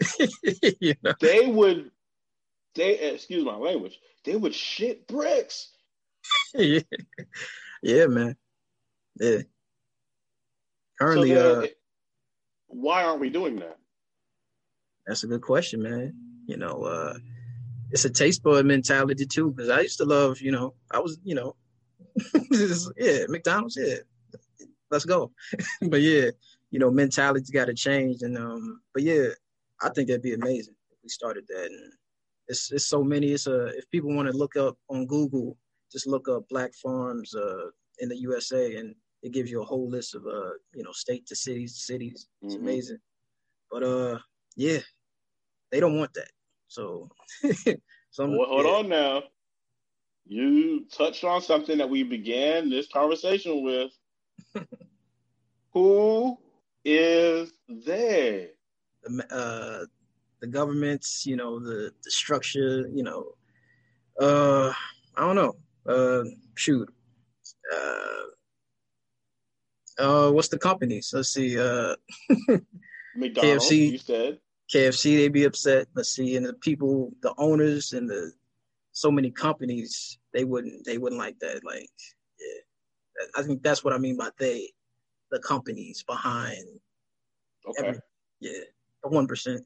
you 0.80 0.94
know? 1.02 1.14
They 1.20 1.46
would. 1.46 1.92
They 2.74 2.98
excuse 2.98 3.44
my 3.44 3.54
language. 3.54 4.00
They 4.24 4.34
would 4.34 4.54
shit 4.54 5.06
bricks. 5.06 5.73
yeah. 6.54 6.80
yeah, 7.82 8.06
man. 8.06 8.36
Yeah. 9.20 9.38
Currently, 11.00 11.34
so 11.34 11.62
uh, 11.62 11.66
why 12.68 13.04
aren't 13.04 13.20
we 13.20 13.30
doing 13.30 13.56
that? 13.56 13.78
That's 15.06 15.24
a 15.24 15.26
good 15.26 15.42
question, 15.42 15.82
man. 15.82 16.14
You 16.46 16.56
know, 16.56 16.84
uh, 16.84 17.14
it's 17.90 18.04
a 18.04 18.10
taste 18.10 18.42
bud 18.42 18.64
mentality 18.66 19.26
too. 19.26 19.50
Because 19.50 19.70
I 19.70 19.80
used 19.80 19.98
to 19.98 20.04
love, 20.04 20.40
you 20.40 20.52
know, 20.52 20.74
I 20.90 21.00
was, 21.00 21.18
you 21.24 21.34
know, 21.34 21.56
yeah, 22.96 23.24
McDonald's, 23.28 23.76
yeah, 23.80 23.96
let's 24.90 25.04
go. 25.04 25.32
but 25.82 26.00
yeah, 26.00 26.30
you 26.70 26.78
know, 26.78 26.90
mentality's 26.90 27.50
got 27.50 27.66
to 27.66 27.74
change. 27.74 28.22
And 28.22 28.36
um, 28.38 28.80
but 28.92 29.02
yeah, 29.02 29.28
I 29.82 29.90
think 29.90 30.08
that'd 30.08 30.22
be 30.22 30.34
amazing 30.34 30.74
if 30.90 30.98
we 31.02 31.08
started 31.08 31.44
that. 31.48 31.66
And 31.66 31.92
it's 32.48 32.72
it's 32.72 32.86
so 32.86 33.02
many. 33.02 33.32
It's 33.32 33.46
a 33.46 33.66
if 33.76 33.88
people 33.90 34.14
want 34.14 34.30
to 34.30 34.36
look 34.36 34.56
up 34.56 34.76
on 34.88 35.06
Google, 35.06 35.56
just 35.92 36.06
look 36.06 36.28
up 36.28 36.48
Black 36.48 36.72
Farms 36.74 37.34
uh 37.34 37.70
in 38.00 38.08
the 38.08 38.18
USA, 38.18 38.76
and 38.76 38.94
it 39.22 39.32
gives 39.32 39.50
you 39.50 39.62
a 39.62 39.64
whole 39.64 39.88
list 39.88 40.14
of 40.14 40.26
uh 40.26 40.52
you 40.74 40.82
know 40.82 40.92
state 40.92 41.26
to 41.26 41.36
cities 41.36 41.84
cities. 41.84 42.28
It's 42.42 42.54
mm-hmm. 42.54 42.64
amazing, 42.64 42.98
but 43.70 43.82
uh 43.82 44.18
yeah, 44.56 44.80
they 45.70 45.80
don't 45.80 45.98
want 45.98 46.14
that. 46.14 46.30
So, 46.68 47.08
some, 48.10 48.36
well, 48.36 48.48
hold 48.48 48.64
yeah. 48.66 48.72
on 48.72 48.88
now. 48.88 49.22
You 50.26 50.86
touched 50.90 51.24
on 51.24 51.42
something 51.42 51.78
that 51.78 51.90
we 51.90 52.02
began 52.02 52.70
this 52.70 52.88
conversation 52.88 53.62
with. 53.62 53.90
Who 55.72 56.38
is 56.84 57.52
there? 57.68 58.48
The, 59.02 59.26
uh, 59.34 59.86
the 60.40 60.46
governments, 60.46 61.26
you 61.26 61.36
know, 61.36 61.58
the, 61.58 61.92
the 62.02 62.10
structure, 62.10 62.88
you 62.92 63.02
know, 63.02 63.32
uh, 64.20 64.72
I 65.16 65.20
don't 65.20 65.36
know. 65.36 65.56
Uh, 65.86 66.24
shoot, 66.54 66.88
uh, 67.72 68.24
uh, 69.98 70.30
what's 70.30 70.48
the 70.48 70.58
companies? 70.58 71.10
Let's 71.12 71.32
see. 71.32 71.58
Uh, 71.58 71.94
McDonald's. 73.16 73.70
KFC. 73.70 73.92
You 73.92 73.98
said 73.98 74.38
KFC. 74.74 75.16
They'd 75.16 75.32
be 75.32 75.44
upset. 75.44 75.86
Let's 75.94 76.14
see, 76.14 76.36
and 76.36 76.46
the 76.46 76.54
people, 76.54 77.12
the 77.22 77.34
owners, 77.38 77.92
and 77.92 78.08
the 78.08 78.32
so 78.92 79.10
many 79.10 79.30
companies, 79.30 80.18
they 80.32 80.44
wouldn't. 80.44 80.84
They 80.84 80.98
wouldn't 80.98 81.18
like 81.18 81.38
that. 81.40 81.64
Like, 81.64 81.90
yeah, 82.40 83.26
I 83.36 83.42
think 83.42 83.62
that's 83.62 83.84
what 83.84 83.94
I 83.94 83.98
mean 83.98 84.16
by 84.16 84.30
they, 84.38 84.70
the 85.30 85.38
companies 85.40 86.02
behind. 86.02 86.64
Okay. 87.66 87.88
Every, 87.88 88.00
yeah, 88.40 88.60
the 89.02 89.10
one 89.10 89.26
percent. 89.26 89.62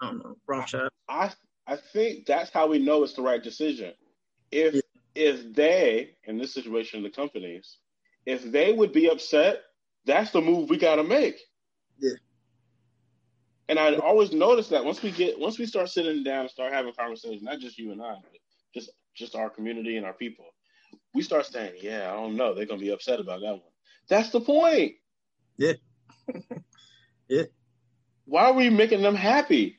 I 0.00 0.06
don't 0.06 0.18
know. 0.18 0.36
Rothschild. 0.46 0.90
I 1.08 1.30
I 1.66 1.76
think 1.92 2.26
that's 2.26 2.50
how 2.50 2.66
we 2.66 2.78
know 2.78 3.02
it's 3.02 3.14
the 3.14 3.22
right 3.22 3.42
decision. 3.42 3.92
If. 4.50 4.79
If 5.14 5.52
they, 5.54 6.16
in 6.24 6.38
this 6.38 6.54
situation, 6.54 7.02
the 7.02 7.10
companies, 7.10 7.78
if 8.26 8.42
they 8.50 8.72
would 8.72 8.92
be 8.92 9.10
upset 9.10 9.62
that's 10.04 10.30
the 10.30 10.40
move 10.40 10.70
we 10.70 10.76
got 10.76 10.96
to 10.96 11.04
make. 11.04 11.38
Yeah. 11.98 12.14
And 13.68 13.78
I 13.78 13.94
always 13.96 14.32
notice 14.32 14.68
that 14.68 14.84
once 14.84 15.02
we 15.02 15.10
get 15.10 15.38
once 15.38 15.58
we 15.58 15.66
start 15.66 15.88
sitting 15.88 16.24
down 16.24 16.40
and 16.40 16.50
start 16.50 16.72
having 16.72 16.92
conversations, 16.92 17.42
not 17.42 17.60
just 17.60 17.78
you 17.78 17.92
and 17.92 18.02
I, 18.02 18.14
but 18.14 18.40
just 18.74 18.90
just 19.14 19.36
our 19.36 19.50
community 19.50 19.96
and 19.96 20.06
our 20.06 20.12
people, 20.12 20.46
we 21.14 21.22
start 21.22 21.46
saying, 21.46 21.74
"Yeah, 21.80 22.10
I 22.10 22.16
don't 22.16 22.36
know, 22.36 22.54
they're 22.54 22.66
gonna 22.66 22.80
be 22.80 22.90
upset 22.90 23.20
about 23.20 23.40
that 23.40 23.52
one." 23.52 23.62
That's 24.08 24.30
the 24.30 24.40
point. 24.40 24.94
Yeah. 25.56 25.74
yeah. 27.28 27.44
Why 28.24 28.46
are 28.46 28.52
we 28.52 28.70
making 28.70 29.02
them 29.02 29.14
happy? 29.14 29.76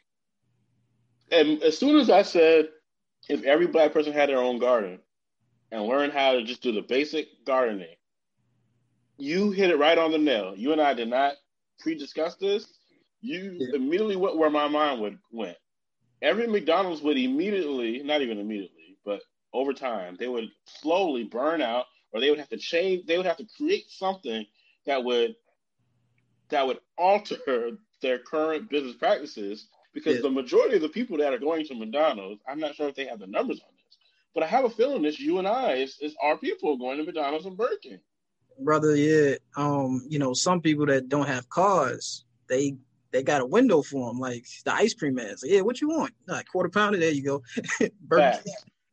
And 1.31 1.61
as 1.63 1.77
soon 1.77 1.97
as 1.97 2.09
I 2.09 2.21
said, 2.21 2.69
if 3.27 3.43
every 3.43 3.67
black 3.67 3.93
person 3.93 4.13
had 4.13 4.29
their 4.29 4.37
own 4.37 4.59
garden 4.59 4.99
and 5.71 5.83
learn 5.83 6.11
how 6.11 6.33
to 6.33 6.43
just 6.43 6.61
do 6.61 6.71
the 6.71 6.81
basic 6.81 7.45
gardening, 7.45 7.95
you 9.17 9.51
hit 9.51 9.69
it 9.69 9.77
right 9.77 9.97
on 9.97 10.11
the 10.11 10.17
nail. 10.17 10.53
You 10.55 10.71
and 10.71 10.81
I 10.81 10.93
did 10.93 11.07
not 11.07 11.33
pre-discuss 11.79 12.35
this. 12.35 12.67
You 13.21 13.57
yeah. 13.59 13.75
immediately 13.75 14.15
went 14.15 14.37
where 14.37 14.49
my 14.49 14.67
mind 14.67 15.01
would 15.01 15.17
went. 15.31 15.57
Every 16.21 16.47
McDonald's 16.47 17.01
would 17.01 17.17
immediately, 17.17 18.03
not 18.03 18.21
even 18.21 18.39
immediately, 18.39 18.97
but 19.05 19.21
over 19.53 19.73
time, 19.73 20.15
they 20.19 20.27
would 20.27 20.49
slowly 20.65 21.23
burn 21.23 21.61
out, 21.61 21.85
or 22.11 22.19
they 22.19 22.29
would 22.29 22.39
have 22.39 22.49
to 22.49 22.57
change. 22.57 23.05
They 23.05 23.17
would 23.17 23.25
have 23.25 23.37
to 23.37 23.47
create 23.57 23.89
something 23.89 24.45
that 24.85 25.03
would 25.03 25.35
that 26.49 26.67
would 26.67 26.79
alter 26.97 27.77
their 28.01 28.19
current 28.19 28.69
business 28.69 28.95
practices 28.95 29.67
because 29.93 30.15
yeah. 30.15 30.21
the 30.21 30.29
majority 30.29 30.75
of 30.75 30.81
the 30.81 30.89
people 30.89 31.17
that 31.17 31.33
are 31.33 31.39
going 31.39 31.65
to 31.65 31.75
McDonald's, 31.75 32.41
I'm 32.47 32.59
not 32.59 32.75
sure 32.75 32.89
if 32.89 32.95
they 32.95 33.05
have 33.05 33.19
the 33.19 33.27
numbers 33.27 33.61
on 33.61 33.70
but 34.33 34.43
I 34.43 34.47
have 34.47 34.65
a 34.65 34.69
feeling 34.69 35.01
this 35.01 35.19
you 35.19 35.39
and 35.39 35.47
I 35.47 35.73
It's, 35.73 35.99
is 36.01 36.15
our 36.21 36.37
people 36.37 36.77
going 36.77 36.97
to 36.97 37.03
McDonald's 37.03 37.45
and 37.45 37.57
Burger 37.57 37.77
King. 37.81 37.99
Brother, 38.59 38.95
yeah, 38.95 39.35
um, 39.55 40.05
you 40.07 40.19
know, 40.19 40.33
some 40.33 40.61
people 40.61 40.85
that 40.87 41.09
don't 41.09 41.27
have 41.27 41.49
cars, 41.49 42.25
they 42.47 42.75
they 43.11 43.23
got 43.23 43.41
a 43.41 43.45
window 43.45 43.81
for 43.81 44.09
them, 44.09 44.19
like 44.19 44.45
the 44.63 44.73
ice 44.73 44.93
cream 44.93 45.15
man. 45.15 45.35
So, 45.37 45.47
yeah, 45.47 45.61
what 45.61 45.81
you 45.81 45.89
want? 45.89 46.13
Like 46.27 46.47
quarter 46.47 46.69
pounder, 46.69 46.97
there 46.99 47.11
you 47.11 47.23
go. 47.23 47.43
Burger 48.01 48.39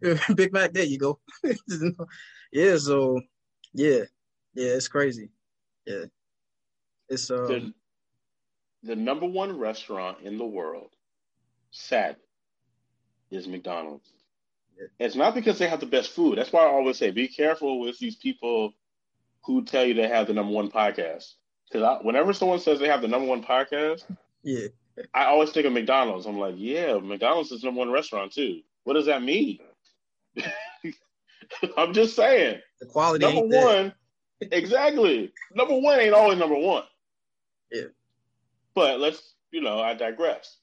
King, 0.03 0.19
Big 0.35 0.53
Mac, 0.53 0.73
there 0.73 0.85
you 0.85 0.99
go. 0.99 1.21
yeah, 2.53 2.77
so 2.79 3.21
yeah, 3.75 4.05
yeah, 4.55 4.73
it's 4.73 4.89
crazy. 4.89 5.31
Yeah, 5.87 6.05
it's 7.09 7.31
uh. 7.31 7.47
The, 7.47 7.73
the 8.85 8.97
number 8.97 9.27
one 9.27 9.59
restaurant 9.59 10.19
in 10.23 10.39
the 10.39 10.47
world, 10.47 10.91
sad, 11.71 12.17
is 13.31 13.47
McDonald's. 13.47 14.13
It's 14.99 15.17
not 15.17 15.35
because 15.35 15.59
they 15.59 15.69
have 15.69 15.81
the 15.81 15.87
best 15.87 16.11
food. 16.11 16.39
That's 16.39 16.53
why 16.53 16.63
I 16.63 16.69
always 16.69 16.99
say, 16.99 17.11
be 17.11 17.29
careful 17.29 17.81
with 17.81 17.99
these 17.99 18.17
people 18.17 18.75
who 19.45 19.65
tell 19.65 19.85
you 19.85 19.95
they 19.95 20.09
have 20.09 20.27
the 20.27 20.35
number 20.35 20.53
one 20.53 20.71
podcast. 20.71 21.35
Because 21.71 22.05
whenever 22.05 22.33
someone 22.33 22.61
says 22.61 22.79
they 22.79 22.89
have 22.89 23.03
the 23.03 23.09
number 23.09 23.27
one 23.29 23.43
podcast, 23.43 24.05
yeah, 24.43 24.69
I 25.15 25.25
always 25.25 25.51
think 25.51 25.67
of 25.67 25.73
McDonald's. 25.73 26.27
I'm 26.27 26.39
like, 26.39 26.55
yeah, 26.57 26.99
McDonald's 26.99 27.53
is 27.53 27.63
number 27.63 27.81
one 27.81 27.91
restaurant 27.91 28.33
too. 28.33 28.61
What 28.85 28.95
does 28.95 29.07
that 29.07 29.23
mean? 29.23 29.59
I'm 31.77 31.93
just 31.93 32.17
saying. 32.17 32.61
The 32.81 32.87
quality. 32.87 33.25
Number 33.25 33.47
one, 33.47 33.93
exactly. 34.41 35.33
Number 35.55 35.79
one 35.79 36.01
ain't 36.01 36.15
always 36.15 36.39
number 36.39 36.57
one. 36.57 36.85
Yeah. 37.71 37.85
But 38.75 39.01
let's, 39.01 39.35
you 39.51 39.61
know, 39.61 39.81
I 39.81 39.95
digress. 39.95 40.57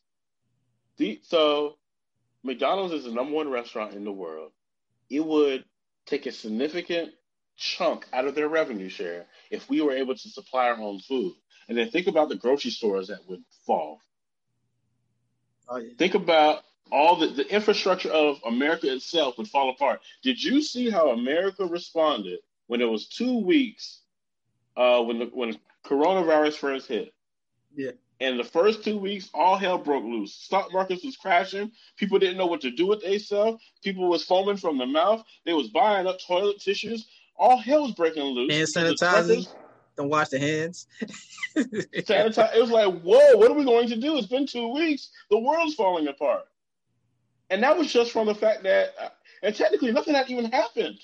The, 0.98 1.20
so 1.24 1.78
McDonald's 2.46 2.94
is 2.94 3.06
the 3.06 3.12
number 3.12 3.34
one 3.34 3.50
restaurant 3.50 3.96
in 3.96 4.04
the 4.04 4.12
world. 4.12 4.52
It 5.10 5.26
would 5.26 5.66
take 6.06 6.28
a 6.28 6.32
significant 6.32 7.12
chunk 7.58 8.06
out 8.14 8.26
of 8.26 8.36
their 8.36 8.48
revenue 8.48 8.90
share 8.90 9.26
if 9.50 9.68
we 9.68 9.82
were 9.82 9.94
able 9.94 10.14
to 10.16 10.30
supply 10.30 10.68
our 10.68 10.80
own 10.80 11.00
food. 11.00 11.34
And 11.68 11.76
then 11.76 11.90
think 11.90 12.06
about 12.06 12.30
the 12.30 12.36
grocery 12.36 12.70
stores 12.70 13.08
that 13.08 13.28
would 13.28 13.44
fall. 13.66 14.00
Oh, 15.68 15.78
yeah. 15.78 15.94
Think 15.98 16.14
about 16.14 16.64
all 16.92 17.16
the, 17.16 17.28
the 17.28 17.48
infrastructure 17.52 18.12
of 18.12 18.38
America 18.46 18.94
itself 18.94 19.40
would 19.40 19.48
fall 19.48 19.72
apart. 19.72 20.02
Did 20.22 20.42
you 20.42 20.62
see 20.62 20.92
how 20.92 21.10
America 21.10 21.66
responded 21.66 22.40
when 22.68 22.80
it 22.80 22.86
was 22.86 23.08
two 23.08 23.40
weeks 23.40 24.02
uh, 24.78 25.02
when 25.02 25.18
the 25.18 25.26
when 25.26 25.58
coronavirus 25.84 26.58
first 26.58 26.88
hit? 26.88 27.12
Yeah. 27.76 27.92
And 28.22 28.40
the 28.40 28.46
first 28.46 28.84
two 28.84 28.98
weeks, 28.98 29.30
all 29.34 29.58
hell 29.58 29.78
broke 29.78 30.06
loose. 30.06 30.34
Stock 30.34 30.72
markets 30.72 31.04
was 31.04 31.18
crashing. 31.18 31.72
People 31.98 32.18
didn't 32.18 32.38
know 32.38 32.46
what 32.46 32.62
to 32.62 32.72
do 32.72 32.88
with 32.88 33.02
themselves. 33.02 33.62
People 33.84 34.08
was 34.08 34.24
foaming 34.24 34.58
from 34.58 34.78
the 34.78 34.86
mouth. 34.86 35.24
They 35.46 35.54
was 35.54 35.68
buying 35.68 36.08
up 36.08 36.20
toilet 36.26 36.60
tissues. 36.60 37.08
All 37.38 37.58
hell 37.58 37.84
was 37.84 37.92
breaking 37.92 38.24
loose. 38.24 38.54
Hand 38.54 38.68
sanitizers. 38.68 39.54
Don't 39.98 40.10
wash 40.10 40.30
the 40.30 40.40
hands. 40.40 40.88
sanitize. 41.58 42.56
It 42.56 42.62
was 42.62 42.72
like, 42.72 43.02
whoa, 43.02 43.38
what 43.38 43.52
are 43.52 43.54
we 43.56 43.66
going 43.66 43.90
to 43.90 43.98
do? 43.98 44.18
It's 44.18 44.28
been 44.28 44.48
two 44.48 44.74
weeks. 44.74 45.10
The 45.30 45.40
world's 45.40 45.76
falling 45.76 46.08
apart. 46.08 46.46
And 47.50 47.64
that 47.64 47.78
was 47.78 47.92
just 47.92 48.12
from 48.12 48.28
the 48.28 48.36
fact 48.36 48.64
that, 48.64 48.96
uh, 49.02 49.10
and 49.44 49.56
technically, 49.56 49.92
nothing 49.92 50.16
had 50.16 50.30
even 50.30 50.52
happened. 50.52 51.00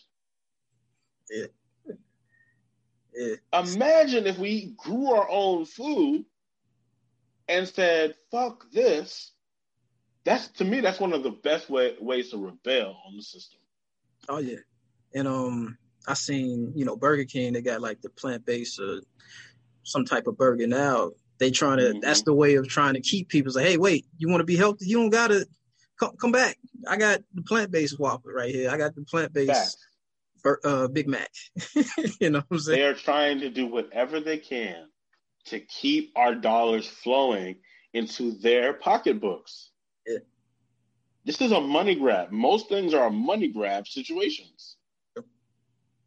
Yeah. 1.30 1.46
Yeah. 3.14 3.36
Imagine 3.54 4.26
if 4.26 4.38
we 4.38 4.74
grew 4.78 5.12
our 5.12 5.30
own 5.30 5.66
food 5.66 6.26
and 7.48 7.68
said, 7.68 8.16
fuck 8.32 8.70
this, 8.72 9.32
that's 10.24 10.48
to 10.50 10.66
me, 10.66 10.82
that's 10.82 11.00
one 11.00 11.14
of 11.14 11.24
the 11.24 11.32
best 11.32 11.70
way, 11.70 11.96
ways 12.00 12.30
to 12.30 12.38
rebel 12.38 12.98
on 13.08 13.16
the 13.16 13.24
system. 13.24 13.60
Oh 14.30 14.40
yeah. 14.40 14.60
And 15.14 15.28
um 15.28 15.78
I 16.08 16.14
seen, 16.16 16.74
you 16.76 16.86
know, 16.86 16.96
Burger 16.96 17.26
King, 17.26 17.54
they 17.54 17.62
got 17.62 17.82
like 17.82 18.02
the 18.02 18.10
plant 18.10 18.46
based 18.46 18.80
or 18.80 19.02
some 19.84 20.06
type 20.06 20.28
of 20.28 20.38
burger 20.38 20.68
now. 20.68 21.12
They 21.38 21.52
trying 21.52 21.78
to 21.78 21.86
mm-hmm. 21.86 22.00
that's 22.00 22.22
the 22.22 22.34
way 22.34 22.56
of 22.56 22.68
trying 22.68 22.94
to 22.94 23.02
keep 23.02 23.30
people 23.30 23.52
say, 23.52 23.64
hey, 23.64 23.78
wait, 23.78 24.06
you 24.18 24.30
want 24.30 24.42
to 24.42 24.46
be 24.46 24.56
healthy? 24.56 24.86
You 24.86 24.98
don't 24.98 25.10
gotta 25.10 25.46
come 26.00 26.16
come 26.18 26.32
back. 26.32 26.58
I 26.88 26.98
got 26.98 27.22
the 27.34 27.42
plant 27.42 27.72
based 27.72 28.00
Whopper 28.00 28.32
right 28.32 28.54
here. 28.54 28.70
I 28.70 28.78
got 28.78 28.96
the 28.96 29.02
plant 29.02 29.34
based 29.34 29.78
uh, 30.64 30.88
Big 30.88 31.08
Mac. 31.08 31.32
you 32.20 32.30
know 32.30 32.40
what 32.40 32.46
I'm 32.52 32.60
saying? 32.60 32.80
They 32.80 32.86
are 32.86 32.94
trying 32.94 33.40
to 33.40 33.50
do 33.50 33.68
whatever 33.68 34.20
they 34.20 34.38
can 34.38 34.88
to 35.46 35.60
keep 35.60 36.12
our 36.16 36.36
dollars 36.36 36.88
flowing 36.88 37.58
into 37.94 38.32
their 38.40 38.74
pocketbooks. 38.74 39.72
Yeah. 40.06 40.20
This 41.26 41.42
is 41.42 41.52
a 41.52 41.62
money 41.62 41.96
grab. 41.96 42.32
Most 42.32 42.70
things 42.70 42.94
are 42.94 43.10
money 43.10 43.48
grab 43.48 43.88
situations. 43.88 44.78
Yep. 45.16 45.26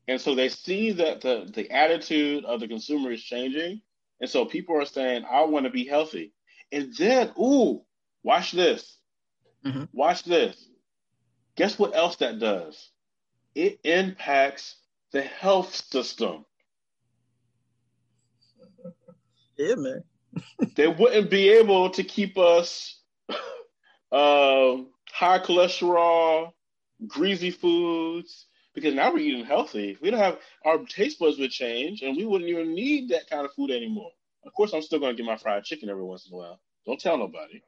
And 0.09 0.20
so 0.20 0.35
they 0.35 0.49
see 0.49 0.93
that 0.93 1.20
the, 1.20 1.51
the 1.53 1.70
attitude 1.70 2.45
of 2.45 2.61
the 2.61 2.68
consumer 2.68 3.12
is 3.12 3.22
changing. 3.22 3.80
And 4.20 4.30
so 4.30 4.45
people 4.45 4.80
are 4.80 4.87
saying, 4.87 5.24
I 5.30 5.43
want 5.45 5.66
to 5.66 5.70
be 5.70 5.87
healthy. 5.87 6.32
And 6.72 6.95
then, 6.97 7.32
ooh, 7.39 7.82
watch 8.22 8.53
this. 8.53 8.99
Mm-hmm. 9.64 9.85
Watch 9.93 10.24
this. 10.24 10.57
Guess 11.57 11.78
what 11.78 11.95
else 11.95 12.16
that 12.16 12.39
does? 12.39 12.91
It 13.55 13.78
impacts 13.85 14.76
the 15.12 15.22
health 15.22 15.74
system. 15.74 16.45
Yeah, 19.57 19.74
man. 19.76 20.05
they 20.76 20.88
wouldn't 20.88 21.30
be 21.30 21.48
able 21.50 21.90
to 21.90 22.02
keep 22.02 22.36
us 22.38 23.00
uh, 23.28 23.34
high 25.12 25.38
cholesterol, 25.38 26.52
greasy 27.07 27.50
foods, 27.50 28.46
because 28.74 28.94
now 28.94 29.12
we're 29.12 29.20
eating 29.20 29.44
healthy. 29.44 29.96
We 30.00 30.11
don't 30.11 30.20
have 30.20 30.38
our 30.64 30.78
taste 30.78 31.18
buds 31.18 31.38
would 31.38 31.50
change, 31.50 32.02
and 32.02 32.16
we 32.16 32.24
wouldn't 32.24 32.50
even 32.50 32.74
need 32.74 33.11
that 33.11 33.30
kind 33.30 33.44
of 33.44 33.52
food 33.55 33.70
anymore. 33.70 34.11
Of 34.44 34.52
course, 34.52 34.72
I'm 34.74 34.82
still 34.82 34.98
going 34.98 35.16
to 35.16 35.16
get 35.16 35.26
my 35.26 35.36
fried 35.36 35.64
chicken 35.64 35.88
every 35.88 36.02
once 36.02 36.26
in 36.26 36.34
a 36.34 36.36
while. 36.36 36.61
Don't 36.84 37.00
tell 37.00 37.16
nobody. 37.16 37.62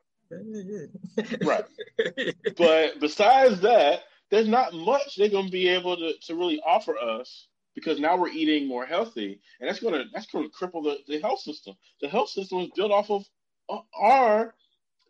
right. 1.45 1.65
But 2.57 3.01
besides 3.01 3.61
that, 3.61 4.03
there's 4.31 4.49
not 4.49 4.75
much 4.75 5.17
they're 5.17 5.29
going 5.29 5.47
to 5.47 5.53
be 5.53 5.69
able 5.69 5.97
to, 5.97 6.15
to 6.27 6.35
really 6.35 6.61
offer 6.67 6.99
us 6.99 7.47
because 7.77 8.01
now 8.01 8.17
we're 8.17 8.31
eating 8.31 8.67
more 8.67 8.85
healthy, 8.85 9.41
and 9.61 9.69
that's 9.69 9.79
gonna 9.79 10.05
that's 10.13 10.27
gonna 10.27 10.49
cripple 10.49 10.83
the, 10.83 10.97
the 11.07 11.21
health 11.21 11.41
system. 11.41 11.77
The 12.01 12.09
health 12.09 12.31
system 12.31 12.59
is 12.59 12.71
built 12.75 12.91
off 12.91 13.11
of 13.11 13.25
uh, 13.69 13.81
our 13.95 14.55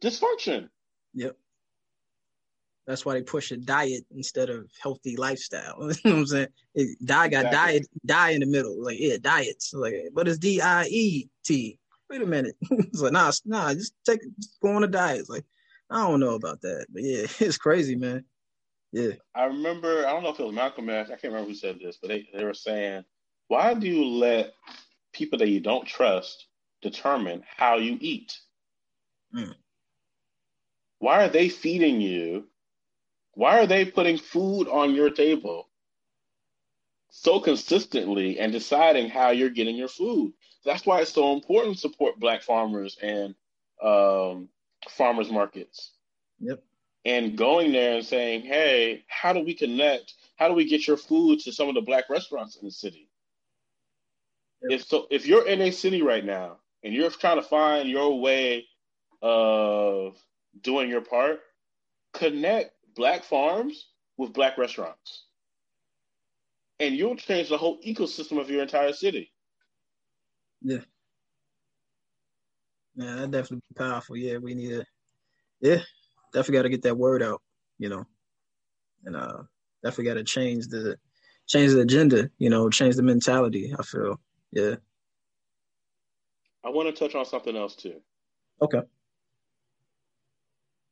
dysfunction. 0.02 0.68
Yep. 1.14 1.36
That's 2.86 3.04
why 3.04 3.14
they 3.14 3.22
push 3.22 3.50
a 3.50 3.56
diet 3.56 4.04
instead 4.14 4.50
of 4.50 4.70
healthy 4.80 5.16
lifestyle. 5.16 5.76
you 5.80 5.88
know 6.04 6.10
what 6.10 6.18
I'm 6.18 6.26
saying? 6.26 6.48
It, 6.74 6.98
die 7.04 7.28
got 7.28 7.46
exactly. 7.46 7.72
diet, 7.72 7.86
die 8.04 8.30
in 8.30 8.40
the 8.40 8.46
middle. 8.46 8.82
Like, 8.82 8.98
yeah, 9.00 9.16
diets. 9.20 9.72
Like, 9.72 9.94
but 10.12 10.28
it's 10.28 10.38
D 10.38 10.60
I 10.60 10.84
E 10.84 11.28
T. 11.44 11.78
Wait 12.10 12.22
a 12.22 12.26
minute. 12.26 12.56
it's 12.70 13.00
like, 13.00 13.12
nah, 13.12 13.32
nah, 13.44 13.74
just 13.74 13.94
take, 14.04 14.20
just 14.38 14.60
go 14.60 14.70
on 14.70 14.84
a 14.84 14.88
diet. 14.88 15.20
It's 15.20 15.28
like, 15.28 15.44
I 15.90 16.06
don't 16.06 16.20
know 16.20 16.34
about 16.34 16.60
that, 16.62 16.86
but 16.90 17.02
yeah, 17.02 17.26
it's 17.40 17.58
crazy, 17.58 17.96
man. 17.96 18.24
Yeah. 18.96 19.12
I 19.34 19.44
remember, 19.44 20.06
I 20.06 20.12
don't 20.12 20.22
know 20.22 20.30
if 20.30 20.40
it 20.40 20.46
was 20.46 20.54
Malcolm 20.54 20.88
X, 20.88 21.10
I 21.10 21.16
can't 21.16 21.34
remember 21.34 21.50
who 21.50 21.54
said 21.54 21.78
this, 21.78 21.98
but 22.00 22.08
they, 22.08 22.26
they 22.32 22.44
were 22.44 22.54
saying, 22.54 23.04
why 23.46 23.74
do 23.74 23.86
you 23.86 24.06
let 24.06 24.54
people 25.12 25.38
that 25.38 25.50
you 25.50 25.60
don't 25.60 25.86
trust 25.86 26.46
determine 26.80 27.44
how 27.58 27.76
you 27.76 27.98
eat? 28.00 28.38
Mm. 29.36 29.54
Why 30.98 31.26
are 31.26 31.28
they 31.28 31.50
feeding 31.50 32.00
you? 32.00 32.46
Why 33.32 33.58
are 33.58 33.66
they 33.66 33.84
putting 33.84 34.16
food 34.16 34.66
on 34.66 34.94
your 34.94 35.10
table 35.10 35.68
so 37.10 37.38
consistently 37.38 38.38
and 38.38 38.50
deciding 38.50 39.10
how 39.10 39.28
you're 39.28 39.50
getting 39.50 39.76
your 39.76 39.88
food? 39.88 40.32
That's 40.64 40.86
why 40.86 41.02
it's 41.02 41.12
so 41.12 41.34
important 41.34 41.74
to 41.74 41.80
support 41.80 42.18
Black 42.18 42.42
farmers 42.42 42.96
and 43.02 43.34
um, 43.82 44.48
farmers 44.88 45.30
markets. 45.30 45.92
Yep. 46.40 46.62
And 47.06 47.38
going 47.38 47.70
there 47.70 47.94
and 47.94 48.04
saying, 48.04 48.42
"Hey, 48.42 49.04
how 49.06 49.32
do 49.32 49.38
we 49.38 49.54
connect? 49.54 50.14
How 50.34 50.48
do 50.48 50.54
we 50.54 50.64
get 50.64 50.88
your 50.88 50.96
food 50.96 51.38
to 51.40 51.52
some 51.52 51.68
of 51.68 51.76
the 51.76 51.80
black 51.80 52.10
restaurants 52.10 52.56
in 52.56 52.66
the 52.66 52.72
city?" 52.72 53.08
If 54.62 54.84
so, 54.84 55.06
if 55.08 55.24
you're 55.24 55.46
in 55.46 55.60
a 55.60 55.70
city 55.70 56.02
right 56.02 56.24
now 56.24 56.58
and 56.82 56.92
you're 56.92 57.10
trying 57.10 57.36
to 57.36 57.46
find 57.46 57.88
your 57.88 58.20
way 58.20 58.66
of 59.22 60.18
doing 60.62 60.90
your 60.90 61.00
part, 61.00 61.40
connect 62.12 62.72
black 62.96 63.22
farms 63.22 63.86
with 64.16 64.32
black 64.32 64.58
restaurants. 64.58 65.26
And 66.80 66.96
you'll 66.96 67.16
change 67.16 67.48
the 67.48 67.56
whole 67.56 67.80
ecosystem 67.82 68.40
of 68.40 68.50
your 68.50 68.62
entire 68.62 68.92
city. 68.92 69.32
Yeah. 70.60 70.80
Yeah, 72.96 73.14
that 73.14 73.30
definitely 73.30 73.62
be 73.68 73.74
powerful. 73.76 74.16
Yeah, 74.16 74.38
we 74.38 74.54
need 74.54 74.70
to 74.70 74.84
yeah, 75.60 75.82
definitely 76.36 76.58
gotta 76.58 76.68
get 76.68 76.82
that 76.82 76.98
word 76.98 77.22
out, 77.22 77.40
you 77.78 77.88
know. 77.88 78.04
And 79.04 79.16
uh 79.16 79.42
definitely 79.82 80.04
gotta 80.04 80.24
change 80.24 80.68
the 80.68 80.96
change 81.46 81.72
the 81.72 81.80
agenda, 81.80 82.30
you 82.38 82.50
know, 82.50 82.68
change 82.68 82.94
the 82.96 83.02
mentality, 83.02 83.74
I 83.76 83.82
feel. 83.82 84.20
Yeah. 84.52 84.76
I 86.62 86.68
want 86.70 86.88
to 86.88 86.92
touch 86.92 87.14
on 87.14 87.24
something 87.24 87.56
else 87.56 87.74
too. 87.74 88.00
Okay. 88.60 88.80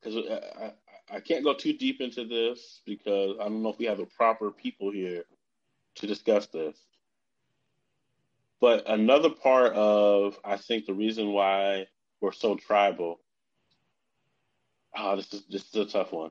Because 0.00 0.24
I, 0.30 0.64
I, 0.64 1.16
I 1.16 1.20
can't 1.20 1.44
go 1.44 1.54
too 1.54 1.72
deep 1.72 2.00
into 2.00 2.24
this 2.24 2.80
because 2.86 3.36
I 3.40 3.44
don't 3.44 3.62
know 3.62 3.70
if 3.70 3.78
we 3.78 3.86
have 3.86 3.98
the 3.98 4.06
proper 4.06 4.50
people 4.50 4.92
here 4.92 5.24
to 5.96 6.06
discuss 6.06 6.46
this. 6.46 6.76
But 8.60 8.88
another 8.88 9.30
part 9.30 9.74
of 9.74 10.38
I 10.44 10.56
think 10.56 10.86
the 10.86 10.94
reason 10.94 11.32
why 11.32 11.86
we're 12.20 12.32
so 12.32 12.54
tribal. 12.54 13.20
Oh, 14.96 15.16
this 15.16 15.32
is 15.32 15.44
this 15.50 15.62
is 15.68 15.74
a 15.74 15.84
tough 15.86 16.12
one. 16.12 16.30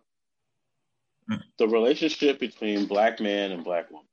Mm. 1.30 1.42
The 1.58 1.68
relationship 1.68 2.40
between 2.40 2.86
black 2.86 3.20
man 3.20 3.52
and 3.52 3.64
black 3.64 3.90
woman. 3.92 4.08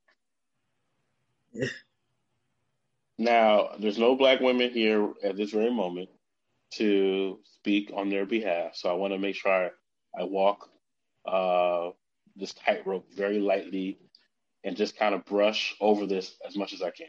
Yeah. 1.52 1.66
Now, 3.18 3.70
there's 3.78 3.98
no 3.98 4.16
black 4.16 4.40
women 4.40 4.70
here 4.70 5.12
at 5.22 5.36
this 5.36 5.50
very 5.50 5.70
moment 5.70 6.08
to 6.74 7.38
speak 7.44 7.92
on 7.94 8.08
their 8.08 8.24
behalf. 8.24 8.76
So 8.76 8.88
I 8.88 8.94
want 8.94 9.12
to 9.12 9.18
make 9.18 9.36
sure 9.36 9.52
I, 9.52 10.22
I 10.22 10.24
walk 10.24 10.70
uh, 11.26 11.90
this 12.36 12.54
tightrope 12.54 13.12
very 13.12 13.38
lightly 13.38 13.98
and 14.64 14.76
just 14.76 14.96
kind 14.96 15.14
of 15.14 15.24
brush 15.26 15.74
over 15.80 16.06
this 16.06 16.34
as 16.46 16.56
much 16.56 16.72
as 16.72 16.80
I 16.80 16.90
can. 16.90 17.08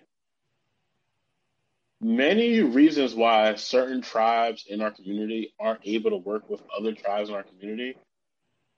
Many 2.01 2.61
reasons 2.61 3.13
why 3.13 3.55
certain 3.55 4.01
tribes 4.01 4.65
in 4.67 4.81
our 4.81 4.91
community 4.91 5.53
aren't 5.59 5.81
able 5.85 6.11
to 6.11 6.17
work 6.17 6.49
with 6.49 6.61
other 6.77 6.93
tribes 6.93 7.29
in 7.29 7.35
our 7.35 7.43
community 7.43 7.95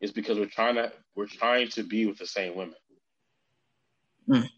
is 0.01 0.11
because 0.11 0.37
we're 0.37 0.45
trying 0.45 0.75
to 0.75 0.91
we're 1.15 1.27
trying 1.27 1.69
to 1.69 1.83
be 1.83 2.05
with 2.05 2.17
the 2.17 2.27
same 2.27 2.55
women. 2.55 2.75
Mm 4.29 4.49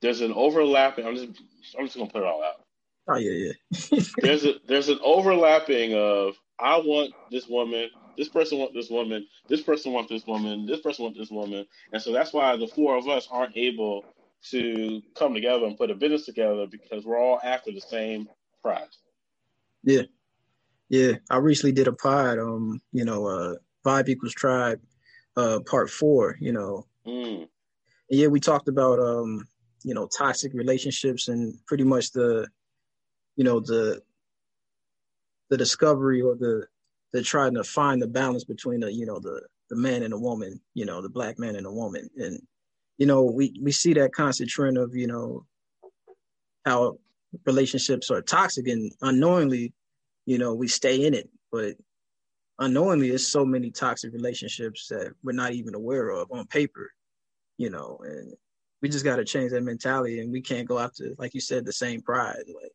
there's 0.00 0.20
an 0.20 0.32
overlapping. 0.32 1.06
I'm 1.06 1.14
just 1.14 1.42
I'm 1.78 1.86
just 1.86 1.96
gonna 1.96 2.10
put 2.10 2.22
it 2.22 2.26
all 2.26 2.42
out. 2.42 2.60
Oh 3.08 3.16
yeah, 3.16 3.30
yeah. 3.32 4.00
there's 4.22 4.44
a 4.44 4.54
there's 4.66 4.88
an 4.88 4.98
overlapping 5.02 5.94
of 5.94 6.34
I 6.58 6.78
want 6.78 7.12
this 7.30 7.48
woman, 7.48 7.88
this 8.16 8.28
person 8.28 8.58
want 8.58 8.74
this 8.74 8.90
woman, 8.90 9.26
this 9.48 9.62
person 9.62 9.92
want 9.92 10.08
this 10.08 10.26
woman, 10.26 10.66
this 10.66 10.80
person 10.80 11.04
want 11.04 11.16
this 11.16 11.30
woman, 11.30 11.66
and 11.92 12.02
so 12.02 12.12
that's 12.12 12.32
why 12.32 12.56
the 12.56 12.66
four 12.66 12.96
of 12.96 13.08
us 13.08 13.28
aren't 13.30 13.56
able 13.56 14.04
to 14.50 15.02
come 15.16 15.34
together 15.34 15.66
and 15.66 15.76
put 15.76 15.90
a 15.90 15.94
business 15.94 16.26
together 16.26 16.66
because 16.70 17.04
we're 17.04 17.18
all 17.18 17.40
after 17.42 17.72
the 17.72 17.80
same 17.80 18.28
prize. 18.62 18.98
Yeah, 19.82 20.02
yeah. 20.88 21.14
I 21.30 21.38
recently 21.38 21.72
did 21.72 21.88
a 21.88 21.92
pod, 21.92 22.38
um, 22.38 22.80
you 22.92 23.04
know, 23.04 23.26
uh, 23.26 23.54
Vibe 23.84 24.08
Equals 24.08 24.34
Tribe, 24.34 24.80
uh, 25.36 25.60
part 25.66 25.90
four. 25.90 26.36
You 26.40 26.52
know, 26.52 26.86
mm. 27.06 27.48
yeah, 28.10 28.28
we 28.28 28.40
talked 28.40 28.68
about 28.68 28.98
um 28.98 29.46
you 29.84 29.94
know 29.94 30.06
toxic 30.06 30.52
relationships 30.54 31.28
and 31.28 31.54
pretty 31.66 31.84
much 31.84 32.12
the 32.12 32.48
you 33.36 33.44
know 33.44 33.60
the 33.60 34.02
the 35.50 35.56
discovery 35.56 36.20
or 36.20 36.34
the 36.34 36.66
the 37.12 37.22
trying 37.22 37.54
to 37.54 37.64
find 37.64 38.02
the 38.02 38.06
balance 38.06 38.44
between 38.44 38.80
the 38.80 38.92
you 38.92 39.06
know 39.06 39.18
the 39.18 39.40
the 39.70 39.76
man 39.76 40.02
and 40.02 40.12
the 40.12 40.18
woman 40.18 40.60
you 40.74 40.84
know 40.84 41.00
the 41.00 41.08
black 41.08 41.38
man 41.38 41.56
and 41.56 41.66
the 41.66 41.72
woman 41.72 42.08
and 42.16 42.40
you 42.98 43.06
know 43.06 43.22
we 43.24 43.58
we 43.62 43.72
see 43.72 43.94
that 43.94 44.12
constant 44.12 44.50
trend 44.50 44.76
of 44.76 44.94
you 44.94 45.06
know 45.06 45.44
how 46.64 46.98
relationships 47.46 48.10
are 48.10 48.22
toxic 48.22 48.68
and 48.68 48.92
unknowingly 49.02 49.72
you 50.26 50.38
know 50.38 50.54
we 50.54 50.68
stay 50.68 51.06
in 51.06 51.14
it 51.14 51.28
but 51.50 51.74
unknowingly 52.58 53.08
there's 53.08 53.26
so 53.26 53.44
many 53.44 53.70
toxic 53.70 54.12
relationships 54.12 54.88
that 54.88 55.12
we're 55.22 55.32
not 55.32 55.52
even 55.52 55.74
aware 55.74 56.10
of 56.10 56.30
on 56.30 56.46
paper 56.46 56.90
you 57.56 57.70
know 57.70 57.98
and 58.02 58.34
we 58.80 58.88
just 58.88 59.04
got 59.04 59.16
to 59.16 59.24
change 59.24 59.50
that 59.52 59.62
mentality, 59.62 60.20
and 60.20 60.30
we 60.30 60.40
can't 60.40 60.68
go 60.68 60.78
after, 60.78 61.14
like 61.18 61.34
you 61.34 61.40
said, 61.40 61.64
the 61.64 61.72
same 61.72 62.00
pride. 62.00 62.44
Like, 62.46 62.72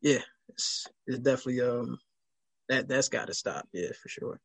yeah, 0.00 0.22
it's 0.48 0.86
it's 1.06 1.18
definitely 1.18 1.60
um 1.62 1.98
that 2.68 2.88
that's 2.88 3.08
got 3.08 3.28
to 3.28 3.34
stop. 3.34 3.68
Yeah, 3.72 3.90
for 4.00 4.08
sure. 4.08 4.40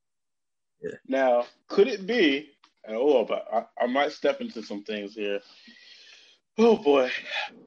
Yeah. 0.81 0.97
Now, 1.07 1.45
could 1.67 1.87
it 1.87 2.05
be? 2.05 2.49
Oh, 2.87 3.25
but 3.25 3.45
I, 3.51 3.83
I 3.83 3.87
might 3.87 4.11
step 4.11 4.41
into 4.41 4.63
some 4.63 4.83
things 4.83 5.13
here. 5.13 5.39
Oh 6.57 6.77
boy, 6.77 7.09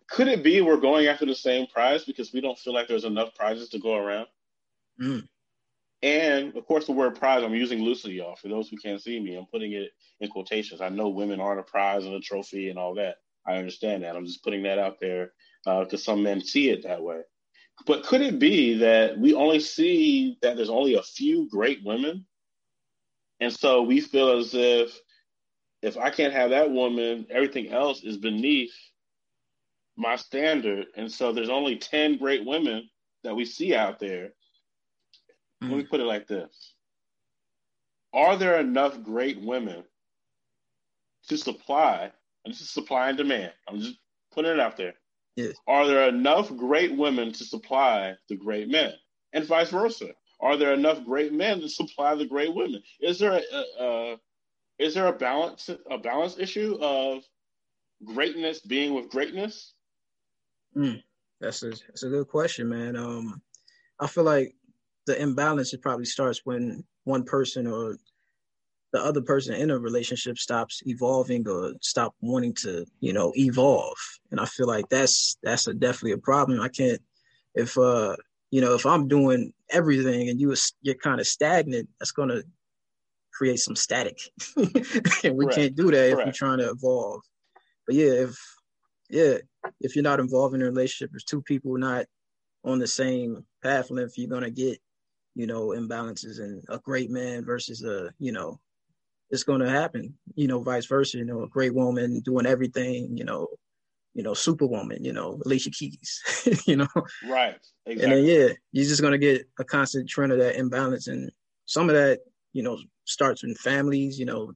could 0.08 0.28
it 0.28 0.42
be 0.42 0.60
we're 0.60 0.76
going 0.76 1.06
after 1.06 1.24
the 1.24 1.34
same 1.34 1.66
prize 1.66 2.04
because 2.04 2.32
we 2.32 2.40
don't 2.40 2.58
feel 2.58 2.74
like 2.74 2.88
there's 2.88 3.04
enough 3.04 3.34
prizes 3.34 3.68
to 3.70 3.78
go 3.78 3.96
around? 3.96 4.26
Mm. 5.00 5.28
And 6.02 6.54
of 6.54 6.66
course, 6.66 6.86
the 6.86 6.92
word 6.92 7.18
prize 7.18 7.42
I'm 7.42 7.54
using 7.54 7.82
loosely, 7.82 8.12
y'all. 8.12 8.36
For 8.36 8.48
those 8.48 8.68
who 8.68 8.76
can't 8.76 9.00
see 9.00 9.18
me, 9.18 9.36
I'm 9.36 9.46
putting 9.46 9.72
it 9.72 9.90
in 10.20 10.28
quotations. 10.28 10.82
I 10.82 10.90
know 10.90 11.08
women 11.08 11.40
aren't 11.40 11.60
a 11.60 11.64
prize 11.64 12.04
and 12.04 12.14
a 12.14 12.20
trophy 12.20 12.68
and 12.68 12.78
all 12.78 12.94
that. 12.96 13.16
I 13.46 13.54
understand 13.56 14.02
that. 14.02 14.16
I'm 14.16 14.26
just 14.26 14.44
putting 14.44 14.62
that 14.64 14.78
out 14.78 15.00
there 15.00 15.32
because 15.64 15.94
uh, 15.94 15.96
some 15.96 16.22
men 16.22 16.42
see 16.42 16.70
it 16.70 16.82
that 16.82 17.02
way. 17.02 17.20
But 17.86 18.04
could 18.04 18.20
it 18.20 18.38
be 18.38 18.74
that 18.78 19.18
we 19.18 19.34
only 19.34 19.60
see 19.60 20.38
that 20.42 20.56
there's 20.56 20.70
only 20.70 20.94
a 20.94 21.02
few 21.02 21.48
great 21.48 21.82
women? 21.84 22.26
And 23.40 23.52
so 23.52 23.82
we 23.82 24.00
feel 24.00 24.38
as 24.38 24.54
if 24.54 24.98
if 25.84 25.96
I 25.96 26.10
can't 26.10 26.32
have 26.32 26.50
that 26.50 26.70
woman, 26.70 27.26
everything 27.30 27.72
else 27.72 28.02
is 28.02 28.16
beneath 28.16 28.74
my 29.96 30.16
standard. 30.16 30.86
And 30.96 31.10
so 31.10 31.32
there's 31.32 31.50
only 31.50 31.76
10 31.76 32.18
great 32.18 32.44
women 32.44 32.88
that 33.22 33.36
we 33.36 33.44
see 33.44 33.74
out 33.74 33.98
there. 33.98 34.30
Mm. 35.62 35.70
Let 35.70 35.76
me 35.76 35.84
put 35.84 36.00
it 36.00 36.04
like 36.04 36.26
this 36.26 36.74
Are 38.12 38.36
there 38.36 38.58
enough 38.58 39.02
great 39.02 39.40
women 39.40 39.84
to 41.28 41.38
supply 41.38 42.12
this 42.44 42.60
is 42.60 42.70
supply 42.70 43.08
and 43.08 43.16
demand. 43.18 43.52
I'm 43.68 43.80
just 43.80 43.96
putting 44.32 44.52
it 44.52 44.60
out 44.60 44.76
there. 44.76 44.94
Yes. 45.36 45.54
Are 45.66 45.86
there 45.86 46.08
enough 46.08 46.54
great 46.54 46.96
women 46.96 47.32
to 47.32 47.44
supply 47.44 48.14
the 48.28 48.36
great 48.36 48.68
men, 48.68 48.92
and 49.32 49.46
vice 49.46 49.70
versa? 49.70 50.10
Are 50.40 50.56
there 50.56 50.74
enough 50.74 51.04
great 51.04 51.32
men 51.32 51.60
to 51.60 51.68
supply 51.68 52.14
the 52.14 52.26
great 52.26 52.54
women? 52.54 52.82
Is 53.00 53.18
there 53.18 53.40
a, 53.52 53.82
a 53.82 54.16
is 54.78 54.94
there 54.94 55.06
a 55.06 55.12
balance 55.12 55.70
a 55.90 55.98
balance 55.98 56.38
issue 56.38 56.76
of 56.80 57.22
greatness 58.04 58.60
being 58.60 58.94
with 58.94 59.10
greatness? 59.10 59.74
Mm, 60.76 61.02
that's 61.40 61.62
a 61.62 61.70
that's 61.70 62.02
a 62.02 62.08
good 62.08 62.28
question, 62.28 62.68
man. 62.68 62.96
Um, 62.96 63.40
I 64.00 64.06
feel 64.06 64.24
like 64.24 64.54
the 65.06 65.20
imbalance 65.20 65.72
it 65.72 65.82
probably 65.82 66.06
starts 66.06 66.40
when 66.44 66.84
one 67.04 67.24
person 67.24 67.66
or 67.66 67.96
the 68.92 69.04
other 69.04 69.20
person 69.20 69.54
in 69.54 69.70
a 69.70 69.78
relationship 69.78 70.38
stops 70.38 70.80
evolving 70.86 71.46
or 71.48 71.72
stop 71.80 72.14
wanting 72.20 72.54
to 72.54 72.86
you 73.00 73.12
know 73.12 73.32
evolve 73.34 73.96
and 74.30 74.38
i 74.38 74.44
feel 74.44 74.68
like 74.68 74.88
that's 74.88 75.36
that's 75.42 75.66
a 75.66 75.74
definitely 75.74 76.12
a 76.12 76.18
problem 76.18 76.60
i 76.60 76.68
can't 76.68 77.02
if 77.56 77.76
uh 77.76 78.14
you 78.52 78.60
know 78.60 78.74
if 78.74 78.86
i'm 78.86 79.08
doing 79.08 79.52
everything 79.70 80.28
and 80.28 80.40
you 80.40 80.54
you're 80.82 80.94
kind 80.94 81.20
of 81.20 81.26
stagnant 81.26 81.88
that's 81.98 82.12
to 82.12 82.44
create 83.34 83.58
some 83.58 83.76
static 83.76 84.18
and 84.56 85.36
we 85.36 85.44
Correct. 85.44 85.56
can't 85.56 85.76
do 85.76 85.90
that 85.90 86.10
if 86.10 86.16
we're 86.16 86.32
trying 86.32 86.58
to 86.58 86.70
evolve 86.70 87.20
but 87.86 87.94
yeah 87.94 88.12
if 88.12 88.38
yeah 89.10 89.38
if 89.80 89.94
you're 89.94 90.02
not 90.02 90.20
involved 90.20 90.54
in 90.54 90.62
a 90.62 90.66
relationship 90.66 91.10
there's 91.10 91.24
two 91.24 91.42
people 91.42 91.76
not 91.76 92.06
on 92.64 92.78
the 92.78 92.86
same 92.86 93.44
path 93.62 93.90
length 93.90 94.14
you're 94.16 94.28
going 94.28 94.42
to 94.42 94.50
get 94.50 94.78
you 95.34 95.46
know 95.46 95.68
imbalances 95.68 96.40
and 96.40 96.62
a 96.68 96.78
great 96.78 97.10
man 97.10 97.44
versus 97.44 97.82
a 97.82 98.12
you 98.18 98.32
know 98.32 98.58
it's 99.30 99.44
going 99.44 99.60
to 99.60 99.68
happen. 99.68 100.14
You 100.34 100.48
know, 100.48 100.60
vice 100.60 100.86
versa. 100.86 101.18
You 101.18 101.24
know, 101.24 101.42
a 101.42 101.48
great 101.48 101.74
woman 101.74 102.20
doing 102.20 102.46
everything. 102.46 103.16
You 103.16 103.24
know, 103.24 103.48
you 104.14 104.22
know, 104.22 104.34
superwoman. 104.34 105.04
You 105.04 105.12
know, 105.12 105.40
Alicia 105.44 105.70
Keys. 105.70 106.22
you 106.66 106.76
know, 106.76 106.88
right. 107.28 107.56
Exactly. 107.86 108.02
And 108.04 108.12
then 108.12 108.24
yeah, 108.24 108.54
you're 108.72 108.88
just 108.88 109.00
going 109.00 109.12
to 109.12 109.18
get 109.18 109.46
a 109.58 109.64
constant 109.64 110.08
trend 110.08 110.32
of 110.32 110.38
that 110.38 110.56
imbalance, 110.56 111.08
and 111.08 111.30
some 111.66 111.88
of 111.88 111.96
that, 111.96 112.20
you 112.52 112.62
know, 112.62 112.78
starts 113.04 113.44
in 113.44 113.54
families. 113.54 114.18
You 114.18 114.26
know, 114.26 114.52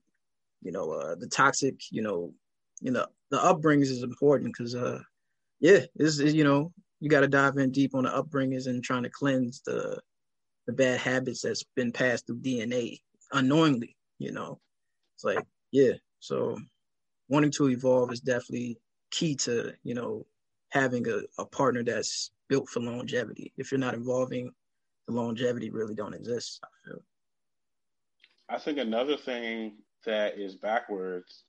you 0.63 0.73
know, 0.73 0.91
uh, 0.93 1.15
the 1.17 1.29
toxic. 1.29 1.81
You 1.91 2.03
know, 2.03 2.33
you 2.81 2.91
know, 2.93 3.07
the 3.31 3.39
upbringings 3.39 3.91
is 3.91 4.03
important 4.03 4.55
because, 4.57 4.75
uh, 4.75 5.01
yeah, 5.61 5.81
this 5.97 6.19
is 6.19 6.35
you 6.35 6.45
know, 6.45 6.73
you 7.01 7.09
got 7.11 7.21
to 7.21 7.29
dive 7.29 7.57
in 7.57 7.71
deep 7.73 7.95
on 7.95 8.05
the 8.05 8.11
upbringings 8.11 8.67
and 8.67 8.83
trying 8.83 9.05
to 9.05 9.11
cleanse 9.11 9.63
the 9.63 10.01
the 10.67 10.73
bad 10.73 11.01
habits 11.01 11.43
that's 11.43 11.65
been 11.77 11.93
passed 11.93 12.27
through 12.27 12.41
DNA 12.41 13.01
unknowingly, 13.33 13.97
you 14.19 14.33
know. 14.33 14.61
It's 15.17 15.25
like, 15.25 15.45
yeah. 15.73 15.95
So 16.21 16.59
wanting 17.29 17.51
to 17.53 17.71
evolve 17.71 18.13
is 18.13 18.21
definitely 18.21 18.79
key 19.11 19.35
to, 19.37 19.73
you 19.83 19.95
know, 19.95 20.27
having 20.71 21.09
a, 21.09 21.21
a 21.39 21.47
partner 21.47 21.83
that's 21.83 22.31
built 22.49 22.69
for 22.69 22.81
longevity. 22.81 23.53
If 23.57 23.73
you're 23.73 23.79
not 23.79 23.95
evolving, 23.95 24.51
the 25.07 25.15
longevity 25.15 25.71
really 25.71 25.95
don't 25.95 26.15
exist, 26.15 26.63
I 28.49 28.59
think 28.59 28.79
another 28.79 29.17
thing 29.17 29.79
that 30.07 30.39
is 30.39 30.55
backwards, 30.55 31.45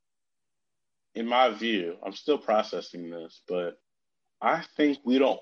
in 1.15 1.25
my 1.25 1.49
view, 1.49 1.95
I'm 2.05 2.13
still 2.13 2.37
processing 2.37 3.09
this, 3.09 3.41
but 3.47 3.79
I 4.41 4.63
think 4.75 4.99
we 5.03 5.17
don't, 5.17 5.39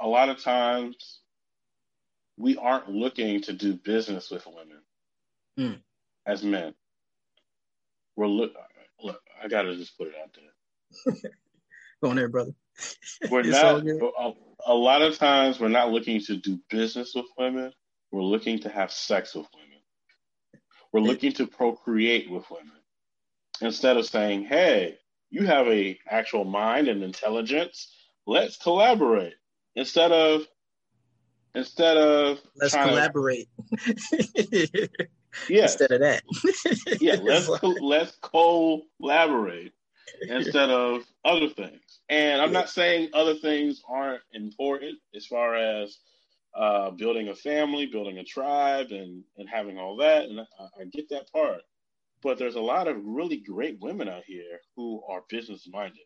a 0.00 0.08
lot 0.08 0.28
of 0.28 0.42
times, 0.42 1.20
we 2.36 2.56
aren't 2.56 2.88
looking 2.88 3.42
to 3.42 3.52
do 3.52 3.74
business 3.74 4.30
with 4.30 4.46
women 4.46 4.80
mm. 5.58 5.80
as 6.26 6.42
men. 6.42 6.74
We're 8.16 8.26
look, 8.26 8.52
look, 9.02 9.20
I 9.42 9.48
gotta 9.48 9.76
just 9.76 9.96
put 9.98 10.08
it 10.08 10.14
out 10.20 10.34
there. 10.34 11.30
Go 12.02 12.10
on 12.10 12.16
there, 12.16 12.28
brother. 12.28 12.52
We're 13.30 13.42
not, 13.44 13.86
a, 13.86 14.32
a 14.66 14.74
lot 14.74 15.02
of 15.02 15.18
times, 15.18 15.60
we're 15.60 15.68
not 15.68 15.90
looking 15.90 16.20
to 16.22 16.36
do 16.36 16.58
business 16.70 17.12
with 17.14 17.26
women. 17.38 17.72
We're 18.10 18.22
looking 18.22 18.58
to 18.60 18.68
have 18.68 18.90
sex 18.90 19.34
with 19.34 19.46
women. 19.54 19.59
We're 20.92 21.00
looking 21.00 21.32
to 21.34 21.46
procreate 21.46 22.30
with 22.30 22.50
women 22.50 22.72
instead 23.60 23.96
of 23.96 24.06
saying, 24.06 24.44
"Hey, 24.44 24.98
you 25.30 25.46
have 25.46 25.68
a 25.68 25.98
actual 26.08 26.44
mind 26.44 26.88
and 26.88 27.02
intelligence. 27.02 27.94
Let's 28.26 28.56
collaborate." 28.56 29.34
Instead 29.76 30.12
of 30.12 30.46
instead 31.54 31.96
of 31.96 32.40
let's 32.56 32.74
collaborate. 32.74 33.48
To, 33.86 34.88
yeah. 35.48 35.62
Instead 35.62 35.92
of 35.92 36.00
that. 36.00 36.22
yeah, 37.00 37.16
let's 37.22 37.46
co- 37.46 37.68
let's 37.80 38.16
collaborate 38.20 39.72
instead 40.28 40.70
of 40.70 41.02
other 41.24 41.48
things. 41.48 42.00
And 42.08 42.42
I'm 42.42 42.52
not 42.52 42.68
saying 42.68 43.10
other 43.14 43.34
things 43.34 43.82
aren't 43.88 44.22
important 44.32 44.98
as 45.14 45.26
far 45.26 45.54
as 45.54 45.98
uh, 46.54 46.90
building 46.90 47.28
a 47.28 47.34
family, 47.34 47.86
building 47.86 48.18
a 48.18 48.24
tribe, 48.24 48.88
and 48.90 49.22
and 49.36 49.48
having 49.48 49.78
all 49.78 49.96
that. 49.96 50.24
And 50.24 50.40
I, 50.40 50.44
I 50.80 50.84
get 50.92 51.08
that 51.10 51.30
part, 51.32 51.62
but 52.22 52.38
there's 52.38 52.56
a 52.56 52.60
lot 52.60 52.88
of 52.88 52.96
really 53.02 53.38
great 53.38 53.78
women 53.80 54.08
out 54.08 54.24
here 54.26 54.60
who 54.76 55.02
are 55.08 55.22
business 55.28 55.68
minded. 55.70 56.04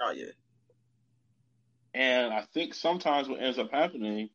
Oh 0.00 0.12
yeah. 0.12 0.32
And 1.94 2.32
I 2.32 2.42
think 2.54 2.74
sometimes 2.74 3.28
what 3.28 3.42
ends 3.42 3.58
up 3.58 3.70
happening 3.70 4.30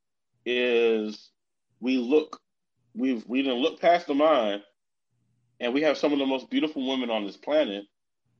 is 0.46 1.32
we 1.80 1.98
look, 1.98 2.40
we've 2.94 3.26
we 3.28 3.42
didn't 3.42 3.62
look 3.62 3.80
past 3.80 4.08
the 4.08 4.16
mind, 4.16 4.62
and 5.60 5.74
we 5.74 5.82
have 5.82 5.98
some 5.98 6.14
of 6.14 6.20
the 6.20 6.26
most 6.26 6.50
beautiful 6.50 6.88
women 6.88 7.10
on 7.10 7.26
this 7.26 7.38
planet. 7.38 7.86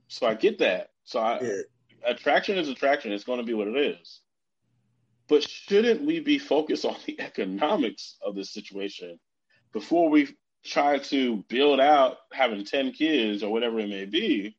So 0.08 0.28
I 0.28 0.34
get 0.34 0.60
that. 0.60 0.90
So 1.06 1.20
I, 1.20 1.40
yeah. 1.42 1.62
attraction 2.06 2.58
is 2.58 2.70
attraction. 2.70 3.12
It's 3.12 3.24
going 3.24 3.40
to 3.40 3.46
be 3.46 3.54
what 3.54 3.68
it 3.68 3.78
is. 3.78 4.22
But 5.28 5.44
shouldn't 5.44 6.04
we 6.04 6.20
be 6.20 6.38
focused 6.38 6.86
on 6.86 6.96
the 7.06 7.20
economics 7.20 8.18
of 8.22 8.36
this 8.36 8.52
situation 8.52 9.20
before 9.72 10.10
we 10.10 10.36
try 10.64 10.98
to 10.98 11.44
build 11.50 11.80
out 11.80 12.18
having 12.32 12.66
10 12.66 12.92
kids 12.92 13.44
or 13.44 13.52
whatever 13.52 13.80
it 13.80 13.90
may 13.90 14.06
be? 14.06 14.58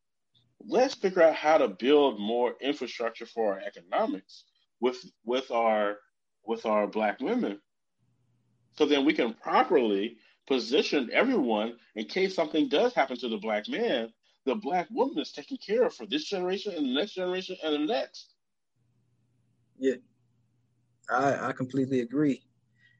Let's 0.66 0.94
figure 0.94 1.22
out 1.22 1.34
how 1.34 1.58
to 1.58 1.68
build 1.68 2.18
more 2.18 2.54
infrastructure 2.60 3.26
for 3.26 3.54
our 3.54 3.60
economics 3.60 4.44
with 4.80 5.04
with 5.24 5.50
our 5.50 5.98
with 6.44 6.64
our 6.64 6.86
black 6.86 7.20
women. 7.20 7.60
So 8.76 8.86
then 8.86 9.04
we 9.04 9.12
can 9.12 9.34
properly 9.34 10.16
position 10.46 11.10
everyone 11.12 11.74
in 11.94 12.06
case 12.06 12.34
something 12.34 12.68
does 12.68 12.94
happen 12.94 13.16
to 13.18 13.28
the 13.28 13.36
black 13.36 13.68
man, 13.68 14.12
the 14.44 14.54
black 14.54 14.88
woman 14.90 15.18
is 15.18 15.32
taken 15.32 15.56
care 15.56 15.84
of 15.84 15.94
for 15.94 16.06
this 16.06 16.24
generation 16.24 16.74
and 16.74 16.86
the 16.86 16.94
next 16.94 17.14
generation 17.14 17.56
and 17.62 17.74
the 17.74 17.92
next. 17.92 18.34
Yeah. 19.78 19.96
I 21.10 21.48
I 21.48 21.52
completely 21.52 22.00
agree. 22.00 22.42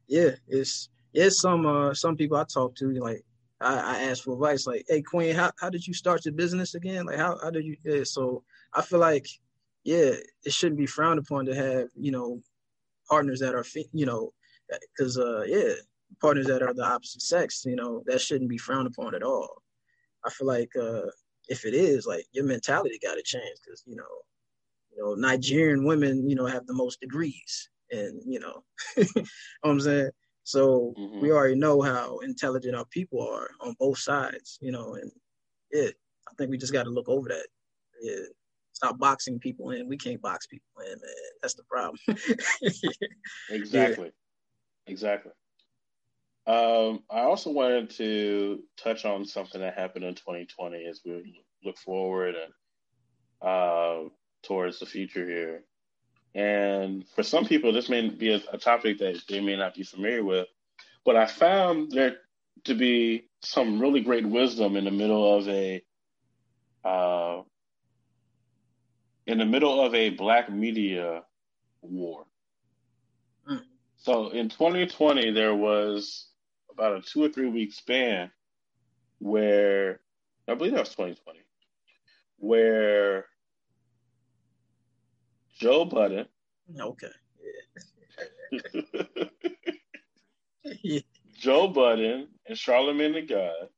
Yeah, 0.09 0.31
it's 0.49 0.89
it's 1.13 1.41
some 1.41 1.67
uh 1.67 1.95
some 1.95 2.17
people 2.17 2.37
I 2.37 2.45
talk 2.45 2.75
to 2.77 2.91
like 2.95 3.25
I, 3.61 3.75
I 3.99 4.03
ask 4.05 4.25
for 4.25 4.35
advice 4.35 4.67
like, 4.67 4.85
hey 4.89 5.03
Queen, 5.03 5.35
how, 5.35 5.51
how 5.59 5.71
did 5.71 5.87
you 5.87 5.95
start 5.95 6.25
your 6.25 6.35
business 6.35 6.75
again? 6.75 7.07
Like 7.07 7.19
how 7.19 7.39
how 7.43 7.51
did 7.51 7.65
you 7.65 7.77
yeah, 7.85 8.05
so 8.05 8.45
I 8.75 8.83
feel 8.83 8.99
like 9.01 9.27
yeah, 9.85 10.13
it 10.45 10.53
shouldn't 10.53 10.79
be 10.79 10.87
frowned 10.87 11.19
upon 11.19 11.47
to 11.47 11.55
have, 11.55 11.89
you 11.97 12.11
know, 12.11 12.41
partners 13.09 13.41
that 13.41 13.55
are 13.55 13.65
you 13.93 14.07
know, 14.07 14.33
because 14.97 15.19
uh 15.19 15.43
yeah, 15.47 15.75
partners 16.21 16.47
that 16.47 16.63
are 16.63 16.75
the 16.75 16.85
opposite 16.85 17.23
sex, 17.23 17.65
you 17.67 17.77
know, 17.77 18.03
that 18.07 18.21
shouldn't 18.21 18.51
be 18.51 18.59
frowned 18.59 18.87
upon 18.89 19.15
at 19.15 19.23
all. 19.23 19.63
I 20.27 20.31
feel 20.31 20.47
like 20.49 20.71
uh 20.81 21.03
if 21.49 21.65
it 21.67 21.75
is, 21.75 22.07
like 22.07 22.27
your 22.33 22.45
mentality 22.45 22.99
got 23.03 23.15
to 23.15 23.23
change 23.23 23.59
because 23.65 23.85
you 23.87 23.97
know, 23.97 24.05
you 24.93 25.03
know, 25.03 25.15
Nigerian 25.15 25.85
women, 25.85 26.29
you 26.29 26.37
know, 26.37 26.47
have 26.47 26.67
the 26.67 26.75
most 26.75 27.01
degrees 27.01 27.71
and 27.95 28.21
you 28.27 28.41
know, 28.41 28.63
you 28.97 29.07
know 29.17 29.25
what 29.63 29.71
I'm 29.71 29.81
saying. 29.81 30.11
So 30.45 30.95
mm-hmm. 30.99 31.21
we 31.21 31.33
already 31.33 31.55
know 31.55 31.81
how 31.81 32.19
intelligent 32.19 32.77
our 32.77 32.85
people 32.87 33.27
are 33.27 33.49
on 33.61 33.75
both 33.79 33.99
sides, 33.99 34.59
you 34.61 34.73
know, 34.73 34.95
and 34.95 35.11
yeah, 35.73 35.89
I 36.29 36.33
think 36.37 36.51
we 36.51 36.59
just 36.59 36.73
got 36.73 36.85
to 36.85 36.91
look 36.91 37.09
over 37.09 37.29
that. 37.29 37.47
Yeah, 38.03 38.27
stop 38.73 38.99
boxing 38.99 39.39
people 39.39 39.71
in. 39.71 39.89
We 39.89 39.97
can't 39.97 40.21
box 40.21 40.47
people 40.47 40.83
in, 40.83 40.91
man. 40.91 41.33
That's 41.41 41.55
the 41.55 41.65
problem. 41.65 41.99
exactly, 43.51 44.07
yeah. 44.07 44.93
exactly. 44.93 45.33
Um, 46.47 47.01
I 47.11 47.21
also 47.21 47.51
wanted 47.51 47.89
to 47.91 48.61
touch 48.77 49.07
on 49.07 49.25
something 49.25 49.63
that 49.63 49.79
happened 49.79 50.05
in 50.05 50.15
2020 50.15 50.85
as 50.85 51.01
we 51.05 51.43
look 51.65 51.79
forward 51.79 52.35
and 52.35 52.53
uh, 53.41 54.09
towards 54.43 54.79
the 54.79 54.87
future 54.87 55.27
here. 55.27 55.65
And 56.35 57.05
for 57.15 57.23
some 57.23 57.47
people, 57.47 57.73
this 57.73 57.89
may 57.89 58.09
be 58.09 58.35
a, 58.35 58.41
a, 58.53 58.59
topic 58.59 58.99
that 58.99 59.23
they 59.29 59.41
may 59.41 59.57
not 59.57 59.75
be 59.75 59.85
familiar 59.85 60.25
with, 60.25 60.49
but 61.05 61.15
I 61.15 61.27
found 61.27 61.93
there 61.93 62.17
to 62.65 62.75
be 62.75 63.29
some 63.41 63.79
really 63.79 64.01
great 64.01 64.27
wisdom 64.27 64.77
in 64.77 64.85
the 64.85 64.91
middle 64.91 65.39
of 65.39 65.49
a 65.49 65.83
uh, 66.85 67.43
in 69.27 69.39
the 69.39 69.45
middle 69.45 69.81
of 69.81 69.95
a 69.95 70.11
black 70.11 70.51
media 70.51 71.23
war. 71.83 72.27
Mm. 73.49 73.63
So 73.97 74.31
in 74.31 74.49
2020, 74.49 75.31
there 75.31 75.55
was 75.55 76.29
about 76.71 76.97
a 76.97 77.03
two 77.03 77.23
or 77.25 77.29
three 77.29 77.49
week 77.49 77.73
span 77.73 78.31
where 79.19 80.01
I 80.49 80.55
believe 80.55 80.73
that 80.73 80.81
was 80.81 80.91
2020, 80.91 81.39
where 82.39 83.27
Joe 85.65 85.87
Budden. 85.87 86.27
Okay. 86.79 87.07
Yeah. 90.85 91.01
Joe 91.33 91.69
Budden 91.69 92.29
and 92.47 92.59
Charlemagne 92.59 93.15
the 93.15 93.23
God 93.23 93.71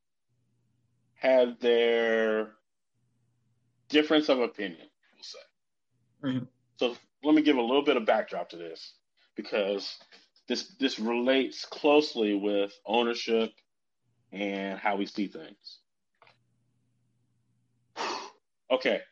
had 1.14 1.60
their 1.60 2.54
difference 3.88 4.28
of 4.28 4.40
opinion, 4.40 4.88
we'll 5.14 5.22
say. 5.22 5.38
Mm-hmm. 6.24 6.44
So 6.74 6.96
let 7.22 7.36
me 7.36 7.42
give 7.42 7.56
a 7.56 7.62
little 7.62 7.84
bit 7.84 7.96
of 7.96 8.04
backdrop 8.04 8.48
to 8.48 8.56
this 8.56 8.94
because 9.36 9.96
this 10.48 10.74
this 10.80 10.98
relates 10.98 11.64
closely 11.66 12.34
with 12.34 12.72
ownership 12.84 13.52
and 14.32 14.76
how 14.76 14.96
we 14.96 15.06
see 15.06 15.28
things. 15.28 15.78
okay. 18.72 19.02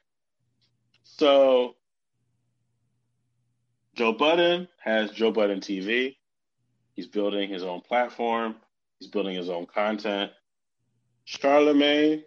So 1.05 1.77
Joe 3.95 4.13
Budden 4.13 4.69
has 4.81 5.11
Joe 5.13 5.31
Budden 5.31 5.61
TV. 5.61 6.17
He's 6.95 7.07
building 7.07 7.49
his 7.49 7.63
own 7.63 7.81
platform. 7.81 8.57
He's 8.99 9.09
building 9.09 9.37
his 9.37 9.49
own 9.49 9.67
content. 9.67 10.33
Charlemagne 11.25 12.25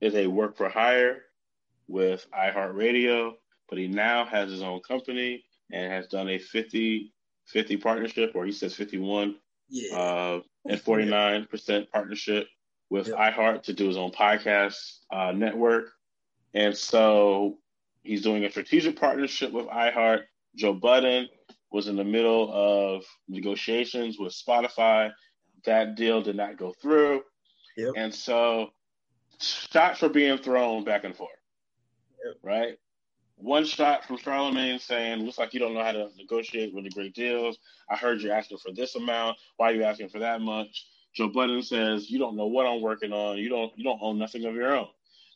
is 0.00 0.14
a 0.14 0.26
work 0.26 0.56
for 0.56 0.68
hire 0.68 1.22
with 1.86 2.26
iHeartRadio, 2.36 3.32
but 3.68 3.78
he 3.78 3.88
now 3.88 4.24
has 4.24 4.50
his 4.50 4.62
own 4.62 4.80
company 4.80 5.44
and 5.72 5.92
has 5.92 6.06
done 6.08 6.28
a 6.28 6.38
50 6.38 7.12
50 7.46 7.76
partnership, 7.78 8.32
or 8.34 8.44
he 8.44 8.52
says 8.52 8.74
51 8.74 9.36
yeah. 9.70 9.96
uh, 9.96 10.40
and 10.66 10.80
49% 10.80 11.90
partnership 11.90 12.46
with 12.90 13.08
iHeart 13.08 13.62
to 13.64 13.72
do 13.72 13.86
his 13.86 13.96
own 13.96 14.10
podcast 14.10 14.98
uh, 15.10 15.32
network. 15.32 15.86
And 16.52 16.76
so 16.76 17.58
he's 18.02 18.22
doing 18.22 18.44
a 18.44 18.50
strategic 18.50 19.00
partnership 19.00 19.52
with 19.52 19.66
iHeart 19.66 20.24
Joe 20.56 20.72
Budden 20.72 21.28
was 21.70 21.88
in 21.88 21.96
the 21.96 22.04
middle 22.04 22.50
of 22.52 23.04
negotiations 23.28 24.18
with 24.18 24.32
Spotify. 24.32 25.12
That 25.64 25.96
deal 25.96 26.22
did 26.22 26.36
not 26.36 26.56
go 26.56 26.72
through. 26.80 27.22
Yep. 27.76 27.94
And 27.96 28.14
so 28.14 28.70
shots 29.40 30.00
were 30.00 30.08
being 30.08 30.38
thrown 30.38 30.84
back 30.84 31.04
and 31.04 31.14
forth. 31.16 31.30
Yep. 32.24 32.36
Right? 32.42 32.78
one 33.40 33.64
shot 33.64 34.04
from 34.04 34.18
Charlemagne 34.18 34.78
saying, 34.78 35.24
"Looks 35.24 35.38
like 35.38 35.54
you 35.54 35.60
don't 35.60 35.74
know 35.74 35.82
how 35.82 35.92
to 35.92 36.10
negotiate 36.16 36.74
really 36.74 36.90
great 36.90 37.14
deals. 37.14 37.58
I 37.88 37.96
heard 37.96 38.20
you're 38.20 38.34
asking 38.34 38.58
for 38.58 38.72
this 38.72 38.96
amount. 38.96 39.38
Why 39.56 39.70
are 39.70 39.74
you 39.74 39.84
asking 39.84 40.08
for 40.08 40.18
that 40.18 40.40
much?" 40.40 40.86
Joe 41.14 41.28
Budden 41.28 41.62
says, 41.62 42.10
"You 42.10 42.18
don't 42.18 42.36
know 42.36 42.46
what 42.46 42.66
I'm 42.66 42.80
working 42.80 43.12
on. 43.12 43.38
You 43.38 43.48
don't 43.48 43.76
you 43.78 43.84
don't 43.84 44.02
own 44.02 44.18
nothing 44.18 44.44
of 44.44 44.54
your 44.54 44.76
own." 44.76 44.88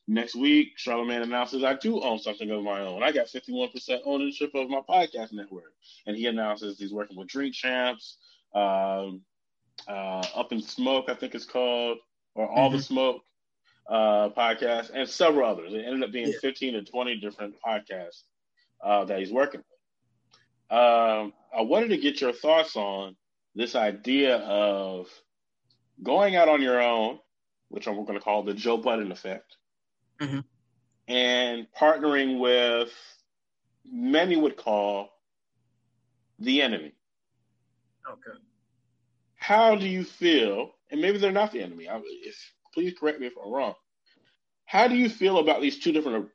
Next 0.09 0.34
week, 0.34 0.72
Charlemagne 0.76 1.22
announces 1.22 1.62
I 1.62 1.74
do 1.74 2.00
own 2.03 2.18
something 2.18 2.50
of 2.50 2.64
my 2.64 2.80
own. 2.80 3.03
I 3.03 3.12
got 3.12 3.28
51% 3.28 4.00
ownership 4.05 4.53
of 4.55 4.68
my 4.68 4.80
podcast 4.80 5.32
network, 5.32 5.72
and 6.07 6.16
he 6.16 6.26
announces 6.26 6.78
he's 6.78 6.92
working 6.92 7.16
with 7.16 7.28
Drink 7.28 7.55
Champs, 7.55 8.18
um, 8.55 9.22
uh, 9.86 10.24
Up 10.34 10.53
in 10.53 10.61
Smoke, 10.61 11.07
I 11.09 11.14
think 11.14 11.34
it's 11.34 11.44
called, 11.44 11.98
or 12.34 12.48
All 12.48 12.68
mm-hmm. 12.68 12.78
the 12.78 12.82
Smoke 12.82 13.22
uh, 13.88 14.30
podcast, 14.30 14.90
and 14.92 15.09
several 15.09 15.48
others. 15.48 15.72
It 15.72 15.84
ended 15.86 16.03
up 16.03 16.12
being 16.12 16.28
yeah. 16.28 16.38
15 16.40 16.74
to 16.74 16.82
20 16.82 17.16
different 17.20 17.55
podcasts 17.64 18.22
uh, 18.82 19.05
that 19.05 19.20
he's 19.20 19.32
working 19.32 19.61
with. 19.61 20.78
Um, 20.78 21.32
I 21.57 21.62
wanted 21.62 21.88
to 21.88 21.98
get 21.98 22.20
your 22.20 22.32
thoughts 22.32 22.76
on 22.76 23.14
this 23.55 23.76
idea 23.76 24.38
of 24.38 25.09
going 26.03 26.34
out 26.34 26.48
on 26.48 26.62
your 26.62 26.80
own, 26.80 27.18
which 27.68 27.86
I'm 27.86 27.94
going 28.05 28.18
to 28.18 28.24
call 28.24 28.42
the 28.42 28.55
Joe 28.55 28.78
Budden 28.78 29.12
effect, 29.12 29.57
mm-hmm. 30.22 30.40
and 31.08 31.66
partnering 31.78 32.38
with 32.38 32.92
many 33.90 34.36
would 34.36 34.56
call 34.56 35.10
the 36.38 36.62
enemy. 36.62 36.92
Okay. 38.08 38.38
How 39.36 39.76
do 39.76 39.88
you 39.88 40.04
feel? 40.04 40.72
And 40.90 41.00
maybe 41.00 41.18
they're 41.18 41.32
not 41.32 41.52
the 41.52 41.62
enemy. 41.62 41.88
I, 41.88 42.00
if 42.04 42.36
please 42.74 42.94
correct 42.98 43.20
me 43.20 43.26
if 43.26 43.34
I'm 43.42 43.50
wrong. 43.50 43.74
How 44.64 44.88
do 44.88 44.94
you 44.94 45.08
feel 45.08 45.38
about 45.38 45.60
these 45.60 45.78
two 45.78 45.92
different 45.92 46.28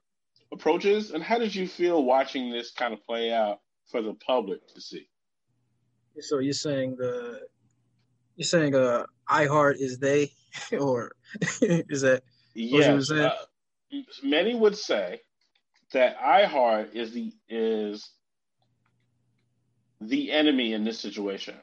approaches, 0.52 1.12
and 1.12 1.24
how 1.24 1.38
did 1.38 1.54
you 1.54 1.68
feel 1.68 2.04
watching 2.04 2.52
this 2.52 2.72
kind 2.72 2.94
of 2.94 3.06
play 3.06 3.32
out 3.32 3.60
for 3.90 4.02
the 4.02 4.14
public 4.14 4.60
to 4.74 4.82
see? 4.82 5.08
So 6.20 6.40
you're 6.40 6.54
saying 6.54 6.96
the 6.98 7.42
you're 8.36 8.46
saying 8.46 8.76
uh 8.76 9.06
iHeart 9.30 9.76
is 9.78 10.00
they, 10.00 10.32
or 10.80 11.12
is 11.62 12.02
that 12.02 12.24
yes? 12.54 13.12
Uh, 13.12 13.36
many 14.24 14.56
would 14.56 14.78
say 14.78 15.22
that 15.94 16.18
iHeart 16.20 16.94
is 16.94 17.14
the 17.14 17.32
is 17.50 18.10
the 20.02 20.32
enemy 20.32 20.74
in 20.74 20.84
this 20.84 21.00
situation. 21.00 21.56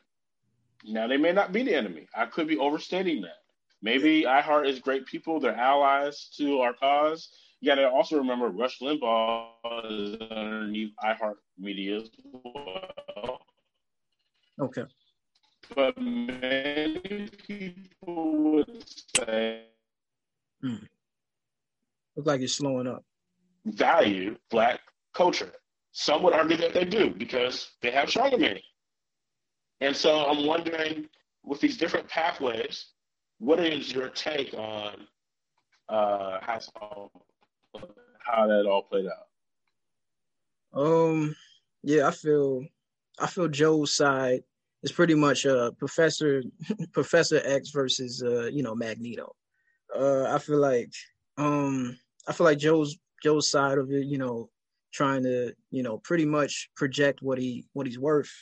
Now 0.84 1.06
they 1.06 1.16
may 1.16 1.32
not 1.32 1.52
be 1.52 1.62
the 1.62 1.74
enemy. 1.74 2.08
I 2.14 2.26
could 2.26 2.48
be 2.48 2.58
overstating 2.58 3.22
that. 3.22 3.38
Maybe 3.82 4.22
iHeart 4.22 4.68
is 4.68 4.80
great 4.80 5.06
people. 5.06 5.40
They're 5.40 5.54
allies 5.54 6.30
to 6.38 6.60
our 6.60 6.72
cause. 6.72 7.28
You 7.60 7.70
got 7.70 7.76
to 7.76 7.88
also 7.88 8.18
remember 8.18 8.48
Rush 8.48 8.80
Limbaugh 8.80 9.48
is 9.90 10.16
underneath 10.30 10.92
iHeart 11.02 11.36
Media 11.58 11.96
as 11.98 12.10
well. 12.32 13.40
Okay. 14.60 14.84
But 15.74 15.98
many 15.98 17.30
people 17.46 18.52
would 18.52 18.84
say. 19.16 19.64
Hmm. 20.62 20.76
Looks 22.16 22.26
like 22.26 22.40
it's 22.40 22.54
slowing 22.54 22.86
up. 22.86 23.04
Value 23.64 24.36
black 24.50 24.80
culture. 25.14 25.52
Some 25.92 26.22
would 26.22 26.34
argue 26.34 26.56
that 26.56 26.74
they 26.74 26.84
do 26.84 27.10
because 27.10 27.70
they 27.80 27.90
have 27.90 28.10
Charlemagne. 28.10 28.60
And 29.80 29.94
so 29.94 30.24
I'm 30.26 30.46
wondering 30.46 31.08
with 31.44 31.60
these 31.60 31.76
different 31.76 32.08
pathways, 32.08 32.86
what 33.38 33.60
is 33.60 33.92
your 33.92 34.08
take 34.08 34.54
on 34.54 35.06
uh, 35.88 36.38
how 36.40 37.10
how 38.18 38.46
that 38.46 38.66
all 38.66 38.82
played 38.82 39.06
out? 39.06 40.80
Um, 40.80 41.36
yeah, 41.82 42.08
I 42.08 42.10
feel 42.10 42.64
I 43.18 43.26
feel 43.26 43.48
Joe's 43.48 43.92
side 43.92 44.42
is 44.82 44.92
pretty 44.92 45.14
much 45.14 45.46
uh 45.46 45.70
Professor 45.72 46.42
Professor 46.92 47.40
X 47.44 47.70
versus 47.70 48.22
uh 48.22 48.46
you 48.46 48.62
know 48.62 48.74
Magneto. 48.74 49.34
Uh, 49.94 50.24
I 50.24 50.38
feel 50.38 50.58
like 50.58 50.90
um 51.36 51.98
I 52.26 52.32
feel 52.32 52.44
like 52.44 52.58
Joe's 52.58 52.96
Joe's 53.22 53.50
side 53.50 53.78
of 53.78 53.90
it, 53.90 54.06
you 54.06 54.18
know, 54.18 54.50
trying 54.92 55.22
to 55.24 55.54
you 55.70 55.82
know 55.82 55.98
pretty 55.98 56.24
much 56.24 56.70
project 56.76 57.22
what 57.22 57.38
he 57.38 57.66
what 57.72 57.86
he's 57.86 57.98
worth 57.98 58.32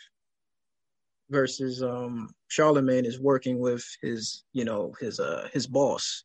versus 1.31 1.83
um 1.83 2.29
Charlemagne 2.49 3.07
is 3.07 3.21
working 3.21 3.59
with 3.59 3.85
his, 4.03 4.45
you 4.53 4.65
know, 4.65 4.95
his 5.01 5.21
uh 5.21 5.49
his 5.53 5.67
boss 5.67 6.25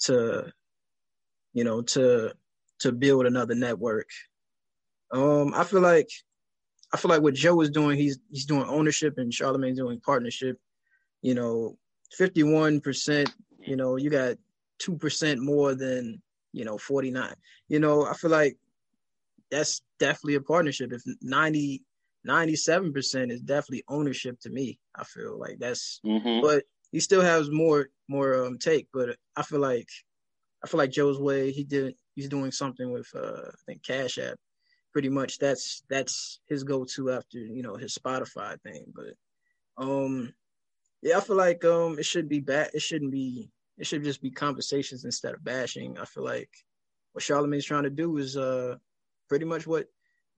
to 0.00 0.52
you 1.52 1.64
know 1.64 1.82
to 1.82 2.32
to 2.80 2.92
build 2.92 3.26
another 3.26 3.54
network. 3.54 4.08
Um 5.12 5.52
I 5.54 5.64
feel 5.64 5.80
like 5.80 6.08
I 6.92 6.96
feel 6.96 7.10
like 7.10 7.22
what 7.22 7.34
Joe 7.34 7.60
is 7.60 7.70
doing, 7.70 7.98
he's 7.98 8.18
he's 8.30 8.46
doing 8.46 8.64
ownership 8.68 9.18
and 9.18 9.32
Charlemagne's 9.32 9.78
doing 9.78 10.00
partnership. 10.00 10.58
You 11.20 11.34
know, 11.34 11.76
51%, 12.18 13.30
you 13.60 13.76
know, 13.76 13.96
you 13.96 14.08
got 14.08 14.36
2% 14.82 15.38
more 15.38 15.74
than, 15.74 16.22
you 16.52 16.64
know, 16.64 16.78
49. 16.78 17.34
You 17.68 17.80
know, 17.80 18.04
I 18.04 18.14
feel 18.14 18.30
like 18.30 18.56
that's 19.50 19.82
definitely 19.98 20.36
a 20.36 20.40
partnership. 20.40 20.92
If 20.92 21.02
90 21.22 21.82
97% 22.26 23.30
is 23.30 23.40
definitely 23.40 23.84
ownership 23.88 24.38
to 24.40 24.50
me. 24.50 24.78
I 24.94 25.04
feel 25.04 25.38
like 25.38 25.58
that's 25.58 26.00
mm-hmm. 26.04 26.40
but 26.42 26.64
he 26.90 27.00
still 27.00 27.22
has 27.22 27.50
more 27.50 27.88
more 28.08 28.44
um 28.44 28.58
take, 28.58 28.88
but 28.92 29.16
I 29.36 29.42
feel 29.42 29.60
like 29.60 29.88
I 30.64 30.68
feel 30.68 30.78
like 30.78 30.90
Joe's 30.90 31.18
way 31.18 31.52
he 31.52 31.64
did 31.64 31.94
he's 32.14 32.28
doing 32.28 32.50
something 32.50 32.90
with 32.90 33.08
uh 33.14 33.48
I 33.48 33.58
think 33.66 33.84
Cash 33.84 34.18
App. 34.18 34.36
Pretty 34.92 35.08
much 35.10 35.38
that's 35.38 35.84
that's 35.88 36.40
his 36.48 36.64
go 36.64 36.84
to 36.84 37.12
after, 37.12 37.38
you 37.38 37.62
know, 37.62 37.76
his 37.76 37.96
Spotify 37.96 38.60
thing. 38.62 38.92
But 38.94 39.82
um 39.82 40.32
yeah, 41.02 41.18
I 41.18 41.20
feel 41.20 41.36
like 41.36 41.64
um 41.64 41.98
it 41.98 42.04
should 42.04 42.28
be 42.28 42.40
bad 42.40 42.70
it 42.74 42.82
shouldn't 42.82 43.12
be 43.12 43.50
it 43.78 43.86
should 43.86 44.04
just 44.04 44.22
be 44.22 44.30
conversations 44.30 45.04
instead 45.04 45.34
of 45.34 45.44
bashing. 45.44 45.98
I 45.98 46.04
feel 46.04 46.24
like 46.24 46.50
what 47.12 47.22
Charlemagne's 47.22 47.64
trying 47.64 47.84
to 47.84 47.90
do 47.90 48.16
is 48.18 48.36
uh 48.36 48.76
pretty 49.28 49.44
much 49.44 49.66
what 49.66 49.86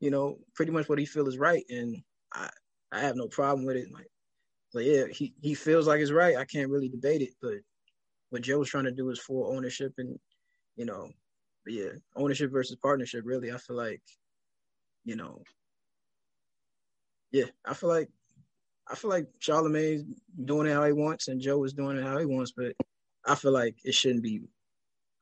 you 0.00 0.10
know, 0.10 0.38
pretty 0.54 0.72
much 0.72 0.88
what 0.88 0.98
he 0.98 1.04
feels 1.04 1.28
is 1.28 1.38
right, 1.38 1.64
and 1.68 1.96
I 2.32 2.48
I 2.90 3.00
have 3.00 3.16
no 3.16 3.28
problem 3.28 3.66
with 3.66 3.76
it. 3.76 3.92
Like, 3.92 4.10
but 4.72 4.84
yeah, 4.84 5.06
he 5.10 5.34
he 5.40 5.54
feels 5.54 5.86
like 5.86 6.00
it's 6.00 6.10
right. 6.10 6.36
I 6.36 6.46
can't 6.46 6.70
really 6.70 6.88
debate 6.88 7.22
it, 7.22 7.34
but 7.40 7.58
what 8.30 8.42
Joe's 8.42 8.70
trying 8.70 8.84
to 8.84 8.92
do 8.92 9.10
is 9.10 9.18
full 9.18 9.54
ownership, 9.54 9.92
and 9.98 10.18
you 10.76 10.86
know, 10.86 11.10
yeah, 11.66 11.90
ownership 12.16 12.50
versus 12.50 12.76
partnership. 12.76 13.22
Really, 13.26 13.52
I 13.52 13.58
feel 13.58 13.76
like, 13.76 14.02
you 15.04 15.16
know, 15.16 15.42
yeah, 17.30 17.46
I 17.66 17.74
feel 17.74 17.90
like 17.90 18.08
I 18.88 18.94
feel 18.94 19.10
like 19.10 19.28
Charlemagne's 19.38 20.04
doing 20.44 20.66
it 20.66 20.72
how 20.74 20.84
he 20.86 20.92
wants, 20.92 21.28
and 21.28 21.40
Joe 21.40 21.62
is 21.64 21.74
doing 21.74 21.98
it 21.98 22.04
how 22.04 22.18
he 22.18 22.26
wants, 22.26 22.52
but 22.56 22.72
I 23.26 23.34
feel 23.34 23.52
like 23.52 23.76
it 23.84 23.94
shouldn't 23.94 24.22
be. 24.22 24.42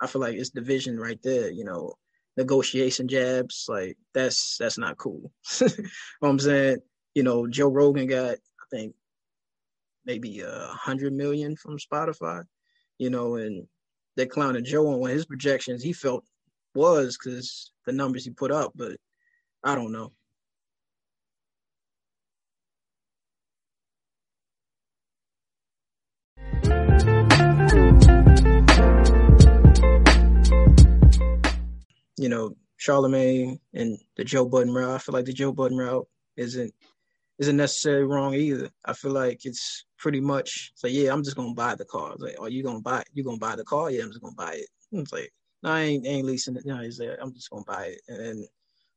I 0.00 0.06
feel 0.06 0.20
like 0.20 0.36
it's 0.36 0.50
division 0.50 0.98
right 0.98 1.20
there. 1.22 1.50
You 1.50 1.64
know, 1.64 1.94
negotiation 2.36 3.08
jabs. 3.08 3.66
Like 3.68 3.96
that's 4.14 4.56
that's 4.58 4.78
not 4.78 4.98
cool. 4.98 5.32
what 5.58 6.28
I'm 6.28 6.38
saying? 6.38 6.78
You 7.14 7.22
know, 7.22 7.46
Joe 7.46 7.68
Rogan 7.68 8.06
got 8.06 8.36
I 8.36 8.66
think 8.70 8.94
maybe 10.04 10.40
a 10.40 10.68
hundred 10.68 11.12
million 11.12 11.56
from 11.56 11.78
Spotify. 11.78 12.44
You 12.98 13.10
know, 13.10 13.36
and 13.36 13.66
they 14.16 14.26
clowning 14.26 14.64
Joe 14.64 15.02
on 15.02 15.10
his 15.10 15.26
projections 15.26 15.82
he 15.82 15.92
felt 15.92 16.24
was 16.74 17.16
because 17.16 17.72
the 17.86 17.92
numbers 17.92 18.24
he 18.24 18.30
put 18.30 18.50
up, 18.50 18.72
but 18.74 18.96
I 19.64 19.74
don't 19.74 19.92
know. 19.92 20.12
You 32.18 32.28
know, 32.28 32.56
Charlemagne 32.76 33.58
and 33.74 33.98
the 34.16 34.24
Joe 34.24 34.46
Budden 34.46 34.72
route. 34.72 34.90
I 34.90 34.98
feel 34.98 35.12
like 35.12 35.24
the 35.24 35.32
Joe 35.32 35.52
Budden 35.52 35.78
route 35.78 36.06
isn't 36.36 36.72
isn't 37.38 37.56
necessarily 37.56 38.04
wrong 38.04 38.34
either. 38.34 38.70
I 38.84 38.92
feel 38.92 39.12
like 39.12 39.44
it's 39.44 39.84
pretty 39.98 40.20
much 40.20 40.72
it's 40.74 40.84
like, 40.84 40.92
yeah, 40.92 41.12
I'm 41.12 41.22
just 41.22 41.36
gonna 41.36 41.54
buy 41.54 41.74
the 41.74 41.84
car. 41.84 42.12
It's 42.12 42.22
like, 42.22 42.40
are 42.40 42.48
you 42.48 42.62
gonna 42.62 42.80
buy 42.80 43.02
you 43.12 43.24
gonna 43.24 43.38
buy 43.38 43.56
the 43.56 43.64
car? 43.64 43.90
Yeah, 43.90 44.02
I'm 44.02 44.10
just 44.10 44.22
gonna 44.22 44.34
buy 44.34 44.54
it. 44.54 44.66
It's 44.92 45.12
like, 45.12 45.32
no, 45.62 45.70
I 45.70 45.80
ain't, 45.82 46.06
ain't 46.06 46.26
leasing 46.26 46.56
it. 46.56 46.66
No, 46.66 46.78
he's 46.78 47.00
like, 47.00 47.18
I'm 47.20 47.32
just 47.32 47.50
gonna 47.50 47.64
buy 47.66 47.86
it. 47.86 48.00
And 48.08 48.20
then, 48.20 48.46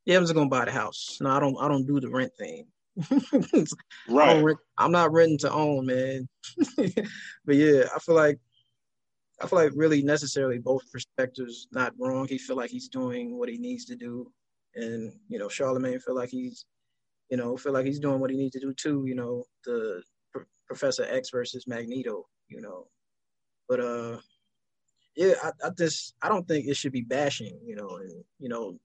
yeah, 0.04 0.16
I'm 0.16 0.24
just 0.24 0.34
gonna 0.34 0.48
buy 0.48 0.64
the 0.64 0.72
house. 0.72 1.18
No, 1.20 1.30
I 1.30 1.40
don't 1.40 1.56
I 1.60 1.68
don't 1.68 1.86
do 1.86 2.00
the 2.00 2.08
rent 2.08 2.32
thing. 2.38 2.66
right. 4.08 4.42
Rent, 4.42 4.58
I'm 4.78 4.92
not 4.92 5.12
renting 5.12 5.38
to 5.38 5.52
own, 5.52 5.86
man. 5.86 6.28
but 6.76 7.54
yeah, 7.54 7.84
I 7.94 7.98
feel 8.00 8.14
like 8.14 8.38
I 9.42 9.46
feel 9.48 9.58
like 9.58 9.72
really 9.74 10.02
necessarily 10.02 10.58
both 10.58 10.90
perspectives 10.92 11.66
not 11.72 11.92
wrong. 11.98 12.28
He 12.28 12.38
feel 12.38 12.56
like 12.56 12.70
he's 12.70 12.88
doing 12.88 13.36
what 13.36 13.48
he 13.48 13.58
needs 13.58 13.84
to 13.86 13.96
do, 13.96 14.30
and 14.76 15.12
you 15.28 15.38
know 15.38 15.48
Charlemagne 15.48 15.98
feel 15.98 16.14
like 16.14 16.28
he's, 16.28 16.64
you 17.28 17.36
know, 17.36 17.56
feel 17.56 17.72
like 17.72 17.86
he's 17.86 17.98
doing 17.98 18.20
what 18.20 18.30
he 18.30 18.36
needs 18.36 18.52
to 18.52 18.60
do 18.60 18.72
too. 18.72 19.04
You 19.06 19.16
know, 19.16 19.44
the 19.64 20.02
Professor 20.68 21.04
X 21.10 21.30
versus 21.30 21.66
Magneto. 21.66 22.26
You 22.48 22.60
know, 22.60 22.86
but 23.68 23.80
uh, 23.80 24.18
yeah, 25.16 25.34
I, 25.42 25.50
I 25.66 25.70
just 25.76 26.14
I 26.22 26.28
don't 26.28 26.46
think 26.46 26.66
it 26.66 26.76
should 26.76 26.92
be 26.92 27.02
bashing. 27.02 27.58
You 27.64 27.74
know, 27.74 27.96
and 27.96 28.24
you 28.38 28.48
know, 28.48 28.78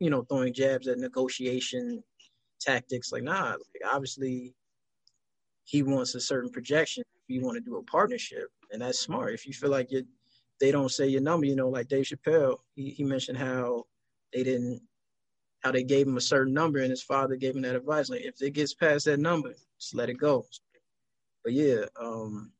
you 0.00 0.08
know, 0.08 0.22
throwing 0.22 0.54
jabs 0.54 0.88
at 0.88 0.98
negotiation 0.98 2.02
tactics. 2.58 3.12
Like, 3.12 3.24
nah, 3.24 3.50
like 3.50 3.92
obviously 3.92 4.54
he 5.64 5.82
wants 5.82 6.14
a 6.14 6.20
certain 6.20 6.50
projection. 6.50 7.04
If 7.16 7.34
you 7.34 7.42
want 7.42 7.56
to 7.56 7.60
do 7.60 7.76
a 7.76 7.82
partnership, 7.82 8.48
and 8.72 8.82
that's 8.82 8.98
smart. 8.98 9.34
If 9.34 9.46
you 9.46 9.52
feel 9.52 9.70
like 9.70 9.90
you 9.90 10.04
they 10.60 10.70
don't 10.70 10.90
say 10.90 11.08
your 11.08 11.20
number, 11.20 11.46
you 11.46 11.56
know, 11.56 11.68
like 11.68 11.88
Dave 11.88 12.04
Chappelle, 12.04 12.58
he, 12.76 12.90
he 12.90 13.04
mentioned 13.04 13.38
how 13.38 13.84
they 14.32 14.44
didn't 14.44 14.80
how 15.62 15.72
they 15.72 15.84
gave 15.84 16.06
him 16.06 16.16
a 16.16 16.20
certain 16.20 16.52
number 16.52 16.78
and 16.80 16.90
his 16.90 17.02
father 17.02 17.36
gave 17.36 17.54
him 17.54 17.62
that 17.62 17.76
advice. 17.76 18.08
Like 18.10 18.22
if 18.22 18.40
it 18.40 18.50
gets 18.52 18.74
past 18.74 19.04
that 19.04 19.20
number, 19.20 19.54
just 19.78 19.94
let 19.94 20.08
it 20.08 20.18
go. 20.18 20.44
But 21.44 21.52
yeah, 21.52 21.84
um, 22.00 22.52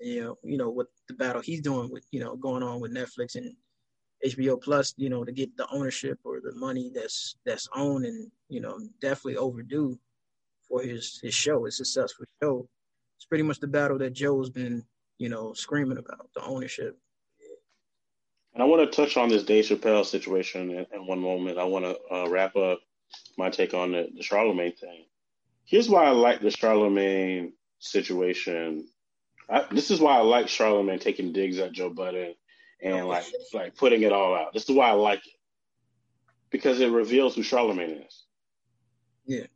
you 0.00 0.22
know, 0.22 0.38
you 0.42 0.56
know 0.56 0.70
what 0.70 0.86
the 1.08 1.14
battle 1.14 1.42
he's 1.42 1.60
doing 1.60 1.90
with, 1.90 2.06
you 2.10 2.20
know, 2.20 2.36
going 2.36 2.62
on 2.62 2.80
with 2.80 2.94
Netflix 2.94 3.34
and 3.36 3.54
HBO 4.24 4.60
Plus, 4.60 4.94
you 4.96 5.08
know, 5.08 5.24
to 5.24 5.32
get 5.32 5.56
the 5.56 5.66
ownership 5.70 6.18
or 6.24 6.40
the 6.40 6.54
money 6.54 6.90
that's 6.94 7.36
that's 7.44 7.68
owned 7.74 8.04
and 8.04 8.30
you 8.48 8.60
know 8.60 8.78
definitely 9.00 9.36
overdue 9.36 9.98
for 10.68 10.82
his 10.82 11.18
his 11.22 11.34
show, 11.34 11.64
his 11.64 11.76
successful 11.76 12.26
show. 12.42 12.68
It's 13.16 13.26
pretty 13.26 13.44
much 13.44 13.60
the 13.60 13.66
battle 13.66 13.98
that 13.98 14.12
Joe's 14.12 14.50
been, 14.50 14.84
you 15.18 15.28
know, 15.28 15.52
screaming 15.52 15.98
about 15.98 16.30
the 16.34 16.42
ownership. 16.44 16.98
And 18.54 18.62
I 18.62 18.66
want 18.66 18.90
to 18.90 18.96
touch 18.96 19.16
on 19.16 19.28
this 19.28 19.44
Dave 19.44 19.66
Chappelle 19.66 20.04
situation 20.04 20.70
in, 20.70 20.86
in 20.92 21.06
one 21.06 21.20
moment. 21.20 21.58
I 21.58 21.64
want 21.64 21.84
to 21.84 21.98
uh, 22.12 22.28
wrap 22.28 22.56
up 22.56 22.80
my 23.36 23.50
take 23.50 23.74
on 23.74 23.92
the, 23.92 24.08
the 24.16 24.22
Charlemagne 24.22 24.72
thing. 24.72 25.04
Here's 25.64 25.88
why 25.88 26.04
I 26.04 26.10
like 26.10 26.40
the 26.40 26.50
Charlemagne 26.50 27.52
situation. 27.78 28.88
I, 29.48 29.64
this 29.70 29.90
is 29.90 30.00
why 30.00 30.16
I 30.16 30.22
like 30.22 30.48
Charlemagne 30.48 30.98
taking 30.98 31.32
digs 31.32 31.58
at 31.58 31.72
Joe 31.72 31.90
Budden 31.90 32.34
and 32.82 33.06
like 33.06 33.24
like 33.52 33.76
putting 33.76 34.02
it 34.02 34.12
all 34.12 34.34
out. 34.34 34.52
This 34.52 34.68
is 34.68 34.74
why 34.74 34.88
I 34.88 34.92
like 34.92 35.26
it 35.26 35.34
because 36.50 36.80
it 36.80 36.90
reveals 36.90 37.34
who 37.34 37.42
Charlemagne 37.42 38.02
is. 38.06 38.24
Yeah, 39.26 39.46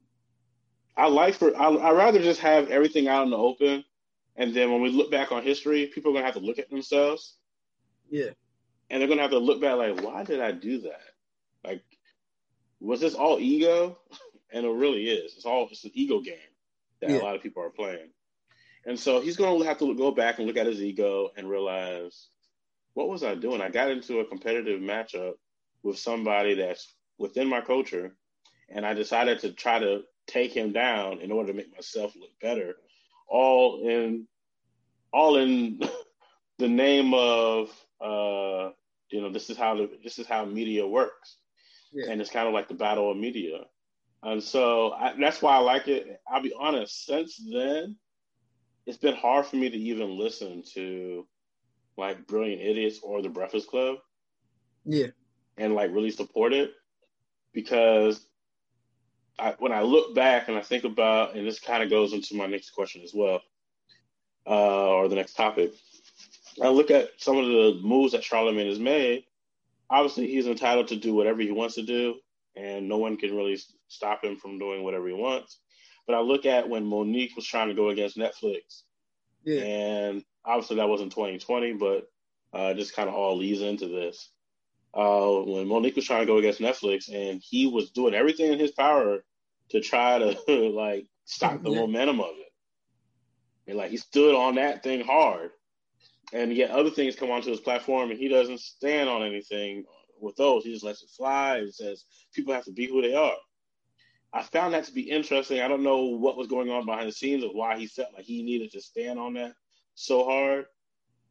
I 0.96 1.08
like 1.08 1.34
for 1.34 1.56
I 1.56 1.68
I 1.68 1.92
rather 1.92 2.22
just 2.22 2.40
have 2.40 2.70
everything 2.70 3.08
out 3.08 3.24
in 3.24 3.30
the 3.30 3.36
open, 3.36 3.84
and 4.36 4.54
then 4.54 4.72
when 4.72 4.80
we 4.80 4.90
look 4.90 5.10
back 5.10 5.32
on 5.32 5.42
history, 5.42 5.86
people 5.86 6.10
are 6.10 6.14
gonna 6.14 6.26
have 6.26 6.34
to 6.34 6.40
look 6.40 6.58
at 6.58 6.70
themselves. 6.70 7.36
Yeah, 8.10 8.30
and 8.90 9.00
they're 9.00 9.08
gonna 9.08 9.22
have 9.22 9.30
to 9.30 9.38
look 9.38 9.60
back 9.60 9.76
like, 9.76 10.02
why 10.02 10.24
did 10.24 10.40
I 10.40 10.52
do 10.52 10.82
that? 10.82 11.00
Like, 11.64 11.82
was 12.80 13.00
this 13.00 13.14
all 13.14 13.38
ego? 13.38 13.98
and 14.52 14.66
it 14.66 14.70
really 14.70 15.08
is. 15.08 15.34
It's 15.36 15.46
all 15.46 15.68
it's 15.70 15.84
an 15.84 15.92
ego 15.94 16.20
game 16.20 16.34
that 17.00 17.10
yeah. 17.10 17.18
a 17.18 17.22
lot 17.22 17.34
of 17.34 17.42
people 17.42 17.62
are 17.62 17.70
playing. 17.70 18.10
And 18.84 18.98
so 18.98 19.20
he's 19.20 19.36
going 19.36 19.60
to 19.60 19.66
have 19.66 19.78
to 19.78 19.94
go 19.94 20.10
back 20.10 20.38
and 20.38 20.46
look 20.46 20.56
at 20.56 20.66
his 20.66 20.82
ego 20.82 21.30
and 21.36 21.48
realize 21.48 22.28
what 22.94 23.08
was 23.08 23.24
I 23.24 23.34
doing? 23.34 23.60
I 23.60 23.70
got 23.70 23.90
into 23.90 24.20
a 24.20 24.24
competitive 24.24 24.80
matchup 24.80 25.34
with 25.82 25.98
somebody 25.98 26.54
that's 26.54 26.92
within 27.18 27.48
my 27.48 27.60
culture, 27.60 28.14
and 28.68 28.84
I 28.84 28.92
decided 28.92 29.40
to 29.40 29.52
try 29.52 29.78
to 29.78 30.02
take 30.26 30.52
him 30.52 30.72
down 30.72 31.20
in 31.20 31.32
order 31.32 31.52
to 31.52 31.56
make 31.56 31.72
myself 31.74 32.14
look 32.14 32.30
better, 32.40 32.74
all 33.28 33.88
in 33.88 34.26
all 35.12 35.36
in 35.36 35.80
the 36.58 36.68
name 36.68 37.14
of 37.14 37.68
uh, 38.00 38.70
you 39.10 39.20
know 39.20 39.30
this 39.30 39.50
is 39.50 39.56
how 39.56 39.76
the, 39.76 39.90
this 40.02 40.18
is 40.18 40.26
how 40.26 40.44
media 40.44 40.86
works, 40.86 41.36
yeah. 41.92 42.10
and 42.10 42.20
it's 42.20 42.30
kind 42.30 42.48
of 42.48 42.54
like 42.54 42.68
the 42.68 42.74
battle 42.74 43.10
of 43.10 43.16
media, 43.16 43.60
and 44.22 44.42
so 44.42 44.92
I, 44.92 45.14
that's 45.18 45.42
why 45.42 45.56
I 45.56 45.60
like 45.60 45.88
it. 45.88 46.20
I'll 46.28 46.42
be 46.42 46.54
honest, 46.58 47.06
since 47.06 47.40
then, 47.52 47.96
it's 48.86 48.98
been 48.98 49.14
hard 49.14 49.46
for 49.46 49.56
me 49.56 49.70
to 49.70 49.76
even 49.76 50.18
listen 50.18 50.62
to 50.74 51.26
like 51.96 52.26
Brilliant 52.26 52.62
Idiots 52.62 53.00
or 53.02 53.22
The 53.22 53.28
Breakfast 53.28 53.68
Club. 53.68 53.98
Yeah. 54.84 55.08
And 55.58 55.74
like 55.74 55.92
really 55.92 56.10
support 56.10 56.52
it 56.52 56.72
because 57.52 58.26
I, 59.38 59.54
when 59.58 59.72
I 59.72 59.82
look 59.82 60.14
back 60.14 60.48
and 60.48 60.56
I 60.56 60.60
think 60.60 60.84
about, 60.84 61.34
and 61.34 61.46
this 61.46 61.58
kind 61.58 61.82
of 61.82 61.90
goes 61.90 62.12
into 62.12 62.36
my 62.36 62.46
next 62.46 62.70
question 62.70 63.02
as 63.02 63.12
well, 63.14 63.42
uh, 64.46 64.90
or 64.90 65.08
the 65.08 65.16
next 65.16 65.34
topic. 65.34 65.72
I 66.62 66.68
look 66.68 66.90
at 66.90 67.10
some 67.16 67.38
of 67.38 67.46
the 67.46 67.80
moves 67.82 68.12
that 68.12 68.24
Charlemagne 68.24 68.68
has 68.68 68.78
made. 68.78 69.24
Obviously, 69.88 70.26
he's 70.26 70.46
entitled 70.46 70.88
to 70.88 70.96
do 70.96 71.14
whatever 71.14 71.40
he 71.40 71.50
wants 71.50 71.74
to 71.76 71.82
do, 71.82 72.16
and 72.56 72.88
no 72.88 72.98
one 72.98 73.16
can 73.16 73.36
really 73.36 73.58
stop 73.88 74.22
him 74.22 74.36
from 74.36 74.58
doing 74.58 74.82
whatever 74.82 75.08
he 75.08 75.14
wants. 75.14 75.58
But 76.06 76.16
I 76.16 76.20
look 76.20 76.46
at 76.46 76.68
when 76.68 76.84
Mo'Nique 76.84 77.36
was 77.36 77.46
trying 77.46 77.68
to 77.68 77.74
go 77.74 77.88
against 77.90 78.18
Netflix, 78.18 78.82
yeah. 79.44 79.60
and 79.60 80.24
obviously 80.44 80.76
that 80.76 80.88
wasn't 80.88 81.12
2020, 81.12 81.74
but 81.74 82.08
uh, 82.52 82.74
just 82.74 82.94
kind 82.94 83.08
of 83.08 83.14
all 83.14 83.36
leads 83.36 83.62
into 83.62 83.86
this. 83.88 84.30
Uh, 84.94 85.40
when 85.46 85.66
Mo'Nique 85.66 85.96
was 85.96 86.04
trying 86.04 86.20
to 86.20 86.26
go 86.26 86.36
against 86.36 86.60
Netflix, 86.60 87.12
and 87.12 87.42
he 87.42 87.66
was 87.66 87.90
doing 87.90 88.14
everything 88.14 88.52
in 88.52 88.58
his 88.58 88.72
power 88.72 89.24
to 89.70 89.80
try 89.80 90.18
to 90.18 90.36
like 90.70 91.06
stop 91.24 91.62
the 91.62 91.70
yeah. 91.70 91.80
momentum 91.80 92.20
of 92.20 92.30
it, 92.38 92.52
and 93.66 93.78
like 93.78 93.90
he 93.90 93.96
stood 93.96 94.34
on 94.34 94.56
that 94.56 94.82
thing 94.82 95.02
hard, 95.02 95.50
and 96.32 96.52
yet 96.52 96.70
other 96.70 96.90
things 96.90 97.16
come 97.16 97.30
onto 97.30 97.50
his 97.50 97.60
platform, 97.60 98.10
and 98.10 98.18
he 98.18 98.28
doesn't 98.28 98.60
stand 98.60 99.08
on 99.08 99.22
anything 99.22 99.84
with 100.20 100.36
those. 100.36 100.64
He 100.64 100.72
just 100.72 100.84
lets 100.84 101.02
it 101.02 101.10
fly 101.10 101.58
and 101.58 101.74
says 101.74 102.04
people 102.34 102.54
have 102.54 102.64
to 102.64 102.72
be 102.72 102.86
who 102.86 103.02
they 103.02 103.14
are. 103.14 103.36
I 104.32 104.42
found 104.42 104.72
that 104.72 104.84
to 104.84 104.92
be 104.92 105.10
interesting. 105.10 105.60
I 105.60 105.68
don't 105.68 105.82
know 105.82 106.04
what 106.04 106.36
was 106.36 106.46
going 106.46 106.70
on 106.70 106.86
behind 106.86 107.08
the 107.08 107.12
scenes 107.12 107.44
of 107.44 107.50
why 107.52 107.78
he 107.78 107.86
felt 107.86 108.14
like 108.14 108.24
he 108.24 108.42
needed 108.42 108.72
to 108.72 108.80
stand 108.80 109.18
on 109.18 109.34
that 109.34 109.52
so 109.94 110.24
hard. 110.24 110.66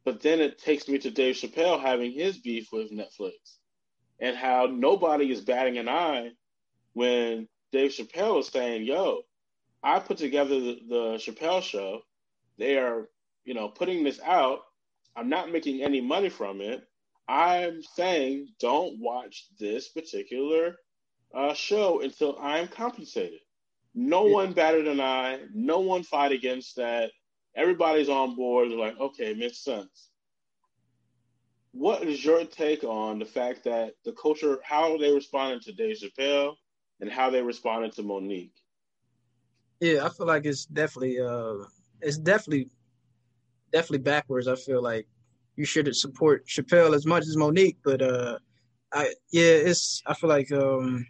But 0.04 0.20
then 0.20 0.40
it 0.40 0.58
takes 0.58 0.88
me 0.88 0.98
to 0.98 1.10
Dave 1.10 1.36
Chappelle 1.36 1.80
having 1.80 2.12
his 2.12 2.38
beef 2.38 2.68
with 2.72 2.90
Netflix 2.90 3.58
and 4.20 4.36
how 4.36 4.66
nobody 4.66 5.30
is 5.30 5.40
batting 5.40 5.78
an 5.78 5.88
eye 5.88 6.30
when 6.92 7.48
Dave 7.70 7.92
Chappelle 7.92 8.40
is 8.40 8.48
saying, 8.48 8.84
yo, 8.84 9.22
I 9.82 9.98
put 10.00 10.18
together 10.18 10.60
the, 10.60 10.78
the 10.88 11.04
Chappelle 11.18 11.62
show. 11.62 12.02
They 12.58 12.78
are, 12.78 13.08
you 13.44 13.54
know, 13.54 13.68
putting 13.68 14.04
this 14.04 14.20
out. 14.24 14.60
I'm 15.16 15.28
not 15.28 15.52
making 15.52 15.82
any 15.82 16.00
money 16.00 16.28
from 16.28 16.60
it. 16.60 16.82
I'm 17.28 17.82
saying 17.82 18.48
don't 18.60 18.98
watch 18.98 19.46
this 19.58 19.88
particular 19.88 20.76
uh, 21.34 21.54
show 21.54 22.00
until 22.00 22.38
I'm 22.40 22.68
compensated. 22.68 23.40
No 23.94 24.26
yeah. 24.26 24.34
one 24.34 24.52
batted 24.52 24.88
an 24.88 25.00
eye. 25.00 25.40
No 25.54 25.80
one 25.80 26.02
fought 26.02 26.32
against 26.32 26.76
that 26.76 27.12
everybody's 27.54 28.08
on 28.08 28.34
board. 28.36 28.70
They're 28.70 28.78
like, 28.78 28.98
okay, 28.98 29.34
makes 29.34 29.58
sense. 29.58 30.10
What 31.72 32.02
is 32.02 32.24
your 32.24 32.44
take 32.44 32.84
on 32.84 33.18
the 33.18 33.24
fact 33.24 33.64
that 33.64 33.94
the 34.04 34.12
culture, 34.12 34.58
how 34.62 34.98
they 34.98 35.12
responded 35.12 35.62
to 35.62 35.72
Dave 35.72 35.96
Chappelle 35.96 36.54
and 37.00 37.10
how 37.10 37.30
they 37.30 37.42
responded 37.42 37.92
to 37.94 38.02
Mo'Nique? 38.02 38.52
Yeah, 39.80 40.04
I 40.04 40.10
feel 40.10 40.26
like 40.26 40.44
it's 40.44 40.66
definitely, 40.66 41.18
uh, 41.18 41.64
it's 42.00 42.18
definitely, 42.18 42.68
definitely 43.72 43.98
backwards. 43.98 44.48
I 44.48 44.54
feel 44.54 44.82
like 44.82 45.06
you 45.56 45.64
should 45.64 45.94
support 45.96 46.46
Chappelle 46.46 46.94
as 46.94 47.06
much 47.06 47.22
as 47.22 47.36
Mo'Nique, 47.36 47.78
but 47.82 48.02
uh, 48.02 48.38
I 48.92 49.14
yeah, 49.32 49.44
it's 49.44 50.02
I 50.06 50.14
feel 50.14 50.28
like 50.28 50.52
um, 50.52 51.06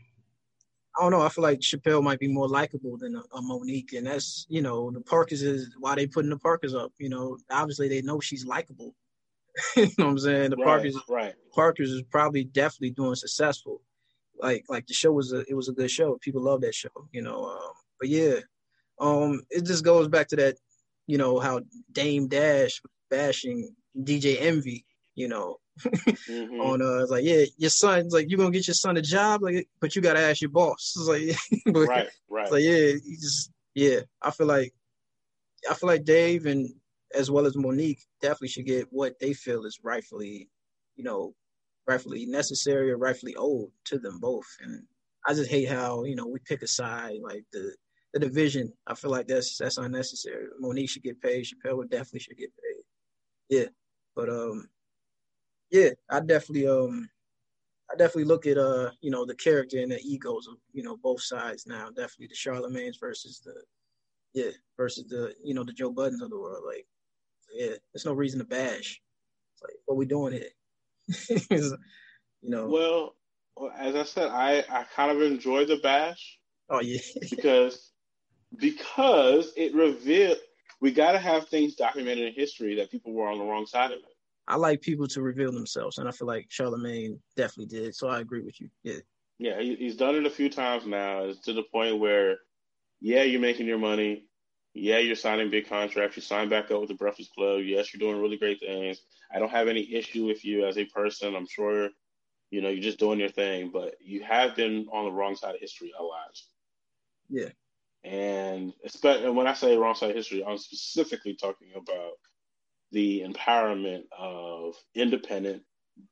I 0.98 1.02
don't 1.02 1.10
know. 1.10 1.22
I 1.22 1.28
feel 1.30 1.42
like 1.42 1.60
Chappelle 1.60 2.02
might 2.02 2.18
be 2.18 2.28
more 2.28 2.48
likable 2.48 2.98
than 2.98 3.16
a, 3.16 3.20
a, 3.34 3.40
Mo'Nique, 3.40 3.96
and 3.96 4.06
that's 4.06 4.44
you 4.48 4.60
know 4.60 4.90
the 4.90 5.00
Parkers 5.00 5.42
is 5.42 5.74
why 5.78 5.94
they 5.94 6.06
putting 6.06 6.30
the 6.30 6.38
Parkers 6.38 6.74
up. 6.74 6.92
You 6.98 7.08
know, 7.08 7.38
obviously 7.50 7.88
they 7.88 8.02
know 8.02 8.20
she's 8.20 8.44
likable. 8.44 8.94
you 9.76 9.84
know 9.98 10.04
what 10.04 10.06
I'm 10.06 10.18
saying? 10.18 10.50
The 10.50 10.56
right, 10.56 10.66
Parkers, 10.66 10.98
right? 11.08 11.34
Parkers 11.54 11.90
is 11.90 12.02
probably 12.10 12.44
definitely 12.44 12.90
doing 12.90 13.14
successful. 13.14 13.80
Like 14.40 14.64
like 14.68 14.86
the 14.86 14.94
show 14.94 15.12
was 15.12 15.32
a 15.32 15.44
it 15.48 15.54
was 15.54 15.68
a 15.68 15.72
good 15.72 15.90
show. 15.90 16.18
People 16.20 16.42
love 16.42 16.60
that 16.60 16.74
show. 16.74 17.08
You 17.10 17.22
know, 17.22 17.46
um, 17.46 17.72
but 17.98 18.10
yeah, 18.10 18.36
um, 19.00 19.40
it 19.50 19.64
just 19.64 19.84
goes 19.84 20.08
back 20.08 20.28
to 20.28 20.36
that. 20.36 20.56
You 21.06 21.16
know 21.16 21.38
how 21.38 21.60
Dame 21.92 22.28
Dash 22.28 22.82
bashing 23.10 23.74
DJ 23.98 24.36
Envy. 24.40 24.84
You 25.14 25.28
know, 25.28 25.58
mm-hmm. 25.80 26.60
on 26.60 26.82
uh, 26.82 27.02
it's 27.02 27.10
like, 27.10 27.24
yeah, 27.24 27.44
your 27.56 27.70
son's 27.70 28.12
like, 28.12 28.28
you're 28.28 28.38
gonna 28.38 28.50
get 28.50 28.66
your 28.66 28.74
son 28.74 28.96
a 28.96 29.02
job, 29.02 29.42
like, 29.42 29.68
but 29.80 29.94
you 29.94 30.02
gotta 30.02 30.20
ask 30.20 30.40
your 30.40 30.50
boss. 30.50 30.94
It's 30.96 31.08
like, 31.08 31.62
but, 31.74 31.88
right, 31.88 32.08
right. 32.28 32.42
It's 32.42 32.52
like, 32.52 32.62
yeah, 32.62 32.92
he 33.04 33.16
just, 33.16 33.50
yeah. 33.74 34.00
I 34.20 34.30
feel 34.30 34.46
like, 34.46 34.74
I 35.70 35.74
feel 35.74 35.88
like 35.88 36.04
Dave 36.04 36.46
and 36.46 36.68
as 37.14 37.30
well 37.30 37.46
as 37.46 37.56
Mo'Nique 37.56 38.00
definitely 38.20 38.48
should 38.48 38.66
get 38.66 38.88
what 38.90 39.18
they 39.20 39.32
feel 39.32 39.64
is 39.64 39.80
rightfully, 39.82 40.48
you 40.96 41.04
know, 41.04 41.34
rightfully 41.86 42.26
necessary 42.26 42.90
or 42.90 42.96
rightfully 42.96 43.34
owed 43.36 43.70
to 43.86 43.98
them 43.98 44.18
both. 44.18 44.46
And 44.60 44.84
I 45.26 45.34
just 45.34 45.50
hate 45.50 45.68
how 45.68 46.04
you 46.04 46.16
know 46.16 46.26
we 46.26 46.38
pick 46.40 46.62
a 46.62 46.66
side, 46.66 47.18
like 47.22 47.44
the 47.52 47.74
the 48.12 48.20
division. 48.20 48.72
I 48.86 48.94
feel 48.94 49.10
like 49.10 49.28
that's 49.28 49.56
that's 49.58 49.78
unnecessary. 49.78 50.46
Mo'Nique 50.60 50.90
should 50.90 51.02
get 51.02 51.20
paid. 51.20 51.44
Chappelle 51.44 51.88
definitely 51.88 52.20
should 52.20 52.38
get 52.38 52.52
paid. 52.56 53.58
Yeah, 53.58 53.66
but 54.16 54.28
um, 54.28 54.68
yeah, 55.72 55.90
I 56.10 56.20
definitely 56.20 56.68
um 56.68 57.08
I 57.90 57.96
definitely 57.96 58.24
look 58.24 58.46
at 58.46 58.58
uh, 58.58 58.90
you 59.00 59.10
know, 59.10 59.26
the 59.26 59.34
character 59.34 59.78
and 59.78 59.92
the 59.92 60.00
egos 60.02 60.46
of, 60.46 60.54
you 60.72 60.82
know, 60.82 60.96
both 60.96 61.22
sides 61.22 61.66
now. 61.66 61.88
Definitely 61.88 62.28
the 62.28 62.34
Charlemagne's 62.34 62.96
versus 62.98 63.40
the 63.44 63.54
yeah, 64.34 64.52
versus 64.76 65.06
the, 65.08 65.34
you 65.44 65.52
know, 65.52 65.64
the 65.64 65.72
Joe 65.72 65.92
Buddens 65.92 66.22
of 66.22 66.30
the 66.30 66.38
world. 66.38 66.64
Like, 66.66 66.86
yeah, 67.54 67.74
there's 67.92 68.06
no 68.06 68.14
reason 68.14 68.38
to 68.38 68.46
bash. 68.46 69.00
It's 69.54 69.62
like, 69.62 69.74
what 69.84 69.98
we 69.98 70.06
doing 70.06 70.32
here? 70.32 71.48
you 71.50 72.50
know. 72.50 72.68
Well, 72.68 73.16
Well, 73.56 73.72
as 73.76 73.94
I 73.94 74.04
said, 74.04 74.28
I 74.28 74.64
I 74.70 74.84
kind 74.94 75.10
of 75.10 75.22
enjoy 75.22 75.64
the 75.66 75.76
bash. 75.76 76.38
Oh 76.70 76.80
yeah, 76.80 77.00
because 77.30 77.92
because 78.56 79.52
it 79.56 79.74
revealed 79.74 80.38
we 80.80 80.92
got 80.92 81.12
to 81.12 81.18
have 81.18 81.48
things 81.48 81.74
documented 81.74 82.26
in 82.26 82.34
history 82.34 82.74
that 82.76 82.90
people 82.90 83.12
were 83.12 83.28
on 83.28 83.38
the 83.38 83.44
wrong 83.44 83.66
side 83.66 83.92
of 83.92 83.98
it. 83.98 84.11
I 84.52 84.56
like 84.56 84.82
people 84.82 85.08
to 85.08 85.22
reveal 85.22 85.50
themselves, 85.50 85.96
and 85.96 86.06
I 86.06 86.12
feel 86.12 86.26
like 86.26 86.44
Charlemagne 86.50 87.18
definitely 87.36 87.74
did. 87.74 87.94
So 87.94 88.08
I 88.08 88.20
agree 88.20 88.42
with 88.42 88.60
you. 88.60 88.68
Yeah. 88.82 89.00
Yeah, 89.38 89.58
he, 89.58 89.76
he's 89.76 89.96
done 89.96 90.14
it 90.14 90.26
a 90.26 90.30
few 90.30 90.50
times 90.50 90.84
now. 90.86 91.24
It's 91.24 91.40
to 91.46 91.54
the 91.54 91.62
point 91.62 91.98
where, 91.98 92.36
yeah, 93.00 93.22
you're 93.22 93.40
making 93.40 93.66
your 93.66 93.78
money. 93.78 94.26
Yeah, 94.74 94.98
you're 94.98 95.16
signing 95.16 95.50
big 95.50 95.70
contracts. 95.70 96.16
You 96.16 96.22
sign 96.22 96.50
back 96.50 96.70
up 96.70 96.80
with 96.80 96.90
the 96.90 96.94
Breakfast 96.94 97.32
Club. 97.34 97.62
Yes, 97.64 97.94
you're 97.94 97.98
doing 97.98 98.20
really 98.20 98.36
great 98.36 98.60
things. 98.60 99.00
I 99.34 99.38
don't 99.38 99.50
have 99.50 99.68
any 99.68 99.90
issue 99.94 100.26
with 100.26 100.44
you 100.44 100.66
as 100.66 100.76
a 100.76 100.84
person. 100.84 101.34
I'm 101.34 101.48
sure, 101.48 101.88
you 102.50 102.60
know, 102.60 102.68
you're 102.68 102.82
just 102.82 102.98
doing 102.98 103.20
your 103.20 103.30
thing, 103.30 103.70
but 103.72 103.94
you 104.02 104.22
have 104.22 104.54
been 104.54 104.86
on 104.92 105.06
the 105.06 105.12
wrong 105.12 105.34
side 105.34 105.54
of 105.54 105.62
history 105.62 105.92
a 105.98 106.02
lot. 106.02 106.38
Yeah. 107.30 107.48
And 108.04 108.74
especially 108.84 109.30
when 109.30 109.46
I 109.46 109.54
say 109.54 109.78
wrong 109.78 109.94
side 109.94 110.10
of 110.10 110.16
history, 110.16 110.44
I'm 110.44 110.58
specifically 110.58 111.36
talking 111.36 111.68
about 111.74 112.18
the 112.92 113.24
empowerment 113.26 114.04
of 114.16 114.74
independent 114.94 115.62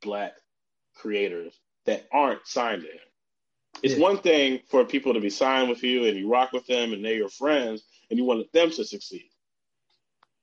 black 0.01 0.33
creators 0.95 1.57
that 1.85 2.07
aren't 2.11 2.45
signed 2.45 2.81
to 2.81 2.87
him. 2.87 2.99
It's 3.83 3.95
yeah. 3.95 4.01
one 4.01 4.17
thing 4.17 4.59
for 4.69 4.85
people 4.85 5.13
to 5.13 5.21
be 5.21 5.29
signed 5.29 5.69
with 5.69 5.83
you 5.83 6.05
and 6.05 6.17
you 6.17 6.29
rock 6.29 6.51
with 6.51 6.67
them 6.67 6.93
and 6.93 7.03
they're 7.03 7.13
your 7.13 7.29
friends 7.29 7.83
and 8.09 8.17
you 8.17 8.25
want 8.25 8.51
them 8.51 8.69
to 8.71 8.83
succeed. 8.83 9.29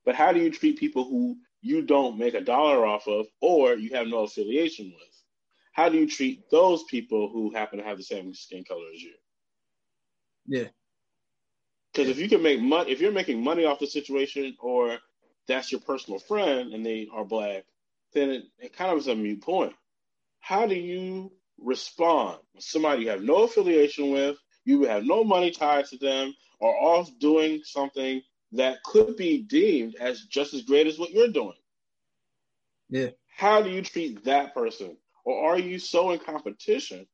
But 0.05 0.15
how 0.15 0.33
do 0.33 0.41
you 0.41 0.51
treat 0.51 0.79
people 0.79 1.05
who 1.05 1.37
you 1.61 1.83
don't 1.83 2.19
make 2.19 2.35
a 2.35 2.41
dollar 2.41 2.87
off 2.87 3.07
of 3.07 3.27
or 3.41 3.75
you 3.75 3.91
have 3.91 4.07
no 4.07 4.25
affiliation 4.25 4.87
with? 4.87 5.23
How 5.73 5.89
do 5.89 5.99
you 5.99 6.09
treat 6.09 6.51
those 6.51 6.83
people 6.85 7.31
who 7.33 7.53
happen 7.55 7.79
to 7.79 7.85
have 7.85 7.99
the 7.99 8.03
same 8.03 8.35
skin 8.35 8.65
color 8.65 8.87
as 8.95 9.03
you? 9.03 9.15
Yeah. 10.47 10.69
Because 11.93 12.09
if 12.09 12.19
you 12.19 12.29
can 12.29 12.43
make 12.43 12.61
money, 12.61 12.91
if 12.91 13.01
you're 13.01 13.13
making 13.13 13.43
money 13.43 13.65
off 13.65 13.79
the 13.79 13.87
situation, 13.87 14.57
or 14.61 14.99
that's 15.49 15.73
your 15.73 15.81
personal 15.81 16.21
friend 16.21 16.73
and 16.73 16.85
they 16.85 17.09
are 17.13 17.25
black, 17.25 17.65
then 18.13 18.31
it, 18.31 18.45
it 18.59 18.77
kind 18.77 18.93
of 18.93 18.99
is 18.99 19.09
a 19.09 19.15
mute 19.15 19.43
point. 19.43 19.73
How 20.41 20.67
do 20.67 20.75
you 20.75 21.33
respond 21.59 22.39
somebody 22.59 23.03
you 23.03 23.11
have 23.11 23.23
no 23.23 23.45
affiliation 23.45 24.13
with, 24.13 24.37
you 24.65 24.85
have 24.85 25.05
no 25.05 25.25
money 25.25 25.51
tied 25.51 25.87
to 25.87 25.99
them, 25.99 26.35
are 26.61 26.75
off 26.75 27.11
doing 27.19 27.63
something 27.65 28.23
that 28.53 28.83
could 28.85 29.17
be 29.17 29.43
deemed 29.43 29.97
as 30.01 30.23
just 30.23 30.55
as 30.55 30.63
great 30.63 30.87
as 30.87 30.99
what 30.99 31.11
you're 31.11 31.29
doing? 31.29 31.57
Yeah. 32.89 33.11
How 33.37 33.63
do 33.63 33.71
you 33.71 33.83
treat 33.83 34.25
that 34.25 34.55
person? 34.55 34.97
Or 35.25 35.51
are 35.51 35.59
you 35.59 35.79
so 35.79 36.11
in 36.13 36.19
competition, 36.19 37.07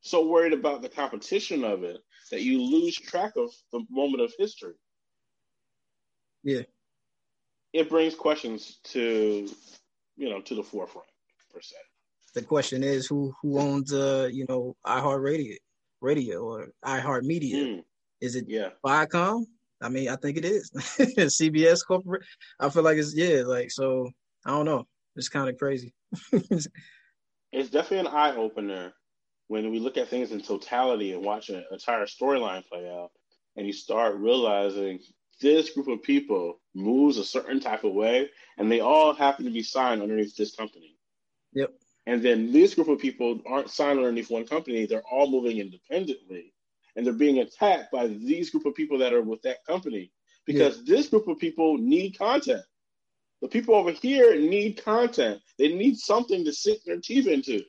so 0.00 0.26
worried 0.26 0.52
about 0.52 0.82
the 0.82 0.88
competition 0.88 1.64
of 1.64 1.82
it, 1.82 1.98
that 2.30 2.42
you 2.42 2.62
lose 2.62 2.96
track 2.96 3.32
of 3.36 3.50
the 3.72 3.84
moment 3.90 4.22
of 4.22 4.32
history? 4.38 4.74
Yeah. 6.44 6.62
It 7.72 7.88
brings 7.88 8.14
questions 8.14 8.78
to, 8.84 9.48
you 10.16 10.30
know, 10.30 10.40
to 10.40 10.54
the 10.54 10.62
forefront 10.62 11.08
per 11.52 11.60
se 11.60 11.76
the 12.34 12.42
question 12.42 12.82
is 12.82 13.06
who 13.06 13.34
who 13.42 13.58
owns 13.58 13.92
uh 13.92 14.28
you 14.32 14.46
know 14.48 14.76
iHeart 14.86 15.22
Radio, 15.22 15.56
Radio 16.00 16.40
or 16.40 16.68
iHeart 16.84 17.22
Media? 17.22 17.56
Mm. 17.56 17.84
Is 18.20 18.36
it 18.36 18.46
yeah. 18.48 18.70
Viacom? 18.84 19.44
I 19.80 19.88
mean, 19.88 20.08
I 20.08 20.16
think 20.16 20.36
it 20.36 20.44
is. 20.44 20.70
CBS 20.74 21.86
corporate. 21.86 22.24
I 22.58 22.68
feel 22.68 22.82
like 22.82 22.98
it's 22.98 23.14
yeah, 23.14 23.42
like 23.44 23.70
so. 23.70 24.10
I 24.44 24.50
don't 24.50 24.66
know. 24.66 24.86
It's 25.16 25.28
kind 25.28 25.48
of 25.48 25.56
crazy. 25.56 25.92
it's 27.52 27.70
definitely 27.70 28.00
an 28.00 28.06
eye 28.08 28.34
opener 28.36 28.92
when 29.48 29.70
we 29.70 29.78
look 29.78 29.96
at 29.96 30.08
things 30.08 30.32
in 30.32 30.40
totality 30.40 31.12
and 31.12 31.24
watch 31.24 31.48
an 31.48 31.64
entire 31.70 32.06
storyline 32.06 32.66
play 32.66 32.88
out, 32.88 33.10
and 33.56 33.66
you 33.66 33.72
start 33.72 34.16
realizing 34.16 35.00
this 35.40 35.70
group 35.70 35.88
of 35.88 36.02
people 36.02 36.60
moves 36.78 37.18
a 37.18 37.24
certain 37.24 37.60
type 37.60 37.84
of 37.84 37.92
way, 37.92 38.30
and 38.56 38.70
they 38.70 38.80
all 38.80 39.12
happen 39.12 39.44
to 39.44 39.50
be 39.50 39.62
signed 39.62 40.02
underneath 40.02 40.36
this 40.36 40.54
company. 40.54 40.96
Yep. 41.52 41.72
And 42.06 42.22
then 42.22 42.52
this 42.52 42.74
group 42.74 42.88
of 42.88 42.98
people 42.98 43.40
aren't 43.46 43.70
signed 43.70 43.98
underneath 43.98 44.30
one 44.30 44.46
company, 44.46 44.86
they're 44.86 45.02
all 45.10 45.30
moving 45.30 45.58
independently. 45.58 46.54
And 46.96 47.06
they're 47.06 47.12
being 47.12 47.40
attacked 47.40 47.92
by 47.92 48.08
these 48.08 48.50
group 48.50 48.66
of 48.66 48.74
people 48.74 48.98
that 48.98 49.12
are 49.12 49.22
with 49.22 49.42
that 49.42 49.64
company 49.66 50.10
because 50.46 50.78
yeah. 50.78 50.96
this 50.96 51.08
group 51.08 51.28
of 51.28 51.38
people 51.38 51.76
need 51.76 52.18
content. 52.18 52.62
The 53.42 53.48
people 53.48 53.74
over 53.74 53.92
here 53.92 54.36
need 54.36 54.82
content. 54.82 55.40
They 55.58 55.68
need 55.68 55.98
something 55.98 56.44
to 56.44 56.52
sink 56.52 56.82
their 56.84 56.98
teeth 56.98 57.26
into. 57.26 57.62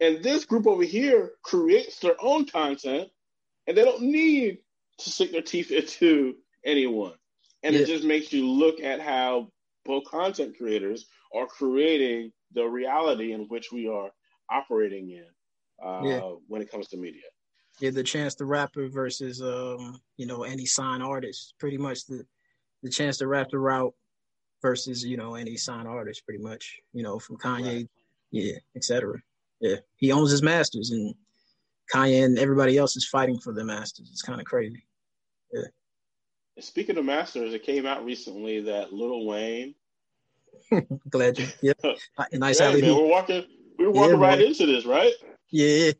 And 0.00 0.22
this 0.24 0.44
group 0.44 0.66
over 0.66 0.82
here 0.82 1.32
creates 1.42 2.00
their 2.00 2.16
own 2.20 2.46
content 2.46 3.10
and 3.66 3.76
they 3.76 3.84
don't 3.84 4.02
need 4.02 4.58
to 4.98 5.10
sink 5.10 5.32
their 5.32 5.42
teeth 5.42 5.70
into 5.70 6.36
anyone. 6.64 7.14
And 7.62 7.74
yeah. 7.74 7.82
it 7.82 7.86
just 7.86 8.04
makes 8.04 8.32
you 8.32 8.48
look 8.48 8.80
at 8.80 9.00
how 9.00 9.48
both 9.84 10.04
content 10.04 10.56
creators 10.56 11.06
are 11.34 11.46
creating 11.46 12.32
the 12.54 12.64
reality 12.64 13.32
in 13.32 13.42
which 13.48 13.72
we 13.72 13.88
are 13.88 14.10
operating 14.50 15.10
in 15.10 15.26
uh, 15.84 16.02
yeah. 16.04 16.20
when 16.46 16.62
it 16.62 16.70
comes 16.70 16.88
to 16.88 16.96
media. 16.96 17.22
Yeah, 17.80 17.90
the 17.90 18.02
Chance 18.02 18.34
the 18.34 18.44
Rapper 18.44 18.88
versus 18.88 19.40
um, 19.40 20.00
you 20.16 20.26
know 20.26 20.42
any 20.42 20.66
signed 20.66 21.02
artist. 21.02 21.54
Pretty 21.58 21.78
much 21.78 22.06
the 22.06 22.24
the 22.82 22.90
Chance 22.90 23.18
to 23.18 23.28
rap 23.28 23.50
the 23.50 23.58
Rapper 23.58 23.84
route 23.84 23.94
versus 24.62 25.04
you 25.04 25.16
know 25.16 25.34
any 25.34 25.56
signed 25.56 25.86
artist. 25.86 26.24
Pretty 26.24 26.42
much 26.42 26.80
you 26.92 27.02
know 27.02 27.18
from 27.18 27.36
Kanye, 27.36 27.76
right. 27.76 27.88
yeah, 28.32 28.56
etc. 28.74 29.14
Yeah, 29.60 29.76
he 29.96 30.10
owns 30.10 30.30
his 30.30 30.42
masters, 30.42 30.90
and 30.90 31.14
Kanye 31.92 32.24
and 32.24 32.38
everybody 32.38 32.76
else 32.78 32.96
is 32.96 33.06
fighting 33.06 33.38
for 33.38 33.52
the 33.52 33.64
masters. 33.64 34.08
It's 34.10 34.22
kind 34.22 34.40
of 34.40 34.46
crazy. 34.46 34.84
Yeah. 35.52 35.62
Speaking 36.60 36.98
of 36.98 37.04
masters, 37.04 37.54
it 37.54 37.62
came 37.62 37.86
out 37.86 38.04
recently 38.04 38.60
that 38.62 38.92
Lil 38.92 39.26
Wayne 39.26 39.74
Glad 41.10 41.38
you. 41.38 41.46
Yep. 41.62 41.80
nice 42.32 42.60
yeah, 42.60 42.72
man, 42.72 42.82
we're 42.82 43.06
walking. 43.06 43.44
We're 43.78 43.90
walking 43.90 44.20
yeah, 44.20 44.26
right 44.26 44.38
man. 44.38 44.48
into 44.48 44.66
this, 44.66 44.84
right? 44.84 45.12
Yeah. 45.50 45.92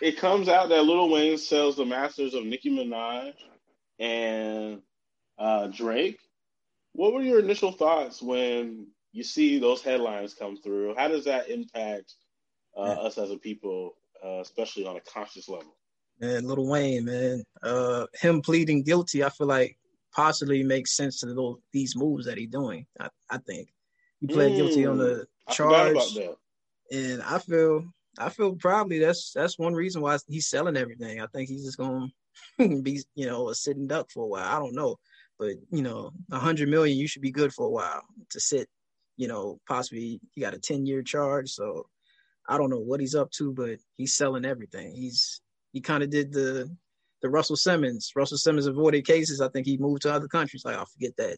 It 0.00 0.18
comes 0.18 0.48
out 0.48 0.68
that 0.70 0.84
Lil 0.84 1.10
Wayne 1.10 1.38
sells 1.38 1.76
the 1.76 1.84
masters 1.84 2.34
of 2.34 2.44
Nicki 2.44 2.70
Minaj 2.70 3.34
and 3.98 4.82
uh, 5.38 5.66
Drake. 5.68 6.18
What 6.92 7.12
were 7.12 7.22
your 7.22 7.40
initial 7.40 7.72
thoughts 7.72 8.22
when 8.22 8.86
you 9.12 9.22
see 9.22 9.58
those 9.58 9.82
headlines 9.82 10.34
come 10.34 10.56
through? 10.56 10.94
How 10.96 11.08
does 11.08 11.24
that 11.26 11.50
impact 11.50 12.14
uh, 12.76 12.84
yeah. 12.84 13.06
us 13.06 13.18
as 13.18 13.30
a 13.30 13.36
people, 13.36 13.96
uh, 14.24 14.40
especially 14.40 14.86
on 14.86 14.96
a 14.96 15.00
conscious 15.00 15.48
level? 15.48 15.76
Man, 16.20 16.46
Little 16.46 16.68
Wayne, 16.68 17.04
man, 17.04 17.44
uh, 17.62 18.06
him 18.14 18.40
pleading 18.40 18.82
guilty, 18.82 19.22
I 19.22 19.28
feel 19.28 19.46
like 19.46 19.76
possibly 20.14 20.62
makes 20.62 20.96
sense 20.96 21.20
to 21.20 21.34
those, 21.34 21.58
these 21.72 21.94
moves 21.94 22.24
that 22.24 22.38
he's 22.38 22.48
doing. 22.48 22.86
I, 22.98 23.10
I 23.30 23.38
think 23.38 23.68
he 24.20 24.26
pled 24.26 24.52
mm, 24.52 24.56
guilty 24.56 24.86
on 24.86 24.98
the 24.98 25.26
mm, 25.48 25.52
charge, 25.52 25.96
I 25.96 26.34
and 26.90 27.22
I 27.22 27.38
feel 27.38 27.84
I 28.18 28.30
feel 28.30 28.54
probably 28.54 28.98
that's 28.98 29.32
that's 29.32 29.58
one 29.58 29.74
reason 29.74 30.00
why 30.00 30.16
he's 30.28 30.48
selling 30.48 30.76
everything. 30.76 31.20
I 31.20 31.26
think 31.26 31.48
he's 31.48 31.64
just 31.64 31.78
gonna 31.78 32.08
be 32.58 33.02
you 33.14 33.26
know 33.26 33.50
a 33.50 33.54
sitting 33.54 33.86
duck 33.86 34.10
for 34.10 34.24
a 34.24 34.26
while. 34.26 34.48
I 34.48 34.58
don't 34.58 34.74
know, 34.74 34.96
but 35.38 35.54
you 35.70 35.82
know, 35.82 36.12
a 36.30 36.38
hundred 36.38 36.68
million 36.68 36.96
you 36.96 37.08
should 37.08 37.22
be 37.22 37.30
good 37.30 37.52
for 37.52 37.66
a 37.66 37.70
while 37.70 38.02
to 38.30 38.40
sit. 38.40 38.68
You 39.16 39.28
know, 39.28 39.60
possibly 39.68 40.20
he 40.34 40.40
got 40.40 40.54
a 40.54 40.58
ten 40.58 40.86
year 40.86 41.02
charge, 41.02 41.50
so 41.50 41.86
I 42.48 42.56
don't 42.56 42.70
know 42.70 42.78
what 42.78 43.00
he's 43.00 43.14
up 43.14 43.30
to, 43.32 43.52
but 43.52 43.78
he's 43.96 44.14
selling 44.14 44.44
everything. 44.44 44.94
He's 44.94 45.40
he 45.76 45.82
kind 45.82 46.02
of 46.02 46.08
did 46.08 46.32
the 46.32 46.74
the 47.20 47.28
Russell 47.28 47.54
Simmons. 47.54 48.12
Russell 48.16 48.38
Simmons 48.38 48.66
avoided 48.66 49.04
cases. 49.04 49.42
I 49.42 49.48
think 49.50 49.66
he 49.66 49.76
moved 49.76 50.02
to 50.02 50.12
other 50.12 50.26
countries. 50.26 50.64
Like, 50.64 50.74
I'll 50.74 50.86
forget 50.86 51.14
that. 51.18 51.36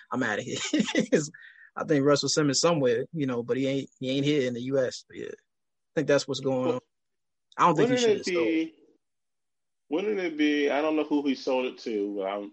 I'm 0.12 0.24
out 0.24 0.40
of 0.40 0.44
here. 0.44 0.58
I 1.76 1.84
think 1.84 2.04
Russell 2.04 2.28
Simmons 2.28 2.60
somewhere, 2.60 3.04
you 3.12 3.26
know, 3.26 3.44
but 3.44 3.56
he 3.56 3.68
ain't 3.68 3.90
he 4.00 4.10
ain't 4.10 4.24
here 4.24 4.48
in 4.48 4.54
the 4.54 4.62
U.S. 4.62 5.04
But 5.08 5.18
yeah, 5.18 5.26
I 5.28 5.90
think 5.94 6.08
that's 6.08 6.26
what's 6.26 6.40
going 6.40 6.72
on. 6.72 6.80
I 7.56 7.66
don't 7.66 7.76
think 7.76 7.90
he 7.90 7.96
should. 7.98 8.24
Be, 8.24 8.74
wouldn't 9.88 10.18
it 10.18 10.36
be? 10.36 10.70
I 10.70 10.82
don't 10.82 10.96
know 10.96 11.04
who 11.04 11.24
he 11.24 11.36
sold 11.36 11.66
it 11.66 11.78
to, 11.78 12.16
but 12.18 12.24
I'm 12.24 12.52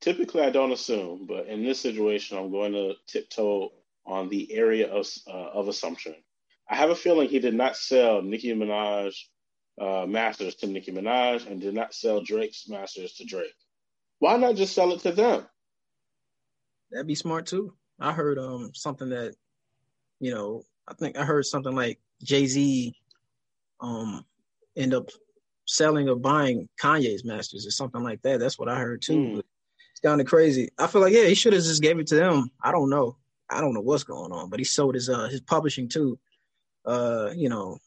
typically 0.00 0.42
I 0.42 0.50
don't 0.50 0.72
assume, 0.72 1.26
but 1.28 1.46
in 1.46 1.62
this 1.62 1.80
situation, 1.80 2.38
I'm 2.38 2.50
going 2.50 2.72
to 2.72 2.94
tiptoe 3.06 3.70
on 4.04 4.28
the 4.30 4.52
area 4.52 4.92
of 4.92 5.06
uh, 5.28 5.50
of 5.54 5.68
assumption. 5.68 6.16
I 6.68 6.74
have 6.74 6.90
a 6.90 6.96
feeling 6.96 7.28
he 7.28 7.38
did 7.38 7.54
not 7.54 7.76
sell 7.76 8.20
Nicki 8.20 8.52
Minaj 8.52 9.14
uh, 9.80 10.06
masters 10.06 10.54
to 10.56 10.66
Nicki 10.66 10.92
Minaj 10.92 11.46
and 11.46 11.60
did 11.60 11.74
not 11.74 11.94
sell 11.94 12.22
Drake's 12.22 12.68
masters 12.68 13.14
to 13.14 13.24
Drake. 13.24 13.54
Why 14.18 14.36
not 14.36 14.56
just 14.56 14.74
sell 14.74 14.92
it 14.92 15.00
to 15.00 15.12
them? 15.12 15.46
That'd 16.90 17.06
be 17.06 17.14
smart 17.14 17.46
too. 17.46 17.74
I 17.98 18.12
heard 18.12 18.38
um 18.38 18.70
something 18.74 19.08
that, 19.10 19.34
you 20.20 20.32
know, 20.34 20.64
I 20.86 20.94
think 20.94 21.16
I 21.16 21.24
heard 21.24 21.46
something 21.46 21.74
like 21.74 21.98
Jay 22.22 22.46
Z 22.46 22.94
um 23.80 24.24
end 24.76 24.94
up 24.94 25.08
selling 25.66 26.08
or 26.08 26.16
buying 26.16 26.68
Kanye's 26.80 27.24
masters 27.24 27.66
or 27.66 27.70
something 27.70 28.02
like 28.02 28.20
that. 28.22 28.40
That's 28.40 28.58
what 28.58 28.68
I 28.68 28.78
heard 28.78 29.02
too. 29.02 29.18
Mm. 29.18 29.38
It's 29.38 30.00
kind 30.04 30.20
of 30.20 30.26
crazy. 30.26 30.70
I 30.78 30.86
feel 30.86 31.00
like 31.00 31.12
yeah, 31.12 31.24
he 31.24 31.34
should 31.34 31.52
have 31.52 31.62
just 31.62 31.82
gave 31.82 31.98
it 31.98 32.06
to 32.08 32.16
them. 32.16 32.50
I 32.62 32.72
don't 32.72 32.90
know. 32.90 33.16
I 33.48 33.60
don't 33.60 33.74
know 33.74 33.80
what's 33.80 34.04
going 34.04 34.32
on, 34.32 34.50
but 34.50 34.60
he 34.60 34.64
sold 34.64 34.94
his 34.94 35.08
uh 35.08 35.28
his 35.28 35.40
publishing 35.40 35.88
too. 35.88 36.18
Uh, 36.84 37.30
you 37.34 37.48
know, 37.48 37.78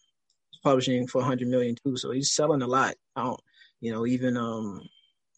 publishing 0.65 1.07
for 1.07 1.19
100 1.19 1.47
million 1.47 1.75
too. 1.85 1.95
So 1.95 2.11
he's 2.11 2.31
selling 2.31 2.63
a 2.63 2.67
lot. 2.67 2.95
Don't, 3.15 3.39
you 3.79 3.93
know, 3.93 4.05
even 4.05 4.35
um 4.35 4.81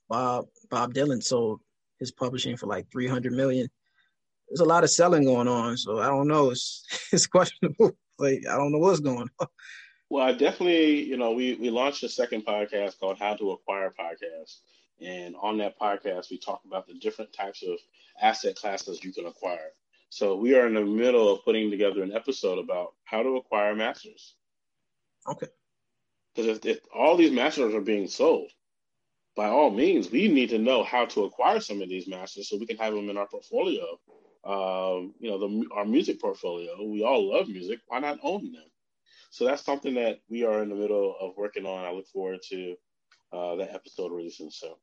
Bob 0.10 0.48
Bob 0.72 0.94
Dylan 0.94 1.22
sold 1.22 1.60
his 2.00 2.12
publishing 2.12 2.56
for 2.58 2.68
like 2.68 2.90
300 2.92 3.34
million. 3.34 3.70
There's 4.48 4.62
a 4.62 4.66
lot 4.66 4.86
of 4.86 4.90
selling 4.90 5.26
going 5.26 5.50
on, 5.50 5.76
so 5.76 6.00
I 6.00 6.08
don't 6.08 6.30
know. 6.30 6.50
It's 6.52 6.86
it's 7.12 7.28
questionable. 7.28 7.92
Like 8.18 8.44
I 8.50 8.58
don't 8.58 8.72
know 8.72 8.80
what's 8.80 9.02
going 9.02 9.30
on. 9.40 9.48
Well, 10.10 10.26
I 10.26 10.32
definitely, 10.32 11.04
you 11.04 11.18
know, 11.18 11.34
we 11.34 11.56
we 11.56 11.70
launched 11.70 12.04
a 12.04 12.10
second 12.10 12.46
podcast 12.46 12.98
called 12.98 13.20
How 13.20 13.36
to 13.36 13.52
Acquire 13.52 13.94
Podcast, 14.00 14.60
and 15.06 15.36
on 15.42 15.58
that 15.58 15.78
podcast 15.78 16.32
we 16.32 16.38
talk 16.40 16.62
about 16.66 16.88
the 16.88 16.94
different 16.94 17.34
types 17.34 17.62
of 17.62 17.78
asset 18.22 18.56
classes 18.56 19.04
you 19.04 19.12
can 19.12 19.26
acquire. 19.26 19.74
So 20.10 20.38
we 20.38 20.56
are 20.56 20.66
in 20.66 20.74
the 20.74 20.86
middle 20.86 21.30
of 21.30 21.44
putting 21.44 21.70
together 21.70 22.02
an 22.02 22.14
episode 22.14 22.60
about 22.60 22.94
how 23.04 23.22
to 23.24 23.36
acquire 23.36 23.76
masters. 23.76 24.37
Okay. 25.28 25.48
Because 26.36 26.58
if, 26.58 26.66
if 26.66 26.80
all 26.94 27.18
these 27.18 27.32
masters 27.32 27.74
are 27.74 27.82
being 27.82 28.08
sold, 28.08 28.52
by 29.36 29.48
all 29.48 29.70
means, 29.70 30.12
we 30.12 30.28
need 30.28 30.50
to 30.50 30.58
know 30.58 30.84
how 30.84 31.06
to 31.06 31.26
acquire 31.26 31.60
some 31.60 31.82
of 31.82 31.90
these 31.90 32.08
masters 32.08 32.50
so 32.50 32.58
we 32.58 32.66
can 32.66 32.78
have 32.78 32.94
them 32.94 33.10
in 33.10 33.18
our 33.18 33.28
portfolio. 33.28 34.00
Um, 34.44 35.14
you 35.20 35.30
know, 35.30 35.40
the, 35.40 35.66
our 35.74 35.86
music 35.86 36.22
portfolio. 36.22 36.84
We 36.84 37.04
all 37.04 37.32
love 37.32 37.48
music. 37.48 37.80
Why 37.88 38.00
not 38.00 38.20
own 38.24 38.52
them? 38.52 38.64
So 39.30 39.46
that's 39.46 39.64
something 39.64 39.96
that 39.96 40.20
we 40.30 40.44
are 40.44 40.64
in 40.64 40.70
the 40.70 40.76
middle 40.76 41.16
of 41.20 41.38
working 41.38 41.66
on. 41.66 41.86
I 41.86 41.92
look 41.92 42.08
forward 42.08 42.40
to 42.50 42.76
uh, 43.32 43.56
that 43.58 43.74
episode 43.74 44.12
releasing 44.12 44.50
soon. 44.50 44.74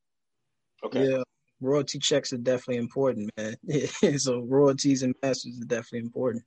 Okay. 0.84 1.08
Yeah, 1.08 1.22
royalty 1.60 1.98
checks 1.98 2.32
are 2.32 2.38
definitely 2.38 2.76
important, 2.76 3.30
man. 3.36 3.56
so 4.18 4.40
royalties 4.40 5.02
and 5.02 5.14
masters 5.22 5.58
are 5.60 5.66
definitely 5.66 6.00
important. 6.00 6.44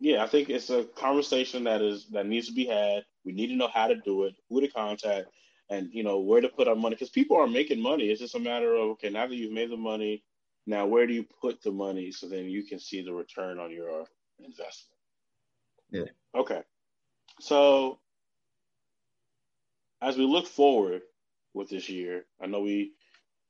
Yeah, 0.00 0.22
I 0.22 0.26
think 0.26 0.50
it's 0.50 0.70
a 0.70 0.84
conversation 0.84 1.64
that 1.64 1.80
is 1.80 2.06
that 2.10 2.26
needs 2.26 2.48
to 2.48 2.52
be 2.52 2.66
had. 2.66 3.04
We 3.24 3.32
need 3.32 3.48
to 3.48 3.56
know 3.56 3.68
how 3.68 3.88
to 3.88 3.96
do 3.96 4.24
it, 4.24 4.34
who 4.48 4.60
to 4.60 4.68
contact, 4.68 5.28
and 5.70 5.88
you 5.92 6.02
know 6.02 6.18
where 6.20 6.40
to 6.40 6.48
put 6.48 6.68
our 6.68 6.74
money 6.74 6.94
because 6.94 7.10
people 7.10 7.36
are 7.36 7.46
making 7.46 7.80
money. 7.80 8.04
It's 8.04 8.20
just 8.20 8.34
a 8.34 8.40
matter 8.40 8.74
of 8.74 8.90
okay, 8.90 9.10
now 9.10 9.26
that 9.26 9.34
you've 9.34 9.52
made 9.52 9.70
the 9.70 9.76
money, 9.76 10.22
now 10.66 10.86
where 10.86 11.06
do 11.06 11.14
you 11.14 11.24
put 11.40 11.62
the 11.62 11.72
money 11.72 12.12
so 12.12 12.28
then 12.28 12.46
you 12.46 12.64
can 12.64 12.78
see 12.78 13.02
the 13.02 13.12
return 13.12 13.58
on 13.58 13.70
your 13.70 14.04
investment? 14.38 14.98
Yeah. 15.90 16.40
Okay. 16.40 16.62
So 17.40 17.98
as 20.02 20.16
we 20.16 20.24
look 20.24 20.46
forward 20.46 21.02
with 21.54 21.70
this 21.70 21.88
year, 21.88 22.26
I 22.42 22.46
know 22.46 22.60
we 22.60 22.92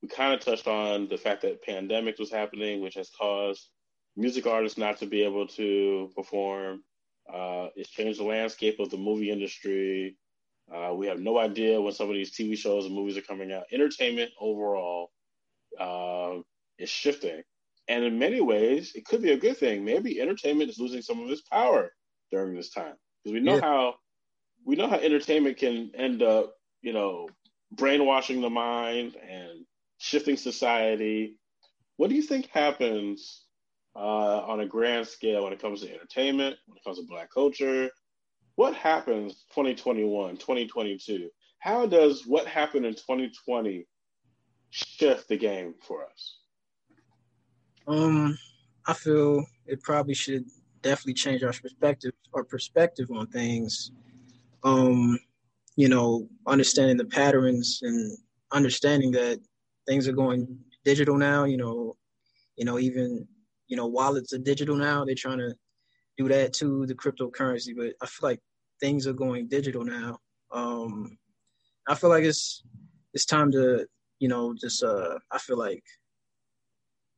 we 0.02 0.08
kind 0.08 0.34
of 0.34 0.40
touched 0.40 0.68
on 0.68 1.08
the 1.08 1.16
fact 1.16 1.42
that 1.42 1.62
pandemic 1.62 2.18
was 2.18 2.30
happening, 2.30 2.82
which 2.82 2.94
has 2.94 3.10
caused 3.10 3.68
music 4.16 4.46
artists 4.46 4.78
not 4.78 4.98
to 4.98 5.06
be 5.06 5.22
able 5.22 5.46
to 5.46 6.10
perform. 6.14 6.82
Uh, 7.32 7.68
it's 7.76 7.90
changed 7.90 8.20
the 8.20 8.24
landscape 8.24 8.78
of 8.80 8.90
the 8.90 8.96
movie 8.96 9.30
industry. 9.30 10.16
Uh, 10.72 10.94
we 10.94 11.06
have 11.06 11.20
no 11.20 11.38
idea 11.38 11.80
when 11.80 11.92
some 11.92 12.08
of 12.08 12.14
these 12.14 12.34
TV 12.34 12.56
shows 12.56 12.86
and 12.86 12.94
movies 12.94 13.16
are 13.16 13.22
coming 13.22 13.52
out. 13.52 13.64
Entertainment 13.72 14.30
overall 14.40 15.10
uh, 15.78 16.36
is 16.78 16.88
shifting. 16.88 17.42
And 17.88 18.04
in 18.04 18.18
many 18.18 18.40
ways, 18.40 18.92
it 18.94 19.04
could 19.04 19.22
be 19.22 19.32
a 19.32 19.36
good 19.36 19.58
thing. 19.58 19.84
Maybe 19.84 20.20
entertainment 20.20 20.70
is 20.70 20.78
losing 20.78 21.02
some 21.02 21.20
of 21.20 21.30
its 21.30 21.42
power 21.42 21.90
during 22.30 22.54
this 22.54 22.70
time 22.70 22.94
because 23.22 23.34
we 23.34 23.40
know 23.40 23.56
yeah. 23.56 23.60
how 23.60 23.94
we 24.64 24.76
know 24.76 24.88
how 24.88 24.96
entertainment 24.96 25.58
can 25.58 25.90
end 25.94 26.22
up, 26.22 26.54
you 26.80 26.94
know, 26.94 27.28
brainwashing 27.72 28.40
the 28.40 28.48
mind 28.48 29.16
and 29.16 29.66
shifting 29.98 30.36
society. 30.36 31.36
What 31.96 32.08
do 32.08 32.16
you 32.16 32.22
think 32.22 32.48
happens 32.48 33.43
uh, 33.96 34.40
on 34.40 34.60
a 34.60 34.66
grand 34.66 35.06
scale 35.06 35.44
when 35.44 35.52
it 35.52 35.60
comes 35.60 35.82
to 35.82 35.92
entertainment, 35.92 36.56
when 36.66 36.76
it 36.76 36.84
comes 36.84 36.98
to 36.98 37.06
Black 37.06 37.30
culture? 37.32 37.90
What 38.56 38.74
happens 38.74 39.44
2021, 39.50 40.36
2022? 40.36 41.28
How 41.58 41.86
does 41.86 42.26
what 42.26 42.46
happened 42.46 42.86
in 42.86 42.94
2020 42.94 43.86
shift 44.70 45.28
the 45.28 45.36
game 45.36 45.74
for 45.80 46.04
us? 46.04 46.38
Um, 47.86 48.38
I 48.86 48.92
feel 48.92 49.44
it 49.66 49.82
probably 49.82 50.14
should 50.14 50.44
definitely 50.82 51.14
change 51.14 51.42
our 51.42 51.52
perspective 51.52 52.12
our 52.34 52.44
perspective 52.44 53.10
on 53.10 53.26
things. 53.28 53.92
Um, 54.62 55.18
you 55.76 55.88
know, 55.88 56.28
understanding 56.46 56.96
the 56.96 57.04
patterns 57.04 57.80
and 57.82 58.16
understanding 58.52 59.10
that 59.12 59.40
things 59.86 60.06
are 60.08 60.12
going 60.12 60.58
digital 60.84 61.16
now. 61.16 61.44
You 61.44 61.56
know, 61.56 61.96
you 62.56 62.64
know 62.64 62.78
even 62.78 63.26
you 63.68 63.76
know 63.76 63.86
wallets 63.86 64.32
are 64.32 64.38
digital 64.38 64.76
now. 64.76 65.04
They're 65.04 65.14
trying 65.14 65.38
to 65.38 65.54
do 66.16 66.28
that 66.28 66.52
too, 66.52 66.86
the 66.86 66.94
cryptocurrency. 66.94 67.74
But 67.76 67.94
I 68.02 68.06
feel 68.06 68.28
like 68.30 68.40
things 68.80 69.06
are 69.06 69.12
going 69.12 69.48
digital 69.48 69.84
now. 69.84 70.18
Um, 70.52 71.18
I 71.88 71.94
feel 71.94 72.10
like 72.10 72.24
it's 72.24 72.62
it's 73.12 73.26
time 73.26 73.50
to 73.52 73.86
you 74.18 74.28
know 74.28 74.54
just 74.54 74.82
uh, 74.82 75.18
I 75.30 75.38
feel 75.38 75.58
like 75.58 75.82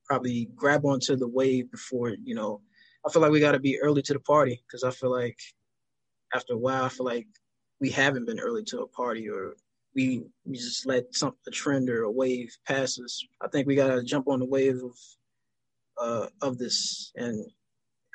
probably 0.07 0.49
grab 0.55 0.85
onto 0.85 1.17
the 1.17 1.29
wave 1.29 1.71
before 1.71 2.15
you 2.23 2.35
know. 2.35 2.61
I 3.07 3.11
feel 3.13 3.23
like 3.23 3.31
we 3.31 3.41
got 3.41 3.53
to 3.53 3.61
be 3.61 3.79
early 3.81 4.03
to 4.03 4.13
the 4.13 4.21
party 4.21 4.61
because 4.67 4.83
I 4.83 4.91
feel 4.91 5.13
like 5.13 5.39
after 6.35 6.55
a 6.55 6.59
while, 6.59 6.85
I 6.85 6.89
feel 6.89 7.07
like 7.07 7.29
we 7.81 7.91
haven't 7.91 8.27
been 8.27 8.41
early 8.41 8.65
to 8.65 8.81
a 8.81 8.89
party 8.89 9.29
or 9.29 9.55
we 9.95 10.23
we 10.45 10.57
just 10.57 10.87
let 10.87 11.15
some 11.15 11.35
a 11.47 11.51
trend 11.51 11.89
or 11.89 12.03
a 12.03 12.11
wave 12.11 12.55
pass 12.67 12.99
us. 12.99 13.25
I 13.41 13.49
think 13.49 13.67
we 13.67 13.75
gotta 13.75 14.03
jump 14.03 14.29
on 14.29 14.41
the 14.41 14.47
wave 14.47 14.83
of 14.83 14.97
uh, 15.99 16.27
of 16.43 16.59
this, 16.59 17.13
and 17.17 17.45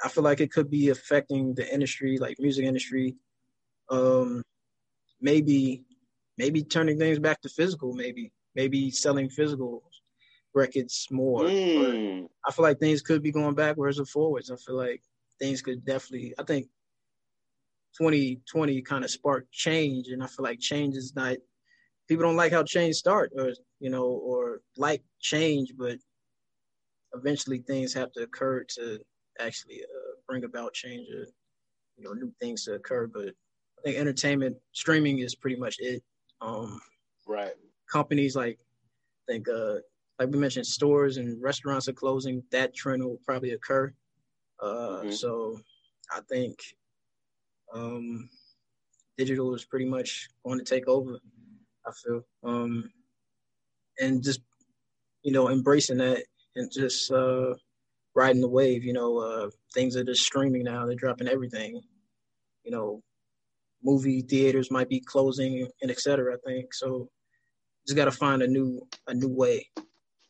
I 0.03 0.09
feel 0.09 0.23
like 0.23 0.41
it 0.41 0.51
could 0.51 0.69
be 0.69 0.89
affecting 0.89 1.53
the 1.55 1.71
industry, 1.71 2.17
like 2.17 2.37
music 2.39 2.65
industry. 2.65 3.15
Um, 3.89 4.43
maybe 5.19 5.83
maybe 6.37 6.63
turning 6.63 6.97
things 6.97 7.19
back 7.19 7.41
to 7.41 7.49
physical, 7.49 7.93
maybe 7.93 8.31
maybe 8.55 8.91
selling 8.91 9.29
physical 9.29 9.83
records 10.53 11.07
more. 11.11 11.45
Mm. 11.45 12.27
I 12.45 12.51
feel 12.51 12.63
like 12.63 12.79
things 12.79 13.01
could 13.01 13.21
be 13.21 13.31
going 13.31 13.55
backwards 13.55 13.99
or 13.99 14.05
forwards. 14.05 14.49
I 14.49 14.55
feel 14.55 14.75
like 14.75 15.01
things 15.39 15.61
could 15.61 15.85
definitely. 15.85 16.33
I 16.39 16.43
think 16.43 16.67
2020 17.97 18.81
kind 18.81 19.03
of 19.03 19.11
sparked 19.11 19.51
change, 19.51 20.07
and 20.07 20.23
I 20.23 20.27
feel 20.27 20.43
like 20.43 20.59
change 20.59 20.95
is 20.95 21.15
not 21.15 21.37
people 22.11 22.25
don't 22.25 22.35
like 22.35 22.51
how 22.51 22.63
change 22.63 22.95
start 22.95 23.31
or 23.37 23.53
you 23.79 23.89
know 23.89 24.03
or 24.03 24.59
like 24.75 25.01
change 25.21 25.73
but 25.77 25.97
eventually 27.13 27.59
things 27.59 27.93
have 27.93 28.11
to 28.13 28.23
occur 28.23 28.63
to 28.63 28.99
actually 29.39 29.81
uh, 29.83 30.13
bring 30.27 30.43
about 30.43 30.73
change 30.73 31.07
or 31.09 31.25
you 31.97 32.03
know 32.03 32.13
new 32.13 32.31
things 32.39 32.65
to 32.65 32.73
occur 32.73 33.07
but 33.07 33.29
i 33.79 33.81
think 33.83 33.97
entertainment 33.97 34.55
streaming 34.71 35.19
is 35.19 35.35
pretty 35.35 35.55
much 35.55 35.77
it. 35.79 36.03
Um 36.41 36.79
right. 37.27 37.53
companies 37.91 38.35
like 38.35 38.59
i 39.27 39.31
think 39.31 39.47
uh 39.49 39.75
like 40.19 40.29
we 40.29 40.37
mentioned 40.37 40.67
stores 40.67 41.17
and 41.17 41.41
restaurants 41.41 41.87
are 41.87 41.93
closing. 41.93 42.43
That 42.51 42.75
trend 42.75 43.03
will 43.03 43.19
probably 43.25 43.51
occur. 43.51 43.93
Uh 44.61 44.67
mm-hmm. 44.67 45.11
so 45.11 45.59
i 46.11 46.19
think 46.29 46.59
um 47.73 48.29
digital 49.17 49.53
is 49.55 49.65
pretty 49.65 49.85
much 49.85 50.29
going 50.43 50.59
to 50.59 50.65
take 50.65 50.87
over 50.87 51.19
I 51.85 51.91
feel, 51.91 52.21
um, 52.43 52.91
and 53.99 54.23
just 54.23 54.41
you 55.23 55.31
know 55.31 55.49
embracing 55.49 55.97
that 55.97 56.23
and 56.55 56.71
just 56.71 57.11
uh, 57.11 57.53
riding 58.15 58.41
the 58.41 58.49
wave. 58.49 58.83
You 58.83 58.93
know, 58.93 59.17
uh, 59.17 59.49
things 59.73 59.95
are 59.95 60.03
just 60.03 60.23
streaming 60.23 60.63
now; 60.63 60.85
they're 60.85 60.95
dropping 60.95 61.27
everything. 61.27 61.81
You 62.63 62.71
know, 62.71 63.03
movie 63.83 64.21
theaters 64.21 64.71
might 64.71 64.89
be 64.89 64.99
closing 64.99 65.67
and 65.81 65.91
etc. 65.91 66.33
I 66.33 66.37
think 66.45 66.73
so. 66.73 67.09
Just 67.87 67.97
got 67.97 68.05
to 68.05 68.11
find 68.11 68.41
a 68.41 68.47
new 68.47 68.87
a 69.07 69.13
new 69.13 69.29
way 69.29 69.69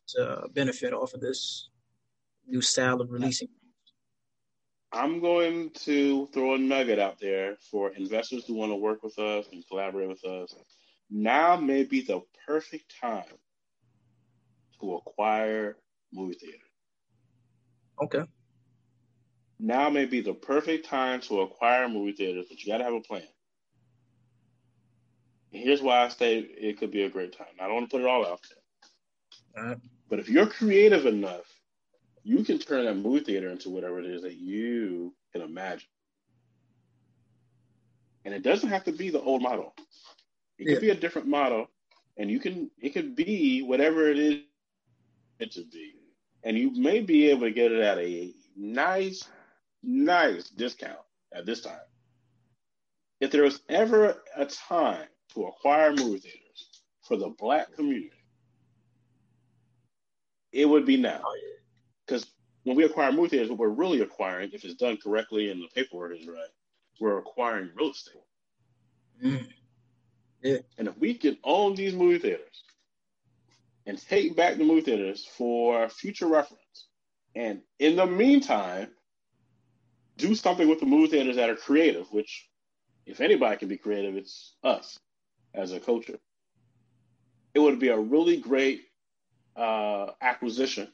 to 0.10 0.48
benefit 0.54 0.94
off 0.94 1.14
of 1.14 1.22
this 1.22 1.70
new 2.48 2.62
style 2.62 3.02
of 3.02 3.12
releasing. 3.12 3.48
I'm 4.94 5.22
going 5.22 5.70
to 5.86 6.28
throw 6.34 6.56
a 6.56 6.58
nugget 6.58 7.00
out 7.00 7.18
there 7.18 7.56
for 7.70 7.92
investors 7.92 8.44
who 8.46 8.56
want 8.56 8.74
to 8.74 8.76
work 8.76 9.04
with 9.04 9.18
us 9.20 9.46
and 9.54 9.66
collaborate 9.70 10.10
with 10.10 10.26
us 10.26 10.54
now 11.12 11.58
may 11.58 11.84
be 11.84 12.02
the 12.02 12.22
perfect 12.48 12.96
time 13.02 13.24
to 14.80 14.96
acquire 14.96 15.76
movie 16.14 16.36
theater. 16.36 16.58
Okay. 18.02 18.24
Now 19.60 19.90
may 19.90 20.06
be 20.06 20.22
the 20.22 20.34
perfect 20.34 20.86
time 20.86 21.22
to 21.22 21.42
acquire 21.42 21.88
movie 21.88 22.14
theaters, 22.14 22.48
but 22.50 22.64
you 22.64 22.72
got 22.72 22.80
to 22.80 22.84
have 22.84 22.94
a 22.94 23.02
plan. 23.02 23.24
And 25.54 25.64
here's 25.64 25.82
why 25.82 26.06
I 26.06 26.08
say 26.10 26.40
it 26.40 26.80
could 26.80 26.92
be 26.92 27.04
a 27.04 27.10
great 27.10 27.38
time. 27.38 27.48
I 27.60 27.66
don't 27.66 27.76
want 27.76 27.90
to 27.90 27.96
put 27.96 28.04
it 28.04 28.08
all 28.08 28.26
out 28.26 28.40
there. 28.50 29.64
Right. 29.64 29.78
But 30.10 30.20
if 30.20 30.30
you're 30.30 30.48
creative 30.48 31.06
enough, 31.06 31.46
you 32.24 32.44
can 32.44 32.58
turn 32.60 32.86
that 32.86 32.96
movie 32.96 33.24
theater 33.24 33.50
into 33.50 33.70
whatever 33.70 34.00
it 34.00 34.06
is 34.06 34.22
that 34.24 34.36
you 34.36 35.14
can 35.32 35.42
imagine. 35.42 35.88
And 38.26 38.34
it 38.34 38.44
doesn't 38.44 38.70
have 38.70 38.84
to 38.86 38.92
be 38.92 39.10
the 39.10 39.22
old 39.22 39.42
model. 39.42 39.74
It 40.58 40.66
could 40.66 40.82
be 40.82 40.92
a 40.92 40.96
different 40.96 41.28
model, 41.28 41.68
and 42.18 42.30
you 42.30 42.40
can 42.40 42.70
it 42.80 42.92
could 42.92 43.16
be 43.16 43.64
whatever 43.64 44.08
it 44.10 44.20
is 44.20 44.42
it 45.40 45.52
to 45.54 45.64
be, 45.66 45.94
and 46.44 46.58
you 46.58 46.72
may 46.72 47.00
be 47.00 47.30
able 47.30 47.42
to 47.42 47.52
get 47.52 47.72
it 47.72 47.82
at 47.82 47.98
a 47.98 48.34
nice, 48.56 49.28
nice 49.84 50.50
discount 50.50 51.00
at 51.34 51.46
this 51.46 51.62
time. 51.62 51.80
if 53.20 53.32
there 53.32 53.44
was 53.44 53.62
ever 53.70 54.22
a 54.36 54.46
time 54.46 55.08
to 55.34 55.46
acquire 55.46 55.92
movie 55.92 56.18
theaters 56.18 56.82
for 57.04 57.18
the 57.18 57.30
black 57.38 57.72
community, 57.74 58.12
it 60.52 60.66
would 60.66 60.86
be 60.86 60.98
now. 60.98 61.22
Because 62.06 62.26
oh, 62.26 62.34
when 62.64 62.76
we 62.76 62.84
acquire 62.84 63.12
movie 63.12 63.30
theaters, 63.30 63.50
what 63.50 63.60
we're 63.60 63.70
really 63.70 64.02
acquiring, 64.02 64.50
if 64.54 64.66
it's 64.66 64.76
done 64.76 64.98
correctly 65.02 65.52
and 65.52 65.62
the 65.62 65.68
paperwork 65.76 66.18
is 66.18 66.28
right, 66.28 66.50
we're 67.00 67.20
acquiring 67.20 67.70
real 67.76 67.92
estate. 67.92 68.16
Mm. 69.24 69.48
Yeah. 70.42 70.58
And 70.78 70.88
if 70.88 70.98
we 70.98 71.14
can 71.14 71.38
own 71.44 71.76
these 71.76 71.94
movie 71.94 72.18
theaters 72.18 72.64
and 73.86 73.98
take 74.08 74.36
back 74.36 74.58
the 74.58 74.64
movie 74.64 74.82
theaters 74.82 75.26
for 75.26 75.90
future 75.90 76.28
reference, 76.28 76.88
and 77.36 77.62
in 77.80 77.96
the 77.96 78.06
meantime, 78.06 78.90
do 80.18 80.36
something 80.36 80.68
with 80.68 80.80
the 80.80 80.86
movie 80.86 81.10
theaters 81.10 81.38
that 81.38 81.50
are 81.50 81.56
creative, 81.56 82.12
which, 82.12 82.48
if 83.06 83.22
anybody 83.22 83.58
can 83.58 83.68
be 83.68 83.78
creative, 83.78 84.16
it's 84.16 84.56
us 84.64 85.00
as 85.54 85.72
a 85.72 85.80
culture. 85.80 86.20
It 87.54 87.60
would 87.60 87.80
be 87.80 87.90
a 87.90 87.98
really 87.98 88.38
great 88.38 88.84
uh, 89.56 90.08
acquisition 90.22 90.88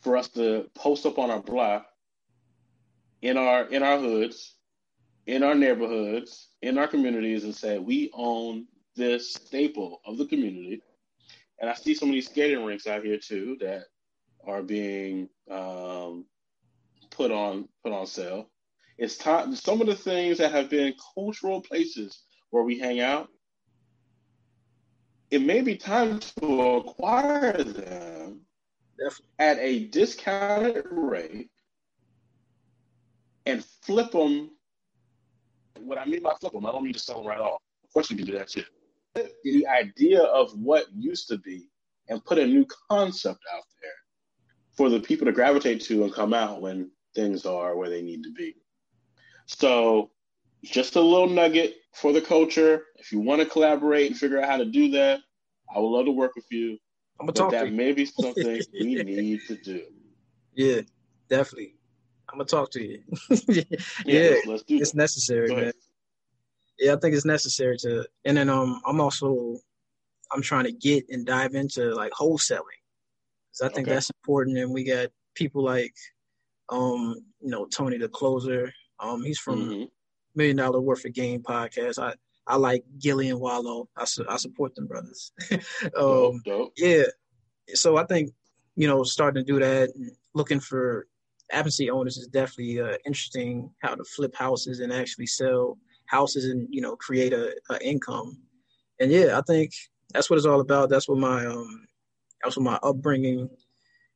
for 0.00 0.16
us 0.16 0.28
to 0.30 0.68
post 0.74 1.06
up 1.06 1.18
on 1.18 1.30
our 1.30 1.40
block 1.40 1.86
in 3.22 3.36
our 3.36 3.64
in 3.66 3.82
our 3.82 3.98
hoods, 3.98 4.56
in 5.26 5.42
our 5.42 5.54
neighborhoods, 5.54 6.48
in 6.60 6.76
our 6.76 6.88
communities, 6.88 7.44
and 7.44 7.54
say 7.54 7.78
we 7.78 8.10
own 8.12 8.66
this 8.96 9.34
staple 9.34 10.00
of 10.04 10.18
the 10.18 10.26
community. 10.26 10.82
And 11.60 11.70
I 11.70 11.74
see 11.74 11.94
some 11.94 12.08
of 12.08 12.14
these 12.14 12.28
skating 12.28 12.64
rinks 12.64 12.86
out 12.86 13.04
here 13.04 13.18
too 13.18 13.56
that 13.60 13.84
are 14.46 14.62
being 14.62 15.28
um, 15.50 16.24
put 17.10 17.30
on 17.30 17.68
put 17.82 17.92
on 17.92 18.06
sale. 18.06 18.48
It's 18.98 19.16
time. 19.16 19.54
Some 19.54 19.80
of 19.80 19.86
the 19.86 19.94
things 19.94 20.38
that 20.38 20.52
have 20.52 20.68
been 20.68 20.94
cultural 21.14 21.60
places 21.60 22.24
where 22.50 22.62
we 22.62 22.78
hang 22.78 23.00
out. 23.00 23.28
It 25.30 25.40
may 25.40 25.62
be 25.62 25.76
time 25.76 26.20
to 26.40 26.62
acquire 26.62 27.62
them 27.62 28.42
Definitely. 28.98 29.26
at 29.38 29.58
a 29.58 29.86
discounted 29.86 30.84
rate 30.90 31.48
and 33.46 33.64
flip 33.64 34.12
them. 34.12 34.50
What 35.80 35.96
I 35.96 36.04
mean 36.04 36.22
by 36.22 36.34
flip 36.38 36.52
them, 36.52 36.66
I 36.66 36.72
don't 36.72 36.84
mean 36.84 36.92
to 36.92 36.98
sell 36.98 37.18
them 37.18 37.26
right 37.26 37.40
off. 37.40 37.62
Of 37.82 37.92
course, 37.94 38.10
we 38.10 38.16
can 38.16 38.26
do 38.26 38.32
that 38.32 38.48
too. 38.48 38.64
The 39.14 39.66
idea 39.66 40.22
of 40.22 40.52
what 40.58 40.86
used 40.94 41.28
to 41.28 41.38
be 41.38 41.68
and 42.08 42.24
put 42.24 42.38
a 42.38 42.46
new 42.46 42.66
concept 42.90 43.40
out 43.54 43.64
there 43.80 43.90
for 44.76 44.88
the 44.88 45.00
people 45.00 45.26
to 45.26 45.32
gravitate 45.32 45.82
to 45.82 46.04
and 46.04 46.12
come 46.12 46.32
out 46.32 46.60
when 46.60 46.90
things 47.14 47.44
are 47.44 47.76
where 47.76 47.90
they 47.90 48.02
need 48.02 48.22
to 48.24 48.32
be. 48.32 48.54
So, 49.46 50.10
just 50.64 50.96
a 50.96 51.00
little 51.00 51.28
nugget 51.28 51.74
for 51.94 52.12
the 52.12 52.20
culture. 52.20 52.84
If 52.96 53.12
you 53.12 53.20
want 53.20 53.40
to 53.40 53.46
collaborate 53.46 54.10
and 54.10 54.18
figure 54.18 54.40
out 54.40 54.48
how 54.48 54.56
to 54.56 54.64
do 54.64 54.90
that, 54.92 55.20
I 55.74 55.78
would 55.78 55.88
love 55.88 56.06
to 56.06 56.12
work 56.12 56.34
with 56.36 56.46
you. 56.50 56.78
I'm 57.20 57.26
gonna 57.26 57.32
talk 57.32 57.50
that 57.52 57.64
to 57.64 57.70
you. 57.70 57.76
may 57.76 57.92
be 57.92 58.04
something 58.20 58.62
we 58.72 58.94
need 58.94 59.40
to 59.48 59.56
do. 59.56 59.84
Yeah, 60.54 60.82
definitely. 61.28 61.74
I'm 62.28 62.38
gonna 62.38 62.46
talk 62.46 62.70
to 62.72 62.82
you. 62.82 63.02
Yeah, 63.48 63.62
yeah, 64.06 64.30
let's, 64.30 64.46
let's 64.46 64.62
do 64.62 64.78
it's 64.78 64.92
that. 64.92 64.96
necessary, 64.96 65.54
man. 65.54 65.72
Yeah, 66.78 66.94
I 66.94 66.96
think 66.96 67.14
it's 67.14 67.24
necessary 67.24 67.76
to. 67.78 68.06
And 68.24 68.36
then 68.36 68.48
um, 68.48 68.80
I'm 68.86 69.00
also 69.00 69.58
I'm 70.32 70.42
trying 70.42 70.64
to 70.64 70.72
get 70.72 71.04
and 71.10 71.26
dive 71.26 71.54
into 71.54 71.94
like 71.94 72.12
wholesaling 72.12 72.80
because 73.50 73.62
I 73.62 73.68
think 73.68 73.86
Okay. 73.86 73.94
that's 73.94 74.10
important. 74.10 74.58
And 74.58 74.72
we 74.72 74.84
got 74.84 75.08
people 75.34 75.62
like 75.64 75.94
um, 76.70 77.16
you 77.40 77.50
know, 77.50 77.66
Tony 77.66 77.98
the 77.98 78.08
closer. 78.08 78.72
Um, 78.98 79.22
he's 79.22 79.38
from 79.38 79.68
Mhm. 79.68 79.88
Million 80.34 80.56
Dollaz 80.56 80.82
Worth 80.82 81.04
of 81.04 81.12
Game 81.12 81.42
podcast. 81.42 81.98
I 82.02 82.14
I 82.46 82.56
like 82.56 82.84
Gillie 82.98 83.28
and 83.30 83.38
Wallo. 83.40 83.88
I 83.96 84.04
su- 84.04 84.24
I 84.28 84.36
support 84.36 84.74
them 84.74 84.86
brothers. 84.86 85.32
um, 85.52 85.60
Dope, 85.94 86.42
dope. 86.44 86.72
yeah. 86.76 87.04
So 87.74 87.96
I 87.96 88.04
think, 88.06 88.32
you 88.74 88.88
know, 88.88 89.04
starting 89.04 89.44
to 89.44 89.52
do 89.52 89.60
that 89.60 89.90
and 89.94 90.10
looking 90.34 90.58
for 90.60 91.06
absentee 91.52 91.90
owners 91.90 92.16
is 92.16 92.26
definitely 92.28 92.80
uh, 92.80 92.96
interesting 93.04 93.70
how 93.80 93.94
to 93.94 94.02
flip 94.04 94.34
houses 94.34 94.80
and 94.80 94.92
actually 94.92 95.26
sell 95.26 95.78
houses 96.12 96.44
and, 96.44 96.68
you 96.70 96.80
know, 96.80 96.94
create 96.96 97.32
a, 97.32 97.54
a 97.70 97.84
income. 97.84 98.38
And 99.00 99.10
yeah, 99.10 99.38
I 99.38 99.42
think 99.42 99.72
that's 100.12 100.28
what 100.28 100.36
it's 100.36 100.46
all 100.46 100.60
about. 100.60 100.90
That's 100.90 101.08
what 101.08 101.18
my 101.18 101.46
um 101.46 101.86
that's 102.42 102.56
what 102.56 102.64
my 102.64 102.78
upbringing 102.82 103.48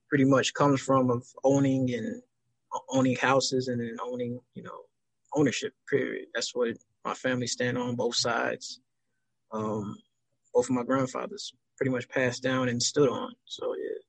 pretty 0.08 0.24
much 0.24 0.54
comes 0.54 0.80
from 0.80 1.10
of 1.10 1.24
owning 1.42 1.92
and 1.94 2.22
owning 2.90 3.16
houses 3.16 3.68
and 3.68 3.80
then 3.80 3.96
owning, 4.02 4.38
you 4.54 4.62
know, 4.62 4.80
ownership 5.34 5.72
period. 5.90 6.26
That's 6.34 6.54
what 6.54 6.76
my 7.04 7.14
family 7.14 7.46
stand 7.46 7.78
on 7.78 7.96
both 7.96 8.16
sides. 8.16 8.80
Um 9.52 9.96
both 10.54 10.68
of 10.68 10.76
my 10.76 10.84
grandfathers 10.84 11.52
pretty 11.76 11.90
much 11.90 12.08
passed 12.08 12.42
down 12.42 12.68
and 12.68 12.82
stood 12.82 13.08
on. 13.08 13.32
So 13.44 13.74
yeah. 13.74 14.00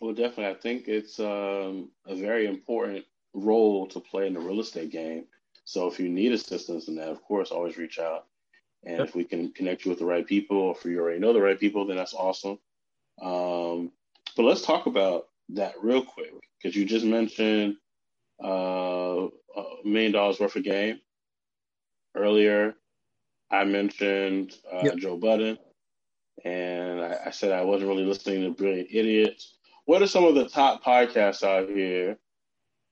Well, 0.00 0.14
definitely. 0.14 0.46
I 0.46 0.54
think 0.54 0.88
it's 0.88 1.20
um, 1.20 1.90
a 2.06 2.14
very 2.14 2.46
important 2.46 3.04
role 3.34 3.86
to 3.88 4.00
play 4.00 4.26
in 4.26 4.34
the 4.34 4.40
real 4.40 4.60
estate 4.60 4.90
game. 4.90 5.26
So 5.64 5.86
if 5.86 6.00
you 6.00 6.08
need 6.08 6.32
assistance 6.32 6.88
in 6.88 6.96
that, 6.96 7.08
of 7.08 7.22
course, 7.22 7.50
always 7.50 7.76
reach 7.76 7.98
out. 7.98 8.26
And 8.84 8.98
Yep. 8.98 9.08
if 9.08 9.14
we 9.14 9.24
can 9.24 9.52
connect 9.52 9.84
you 9.84 9.90
with 9.90 9.98
the 9.98 10.06
right 10.06 10.26
people, 10.26 10.56
or 10.56 10.76
if 10.76 10.84
you 10.84 10.98
already 10.98 11.20
know 11.20 11.32
the 11.32 11.40
right 11.40 11.58
people, 11.60 11.86
then 11.86 11.96
that's 11.96 12.14
awesome. 12.14 12.58
Um, 13.20 13.92
but 14.36 14.44
let's 14.44 14.62
talk 14.62 14.86
about 14.86 15.28
that 15.50 15.74
real 15.82 16.02
quick 16.02 16.32
because 16.56 16.74
you 16.76 16.84
just 16.84 17.04
mentioned 17.04 17.76
uh, 18.42 19.26
a 19.56 19.64
million 19.84 20.12
dollars 20.12 20.40
worth 20.40 20.56
of 20.56 20.64
game 20.64 21.00
earlier. 22.16 22.74
I 23.50 23.64
mentioned 23.64 24.54
uh, 24.72 24.84
Yep. 24.86 24.96
Joe 24.96 25.16
Budden, 25.16 25.58
and 26.44 27.00
I, 27.00 27.18
I 27.26 27.30
said 27.30 27.52
I 27.52 27.62
wasn't 27.62 27.88
really 27.90 28.04
listening 28.04 28.42
to 28.42 28.50
Brilliant 28.50 28.88
Idiots. 28.90 29.56
What 29.84 30.02
are 30.02 30.06
some 30.06 30.24
of 30.24 30.34
the 30.34 30.48
top 30.48 30.82
podcasts 30.84 31.42
out 31.42 31.68
here? 31.68 32.16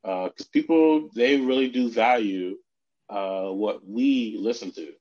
Because 0.02 0.48
people 0.52 1.10
they 1.14 1.36
really 1.38 1.68
do 1.68 1.90
value 1.90 2.56
uh, 3.10 3.48
what 3.48 3.86
we 3.86 4.36
listen 4.38 4.70
to 4.72 4.92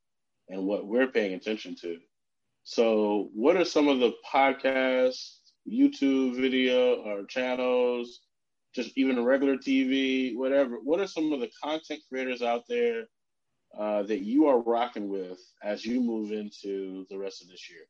and 0.49 0.65
what 0.65 0.85
we're 0.87 1.07
paying 1.07 1.33
attention 1.33 1.75
to. 1.81 1.97
So, 2.63 3.29
what 3.33 3.55
are 3.57 3.65
some 3.65 3.87
of 3.87 3.99
the 3.99 4.13
podcasts, 4.25 5.37
YouTube 5.69 6.39
video 6.39 6.95
or 6.95 7.25
channels, 7.25 8.21
just 8.75 8.97
even 8.97 9.23
regular 9.23 9.55
TV, 9.55 10.35
whatever? 10.35 10.77
What 10.83 10.99
are 10.99 11.07
some 11.07 11.31
of 11.31 11.39
the 11.39 11.49
content 11.63 12.01
creators 12.09 12.41
out 12.41 12.63
there 12.67 13.03
uh, 13.77 14.03
that 14.03 14.21
you 14.21 14.47
are 14.47 14.59
rocking 14.59 15.09
with 15.09 15.39
as 15.63 15.85
you 15.85 16.01
move 16.01 16.31
into 16.31 17.05
the 17.09 17.17
rest 17.17 17.41
of 17.41 17.49
this 17.49 17.69
year? 17.69 17.85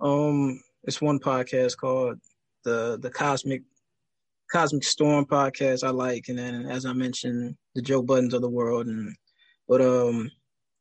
Um 0.00 0.62
it's 0.84 1.02
one 1.02 1.18
podcast 1.18 1.76
called 1.76 2.18
the 2.64 2.98
the 3.00 3.10
Cosmic 3.10 3.62
Cosmic 4.50 4.82
Storm 4.82 5.24
podcast 5.26 5.86
I 5.86 5.90
like 5.90 6.28
and 6.28 6.38
then 6.38 6.66
as 6.66 6.84
I 6.84 6.92
mentioned 6.92 7.56
the 7.74 7.82
Joe 7.82 8.02
Buddens 8.02 8.34
of 8.34 8.42
the 8.42 8.50
world 8.50 8.86
and 8.86 9.14
but 9.68 9.80
um 9.80 10.30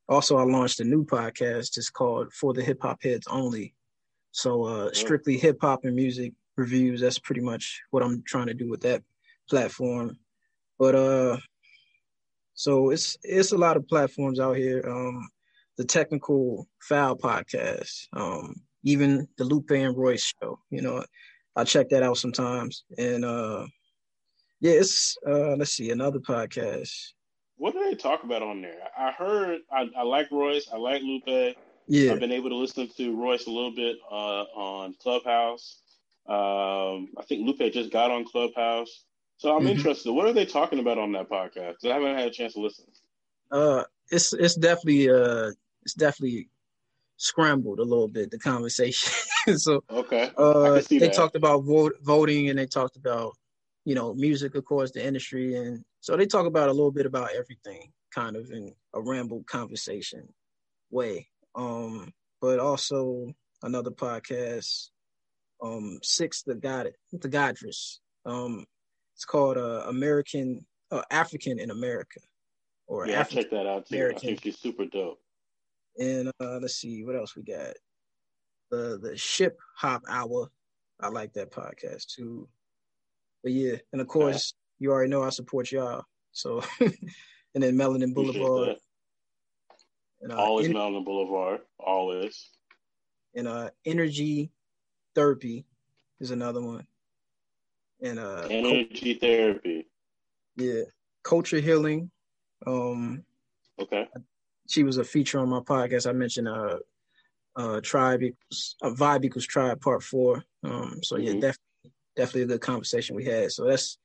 also 0.08 0.38
I 0.38 0.44
launched 0.44 0.80
a 0.80 0.84
new 0.84 1.06
podcast 1.06 1.78
it's 1.78 1.90
called 1.90 2.34
For 2.34 2.54
the 2.54 2.64
Hip 2.64 2.80
Hop 2.82 3.04
Heads 3.04 3.28
Only. 3.28 3.76
So 4.32 4.64
uh 4.64 4.94
strictly 4.94 5.38
hip 5.38 5.58
hop 5.62 5.86
and 5.86 5.96
music 5.96 6.34
reviews 6.58 7.02
that's 7.02 7.20
pretty 7.20 7.42
much 7.42 7.82
what 7.92 8.04
I'm 8.04 8.24
trying 8.26 8.48
to 8.48 8.54
do 8.54 8.70
with 8.70 8.82
that 8.82 9.04
platform. 9.50 10.18
But 10.80 10.96
uh 10.96 11.38
so 12.56 12.90
it's 12.90 13.18
it's 13.24 13.52
a 13.52 13.58
lot 13.58 13.78
of 13.78 13.88
platforms 13.88 14.40
out 14.40 14.58
here 14.58 14.84
um 14.88 15.30
the 15.78 15.86
technical 15.86 16.68
foul 16.82 17.16
podcast 17.16 18.08
um 18.14 18.56
even 18.84 19.28
the 19.38 19.44
Lupe 19.44 19.72
and 19.72 19.96
Royce 19.96 20.34
show. 20.42 20.60
You 20.70 20.82
know, 20.82 21.04
I 21.60 21.64
check 21.66 21.90
that 21.90 22.04
out 22.04 22.18
sometimes. 22.18 22.84
And 22.98 23.26
uh 23.26 23.66
yeah, 24.62 24.74
it's 24.74 25.18
uh 25.28 25.56
let's 25.56 25.72
see, 25.72 25.92
another 25.92 26.20
podcast. 26.20 26.94
What 27.58 27.74
do 27.74 27.84
they 27.84 27.96
talk 27.96 28.24
about 28.24 28.42
on 28.42 28.62
there? 28.62 28.80
I 28.98 29.12
heard 29.12 29.60
I, 29.72 29.90
I 29.98 30.04
like 30.04 30.32
Royce, 30.32 30.70
I 30.74 30.78
like 30.78 31.02
Lupe. 31.02 31.56
Yeah. 31.88 32.14
I've 32.14 32.20
been 32.20 32.32
able 32.32 32.50
to 32.50 32.56
listen 32.56 32.88
to 32.98 33.16
Royce 33.16 33.48
a 33.48 33.52
little 33.52 33.74
bit 33.76 33.98
uh, 34.10 34.44
on 34.56 34.94
Clubhouse. 35.02 35.82
Um, 36.28 37.10
I 37.18 37.24
think 37.28 37.46
Lupe 37.48 37.74
just 37.74 37.92
got 37.92 38.12
on 38.12 38.24
Clubhouse. 38.26 39.06
So 39.38 39.56
I'm 39.56 39.64
Mhm. 39.64 39.72
interested. 39.72 40.12
What 40.12 40.28
are 40.28 40.34
they 40.34 40.46
talking 40.46 40.80
about 40.80 40.98
on 41.00 41.12
that 41.14 41.28
podcast? 41.30 41.84
I 41.84 41.88
haven't 41.94 42.16
had 42.16 42.28
a 42.28 42.32
chance 42.32 42.54
to 42.54 42.62
listen. 42.62 42.86
Uh 43.52 43.84
it's 44.12 44.32
it's 44.34 44.56
definitely 44.56 45.10
uh 45.10 45.52
it's 45.84 45.94
definitely 45.96 46.50
scrambled 47.20 47.80
a 47.80 47.84
little 47.84 48.08
bit 48.08 48.32
the 48.32 48.40
conversation. 48.40 49.14
so 49.58 49.84
Okay. 49.92 50.32
Uh 50.38 50.82
they 50.90 50.98
that. 51.00 51.14
talked 51.14 51.36
about 51.36 51.64
vote, 51.64 51.94
voting 52.02 52.50
and 52.50 52.58
they 52.58 52.66
talked 52.66 52.96
about 52.96 53.36
you 53.86 53.94
know 53.94 54.14
music 54.14 54.56
of 54.56 54.66
course 54.66 54.92
the 54.92 55.06
industry 55.06 55.56
and 55.56 55.84
so 56.00 56.16
they 56.16 56.26
talk 56.26 56.46
about 56.46 56.70
a 56.70 56.74
little 56.74 56.92
bit 56.92 57.06
about 57.06 57.30
everything 57.36 57.92
kind 58.14 58.36
of 58.36 58.50
in 58.52 58.74
a 58.94 59.02
ramble 59.02 59.44
conversation 59.44 60.28
way 60.92 61.28
um 61.56 62.12
but 62.42 62.60
also 62.60 63.32
another 63.64 63.92
podcast 63.92 64.90
um 65.64 66.00
six 66.04 66.44
the 66.44 66.56
god 66.56 66.92
the 67.12 67.30
godress 67.30 68.00
um 68.26 68.66
it's 69.16 69.26
called 69.26 69.58
uh 69.58 69.84
american 69.88 70.66
uh, 70.92 71.04
african 71.12 71.60
in 71.60 71.70
america 71.72 72.20
or 72.88 73.08
yeah, 73.08 73.20
African 73.20 73.44
check 73.44 73.52
that 73.52 73.68
out 73.68 73.86
too. 73.86 74.12
I 74.16 74.18
think 74.18 74.42
she's 74.42 74.58
super 74.58 74.86
dope. 74.86 75.20
And 76.00 76.32
uh, 76.40 76.60
let's 76.62 76.76
see 76.76 77.04
what 77.04 77.16
else 77.16 77.36
we 77.36 77.44
got. 77.44 77.74
The 78.72 78.98
the 79.02 79.18
Ship 79.18 79.58
Hop 79.78 80.04
Hour. 80.08 80.50
I 81.02 81.10
like 81.10 81.34
that 81.34 81.52
podcast 81.52 82.08
too. 82.16 82.48
But 83.44 83.52
yeah, 83.52 83.76
and 83.92 84.02
of 84.02 84.08
course 84.08 84.54
you 84.80 84.92
already 84.92 85.10
know 85.10 85.24
I 85.24 85.30
support 85.30 85.72
y'all. 85.72 86.04
So 86.32 86.64
and 86.80 86.94
then 87.64 87.76
Melanin 87.76 88.14
Boulevard. 88.14 88.78
And, 90.22 90.32
uh, 90.34 90.36
Always 90.38 90.68
en- 90.68 90.74
Mountain 90.74 91.04
Boulevard. 91.04 91.62
Always. 91.80 92.50
and 93.36 93.48
uh 93.48 93.70
Energy 93.86 94.52
Therapy 95.16 95.66
is 96.20 96.32
another 96.32 96.62
one. 96.62 96.86
And 98.02 98.20
uh 98.20 98.44
co- 98.48 98.54
Energy 98.54 99.16
therapy. 99.16 99.88
yeah, 100.58 100.84
Culture 101.24 101.60
Healing. 101.60 102.12
Um 102.68 103.24
Okay. 103.80 104.08
She 104.70 104.84
was 104.84 104.98
a 104.98 105.04
feature 105.04 105.40
on 105.40 105.50
my 105.50 105.60
podcast. 105.60 106.08
I 106.08 106.14
mentioned 106.14 106.48
uh 106.48 106.78
uh 107.56 107.82
tribe 107.82 108.22
equals 108.24 108.76
uh, 108.82 108.92
vibe 108.92 109.26
equals 109.26 109.46
tribe 109.48 109.82
part 109.82 110.02
four. 110.04 110.44
Um 110.64 111.00
so 111.04 111.18
yeah, 111.18 111.32
Mhm. 111.32 111.42
definitely 111.42 111.92
definitely 112.16 112.42
a 112.44 112.48
good 112.48 112.62
conversation 112.62 113.16
we 113.16 113.26
had. 113.26 113.52
So 113.52 113.66
that's 113.66 113.98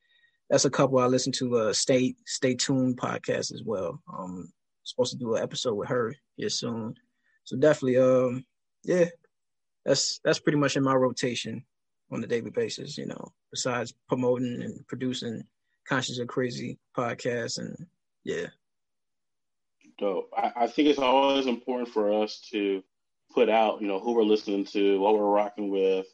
that's 0.51 0.65
a 0.65 0.71
couple 0.71 0.99
I 0.99 1.07
listened 1.07 1.35
to 1.37 1.57
uh 1.57 1.73
stay 1.73 2.15
stay 2.27 2.55
tuned 2.55 2.97
podcast 2.97 3.53
as 3.53 3.63
well. 3.65 4.01
Um 4.13 4.53
supposed 4.83 5.13
to 5.13 5.19
do 5.19 5.35
an 5.35 5.43
episode 5.43 5.75
with 5.75 5.89
her 5.89 6.15
here 6.37 6.49
soon. 6.51 6.95
So 7.45 7.57
definitely 7.57 7.99
um 7.99 8.45
yeah, 8.85 9.07
that's 9.85 10.21
that's 10.25 10.41
pretty 10.41 10.59
much 10.59 10.77
in 10.77 10.83
my 10.83 10.95
rotation 10.95 11.65
on 12.11 12.23
a 12.25 12.27
daily 12.27 12.51
basis, 12.51 12.97
you 12.99 13.07
know, 13.07 13.33
besides 13.51 13.95
promoting 14.09 14.63
and 14.63 14.87
producing 14.87 15.43
Conscious 15.89 16.19
or 16.19 16.27
Crazy 16.27 16.79
podcast 16.97 17.59
and 17.59 17.87
yeah. 18.25 18.47
Dope. 19.99 20.31
I, 20.37 20.53
I 20.57 20.67
think 20.67 20.89
it's 20.89 20.99
always 20.99 21.47
important 21.47 21.89
for 21.89 22.23
us 22.23 22.41
to 22.51 22.83
put 23.33 23.49
out, 23.49 23.81
you 23.81 23.89
know, 23.89 23.99
who 23.99 24.15
we're 24.15 24.23
listening 24.23 24.65
to, 24.67 25.01
what 25.01 25.15
we're 25.15 25.25
rocking 25.31 25.71
with. 25.71 26.07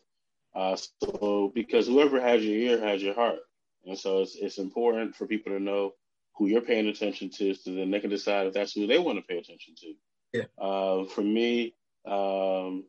Uh, 0.55 0.77
so 0.77 1.53
because 1.55 1.87
whoever 1.87 2.21
has 2.21 2.45
your 2.45 2.57
ear 2.57 2.81
has 2.81 3.03
your 3.03 3.15
heart, 3.15 3.39
and 3.87 3.97
so 3.97 4.21
it's 4.21 4.35
it's 4.35 4.59
important 4.59 5.15
for 5.15 5.27
people 5.27 5.53
to 5.53 5.61
know 5.61 5.95
who 6.35 6.47
you're 6.49 6.61
paying 6.61 6.89
attention 6.89 7.31
to, 7.31 7.55
so 7.55 7.73
then 7.73 7.91
they 7.91 8.01
can 8.01 8.11
decide 8.11 8.47
if 8.47 8.55
that's 8.55 8.73
who 8.73 8.87
they 8.87 8.99
want 8.99 9.19
to 9.19 9.25
pay 9.25 9.39
attention 9.39 9.75
to. 9.77 9.95
Yeah. 10.33 10.45
Uh, 10.59 11.05
for 11.05 11.23
me, 11.23 11.75
um, 12.05 12.85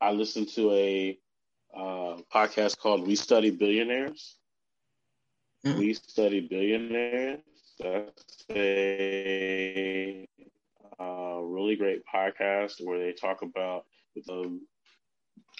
I 0.00 0.12
listen 0.12 0.46
to 0.46 0.72
a 0.72 1.18
uh, 1.76 2.16
podcast 2.32 2.78
called 2.78 3.06
"We 3.06 3.14
Study 3.14 3.50
Billionaires." 3.50 4.36
Mhm. 5.66 5.78
We 5.78 5.94
Study 5.94 6.40
Billionaires. 6.40 7.40
That's 7.78 8.44
a 8.50 10.26
uh, 10.98 11.38
really 11.40 11.76
great 11.76 12.02
podcast 12.12 12.84
where 12.84 12.98
they 12.98 13.12
talk 13.12 13.42
about 13.42 13.84
the 14.14 14.58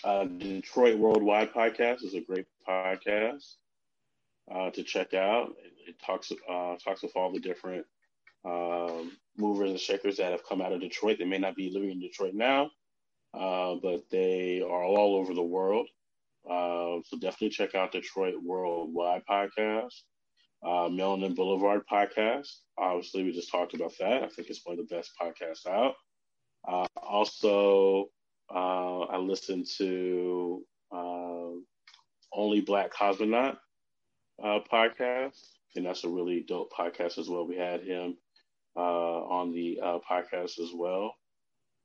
uh, 0.04 0.24
Detroit 0.24 0.98
Worldwide 0.98 1.52
podcast 1.52 2.04
is 2.04 2.14
a 2.14 2.20
great 2.20 2.46
podcast 2.66 3.56
uh, 4.52 4.70
to 4.70 4.82
check 4.82 5.14
out. 5.14 5.54
It, 5.62 5.72
it 5.90 5.96
talks 6.04 6.32
uh, 6.32 6.76
talks 6.82 7.02
with 7.02 7.16
all 7.16 7.32
the 7.32 7.40
different 7.40 7.84
um, 8.44 9.16
movers 9.36 9.70
and 9.70 9.80
shakers 9.80 10.16
that 10.16 10.32
have 10.32 10.46
come 10.48 10.60
out 10.60 10.72
of 10.72 10.80
Detroit. 10.80 11.18
They 11.18 11.24
may 11.24 11.38
not 11.38 11.56
be 11.56 11.70
living 11.70 11.90
in 11.90 12.00
Detroit 12.00 12.34
now, 12.34 12.70
uh, 13.34 13.74
but 13.82 14.04
they 14.10 14.62
are 14.62 14.84
all 14.84 15.16
over 15.16 15.34
the 15.34 15.42
world. 15.42 15.88
Uh, 16.48 17.02
so 17.04 17.18
definitely 17.20 17.50
check 17.50 17.74
out 17.74 17.92
Detroit 17.92 18.36
Worldwide 18.42 19.22
podcast, 19.28 20.02
uh, 20.62 20.88
Melanin 20.88 21.34
Boulevard 21.34 21.82
podcast. 21.90 22.48
Obviously, 22.78 23.24
we 23.24 23.32
just 23.32 23.50
talked 23.50 23.74
about 23.74 23.92
that. 23.98 24.22
I 24.22 24.28
think 24.28 24.48
it's 24.48 24.64
one 24.64 24.78
of 24.78 24.88
the 24.88 24.94
best 24.94 25.12
podcasts 25.20 25.66
out. 25.66 25.94
Uh, 26.66 26.86
also, 27.02 28.10
uh, 28.52 29.00
I 29.00 29.18
listened 29.18 29.66
to 29.78 30.64
uh, 30.92 31.50
Only 32.32 32.60
Black 32.60 32.92
Cosmonaut 32.92 33.56
uh, 34.42 34.60
podcast, 34.70 35.38
and 35.74 35.86
that's 35.86 36.04
a 36.04 36.08
really 36.08 36.44
dope 36.46 36.72
podcast 36.72 37.18
as 37.18 37.28
well. 37.28 37.46
We 37.46 37.56
had 37.56 37.82
him 37.82 38.16
uh, 38.76 38.80
on 38.80 39.52
the 39.52 39.80
uh, 39.82 39.98
podcast 40.08 40.58
as 40.58 40.70
well. 40.74 41.14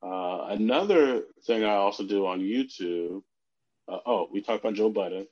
Uh, 0.02 0.46
another 0.48 1.22
thing 1.46 1.64
I 1.64 1.74
also 1.74 2.04
do 2.04 2.26
on 2.26 2.40
YouTube. 2.40 3.22
Oh, 3.88 4.28
we 4.32 4.40
talked 4.42 4.64
about 4.64 4.74
Joe 4.74 4.88
Budden. 4.90 5.26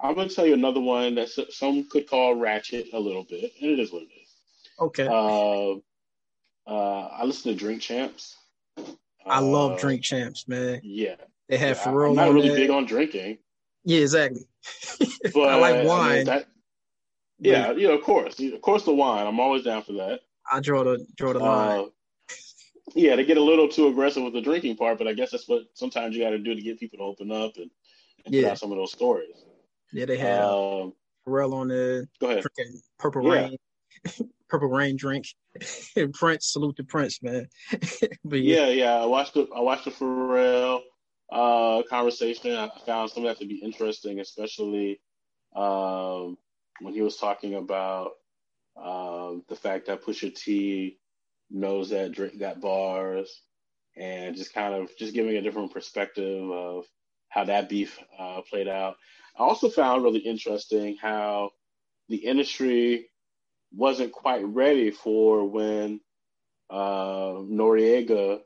I'm 0.00 0.14
going 0.14 0.28
to 0.28 0.34
tell 0.34 0.46
you 0.46 0.54
another 0.54 0.80
one 0.80 1.14
that 1.16 1.28
some 1.50 1.88
could 1.88 2.08
call 2.08 2.34
ratchet 2.34 2.88
a 2.92 2.98
little 2.98 3.24
bit, 3.24 3.52
and 3.60 3.70
it 3.70 3.78
is 3.78 3.92
what 3.92 4.02
it 4.02 4.08
is. 4.22 4.28
Okay. 4.80 5.06
Uh, 5.06 5.74
uh, 6.70 7.06
I 7.12 7.24
listen 7.24 7.52
to 7.52 7.58
Drink 7.58 7.80
Champs. 7.80 8.36
I 9.26 9.40
love 9.40 9.72
Uh, 9.72 9.78
Drink 9.78 10.02
Champs, 10.02 10.46
man. 10.48 10.80
Yeah, 10.82 11.16
They 11.48 11.56
have 11.58 11.76
yeah, 11.76 11.82
I- 11.82 11.86
Pharrell 11.86 12.08
I'm 12.10 12.14
not 12.16 12.32
really 12.32 12.48
there. 12.48 12.56
big 12.58 12.70
on 12.70 12.84
drinking, 12.86 13.38
yeah, 13.84 14.00
exactly. 14.00 14.42
but 15.34 15.48
I 15.48 15.56
like 15.56 15.76
mean, 15.76 15.86
wine. 15.86 16.24
that- 16.26 16.48
yeah, 17.38 17.72
you 17.72 17.88
know, 17.88 17.94
of 17.94 18.02
course, 18.02 18.38
of 18.40 18.60
course, 18.62 18.84
the 18.84 18.92
wine. 18.94 19.26
I'm 19.26 19.40
always 19.40 19.62
down 19.64 19.82
for 19.82 19.92
that. 19.94 20.20
I 20.50 20.60
draw 20.60 20.84
the 20.84 21.04
draw 21.16 21.32
the 21.32 21.38
line. 21.40 21.80
Uh, 21.80 21.84
yeah, 22.94 23.16
they 23.16 23.24
get 23.24 23.36
a 23.38 23.42
little 23.42 23.68
too 23.68 23.88
aggressive 23.88 24.22
with 24.22 24.32
the 24.34 24.40
drinking 24.40 24.76
part, 24.76 24.98
but 24.98 25.08
I 25.08 25.12
guess 25.14 25.30
that's 25.30 25.48
what 25.48 25.62
sometimes 25.74 26.14
you 26.16 26.22
got 26.22 26.30
to 26.30 26.38
do 26.38 26.54
to 26.54 26.60
get 26.60 26.78
people 26.78 26.98
to 26.98 27.04
open 27.04 27.32
up 27.32 27.56
and, 27.56 27.70
and 28.24 28.34
Yeah. 28.34 28.50
out 28.50 28.58
some 28.58 28.70
of 28.72 28.78
those 28.78 28.92
stories. 28.92 29.34
Yeah, 29.94 30.04
they 30.06 30.18
had 30.18 30.40
Um, 30.42 30.92
Pharrell 31.26 31.54
on 31.54 31.68
there 31.68 32.06
go 32.20 32.30
ahead. 32.30 32.44
Purple 32.98 33.22
Yeah. 33.32 33.48
Rain, 33.48 33.56
Purple 34.48 34.68
Rain 34.68 34.96
drink. 34.96 35.26
and 35.96 36.12
Prince, 36.20 36.52
salute 36.52 36.76
to 36.76 36.84
Prince, 36.84 37.22
man. 37.22 37.48
but 38.24 38.40
yeah, 38.40 38.66
Yeah, 38.66 38.68
yeah. 38.68 38.94
I 39.02 39.06
watched 39.06 39.34
the 39.34 39.48
I 39.56 39.60
watched 39.60 39.84
the 39.86 39.90
Pharrell 39.92 40.80
uh, 41.32 41.82
conversation. 41.88 42.54
I 42.54 42.68
found 42.84 43.10
some 43.10 43.24
of 43.24 43.28
that 43.30 43.40
to 43.42 43.46
be 43.48 43.60
interesting, 43.64 44.20
especially 44.20 45.00
um, 45.56 46.36
when 46.80 46.92
he 46.92 47.02
was 47.02 47.16
talking 47.16 47.54
about 47.54 48.10
um, 48.76 49.44
the 49.48 49.56
fact 49.56 49.86
that 49.86 50.02
Pusha 50.02 50.34
T 50.34 50.98
knows 51.50 51.90
that 51.90 52.12
Drake 52.12 52.38
got 52.38 52.60
bars, 52.60 53.40
and 53.96 54.34
just 54.36 54.52
kind 54.52 54.74
of 54.74 54.90
just 54.98 55.14
giving 55.14 55.36
a 55.36 55.42
different 55.42 55.72
perspective 55.72 56.50
of 56.50 56.84
how 57.28 57.44
that 57.44 57.68
beef 57.68 57.98
uh, 58.18 58.40
played 58.42 58.68
out. 58.68 58.96
I 59.36 59.42
also 59.42 59.68
found 59.68 60.04
really 60.04 60.20
interesting 60.20 60.96
how 61.00 61.50
the 62.08 62.16
industry 62.16 63.10
wasn't 63.72 64.12
quite 64.12 64.44
ready 64.44 64.90
for 64.90 65.48
when 65.48 66.00
uh, 66.70 67.34
Noriega 67.42 68.40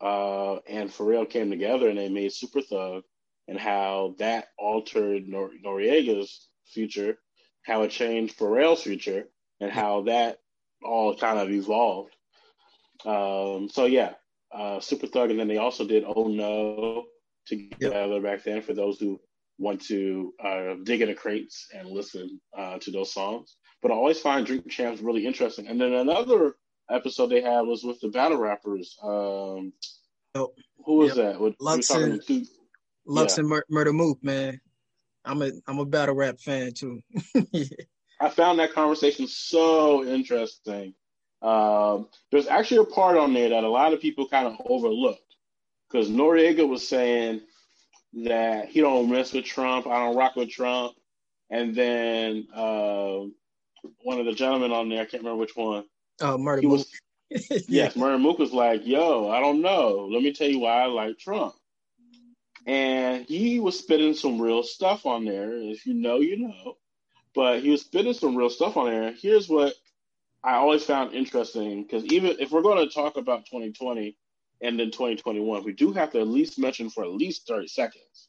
uh, 0.00 0.56
and 0.68 0.90
Pharrell 0.90 1.28
came 1.28 1.50
together 1.50 1.88
and 1.88 1.98
they 1.98 2.08
made 2.08 2.32
Super 2.32 2.60
Thug, 2.60 3.04
and 3.48 3.58
how 3.58 4.14
that 4.18 4.48
altered 4.58 5.28
Nor- 5.28 5.52
Noriega's 5.64 6.48
future, 6.66 7.16
how 7.62 7.82
it 7.82 7.90
changed 7.90 8.36
Pharrell's 8.36 8.82
future, 8.82 9.28
and 9.60 9.70
how 9.70 10.02
that 10.02 10.38
all 10.82 11.16
kind 11.16 11.38
of 11.38 11.50
evolved. 11.50 12.14
Um, 13.04 13.68
so 13.68 13.84
yeah, 13.86 14.14
uh, 14.52 14.80
Super 14.80 15.06
Thug, 15.06 15.30
and 15.30 15.38
then 15.38 15.48
they 15.48 15.58
also 15.58 15.86
did 15.86 16.04
Oh 16.04 16.28
No 16.28 17.04
together 17.46 18.20
back 18.20 18.42
then 18.42 18.60
for 18.60 18.74
those 18.74 18.98
who 18.98 19.20
want 19.58 19.80
to 19.86 20.32
uh, 20.44 20.74
dig 20.84 21.00
into 21.02 21.14
crates 21.14 21.66
and 21.74 21.88
listen 21.88 22.40
uh, 22.56 22.78
to 22.78 22.90
those 22.90 23.12
songs. 23.12 23.56
But 23.82 23.90
I 23.90 23.94
always 23.94 24.20
find 24.20 24.46
Drink 24.46 24.68
Champs 24.70 25.00
really 25.00 25.26
interesting. 25.26 25.66
And 25.68 25.80
then 25.80 25.92
another 25.92 26.54
episode 26.90 27.28
they 27.30 27.40
had 27.42 27.62
was 27.62 27.82
with 27.84 28.00
the 28.00 28.08
battle 28.08 28.38
rappers. 28.38 28.96
Um, 29.02 29.72
Oh, 30.34 30.52
who 30.84 30.96
was 30.96 31.16
yep. 31.16 31.32
that? 31.32 31.40
What, 31.40 31.54
Lux 31.60 31.88
we 31.88 31.94
were 31.96 32.00
talking 32.08 32.12
and- 32.36 32.44
to- 32.44 32.50
Lux 33.06 33.36
yeah. 33.36 33.40
and 33.40 33.48
Mur- 33.48 33.64
Murder 33.70 33.92
Mook, 33.94 34.18
man. 34.22 34.60
I'm 35.24 35.40
a 35.40 35.50
I'm 35.66 35.78
a 35.78 35.86
battle 35.86 36.14
rap 36.14 36.38
fan 36.38 36.72
too. 36.74 37.00
yeah. 37.52 37.64
I 38.20 38.28
found 38.28 38.58
that 38.58 38.72
conversation 38.74 39.26
so 39.28 40.04
interesting. 40.04 40.92
Um, 41.42 42.08
there's 42.30 42.46
actually 42.48 42.78
a 42.78 42.84
part 42.84 43.16
on 43.16 43.32
there 43.34 43.48
that 43.50 43.64
a 43.64 43.68
lot 43.68 43.92
of 43.94 44.00
people 44.00 44.28
kind 44.28 44.46
of 44.46 44.54
overlooked 44.66 45.36
because 45.90 46.08
Noriega 46.10 46.68
was 46.68 46.86
saying 46.86 47.40
that 48.24 48.68
he 48.68 48.80
don't 48.80 49.10
mess 49.10 49.32
with 49.32 49.44
Trump, 49.44 49.86
I 49.86 49.98
don't 50.06 50.16
rock 50.16 50.36
with 50.36 50.50
Trump, 50.50 50.94
and 51.50 51.74
then 51.74 52.48
uh, 52.54 53.20
one 54.02 54.18
of 54.18 54.26
the 54.26 54.32
gentlemen 54.32 54.72
on 54.72 54.88
there, 54.88 55.02
I 55.02 55.04
can't 55.04 55.22
remember 55.22 55.40
which 55.40 55.54
one, 55.56 55.84
Uh, 56.20 56.38
Murder 56.38 56.62
he 56.62 56.66
Mook. 56.66 56.78
was 56.78 56.90
yes, 57.68 57.96
Murder 57.96 58.18
Mook 58.18 58.38
was 58.38 58.52
like, 58.52 58.86
"Yo, 58.86 59.28
I 59.28 59.40
don't 59.40 59.60
know. 59.60 60.08
Let 60.10 60.22
me 60.22 60.32
tell 60.32 60.48
you 60.48 60.60
why 60.60 60.82
I 60.82 60.86
like 60.86 61.18
Trump." 61.18 61.54
And 62.66 63.24
he 63.26 63.60
was 63.60 63.78
spitting 63.78 64.14
some 64.14 64.40
real 64.40 64.62
stuff 64.62 65.06
on 65.06 65.24
there. 65.24 65.52
If 65.52 65.86
you 65.86 65.94
know, 65.94 66.18
you 66.20 66.38
know. 66.38 66.76
But 67.34 67.60
he 67.62 67.70
was 67.70 67.82
spitting 67.82 68.14
some 68.14 68.34
real 68.36 68.48
stuff 68.50 68.76
on 68.76 68.86
there. 68.86 69.12
Here's 69.12 69.48
what 69.48 69.74
I 70.42 70.54
always 70.54 70.84
found 70.84 71.12
interesting 71.14 71.82
because 71.82 72.04
even 72.06 72.36
if 72.40 72.50
we're 72.52 72.62
going 72.62 72.86
to 72.88 72.94
talk 72.94 73.16
about 73.16 73.46
2020 73.46 74.16
and 74.60 74.78
then 74.78 74.90
2021, 74.90 75.64
we 75.64 75.72
do 75.72 75.92
have 75.92 76.12
to 76.12 76.20
at 76.20 76.28
least 76.28 76.58
mention 76.58 76.90
for 76.90 77.04
at 77.04 77.10
least 77.10 77.46
30 77.46 77.68
seconds 77.68 78.28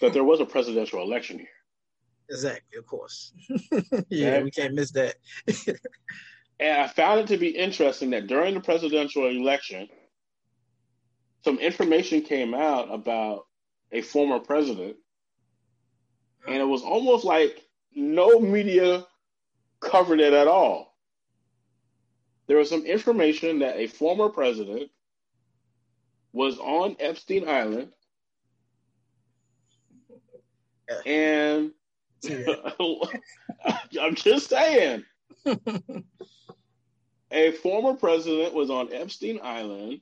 that 0.00 0.12
there 0.12 0.24
was 0.24 0.40
a 0.40 0.46
presidential 0.46 1.02
election 1.02 1.38
here. 1.38 1.48
Exactly, 2.30 2.78
of 2.78 2.86
course. 2.86 3.32
yeah, 4.10 4.28
Okay. 4.34 4.42
we 4.42 4.50
can't 4.50 4.74
miss 4.74 4.90
that. 4.92 5.16
And 6.60 6.76
I 6.82 6.88
found 6.88 7.20
it 7.20 7.28
to 7.28 7.36
be 7.36 7.50
interesting 7.50 8.10
that 8.10 8.26
during 8.26 8.54
the 8.54 8.60
presidential 8.60 9.28
election, 9.28 9.88
some 11.44 11.58
information 11.60 12.22
came 12.22 12.52
out 12.52 12.92
about 12.92 13.46
a 13.92 14.02
former 14.02 14.40
president, 14.40 14.96
and 16.48 16.56
it 16.56 16.64
was 16.64 16.82
almost 16.82 17.24
like 17.24 17.62
no 17.94 18.40
media 18.40 19.06
covered 19.80 20.18
it 20.18 20.32
at 20.32 20.48
all. 20.48 20.96
There 22.48 22.56
was 22.56 22.70
some 22.70 22.84
information 22.84 23.60
that 23.60 23.76
a 23.76 23.86
former 23.86 24.28
president 24.28 24.90
was 26.32 26.58
on 26.58 26.96
Epstein 27.00 27.48
Island, 27.48 27.92
and 31.06 31.72
I'm 34.00 34.14
just 34.14 34.50
saying, 34.50 35.04
a 37.30 37.52
former 37.52 37.94
president 37.94 38.54
was 38.54 38.70
on 38.70 38.92
Epstein 38.92 39.40
Island 39.42 40.00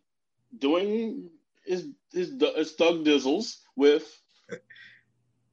doing 0.59 1.31
his 1.65 1.89
his, 2.13 2.33
his 2.57 2.73
thug 2.73 3.05
dizzles 3.05 3.57
with 3.75 4.19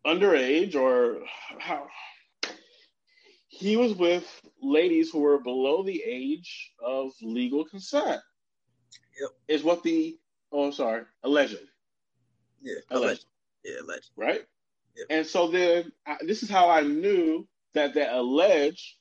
underage 0.06 0.76
or 0.76 1.20
how 1.60 1.88
he 3.48 3.78
was 3.78 3.94
with 3.94 4.26
ladies 4.62 5.12
who 5.12 5.20
were 5.20 5.40
below 5.40 5.84
the 5.84 6.02
age 6.06 6.72
of 6.84 7.12
legal 7.22 7.66
consent. 7.66 8.22
Yep. 9.20 9.30
Is 9.48 9.64
what 9.64 9.84
the 9.84 10.18
oh 10.54 10.66
I'm 10.66 10.72
sorry, 10.72 11.04
alleged. 11.24 11.58
Yeah, 12.62 12.76
Alleged. 12.92 13.04
alleged. 13.04 13.26
Yeah, 13.66 13.74
alleged. 13.82 14.10
Right? 14.16 14.42
Yep. 14.96 15.08
And 15.10 15.26
so 15.28 15.48
then 15.48 15.92
I, 16.08 16.18
this 16.26 16.44
is 16.44 16.50
how 16.50 16.70
I 16.70 16.82
knew 16.82 17.48
that 17.74 17.94
the 17.94 18.14
alleged 18.16 18.96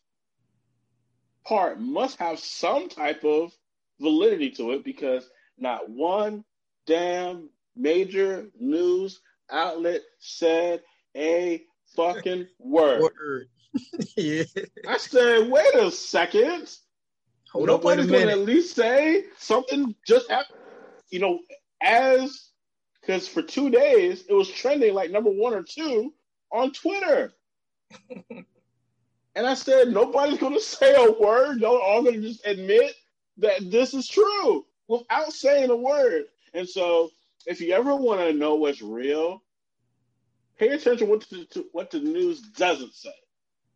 part 1.45 1.81
must 1.81 2.19
have 2.19 2.39
some 2.39 2.89
type 2.89 3.25
of 3.25 3.53
validity 4.01 4.51
to 4.53 4.73
it 4.73 4.85
because 4.85 5.29
not 5.59 5.89
one 5.91 6.45
damn 6.87 7.51
major 7.77 8.47
news 8.59 9.21
outlet 9.51 10.01
said 10.19 10.83
a 11.17 11.63
fucking 11.95 12.47
word. 12.59 13.03
Word. 13.03 13.49
yeah. 14.17 14.45
I 14.89 14.97
said, 14.99 15.51
wait 15.51 15.75
a 15.75 15.91
second. 15.91 16.75
Hold 17.53 17.71
up, 17.71 17.85
wait 17.85 17.99
a 17.99 18.05
Nobody's 18.05 18.11
going 18.11 18.21
to 18.23 18.27
minute. 18.27 18.41
at 18.41 18.47
least 18.47 18.75
say 18.75 19.25
something 19.39 19.95
just 20.07 20.31
happened. 20.31 20.59
You 21.13 21.21
know, 21.21 21.39
as 21.81 22.49
because 23.01 23.29
for 23.29 23.43
two 23.43 23.71
days 23.71 24.25
it 24.29 24.35
was 24.35 24.51
trending 24.51 24.95
like 24.95 25.13
number 25.13 25.31
one 25.31 25.55
or 25.55 25.63
two 25.63 26.13
on 26.51 26.73
Twitter. 26.73 27.33
and 28.31 29.47
I 29.47 29.55
said, 29.55 29.89
nobody's 29.89 30.39
going 30.39 30.55
to 30.55 30.61
say 30.61 30.95
a 30.95 31.13
word. 31.13 31.61
Y'all 31.61 31.77
are 31.77 31.83
all 31.83 32.03
going 32.03 32.21
to 32.21 32.29
just 32.29 32.47
admit 32.47 32.93
that 33.39 33.71
this 33.71 33.95
is 33.95 34.09
true 34.09 34.65
without 34.89 35.33
saying 35.33 35.71
a 35.71 35.77
word. 35.77 36.25
And 36.55 36.69
so, 36.69 37.11
if 37.47 37.61
you 37.61 37.73
ever 37.73 37.97
want 37.97 38.21
to 38.21 38.33
know 38.33 38.55
what's 38.55 38.83
real, 38.83 39.43
pay 40.59 40.69
attention 40.69 41.09
what 41.09 41.23
to, 41.23 41.45
to 41.47 41.67
what 41.73 41.91
the 41.91 41.99
news 41.99 42.41
doesn't 42.41 42.95
say. 42.95 43.15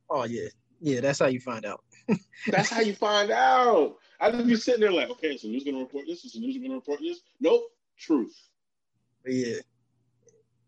Oh 0.08 0.24
yeah, 0.24 0.48
yeah. 0.80 1.00
That's 1.00 1.18
how 1.18 1.26
you 1.26 1.40
find 1.40 1.64
out. 1.64 1.82
That's 2.46 2.70
how 2.70 2.80
you 2.80 2.94
find 2.94 3.30
out. 3.32 3.96
I 4.20 4.30
just 4.30 4.47
be 4.47 4.56
sitting 4.56 4.80
there 4.80 4.93
like, 4.93 5.10
okay, 5.10 5.36
so 5.36 5.48
who's 5.48 5.64
gonna 5.64 5.78
report 5.78 6.06
this? 6.06 6.24
Is 6.24 6.32
the 6.32 6.40
news 6.40 6.56
gonna 6.56 6.74
report 6.74 7.01
this? 7.01 7.20
Nope, 7.40 7.62
truth. 7.98 8.34
Yeah, 9.24 9.56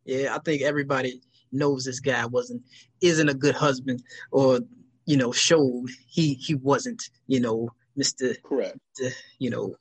yeah. 0.04 0.34
I 0.34 0.38
think 0.40 0.62
everybody 0.62 1.20
knows 1.52 1.84
this 1.84 2.00
guy 2.00 2.26
wasn't 2.26 2.62
isn't 3.00 3.28
a 3.28 3.34
good 3.34 3.54
husband, 3.54 4.02
or 4.30 4.60
you 5.06 5.16
know, 5.16 5.32
showed 5.32 5.86
he 6.08 6.34
he 6.34 6.54
wasn't. 6.54 7.02
You 7.26 7.40
know, 7.40 7.70
Mister, 7.96 8.34
Correct. 8.44 8.78
you 9.38 9.50
know, 9.50 9.74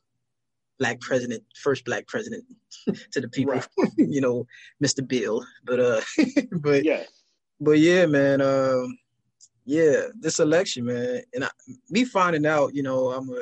black 0.79 1.01
president, 1.01 1.43
first 1.55 1.85
black 1.85 2.07
president 2.07 2.45
to 3.11 3.21
the 3.21 3.29
people. 3.29 3.55
Right. 3.55 3.67
you 3.97 4.21
know, 4.21 4.47
Mister 4.79 5.01
Bill. 5.01 5.45
But 5.63 5.79
uh, 5.79 6.01
but 6.51 6.83
yeah, 6.83 7.03
but 7.59 7.79
yeah, 7.79 8.05
man. 8.05 8.41
Um, 8.41 8.97
yeah, 9.67 10.03
this 10.17 10.39
election, 10.39 10.85
man, 10.85 11.21
and 11.33 11.43
I, 11.43 11.49
me 11.89 12.05
finding 12.05 12.45
out, 12.45 12.73
you 12.73 12.83
know, 12.83 13.11
I'm 13.11 13.29
a, 13.29 13.41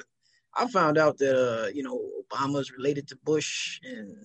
I 0.56 0.68
found 0.68 0.98
out 0.98 1.18
that 1.18 1.36
uh, 1.36 1.68
you 1.74 1.84
know, 1.84 2.02
Obama's 2.32 2.72
related 2.72 3.08
to 3.10 3.18
Bush, 3.24 3.80
and 3.84 4.16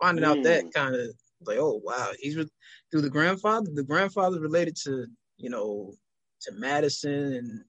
finding 0.00 0.24
out 0.24 0.42
that 0.44 0.64
Mm. 0.64 0.72
kind 0.72 0.94
of 0.94 1.08
like, 1.46 1.58
oh 1.58 1.80
wow, 1.84 2.12
he's 2.18 2.36
re- 2.36 2.46
through 2.90 3.02
the 3.02 3.10
grandfather. 3.10 3.70
The 3.72 3.82
grandfather's 3.82 4.40
related 4.40 4.76
to, 4.84 5.06
you 5.38 5.50
know, 5.50 5.94
to 6.42 6.52
Madison 6.52 7.32
and 7.34 7.64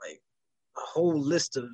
like 0.00 0.20
a 0.76 0.80
whole 0.80 1.18
list 1.18 1.56
of 1.56 1.64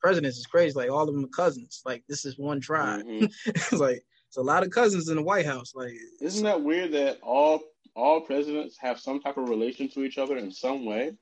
presidents 0.00 0.38
is 0.38 0.46
crazy. 0.46 0.74
Like 0.74 0.90
all 0.90 1.08
of 1.08 1.14
them 1.14 1.24
are 1.24 1.28
cousins. 1.28 1.82
Like 1.84 2.02
this 2.08 2.24
is 2.24 2.38
one 2.38 2.60
tribe. 2.60 3.04
Mhm. 3.04 3.30
it's 3.46 3.72
like 3.72 4.02
it's 4.28 4.36
a 4.38 4.42
lot 4.42 4.62
of 4.62 4.70
cousins 4.70 5.08
in 5.08 5.16
the 5.16 5.22
White 5.22 5.46
House. 5.46 5.74
Like 5.74 5.92
Isn't 6.20 6.44
that 6.44 6.62
weird 6.62 6.92
that 6.92 7.18
all 7.22 7.60
all 7.96 8.20
presidents 8.22 8.78
have 8.80 8.98
some 9.00 9.20
type 9.20 9.36
of 9.36 9.48
relation 9.48 9.88
to 9.90 10.04
each 10.04 10.16
other 10.16 10.36
in 10.38 10.50
some 10.50 10.84
way? 10.86 11.12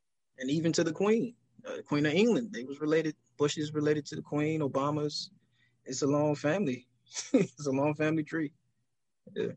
and 0.41 0.51
even 0.51 0.71
to 0.73 0.85
the 0.85 0.93
Queen, 0.93 1.35
uh, 1.67 1.77
the 1.77 1.83
Queen 1.83 2.07
of 2.07 2.13
England. 2.13 2.51
They 2.53 2.65
was 2.65 2.81
related. 2.81 3.15
Bush 3.37 3.57
is 3.59 3.73
related 3.75 4.07
to 4.07 4.17
the 4.17 4.23
Queen. 4.23 4.61
Obama's. 4.61 5.31
It's 5.85 6.03
a 6.03 6.07
long 6.07 6.35
family. 6.35 6.87
it's 7.33 7.67
a 7.67 7.71
long 7.71 7.95
family 7.95 8.23
tree. 8.25 8.53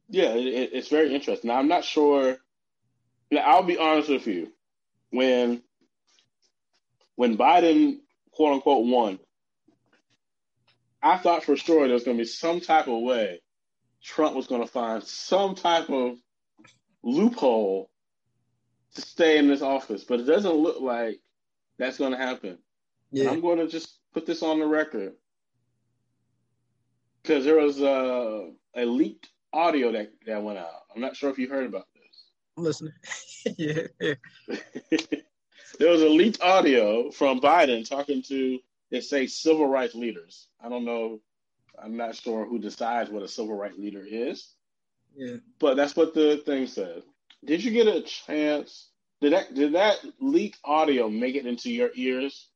Yeah, 0.09 0.33
it, 0.33 0.45
it- 0.45 0.73
it's 0.73 0.89
very 0.89 1.13
interesting. 1.13 1.49
Now 1.49 1.57
I'm 1.57 1.67
not 1.67 1.83
sure. 1.83 2.37
Now, 3.31 3.41
I'll 3.41 3.63
be 3.63 3.77
honest 3.77 4.09
with 4.09 4.27
you. 4.27 4.51
When 5.11 5.61
when 7.15 7.37
Biden 7.37 7.99
quote 8.31 8.53
unquote 8.53 8.85
won, 8.87 9.19
I 11.03 11.17
thought 11.17 11.43
for 11.43 11.55
sure 11.57 11.85
there 11.85 11.93
was 11.93 12.03
going 12.03 12.17
to 12.17 12.21
be 12.23 12.27
some 12.27 12.59
type 12.61 12.87
of 12.87 13.01
way 13.01 13.41
Trump 14.03 14.35
was 14.35 14.47
going 14.47 14.61
to 14.61 14.67
find 14.67 15.03
some 15.03 15.55
type 15.55 15.89
of 15.89 16.17
loophole 17.03 17.89
to 18.95 19.01
stay 19.01 19.37
in 19.37 19.47
this 19.47 19.61
office, 19.61 20.03
but 20.03 20.19
it 20.19 20.23
doesn't 20.23 20.53
look 20.55 20.81
like 20.81 21.19
that's 21.81 21.97
going 21.97 22.11
to 22.11 22.17
happen. 22.17 22.49
And 22.51 22.59
Yeah, 23.11 23.31
I'm 23.31 23.41
going 23.41 23.57
to 23.57 23.67
just 23.67 23.97
put 24.13 24.25
this 24.25 24.43
on 24.43 24.59
the 24.59 24.67
record 24.67 25.13
because 27.21 27.43
there 27.43 27.57
was 27.57 27.81
uh, 27.81 28.49
a 28.75 28.85
leaked 28.85 29.29
audio 29.51 29.91
that, 29.91 30.11
that 30.27 30.43
went 30.43 30.59
out. 30.59 30.83
I'm 30.93 31.01
not 31.01 31.15
sure 31.15 31.31
if 31.31 31.39
you 31.39 31.49
heard 31.49 31.65
about 31.65 31.87
this. 31.95 32.25
I'm 32.55 32.63
listening. 32.63 32.93
yeah, 33.57 33.87
yeah, 33.99 34.13
there 35.79 35.89
was 35.89 36.03
a 36.03 36.09
leaked 36.09 36.41
audio 36.41 37.09
from 37.09 37.41
Biden 37.41 37.87
talking 37.87 38.21
to, 38.23 38.59
they 38.91 39.01
say, 39.01 39.25
civil 39.25 39.67
rights 39.67 39.95
leaders. 39.95 40.47
I 40.63 40.69
don't 40.69 40.85
know. 40.85 41.19
I'm 41.81 41.97
not 41.97 42.15
sure 42.15 42.45
who 42.45 42.59
decides 42.59 43.09
what 43.09 43.23
a 43.23 43.27
civil 43.27 43.57
rights 43.57 43.77
leader 43.79 44.05
is, 44.07 44.53
yeah. 45.15 45.37
but 45.57 45.77
that's 45.77 45.95
what 45.95 46.13
the 46.13 46.37
thing 46.45 46.67
said. 46.67 47.01
Did 47.43 47.63
you 47.63 47.71
get 47.71 47.87
a 47.87 48.01
chance? 48.01 48.90
Did 49.21 49.33
that 49.33 49.53
did 49.53 49.73
that 49.73 49.99
leaked 50.19 50.59
audio 50.65 51.07
make 51.07 51.35
it 51.35 51.45
into 51.45 51.71
your 51.71 51.91
ears? 51.95 52.49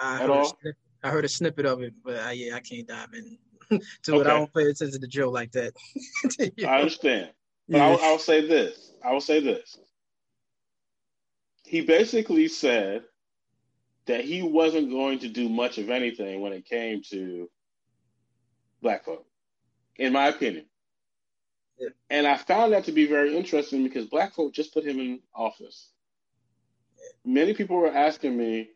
I 0.00 0.22
At 0.22 0.30
all? 0.30 0.56
snip, 0.60 0.76
I 1.02 1.10
heard 1.10 1.24
a 1.24 1.28
snippet 1.28 1.66
of 1.66 1.82
it, 1.82 1.92
but 2.04 2.16
I, 2.16 2.32
yeah, 2.32 2.56
I 2.56 2.60
can't 2.60 2.88
dive 2.88 3.08
in 3.14 3.38
to 4.04 4.20
it. 4.20 4.26
I 4.26 4.30
don't 4.30 4.52
pay 4.52 4.62
attention 4.62 4.92
to 4.92 4.98
the 4.98 5.06
Joe 5.06 5.30
like 5.30 5.52
that. 5.52 5.74
Yeah. 6.56 6.70
I 6.70 6.78
understand. 6.80 7.30
But 7.68 7.78
Yeah. 7.78 7.86
I'll, 7.86 7.98
I'll 8.02 8.18
say 8.18 8.46
this. 8.46 8.92
I 9.04 9.12
will 9.12 9.20
say 9.20 9.40
this. 9.40 9.78
He 11.64 11.80
basically 11.82 12.48
said 12.48 13.02
that 14.06 14.24
he 14.24 14.42
wasn't 14.42 14.90
going 14.90 15.18
to 15.18 15.28
do 15.28 15.48
much 15.48 15.78
of 15.78 15.90
anything 15.90 16.40
when 16.40 16.52
it 16.52 16.64
came 16.64 17.02
to 17.10 17.50
black 18.80 19.04
folk, 19.04 19.26
in 19.96 20.12
my 20.12 20.28
opinion. 20.28 20.64
Yeah. 21.78 21.88
And 22.08 22.26
I 22.26 22.36
found 22.36 22.72
that 22.72 22.84
to 22.84 22.92
be 22.92 23.06
very 23.06 23.36
interesting 23.36 23.82
because 23.82 24.06
black 24.06 24.34
folk 24.34 24.54
just 24.54 24.72
put 24.72 24.84
him 24.84 24.98
in 25.00 25.20
office. 25.34 25.90
Many 27.24 27.54
people 27.54 27.76
were 27.76 27.92
asking 27.92 28.36
me, 28.36 28.70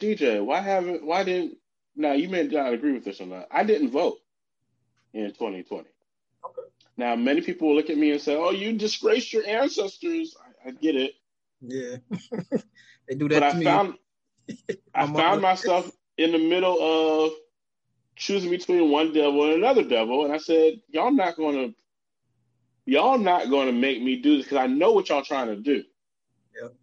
DJ, 0.00 0.44
why 0.44 0.60
haven't, 0.60 1.04
why 1.04 1.24
didn't, 1.24 1.58
now 1.96 2.12
you 2.12 2.28
may 2.28 2.44
not 2.44 2.72
agree 2.72 2.92
with 2.92 3.04
this 3.04 3.20
or 3.20 3.26
not. 3.26 3.48
I 3.50 3.64
didn't 3.64 3.90
vote 3.90 4.18
in 5.12 5.28
2020. 5.28 5.84
Okay. 6.44 6.62
Now, 6.96 7.16
many 7.16 7.40
people 7.40 7.68
will 7.68 7.76
look 7.76 7.90
at 7.90 7.98
me 7.98 8.12
and 8.12 8.20
say, 8.20 8.36
"Oh, 8.36 8.50
you 8.50 8.72
disgraced 8.72 9.32
your 9.32 9.46
ancestors." 9.46 10.36
I, 10.64 10.68
I 10.68 10.72
get 10.72 10.96
it, 10.96 11.14
yeah. 11.60 11.96
they 13.08 13.14
do 13.14 13.28
that 13.28 13.40
but 13.40 13.40
to 13.40 13.46
I 13.46 13.58
me. 13.58 13.64
found 13.64 13.94
I 14.94 15.06
found 15.12 15.42
myself 15.42 15.90
in 16.16 16.32
the 16.32 16.38
middle 16.38 16.78
of 16.80 17.32
choosing 18.16 18.50
between 18.50 18.90
one 18.90 19.12
devil 19.12 19.44
and 19.44 19.54
another 19.54 19.84
devil, 19.84 20.24
and 20.24 20.32
I 20.32 20.38
said, 20.38 20.80
"Y'all 20.88 21.12
not 21.12 21.36
going 21.36 21.54
to, 21.54 21.74
y'all 22.86 23.18
not 23.18 23.50
going 23.50 23.66
to 23.66 23.72
make 23.72 24.02
me 24.02 24.16
do 24.16 24.36
this 24.36 24.46
because 24.46 24.58
I 24.58 24.66
know 24.66 24.92
what 24.92 25.08
y'all 25.08 25.22
trying 25.22 25.48
to 25.48 25.56
do. 25.56 25.84
Yep. 26.60 26.74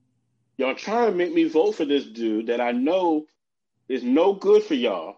Y'all 0.57 0.75
trying 0.75 1.11
to 1.11 1.17
make 1.17 1.33
me 1.33 1.45
vote 1.45 1.73
for 1.73 1.85
this 1.85 2.05
dude 2.05 2.47
that 2.47 2.61
I 2.61 2.71
know 2.71 3.25
is 3.89 4.03
no 4.03 4.33
good 4.33 4.63
for 4.63 4.73
y'all. 4.73 5.17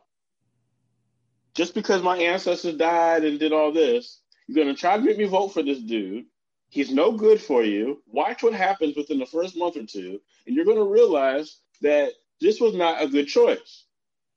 Just 1.53 1.73
because 1.73 2.01
my 2.01 2.17
ancestors 2.17 2.75
died 2.75 3.23
and 3.23 3.39
did 3.39 3.53
all 3.53 3.71
this, 3.71 4.21
you're 4.47 4.63
going 4.63 4.73
to 4.73 4.79
try 4.79 4.97
to 4.97 5.03
make 5.03 5.17
me 5.17 5.25
vote 5.25 5.49
for 5.49 5.63
this 5.63 5.79
dude. 5.79 6.25
He's 6.69 6.91
no 6.91 7.11
good 7.11 7.41
for 7.41 7.63
you. 7.63 8.01
Watch 8.07 8.43
what 8.43 8.53
happens 8.53 8.95
within 8.95 9.19
the 9.19 9.25
first 9.25 9.57
month 9.57 9.77
or 9.77 9.85
two, 9.85 10.19
and 10.45 10.55
you're 10.55 10.65
going 10.65 10.77
to 10.77 10.83
realize 10.83 11.59
that 11.81 12.11
this 12.41 12.59
was 12.59 12.75
not 12.75 13.01
a 13.01 13.07
good 13.07 13.27
choice. 13.27 13.85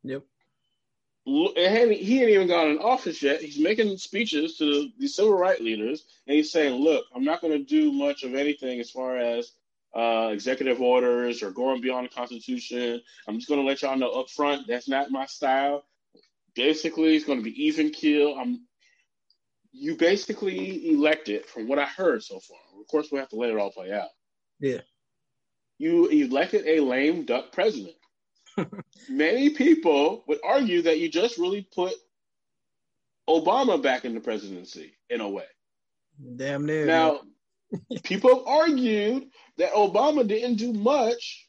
Yep. 0.05 0.23
And 1.27 1.93
he 1.93 2.21
ain't 2.21 2.31
even 2.31 2.49
got 2.49 2.69
in 2.69 2.79
office 2.79 3.23
yet. 3.23 3.43
He's 3.43 3.59
making 3.59 3.97
speeches 3.99 4.57
to 4.57 4.89
the 4.99 5.07
civil 5.07 5.35
rights 5.35 5.61
leaders, 5.61 6.05
and 6.27 6.37
he's 6.37 6.51
saying, 6.51 6.81
"Look, 6.83 7.05
I'm 7.15 7.25
not 7.25 7.41
going 7.41 7.53
to 7.53 7.65
do 7.65 7.93
much 7.93 8.23
of 8.23 8.35
anything 8.35 8.81
as 8.81 8.91
far 8.91 9.19
as 9.19 9.53
uh, 9.97 10.31
executive 10.33 10.81
orders 10.81 11.43
or 11.43 11.51
going 11.51 11.81
beyond 11.81 12.07
the 12.07 12.15
Constitution. 12.15 13.01
I'm 13.27 13.37
just 13.37 13.49
going 13.49 13.61
to 13.61 13.67
let 13.67 13.83
y'all 13.83 13.97
know 13.97 14.11
up 14.11 14.31
front 14.31 14.67
that's 14.67 14.89
not 14.89 15.11
my 15.11 15.27
style. 15.27 15.85
Basically, 16.55 17.17
it's 17.17 17.25
going 17.25 17.39
to 17.39 17.45
be 17.45 17.65
even 17.65 17.91
kill. 17.91 18.39
I'm 18.39 18.67
you 19.73 19.97
basically 19.97 20.91
elected, 20.91 21.47
from 21.47 21.69
what 21.69 21.79
I 21.79 21.85
heard 21.85 22.23
so 22.23 22.41
far. 22.41 22.59
Of 22.81 22.89
course, 22.89 23.09
we 23.13 23.19
have 23.19 23.29
to 23.29 23.37
let 23.37 23.51
it 23.51 23.57
all 23.57 23.71
play 23.71 23.93
out. 23.93 24.09
Yeah. 24.59 24.81
You 25.79 26.07
elected 26.09 26.67
a 26.67 26.81
lame 26.81 27.25
duck 27.25 27.53
president. 27.53 27.95
Many 29.09 29.51
people 29.51 30.25
would 30.27 30.41
argue 30.45 30.83
that 30.83 30.99
you 30.99 31.09
just 31.09 31.39
really 31.39 31.67
put 31.73 31.95
Obama 33.29 33.81
back 33.81 34.05
in 34.05 34.15
the 34.15 34.21
presidency 34.21 34.93
in 35.09 35.21
a 35.21 35.29
way. 35.29 35.45
Damn 36.37 36.67
near. 36.67 36.85
Now, 36.85 37.21
people 38.03 38.31
have 38.31 38.47
argued 38.47 39.25
that 39.59 39.73
Obama 39.73 40.27
didn't 40.27 40.57
do 40.57 40.73
much 40.73 41.49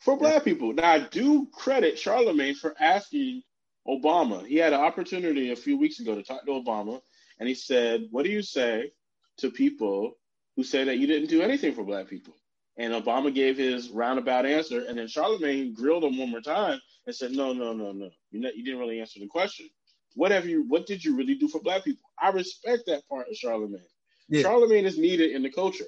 for 0.00 0.16
black 0.16 0.44
people. 0.44 0.72
Now, 0.72 0.92
I 0.92 0.98
do 1.00 1.46
credit 1.52 1.98
Charlemagne 1.98 2.54
for 2.54 2.74
asking 2.78 3.42
Obama. 3.86 4.46
He 4.46 4.56
had 4.56 4.72
an 4.72 4.80
opportunity 4.80 5.50
a 5.52 5.56
few 5.56 5.78
weeks 5.78 6.00
ago 6.00 6.14
to 6.14 6.22
talk 6.22 6.44
to 6.44 6.52
Obama, 6.52 7.00
and 7.38 7.48
he 7.48 7.54
said, 7.54 8.06
What 8.10 8.24
do 8.24 8.30
you 8.30 8.42
say 8.42 8.92
to 9.38 9.50
people 9.50 10.14
who 10.56 10.64
say 10.64 10.84
that 10.84 10.98
you 10.98 11.06
didn't 11.06 11.28
do 11.30 11.42
anything 11.42 11.74
for 11.74 11.84
black 11.84 12.08
people? 12.08 12.34
And 12.76 12.92
Obama 12.92 13.34
gave 13.34 13.56
his 13.56 13.90
roundabout 13.90 14.46
answer, 14.46 14.84
and 14.86 14.98
then 14.98 15.08
Charlemagne 15.08 15.74
grilled 15.74 16.04
him 16.04 16.16
one 16.18 16.30
more 16.30 16.40
time 16.40 16.80
and 17.06 17.14
said, 17.14 17.32
"No, 17.32 17.52
no, 17.52 17.72
no, 17.72 17.90
no. 17.92 18.10
You, 18.30 18.40
you 18.54 18.64
didn't 18.64 18.78
really 18.78 19.00
answer 19.00 19.18
the 19.18 19.26
question. 19.26 19.68
What 20.14 20.30
have 20.30 20.46
you? 20.46 20.64
What 20.68 20.86
did 20.86 21.04
you 21.04 21.16
really 21.16 21.34
do 21.34 21.48
for 21.48 21.60
Black 21.60 21.84
people? 21.84 22.08
I 22.20 22.30
respect 22.30 22.84
that 22.86 23.08
part 23.08 23.28
of 23.28 23.36
Charlemagne. 23.36 23.80
Yeah. 24.28 24.42
Charlemagne 24.42 24.86
is 24.86 24.98
needed 24.98 25.32
in 25.32 25.42
the 25.42 25.50
culture. 25.50 25.86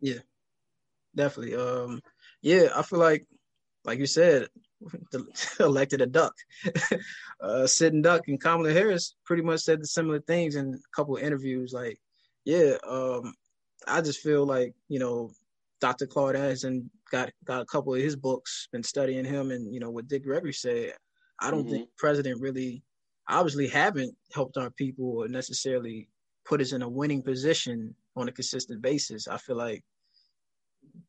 Yeah, 0.00 0.20
definitely. 1.14 1.54
Um, 1.54 2.00
yeah, 2.40 2.68
I 2.74 2.82
feel 2.82 2.98
like, 2.98 3.26
like 3.84 3.98
you 3.98 4.06
said, 4.06 4.48
elected 5.60 6.00
a 6.00 6.06
duck. 6.06 6.34
uh, 7.40 7.66
sitting 7.66 8.02
duck 8.02 8.22
and 8.28 8.40
Kamala 8.40 8.72
Harris 8.72 9.14
pretty 9.24 9.42
much 9.42 9.60
said 9.60 9.80
the 9.80 9.86
similar 9.86 10.20
things 10.20 10.56
in 10.56 10.74
a 10.74 10.96
couple 10.96 11.16
of 11.16 11.22
interviews. 11.22 11.72
Like, 11.72 11.98
yeah, 12.44 12.76
um, 12.88 13.34
I 13.86 14.00
just 14.00 14.20
feel 14.20 14.44
like 14.44 14.74
you 14.88 14.98
know 14.98 15.30
Dr. 15.80 16.06
Claude 16.06 16.36
Anderson 16.36 16.90
got 17.10 17.30
got 17.44 17.62
a 17.62 17.66
couple 17.66 17.94
of 17.94 18.00
his 18.00 18.16
books, 18.16 18.68
been 18.72 18.82
studying 18.82 19.24
him, 19.24 19.50
and 19.50 19.72
you 19.72 19.80
know 19.80 19.90
what 19.90 20.08
Dick 20.08 20.24
Gregory 20.24 20.52
said. 20.52 20.94
I 21.38 21.50
don't 21.50 21.64
mm-hmm. 21.64 21.72
think 21.72 21.88
president 21.98 22.40
really, 22.40 22.82
obviously, 23.28 23.68
haven't 23.68 24.16
helped 24.32 24.56
our 24.56 24.70
people 24.70 25.18
or 25.18 25.28
necessarily 25.28 26.08
put 26.44 26.60
us 26.60 26.72
in 26.72 26.82
a 26.82 26.88
winning 26.88 27.22
position 27.22 27.94
on 28.16 28.28
a 28.28 28.32
consistent 28.32 28.82
basis. 28.82 29.28
I 29.28 29.38
feel 29.38 29.56
like 29.56 29.82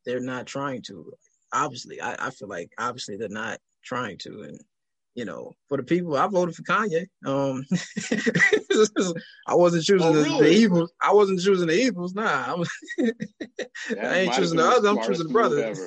they're 0.04 0.20
not 0.20 0.46
trying 0.46 0.82
to. 0.82 1.12
Obviously, 1.52 2.00
I, 2.00 2.26
I 2.26 2.30
feel 2.30 2.48
like 2.48 2.70
obviously 2.78 3.16
they're 3.16 3.28
not 3.28 3.58
trying 3.84 4.18
to, 4.18 4.42
and 4.42 4.60
you 5.14 5.24
know, 5.24 5.52
for 5.68 5.76
the 5.76 5.84
people, 5.84 6.16
I 6.16 6.26
voted 6.26 6.56
for 6.56 6.62
Kanye. 6.62 7.06
Um, 7.24 7.64
I 9.46 9.54
wasn't 9.54 9.84
choosing 9.84 10.08
oh, 10.08 10.12
really? 10.12 10.50
the, 10.50 10.56
evils. 10.56 10.92
I 11.00 11.12
wasn't 11.12 11.40
choosing 11.40 11.68
the 11.68 11.74
evils. 11.74 12.14
Nah, 12.14 12.56
I, 12.56 12.62
I 14.02 14.18
ain't 14.18 14.34
choosing 14.34 14.58
the 14.58 14.66
other. 14.66 14.88
I'm 14.88 15.02
choosing 15.02 15.28
the 15.28 15.32
brothers. 15.32 15.78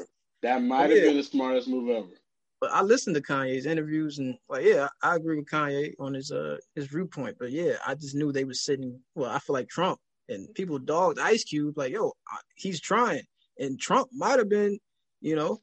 That 0.43 0.61
might 0.61 0.89
have 0.89 0.99
yeah. 0.99 1.05
been 1.05 1.17
the 1.17 1.23
smartest 1.23 1.67
move 1.67 1.89
ever. 1.89 2.16
But 2.59 2.71
I 2.71 2.81
listened 2.81 3.15
to 3.15 3.21
Kanye's 3.21 3.67
interviews 3.67 4.17
and 4.17 4.35
like, 4.49 4.65
yeah, 4.65 4.87
I 5.01 5.15
agree 5.15 5.37
with 5.37 5.49
Kanye 5.49 5.93
on 5.99 6.13
his 6.13 6.31
uh 6.31 6.57
his 6.75 6.87
viewpoint. 6.87 7.37
But 7.39 7.51
yeah, 7.51 7.73
I 7.85 7.95
just 7.95 8.15
knew 8.15 8.31
they 8.31 8.45
were 8.45 8.53
sitting. 8.53 8.99
Well, 9.15 9.29
I 9.29 9.39
feel 9.39 9.53
like 9.53 9.69
Trump 9.69 9.99
and 10.27 10.53
people 10.53 10.79
dogged 10.79 11.19
Ice 11.19 11.43
Cube 11.43 11.77
like, 11.77 11.93
yo, 11.93 12.13
he's 12.55 12.81
trying, 12.81 13.23
and 13.59 13.79
Trump 13.79 14.09
might 14.11 14.39
have 14.39 14.49
been, 14.49 14.79
you 15.21 15.35
know, 15.35 15.61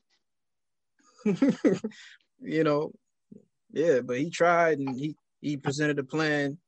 you 2.40 2.64
know, 2.64 2.92
yeah, 3.72 4.00
but 4.00 4.18
he 4.18 4.30
tried 4.30 4.78
and 4.78 4.96
he 4.96 5.16
he 5.40 5.56
presented 5.56 5.98
a 5.98 6.04
plan 6.04 6.58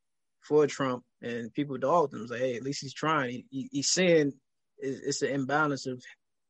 for 0.42 0.66
Trump, 0.66 1.04
and 1.22 1.52
people 1.52 1.78
dogged 1.78 2.14
him. 2.14 2.26
Like, 2.26 2.40
hey, 2.40 2.56
at 2.56 2.62
least 2.62 2.82
he's 2.82 2.94
trying. 2.94 3.30
He, 3.30 3.44
he, 3.50 3.68
he's 3.72 3.88
saying 3.88 4.32
it's 4.78 5.22
an 5.22 5.30
imbalance 5.30 5.86
of 5.86 6.02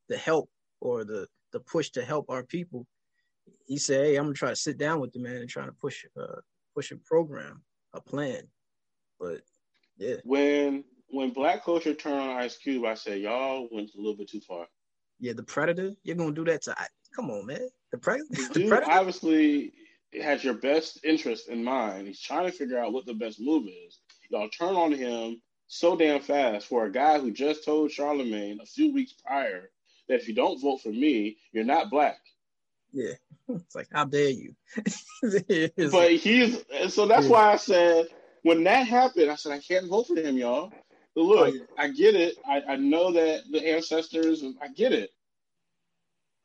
the 0.09 0.17
help 0.17 0.49
or 0.81 1.03
the 1.03 1.27
the 1.53 1.59
push 1.59 1.91
to 1.91 2.03
help 2.03 2.29
our 2.29 2.43
people. 2.43 2.85
He 3.65 3.77
said, 3.77 4.05
hey, 4.05 4.15
I'm 4.15 4.25
gonna 4.25 4.33
try 4.33 4.49
to 4.49 4.55
sit 4.55 4.77
down 4.77 4.99
with 4.99 5.11
the 5.13 5.19
man 5.19 5.37
and 5.37 5.49
try 5.49 5.65
to 5.65 5.71
push 5.71 6.05
uh 6.19 6.41
push 6.73 6.91
a 6.91 6.97
program, 6.97 7.61
a 7.93 8.01
plan. 8.01 8.43
But 9.19 9.41
yeah, 9.97 10.15
when 10.23 10.83
when 11.09 11.31
black 11.31 11.63
culture 11.63 11.93
turned 11.93 12.29
on 12.29 12.37
Ice 12.37 12.57
Cube, 12.57 12.85
I 12.85 12.93
said 12.93 13.21
y'all 13.21 13.67
went 13.71 13.91
a 13.93 13.97
little 13.97 14.17
bit 14.17 14.29
too 14.29 14.41
far. 14.41 14.67
Yeah, 15.19 15.33
the 15.33 15.43
predator. 15.43 15.93
You're 16.03 16.15
gonna 16.15 16.33
do 16.33 16.45
that 16.45 16.61
to? 16.63 16.75
Come 17.15 17.31
on, 17.31 17.45
man. 17.45 17.67
The, 17.91 17.97
pre- 17.97 18.21
the 18.29 18.49
dude 18.53 18.69
predator. 18.69 18.91
Obviously, 18.91 19.73
has 20.21 20.43
your 20.43 20.53
best 20.53 20.99
interest 21.03 21.49
in 21.49 21.63
mind. 21.63 22.07
He's 22.07 22.21
trying 22.21 22.45
to 22.45 22.51
figure 22.51 22.79
out 22.79 22.93
what 22.93 23.05
the 23.05 23.13
best 23.13 23.39
move 23.39 23.67
is. 23.67 23.99
Y'all 24.29 24.49
turn 24.49 24.75
on 24.75 24.91
him 24.91 25.41
so 25.67 25.95
damn 25.95 26.21
fast 26.21 26.67
for 26.67 26.85
a 26.85 26.91
guy 26.91 27.19
who 27.19 27.31
just 27.31 27.65
told 27.65 27.91
Charlemagne 27.91 28.59
a 28.61 28.65
few 28.65 28.93
weeks 28.93 29.13
prior 29.13 29.69
that 30.07 30.15
if 30.15 30.27
you 30.27 30.33
don't 30.33 30.61
vote 30.61 30.81
for 30.81 30.89
me, 30.89 31.37
you're 31.51 31.63
not 31.63 31.89
black. 31.89 32.19
Yeah, 32.93 33.13
it's 33.49 33.75
like 33.75 33.87
how 33.91 34.05
dare 34.05 34.29
you? 34.29 34.55
but 35.91 36.11
he's 36.11 36.63
so 36.89 37.05
that's 37.07 37.25
yeah. 37.25 37.31
why 37.31 37.53
I 37.53 37.55
said 37.57 38.07
when 38.43 38.63
that 38.63 38.87
happened, 38.87 39.29
I 39.29 39.35
said 39.35 39.51
I 39.51 39.59
can't 39.59 39.87
vote 39.87 40.07
for 40.07 40.15
him, 40.15 40.37
y'all. 40.37 40.71
But 41.15 41.21
look, 41.21 41.39
oh, 41.39 41.51
yeah. 41.51 41.63
I 41.77 41.89
get 41.89 42.15
it. 42.15 42.37
I, 42.47 42.61
I 42.69 42.75
know 42.75 43.11
that 43.13 43.41
the 43.51 43.67
ancestors, 43.67 44.43
I 44.61 44.67
get 44.67 44.93
it. 44.93 45.09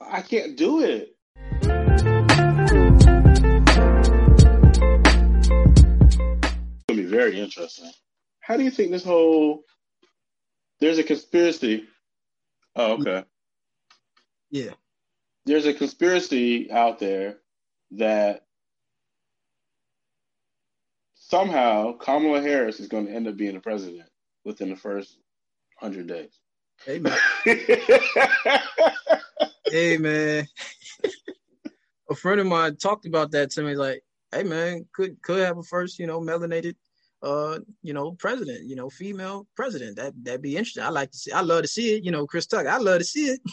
I 0.00 0.22
can't 0.22 0.56
do 0.56 0.82
it. 0.82 1.14
gonna 6.88 7.02
be 7.02 7.08
very 7.16 7.40
interesting. 7.40 7.90
How 8.40 8.56
do 8.56 8.64
you 8.64 8.70
think 8.70 8.90
this 8.90 9.04
whole 9.04 9.64
there's 10.80 10.98
a 10.98 11.04
conspiracy? 11.04 11.84
Oh, 12.74 12.94
okay. 12.94 13.24
Yeah. 14.50 14.72
There's 15.44 15.66
a 15.66 15.74
conspiracy 15.74 16.70
out 16.70 16.98
there 16.98 17.38
that 17.92 18.44
somehow 21.14 21.96
Kamala 21.96 22.40
Harris 22.40 22.78
is 22.78 22.88
going 22.88 23.06
to 23.06 23.12
end 23.12 23.26
up 23.26 23.36
being 23.36 23.54
the 23.54 23.60
president 23.60 24.08
within 24.44 24.70
the 24.70 24.76
first 24.76 25.18
hundred 25.80 26.06
days. 26.06 26.38
Hey 26.84 26.98
man. 26.98 27.18
hey 29.70 29.98
man. 29.98 30.46
a 32.10 32.14
friend 32.14 32.40
of 32.40 32.46
mine 32.46 32.76
talked 32.76 33.06
about 33.06 33.30
that 33.32 33.50
to 33.52 33.62
me. 33.62 33.74
Like, 33.74 34.02
hey 34.32 34.42
man, 34.42 34.86
could 34.92 35.20
could 35.22 35.40
have 35.40 35.58
a 35.58 35.62
first, 35.62 35.98
you 35.98 36.06
know, 36.06 36.20
melanated 36.20 36.76
uh, 37.22 37.58
you 37.82 37.92
know, 37.92 38.12
president, 38.12 38.64
you 38.64 38.74
know, 38.74 38.90
female 38.90 39.46
president. 39.54 39.96
That 39.96 40.12
that'd 40.22 40.42
be 40.42 40.56
interesting. 40.56 40.82
I 40.82 40.88
like 40.88 41.10
to 41.12 41.18
see 41.18 41.32
I 41.32 41.40
love 41.40 41.62
to 41.62 41.68
see 41.68 41.96
it, 41.96 42.04
you 42.04 42.10
know, 42.10 42.26
Chris 42.26 42.46
Tucker. 42.46 42.68
I 42.68 42.78
love 42.78 42.98
to 42.98 43.04
see 43.04 43.26
it. 43.26 43.40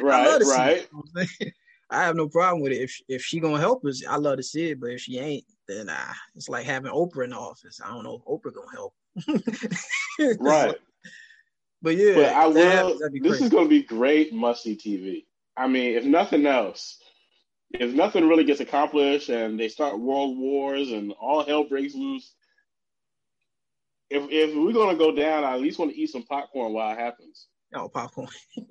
Right, 0.00 0.42
right. 0.42 0.88
It, 1.16 1.54
I 1.90 2.02
have 2.02 2.16
no 2.16 2.28
problem 2.28 2.62
with 2.62 2.72
it. 2.72 2.82
If 2.82 3.00
if 3.08 3.22
she 3.22 3.40
gonna 3.40 3.60
help 3.60 3.84
us, 3.84 4.02
I 4.06 4.16
love 4.16 4.36
to 4.36 4.42
see 4.42 4.70
it. 4.70 4.80
But 4.80 4.90
if 4.90 5.00
she 5.00 5.18
ain't, 5.18 5.44
then 5.68 5.88
uh, 5.88 6.12
it's 6.34 6.48
like 6.48 6.66
having 6.66 6.92
Oprah 6.92 7.24
in 7.24 7.30
the 7.30 7.36
office. 7.36 7.80
I 7.82 7.88
don't 7.88 8.02
know 8.02 8.16
if 8.16 8.24
Oprah 8.24 8.52
gonna 8.52 8.72
help. 8.72 8.94
right. 10.40 10.74
But 11.80 11.96
yeah, 11.96 12.14
but 12.14 12.32
I 12.32 12.46
will. 12.48 12.98
This 13.22 13.40
is 13.40 13.50
gonna 13.50 13.68
be 13.68 13.84
great 13.84 14.34
must 14.34 14.64
see 14.64 14.76
TV. 14.76 15.24
I 15.56 15.68
mean, 15.68 15.96
if 15.96 16.04
nothing 16.04 16.44
else, 16.44 16.98
if 17.70 17.94
nothing 17.94 18.28
really 18.28 18.44
gets 18.44 18.60
accomplished 18.60 19.28
and 19.28 19.58
they 19.58 19.68
start 19.68 19.98
world 19.98 20.36
wars 20.36 20.90
and 20.90 21.12
all 21.20 21.44
hell 21.44 21.64
breaks 21.64 21.94
loose, 21.94 22.34
if 24.10 24.22
if 24.30 24.56
we're 24.56 24.72
gonna 24.72 24.98
go 24.98 25.14
down, 25.14 25.44
I 25.44 25.54
at 25.54 25.60
least 25.60 25.78
want 25.78 25.90
to 25.92 25.98
eat 25.98 26.10
some 26.10 26.24
popcorn 26.24 26.72
while 26.72 26.92
it 26.92 26.98
happens. 26.98 27.48
Oh, 27.74 27.88
popcorn. 27.88 28.28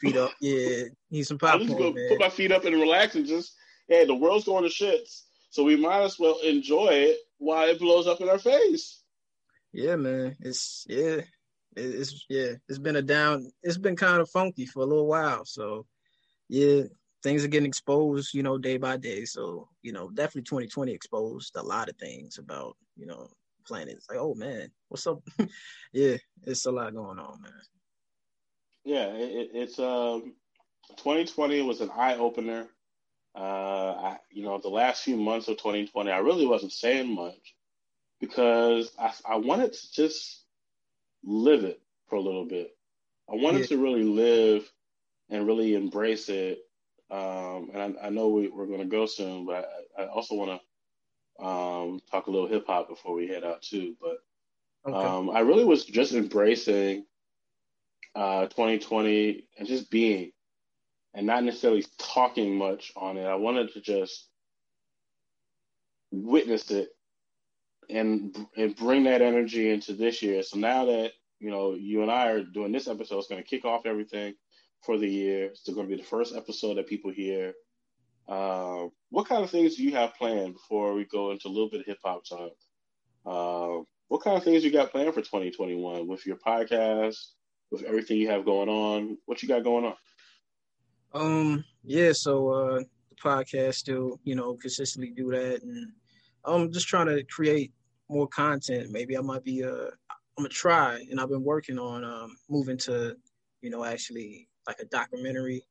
feet 0.00 0.16
up, 0.16 0.32
yeah. 0.40 0.84
need 1.10 1.24
some 1.24 1.38
popcorn. 1.38 1.62
I 1.62 1.92
just 1.92 2.08
put 2.08 2.20
my 2.20 2.30
feet 2.30 2.52
up 2.52 2.64
and 2.64 2.76
relax 2.76 3.14
and 3.14 3.26
just 3.26 3.54
hey, 3.88 4.06
the 4.06 4.14
world's 4.14 4.44
going 4.44 4.64
to 4.64 4.70
shits, 4.70 5.22
so 5.50 5.64
we 5.64 5.76
might 5.76 6.02
as 6.02 6.18
well 6.18 6.38
enjoy 6.44 6.88
it 6.88 7.18
while 7.38 7.68
it 7.68 7.78
blows 7.78 8.06
up 8.06 8.20
in 8.20 8.28
our 8.28 8.38
face. 8.38 9.02
Yeah, 9.72 9.96
man. 9.96 10.36
It's 10.40 10.84
yeah. 10.88 11.20
It's 11.76 12.24
yeah. 12.28 12.52
It's 12.68 12.78
been 12.78 12.96
a 12.96 13.02
down. 13.02 13.50
It's 13.62 13.78
been 13.78 13.96
kind 13.96 14.20
of 14.20 14.30
funky 14.30 14.66
for 14.66 14.80
a 14.80 14.86
little 14.86 15.06
while. 15.06 15.44
So 15.44 15.86
yeah, 16.48 16.82
things 17.22 17.44
are 17.44 17.48
getting 17.48 17.68
exposed, 17.68 18.34
you 18.34 18.42
know, 18.42 18.58
day 18.58 18.76
by 18.76 18.96
day. 18.96 19.24
So, 19.24 19.68
you 19.82 19.92
know, 19.92 20.10
definitely 20.10 20.42
2020 20.42 20.92
exposed 20.92 21.56
a 21.56 21.62
lot 21.62 21.88
of 21.88 21.96
things 21.96 22.38
about, 22.38 22.76
you 22.96 23.06
know, 23.06 23.30
planet. 23.66 23.94
It's 23.96 24.08
like, 24.08 24.18
oh 24.18 24.34
man, 24.34 24.70
what's 24.88 25.06
up? 25.06 25.22
yeah, 25.92 26.16
it's 26.44 26.66
a 26.66 26.70
lot 26.70 26.94
going 26.94 27.18
on, 27.18 27.40
man. 27.42 27.52
Yeah, 28.84 29.06
it, 29.06 29.50
it's 29.52 29.78
um, 29.78 30.34
2020 30.96 31.62
was 31.62 31.80
an 31.80 31.90
eye 31.96 32.16
opener. 32.16 32.66
Uh, 33.34 33.92
I, 33.92 34.16
you 34.30 34.42
know, 34.42 34.58
the 34.58 34.68
last 34.68 35.04
few 35.04 35.16
months 35.16 35.48
of 35.48 35.56
2020, 35.58 36.10
I 36.10 36.18
really 36.18 36.46
wasn't 36.46 36.72
saying 36.72 37.14
much 37.14 37.54
because 38.20 38.90
I, 38.98 39.12
I 39.28 39.36
wanted 39.36 39.72
to 39.72 39.92
just 39.92 40.44
live 41.22 41.64
it 41.64 41.80
for 42.08 42.16
a 42.16 42.20
little 42.20 42.44
bit. 42.44 42.76
I 43.30 43.36
wanted 43.36 43.60
yeah. 43.60 43.76
to 43.76 43.82
really 43.82 44.02
live 44.02 44.70
and 45.28 45.46
really 45.46 45.74
embrace 45.74 46.28
it. 46.28 46.58
Um, 47.10 47.70
and 47.72 47.96
I, 47.98 48.06
I, 48.06 48.10
know 48.10 48.28
we, 48.28 48.46
are 48.46 48.66
going 48.66 48.80
to 48.80 48.84
go 48.84 49.06
soon, 49.06 49.46
but 49.46 49.68
I, 49.96 50.02
I 50.02 50.06
also 50.06 50.34
want 50.34 50.50
to 50.50 50.60
um, 51.40 52.00
talk 52.10 52.26
a 52.26 52.30
little 52.30 52.48
hip 52.48 52.66
hop 52.66 52.88
before 52.88 53.14
we 53.14 53.28
head 53.28 53.44
out 53.44 53.62
too. 53.62 53.94
But 54.00 54.18
okay. 54.86 55.06
um, 55.06 55.30
I 55.30 55.40
really 55.40 55.64
was 55.64 55.84
just 55.84 56.12
embracing 56.12 57.04
uh, 58.14 58.46
2020 58.46 59.48
and 59.58 59.68
just 59.68 59.90
being 59.90 60.32
and 61.14 61.26
not 61.26 61.44
necessarily 61.44 61.84
talking 61.98 62.56
much 62.56 62.92
on 62.96 63.16
it. 63.16 63.24
I 63.24 63.34
wanted 63.34 63.72
to 63.72 63.80
just 63.80 64.28
witness 66.12 66.70
it 66.70 66.88
and 67.88 68.36
and 68.56 68.76
bring 68.76 69.04
that 69.04 69.22
energy 69.22 69.70
into 69.70 69.92
this 69.92 70.22
year. 70.22 70.42
So 70.42 70.58
now 70.58 70.84
that 70.86 71.12
you 71.40 71.50
know 71.50 71.74
you 71.74 72.02
and 72.02 72.10
I 72.10 72.28
are 72.28 72.42
doing 72.42 72.72
this 72.72 72.88
episode, 72.88 73.18
it's 73.18 73.28
going 73.28 73.42
to 73.42 73.48
kick 73.48 73.64
off 73.64 73.86
everything 73.86 74.34
for 74.82 74.98
the 74.98 75.08
year. 75.08 75.46
It's 75.46 75.68
going 75.68 75.88
to 75.88 75.96
be 75.96 76.00
the 76.00 76.08
first 76.08 76.34
episode 76.34 76.76
that 76.76 76.86
people 76.86 77.10
hear. 77.10 77.54
Uh, 78.30 78.86
what 79.10 79.26
kind 79.26 79.42
of 79.42 79.50
things 79.50 79.74
do 79.74 79.82
you 79.82 79.90
have 79.90 80.14
planned 80.14 80.52
before 80.52 80.94
we 80.94 81.04
go 81.04 81.32
into 81.32 81.48
a 81.48 81.50
little 81.50 81.68
bit 81.68 81.80
of 81.80 81.86
hip 81.86 81.98
hop 82.04 82.24
talk? 82.24 82.52
Uh, 83.26 83.82
what 84.06 84.22
kind 84.22 84.36
of 84.36 84.44
things 84.44 84.64
you 84.64 84.70
got 84.70 84.92
planned 84.92 85.12
for 85.12 85.20
2021 85.20 86.06
with 86.06 86.24
your 86.24 86.36
podcast, 86.36 87.16
with 87.72 87.82
everything 87.82 88.18
you 88.18 88.30
have 88.30 88.44
going 88.44 88.68
on? 88.68 89.18
What 89.26 89.42
you 89.42 89.48
got 89.48 89.64
going 89.64 89.84
on? 89.84 89.94
Um, 91.12 91.64
yeah, 91.82 92.12
so 92.12 92.48
uh 92.50 92.78
the 93.08 93.16
podcast 93.16 93.74
still, 93.74 94.20
you 94.22 94.36
know, 94.36 94.54
consistently 94.54 95.10
do 95.10 95.30
that 95.32 95.62
and 95.62 95.92
I'm 96.44 96.72
just 96.72 96.86
trying 96.86 97.06
to 97.06 97.24
create 97.24 97.72
more 98.08 98.28
content. 98.28 98.90
Maybe 98.90 99.18
I 99.18 99.20
might 99.20 99.42
be 99.42 99.64
uh 99.64 99.90
I'm 100.38 100.44
gonna 100.44 100.50
try 100.50 101.04
and 101.10 101.20
I've 101.20 101.30
been 101.30 101.42
working 101.42 101.78
on 101.80 102.04
um 102.04 102.36
moving 102.48 102.78
to, 102.78 103.16
you 103.60 103.70
know, 103.70 103.84
actually 103.84 104.48
like 104.68 104.78
a 104.78 104.84
documentary 104.84 105.64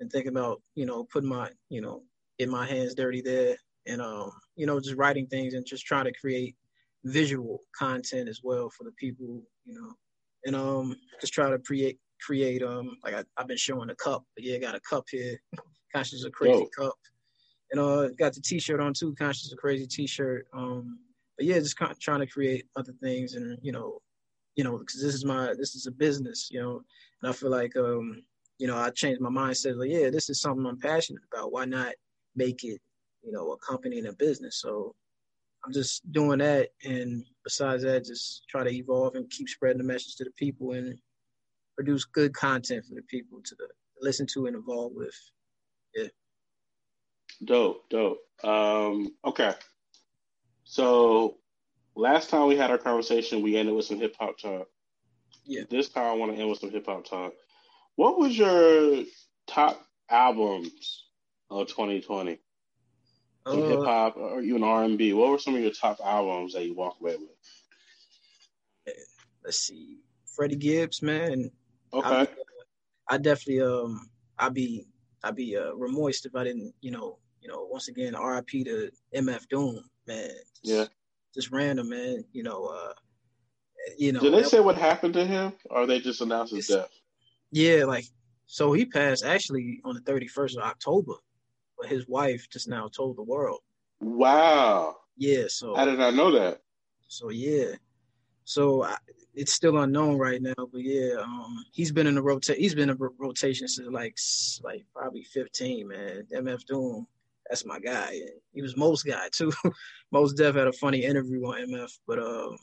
and 0.00 0.10
thinking 0.10 0.30
about, 0.30 0.62
you 0.74 0.86
know, 0.86 1.04
putting 1.04 1.28
my, 1.28 1.50
you 1.68 1.80
know, 1.80 2.02
get 2.38 2.48
my 2.48 2.66
hands 2.66 2.94
dirty 2.94 3.20
there 3.20 3.56
and 3.86 4.00
um, 4.02 4.30
you 4.56 4.66
know, 4.66 4.80
just 4.80 4.96
writing 4.96 5.26
things 5.26 5.54
and 5.54 5.66
just 5.66 5.86
trying 5.86 6.04
to 6.04 6.12
create 6.12 6.54
visual 7.04 7.60
content 7.76 8.28
as 8.28 8.40
well 8.42 8.68
for 8.70 8.84
the 8.84 8.92
people, 8.92 9.42
you 9.64 9.74
know. 9.74 9.92
And 10.44 10.54
um 10.54 10.94
just 11.20 11.32
try 11.32 11.50
to 11.50 11.58
create 11.58 11.98
create 12.24 12.62
um 12.62 12.96
like 13.02 13.14
I, 13.14 13.24
have 13.38 13.48
been 13.48 13.56
showing 13.56 13.90
a 13.90 13.94
cup, 13.96 14.24
but 14.34 14.44
yeah, 14.44 14.58
got 14.58 14.74
a 14.74 14.80
cup 14.80 15.04
here. 15.10 15.40
Conscious 15.94 16.24
of 16.24 16.32
crazy 16.32 16.68
cup. 16.76 16.94
And 17.70 17.80
uh 17.80 18.08
got 18.10 18.34
the 18.34 18.40
t 18.40 18.58
shirt 18.58 18.80
on 18.80 18.92
too, 18.92 19.14
conscious 19.16 19.52
of 19.52 19.58
crazy 19.58 19.86
t 19.86 20.06
shirt. 20.06 20.46
Um 20.52 20.98
but 21.36 21.46
yeah, 21.46 21.58
just 21.58 21.76
trying 22.00 22.20
to 22.20 22.26
create 22.26 22.66
other 22.76 22.92
things 23.02 23.34
and 23.34 23.58
you 23.62 23.72
know, 23.72 24.00
you 24.56 24.64
know, 24.64 24.78
because 24.78 25.00
this 25.02 25.14
is 25.14 25.24
my 25.24 25.54
this 25.58 25.74
is 25.74 25.86
a 25.86 25.92
business, 25.92 26.48
you 26.50 26.60
know, 26.60 26.82
and 27.22 27.30
I 27.30 27.32
feel 27.32 27.50
like 27.50 27.76
um, 27.76 28.22
you 28.58 28.66
know, 28.66 28.76
I 28.76 28.90
changed 28.90 29.20
my 29.20 29.30
mindset 29.30 29.76
like, 29.76 29.90
yeah, 29.90 30.10
this 30.10 30.30
is 30.30 30.40
something 30.40 30.66
I'm 30.66 30.78
passionate 30.78 31.22
about. 31.32 31.52
Why 31.52 31.64
not 31.64 31.92
make 32.34 32.64
it, 32.64 32.80
you 33.22 33.32
know, 33.32 33.52
a 33.52 33.58
company 33.58 33.98
and 33.98 34.08
a 34.08 34.12
business? 34.14 34.60
So 34.60 34.94
I'm 35.64 35.72
just 35.72 36.10
doing 36.12 36.38
that 36.38 36.68
and 36.84 37.24
besides 37.44 37.82
that, 37.82 38.04
just 38.04 38.44
try 38.48 38.64
to 38.64 38.70
evolve 38.70 39.14
and 39.14 39.30
keep 39.30 39.48
spreading 39.48 39.78
the 39.78 39.84
message 39.84 40.16
to 40.16 40.24
the 40.24 40.30
people 40.32 40.72
and 40.72 40.98
produce 41.74 42.04
good 42.04 42.32
content 42.34 42.84
for 42.84 42.94
the 42.94 43.02
people 43.02 43.40
to 43.44 43.56
listen 44.00 44.26
to 44.34 44.46
and 44.46 44.56
evolve 44.56 44.92
with. 44.94 45.14
Yeah. 45.94 46.08
Dope, 47.44 47.88
dope. 47.90 48.18
Um, 48.44 49.14
okay. 49.24 49.54
So 50.64 51.36
last 51.94 52.30
time 52.30 52.46
we 52.46 52.56
had 52.56 52.70
our 52.70 52.78
conversation, 52.78 53.42
we 53.42 53.56
ended 53.56 53.74
with 53.74 53.84
some 53.84 53.98
hip 53.98 54.16
hop 54.18 54.38
talk. 54.38 54.68
Yeah. 55.44 55.62
This 55.70 55.88
time 55.88 56.06
I 56.06 56.12
want 56.12 56.34
to 56.34 56.40
end 56.40 56.48
with 56.48 56.60
some 56.60 56.70
hip 56.70 56.86
hop 56.86 57.04
talk. 57.04 57.32
What 57.96 58.18
was 58.18 58.36
your 58.36 59.04
top 59.46 59.82
albums 60.10 61.06
of 61.50 61.68
2020? 61.68 62.38
Uh, 63.46 63.52
hip 63.52 63.78
hop 63.84 64.16
or 64.16 64.40
even 64.42 64.62
R 64.62 64.84
and 64.84 64.98
B. 64.98 65.12
What 65.12 65.30
were 65.30 65.38
some 65.38 65.54
of 65.54 65.60
your 65.60 65.70
top 65.70 65.98
albums 66.04 66.52
that 66.52 66.64
you 66.64 66.74
walked 66.74 67.00
away 67.00 67.16
with? 67.16 68.96
Let's 69.44 69.58
see, 69.58 69.98
Freddie 70.34 70.56
Gibbs, 70.56 71.00
man. 71.02 71.50
Okay. 71.92 72.08
I, 72.08 72.28
I 73.08 73.18
definitely 73.18 73.62
um 73.62 74.10
I'd 74.38 74.52
be 74.52 74.86
I'd 75.22 75.36
be 75.36 75.56
uh 75.56 75.72
remorse 75.74 76.24
if 76.26 76.34
I 76.34 76.44
didn't 76.44 76.74
you 76.80 76.90
know 76.90 77.18
you 77.40 77.48
know 77.48 77.66
once 77.70 77.88
again 77.88 78.14
R.I.P. 78.14 78.64
to 78.64 78.90
MF 79.14 79.48
Doom, 79.48 79.84
man. 80.06 80.30
Yeah. 80.62 80.86
Just 81.34 81.52
random, 81.52 81.88
man. 81.88 82.24
You 82.32 82.42
know, 82.42 82.66
uh, 82.66 82.92
you 83.96 84.12
know. 84.12 84.20
Did 84.20 84.34
they 84.34 84.42
say 84.42 84.60
what 84.60 84.76
happened 84.76 85.14
to 85.14 85.24
him, 85.24 85.52
or 85.70 85.86
they 85.86 86.00
just 86.00 86.20
announced 86.20 86.54
his 86.54 86.66
death? 86.66 86.90
Yeah, 87.56 87.86
like 87.86 88.04
so 88.44 88.74
he 88.74 88.84
passed 88.84 89.24
actually 89.24 89.80
on 89.82 89.94
the 89.94 90.02
31st 90.02 90.58
of 90.58 90.64
October, 90.64 91.14
but 91.78 91.88
his 91.88 92.06
wife 92.06 92.46
just 92.50 92.68
now 92.68 92.86
told 92.88 93.16
the 93.16 93.22
world. 93.22 93.60
Wow. 93.98 94.96
Yeah, 95.16 95.44
so 95.48 95.74
how 95.74 95.86
did 95.86 95.98
I 95.98 96.10
know 96.10 96.30
that? 96.32 96.60
So 97.08 97.30
yeah, 97.30 97.76
so 98.44 98.82
I, 98.82 98.96
it's 99.32 99.54
still 99.54 99.78
unknown 99.78 100.18
right 100.18 100.42
now, 100.42 100.52
but 100.58 100.82
yeah, 100.82 101.14
um, 101.18 101.64
he's 101.72 101.90
been 101.90 102.06
in 102.06 102.16
the 102.16 102.22
rotation. 102.22 102.60
He's 102.60 102.74
been 102.74 102.90
in 102.90 102.98
a 103.00 103.08
rotation 103.18 103.68
since 103.68 103.88
like 103.90 104.18
like 104.62 104.84
probably 104.94 105.22
15, 105.22 105.88
man. 105.88 106.26
MF 106.34 106.62
Doom, 106.66 107.06
that's 107.48 107.64
my 107.64 107.78
guy. 107.78 108.20
He 108.52 108.60
was 108.60 108.76
most 108.76 109.06
guy 109.06 109.30
too. 109.32 109.50
Mos 110.12 110.34
Def 110.34 110.56
had 110.56 110.66
a 110.66 110.74
funny 110.74 111.04
interview 111.04 111.42
on 111.46 111.70
MF, 111.70 111.98
but 112.06 112.18
um, 112.18 112.58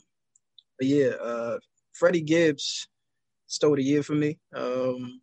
but 0.78 0.86
yeah, 0.86 1.14
uh, 1.20 1.58
Freddie 1.94 2.22
Gibbs 2.22 2.86
stole 3.46 3.76
the 3.76 3.82
year 3.82 4.02
for 4.02 4.14
me. 4.14 4.38
Um, 4.54 5.20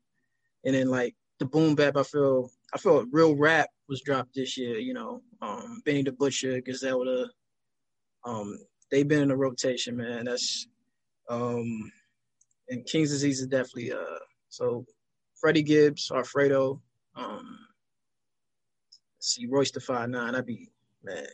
and 0.65 0.75
then 0.75 0.87
like 0.87 1.15
the 1.39 1.45
boom 1.45 1.75
bap, 1.75 1.97
I 1.97 2.03
feel 2.03 2.49
I 2.73 2.77
feel 2.77 3.05
real 3.11 3.35
rap 3.35 3.69
was 3.89 4.01
dropped 4.01 4.35
this 4.35 4.57
year. 4.57 4.77
You 4.77 4.93
know, 4.93 5.21
um, 5.41 5.81
Benny 5.85 6.03
the 6.03 6.11
Butcher, 6.11 6.61
Griselda, 6.61 7.29
um, 8.23 8.57
they've 8.89 9.07
been 9.07 9.23
in 9.23 9.29
the 9.29 9.35
rotation, 9.35 9.97
man. 9.97 10.25
That's 10.25 10.67
um, 11.29 11.91
and 12.69 12.85
King's 12.85 13.09
Disease 13.09 13.41
is 13.41 13.47
definitely 13.47 13.91
uh. 13.91 14.19
So 14.49 14.85
Freddie 15.39 15.63
Gibbs, 15.63 16.11
Alfredo, 16.13 16.81
um, 17.15 17.57
see 19.19 19.47
Royce 19.47 19.71
da 19.71 19.79
Five 19.79 20.09
Nine. 20.09 20.35
I'd 20.35 20.45
be 20.45 20.69
man. 21.03 21.25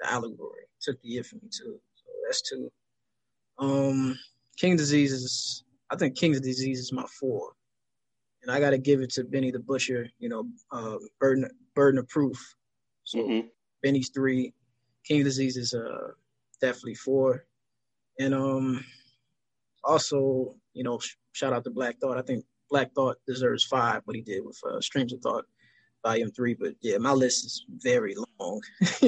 The 0.00 0.12
allegory 0.12 0.64
took 0.80 1.00
the 1.02 1.08
year 1.08 1.24
for 1.24 1.36
me 1.36 1.48
too. 1.50 1.80
So 1.94 2.04
that's 2.26 2.42
two. 2.42 2.70
Um, 3.58 4.18
King 4.58 4.76
Disease 4.76 5.12
is 5.12 5.63
I 5.90 5.96
think 5.96 6.16
King's 6.16 6.40
Disease 6.40 6.78
is 6.78 6.92
my 6.92 7.04
four, 7.20 7.52
and 8.42 8.50
I 8.50 8.60
got 8.60 8.70
to 8.70 8.78
give 8.78 9.00
it 9.00 9.10
to 9.14 9.24
Benny 9.24 9.50
the 9.50 9.58
Butcher. 9.58 10.08
You 10.18 10.28
know, 10.28 10.44
uh, 10.72 10.96
burden 11.20 11.48
burden 11.74 11.98
of 11.98 12.08
proof. 12.08 12.38
So 13.04 13.18
mm-hmm. 13.18 13.46
Benny's 13.82 14.10
three, 14.14 14.52
King's 15.06 15.24
Disease 15.24 15.56
is 15.56 15.74
uh 15.74 16.12
definitely 16.60 16.94
four, 16.94 17.44
and 18.18 18.34
um 18.34 18.84
also 19.84 20.54
you 20.72 20.82
know 20.82 20.98
sh- 20.98 21.16
shout 21.32 21.52
out 21.52 21.64
to 21.64 21.70
Black 21.70 21.98
Thought. 22.00 22.18
I 22.18 22.22
think 22.22 22.44
Black 22.70 22.92
Thought 22.94 23.16
deserves 23.26 23.64
five. 23.64 24.02
What 24.04 24.16
he 24.16 24.22
did 24.22 24.44
with 24.44 24.58
uh, 24.68 24.80
Streams 24.80 25.12
of 25.12 25.20
Thought. 25.20 25.44
Volume 26.04 26.30
three, 26.32 26.52
but 26.52 26.74
yeah, 26.82 26.98
my 26.98 27.12
list 27.12 27.46
is 27.46 27.64
very 27.78 28.14
long. 28.38 28.60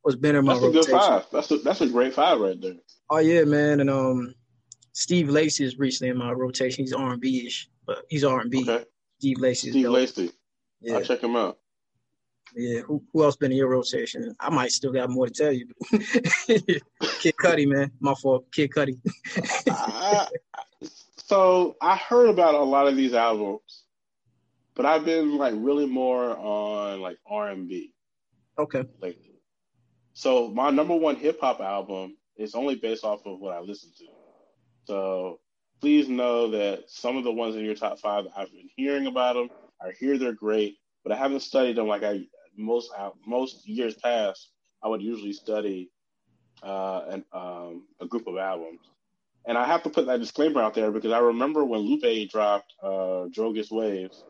What's 0.00 0.16
been 0.16 0.36
in 0.36 0.46
my 0.46 0.54
that's 0.54 0.64
rotation. 0.64 0.80
a 0.80 0.98
good 0.98 1.00
five. 1.00 1.26
That's 1.30 1.50
a 1.50 1.58
that's 1.58 1.80
a 1.82 1.86
great 1.86 2.14
five 2.14 2.40
right 2.40 2.58
there. 2.58 2.76
Oh 3.10 3.18
yeah, 3.18 3.44
man, 3.44 3.80
and 3.80 3.90
um, 3.90 4.34
Steve 4.92 5.28
Lacy 5.28 5.64
is 5.64 5.78
recently 5.78 6.10
in 6.10 6.18
my 6.18 6.32
rotation. 6.32 6.84
He's 6.84 6.92
R 6.92 7.12
and 7.12 7.20
B 7.20 7.46
ish, 7.46 7.68
but 7.86 8.04
he's 8.08 8.24
R 8.24 8.40
and 8.40 8.50
B. 8.50 8.62
Steve 9.18 9.38
Lacy. 9.38 9.70
Steve 9.70 9.90
Lacy. 9.90 10.32
Yeah. 10.80 10.94
I'll 10.94 11.02
check 11.02 11.22
him 11.22 11.36
out. 11.36 11.58
Yeah. 12.56 12.80
Who 12.80 13.02
who 13.12 13.22
else 13.22 13.36
been 13.36 13.52
in 13.52 13.58
your 13.58 13.68
rotation? 13.68 14.34
I 14.40 14.50
might 14.50 14.72
still 14.72 14.92
got 14.92 15.10
more 15.10 15.26
to 15.26 15.32
tell 15.32 15.52
you. 15.52 15.68
Kid 15.90 17.34
Cudi, 17.40 17.66
man. 17.66 17.92
My 18.00 18.14
fault. 18.14 18.50
Kid 18.52 18.70
Cudi. 18.70 18.98
so 21.16 21.76
I 21.80 21.96
heard 21.96 22.28
about 22.28 22.54
a 22.54 22.62
lot 22.62 22.88
of 22.88 22.96
these 22.96 23.14
albums, 23.14 23.84
but 24.74 24.86
I've 24.86 25.04
been 25.04 25.36
like 25.36 25.54
really 25.56 25.86
more 25.86 26.36
on 26.36 27.00
like 27.00 27.18
R 27.26 27.50
and 27.50 27.68
B. 27.68 27.92
Okay. 28.58 28.84
Lately. 29.00 29.30
So 30.12 30.48
my 30.48 30.70
number 30.70 30.96
one 30.96 31.16
hip 31.16 31.40
hop 31.40 31.60
album 31.60 32.16
is 32.36 32.54
only 32.54 32.74
based 32.74 33.04
off 33.04 33.24
of 33.26 33.38
what 33.38 33.54
I 33.54 33.60
listen 33.60 33.90
to. 33.98 34.06
So 34.90 35.38
please 35.80 36.08
know 36.08 36.50
that 36.50 36.90
some 36.90 37.16
of 37.16 37.22
the 37.22 37.30
ones 37.30 37.54
in 37.54 37.64
your 37.64 37.76
top 37.76 38.00
five, 38.00 38.24
I've 38.36 38.50
been 38.50 38.68
hearing 38.74 39.06
about 39.06 39.34
them. 39.34 39.48
I 39.80 39.92
hear 39.92 40.18
they're 40.18 40.32
great, 40.32 40.78
but 41.04 41.12
I 41.12 41.16
haven't 41.16 41.42
studied 41.42 41.76
them 41.76 41.86
like 41.86 42.02
I 42.02 42.22
most 42.56 42.90
uh, 42.98 43.10
most 43.24 43.68
years 43.68 43.94
past. 43.94 44.50
I 44.82 44.88
would 44.88 45.00
usually 45.00 45.32
study 45.32 45.92
uh, 46.64 47.02
an, 47.10 47.24
um, 47.32 47.86
a 48.00 48.06
group 48.06 48.26
of 48.26 48.36
albums. 48.36 48.80
And 49.46 49.56
I 49.56 49.64
have 49.64 49.84
to 49.84 49.90
put 49.90 50.06
that 50.06 50.18
disclaimer 50.18 50.60
out 50.60 50.74
there 50.74 50.90
because 50.90 51.12
I 51.12 51.20
remember 51.20 51.64
when 51.64 51.82
Lupe 51.82 52.28
dropped 52.28 52.74
uh, 52.82 53.30
Drogas 53.30 53.70
Waves, 53.70 54.24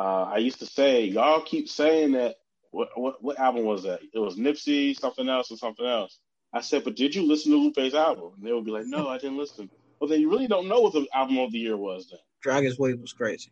uh, 0.00 0.24
I 0.24 0.38
used 0.38 0.58
to 0.58 0.66
say, 0.66 1.04
y'all 1.04 1.40
keep 1.40 1.68
saying 1.68 2.12
that. 2.12 2.34
What, 2.72 2.88
what 2.96 3.22
what 3.22 3.38
album 3.38 3.62
was 3.62 3.84
that? 3.84 4.00
It 4.12 4.18
was 4.18 4.34
Nipsey, 4.34 4.98
something 4.98 5.28
else, 5.28 5.50
and 5.50 5.58
something 5.60 5.86
else. 5.86 6.18
I 6.52 6.62
said, 6.62 6.82
but 6.82 6.96
did 6.96 7.14
you 7.14 7.28
listen 7.28 7.52
to 7.52 7.58
Lupe's 7.58 7.94
album? 7.94 8.32
And 8.36 8.44
they 8.44 8.52
would 8.52 8.64
be 8.64 8.72
like, 8.72 8.86
no, 8.86 9.08
I 9.08 9.18
didn't 9.18 9.38
listen. 9.38 9.70
Well, 10.00 10.08
then 10.08 10.20
you 10.20 10.30
really 10.30 10.46
don't 10.46 10.68
know 10.68 10.80
what 10.80 10.92
the 10.92 11.06
album 11.14 11.38
of 11.38 11.52
the 11.52 11.58
year 11.58 11.76
was 11.76 12.10
then. 12.10 12.20
Drogas 12.44 12.78
Wave 12.78 13.00
was 13.00 13.12
crazy. 13.12 13.50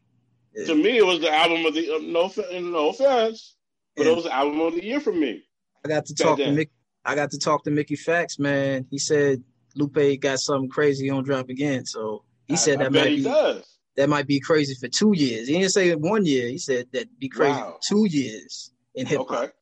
Yeah. 0.54 0.66
To 0.66 0.74
me, 0.74 0.98
it 0.98 1.06
was 1.06 1.20
the 1.20 1.32
album 1.32 1.64
of 1.64 1.74
the 1.74 1.94
uh, 1.94 1.98
no 2.02 2.30
no 2.60 2.90
offense, 2.90 3.56
but 3.96 4.04
yeah. 4.04 4.12
it 4.12 4.14
was 4.14 4.24
the 4.24 4.34
album 4.34 4.60
of 4.60 4.74
the 4.74 4.84
year 4.84 5.00
for 5.00 5.12
me. 5.12 5.42
I 5.84 5.88
got 5.88 6.06
to 6.06 6.14
talk 6.14 6.38
to 6.38 6.44
Mick. 6.44 6.68
I 7.04 7.14
got 7.14 7.30
to 7.30 7.38
talk 7.38 7.64
to 7.64 7.70
Mickey 7.70 7.96
Factz, 7.96 8.38
man. 8.38 8.86
He 8.90 8.98
said 8.98 9.42
Lupe 9.74 10.20
got 10.20 10.38
something 10.38 10.68
crazy 10.68 11.10
on 11.10 11.24
drop 11.24 11.48
again. 11.48 11.86
So 11.86 12.24
he 12.46 12.56
said 12.56 12.80
I, 12.80 12.88
that 12.88 13.00
I 13.00 13.04
might 13.04 13.16
be 13.16 13.22
does. 13.22 13.78
that 13.96 14.08
might 14.08 14.26
be 14.26 14.40
crazy 14.40 14.74
for 14.74 14.88
two 14.88 15.12
years. 15.16 15.48
He 15.48 15.54
didn't 15.54 15.72
say 15.72 15.94
one 15.94 16.26
year. 16.26 16.48
He 16.48 16.58
said 16.58 16.86
that'd 16.92 17.18
be 17.18 17.28
crazy 17.28 17.52
wow. 17.52 17.78
for 17.80 17.94
two 17.94 18.06
years 18.06 18.72
in 18.94 19.06
hip 19.06 19.20
hop. 19.20 19.30
Okay. 19.30 19.52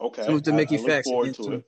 Okay. 0.00 0.26
So 0.26 0.38
to 0.38 0.52
Mickey 0.52 0.78
I, 0.78 1.02
forward 1.02 1.34
to 1.34 1.52
it. 1.52 1.64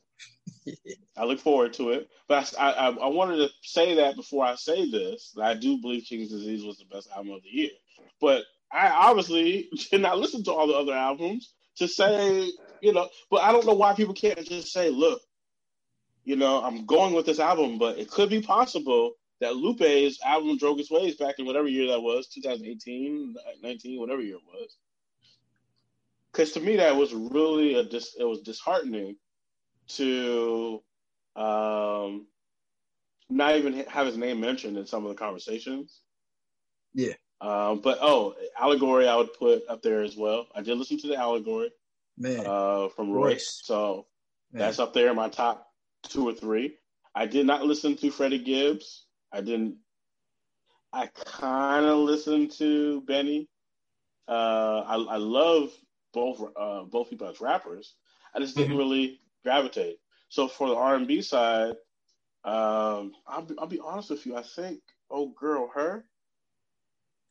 I 1.17 1.25
look 1.25 1.41
forward 1.41 1.73
to 1.75 1.91
it. 1.91 2.09
But 2.29 2.55
I, 2.59 2.73
I, 2.73 2.89
I 2.91 3.09
wanted 3.09 3.37
to 3.39 3.49
say 3.63 3.95
that 3.97 4.17
before 4.17 4.45
I 4.45 4.55
say 4.57 4.91
this. 4.91 5.35
I 5.41 5.55
do 5.55 5.79
believe 5.81 6.05
King's 6.05 6.31
Disease 6.31 6.65
was 6.65 6.79
the 6.79 6.85
best 6.87 7.09
album 7.11 7.33
of 7.33 7.43
the 7.43 7.49
year. 7.51 7.71
But 8.21 8.45
I 8.73 8.89
obviously 8.89 9.69
did 9.91 10.03
not 10.03 10.19
listen 10.19 10.45
to 10.45 10.53
all 10.53 10.67
the 10.67 10.75
other 10.75 10.95
albums 10.95 11.53
to 11.77 11.89
say, 11.89 12.51
you 12.81 12.93
know, 12.93 13.09
but 13.31 13.43
I 13.43 13.53
don't 13.53 13.67
know 13.67 13.75
why 13.75 13.95
people 13.95 14.15
can't 14.15 14.45
just 14.47 14.73
say, 14.73 14.91
look, 14.91 15.21
you 16.25 16.37
know, 16.37 16.63
I'm 16.63 16.87
going 16.87 17.15
with 17.15 17.27
this 17.27 17.39
album, 17.39 17.79
but 17.79 17.99
it 17.99 18.11
could 18.11 18.31
be 18.31 18.41
possible 18.43 19.13
that 19.41 19.57
Lupe's 19.57 20.19
album 20.25 20.59
Drogas 20.59 20.91
Wave 20.91 21.19
back 21.19 21.37
in 21.39 21.47
whatever 21.47 21.69
year 21.69 21.93
that 21.93 22.01
was, 22.01 22.27
2018, 22.29 23.37
19, 23.63 24.01
whatever 24.01 24.23
year 24.23 24.37
it 24.37 24.43
was. 24.47 24.77
Because 26.33 26.53
to 26.53 26.61
me, 26.61 26.77
that 26.77 26.97
was 26.97 27.15
really 27.15 27.75
a 27.75 27.85
dis- 27.85 28.17
it 28.19 28.25
was 28.25 28.41
disheartening 28.41 29.17
to 29.89 30.83
um, 31.35 32.27
not 33.29 33.57
even 33.57 33.85
have 33.89 34.07
his 34.07 34.17
name 34.17 34.41
mentioned 34.41 34.77
in 34.77 34.87
some 34.87 35.05
of 35.05 35.11
the 35.11 35.17
conversations. 35.17 36.01
Yeah. 36.95 37.15
Um, 37.41 37.81
but 37.81 37.99
oh, 38.01 38.35
allegory 38.59 39.09
I 39.09 39.17
would 39.17 39.35
put 39.35 39.65
up 39.69 39.83
there 39.83 40.03
as 40.03 40.17
well. 40.17 40.47
I 40.55 40.63
did 40.63 40.79
listen 40.79 40.99
to 41.01 41.09
the 41.09 41.17
allegory, 41.17 41.71
man, 42.17 42.47
uh, 42.47 42.89
from 42.89 43.11
Royce, 43.11 43.25
Royce. 43.25 43.61
so 43.63 44.07
man. 44.53 44.61
that's 44.61 44.79
up 44.79 44.95
there 44.95 45.11
in 45.11 45.17
my 45.17 45.29
top 45.29 45.69
two 46.05 46.27
or 46.27 46.33
three. 46.33 46.77
I 47.15 47.27
did 47.27 47.47
not 47.47 47.65
listen 47.65 47.97
to 47.97 48.11
Freddie 48.11 48.39
Gibbs. 48.39 49.05
I 49.33 49.43
didn't. 49.43 49.77
I 50.93 51.09
kind 51.27 51.85
of 51.85 51.99
listened 51.99 52.53
to 52.53 53.03
Benny. 53.03 53.51
Uh, 54.27 54.83
I, 54.87 54.95
I 54.95 55.17
love 55.19 55.71
both 56.15 56.41
uh, 56.57 56.85
both 56.85 57.11
people 57.11 57.29
as 57.29 57.41
rappers. 57.41 57.95
I 58.35 58.41
just 58.41 58.57
didn't 58.57 58.71
mm-hmm. 58.71 58.79
really 58.79 59.21
gravitate. 59.47 59.99
So 60.29 60.49
for 60.49 60.69
the 60.69 60.75
R 60.75 60.97
and 60.97 61.07
B 61.07 61.23
side, 61.23 61.77
um, 62.45 63.13
I'll 63.29 63.43
be, 63.47 63.55
I'll 63.59 63.69
be 63.69 63.81
honest 63.81 64.11
with 64.11 64.27
you. 64.27 64.37
I 64.37 64.43
think 64.43 64.81
oh 65.09 65.33
girl, 65.39 65.71
her. 65.73 66.05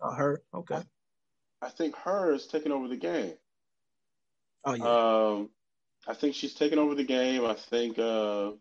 Oh, 0.02 0.14
her. 0.14 0.42
Okay. 0.54 0.76
I, 0.76 1.66
I 1.66 1.70
think 1.70 1.96
her 1.98 2.34
is 2.34 2.48
taking 2.48 2.72
over 2.72 2.88
the 2.88 2.96
game. 2.96 3.34
Oh 4.64 4.74
yeah. 4.76 4.86
Um, 4.86 5.50
I 6.08 6.14
think 6.14 6.36
she's 6.36 6.54
taking 6.54 6.80
over 6.80 6.96
the 6.96 7.04
game. 7.04 7.46
I 7.46 7.56
think 7.56 8.00
uh, 8.00 8.52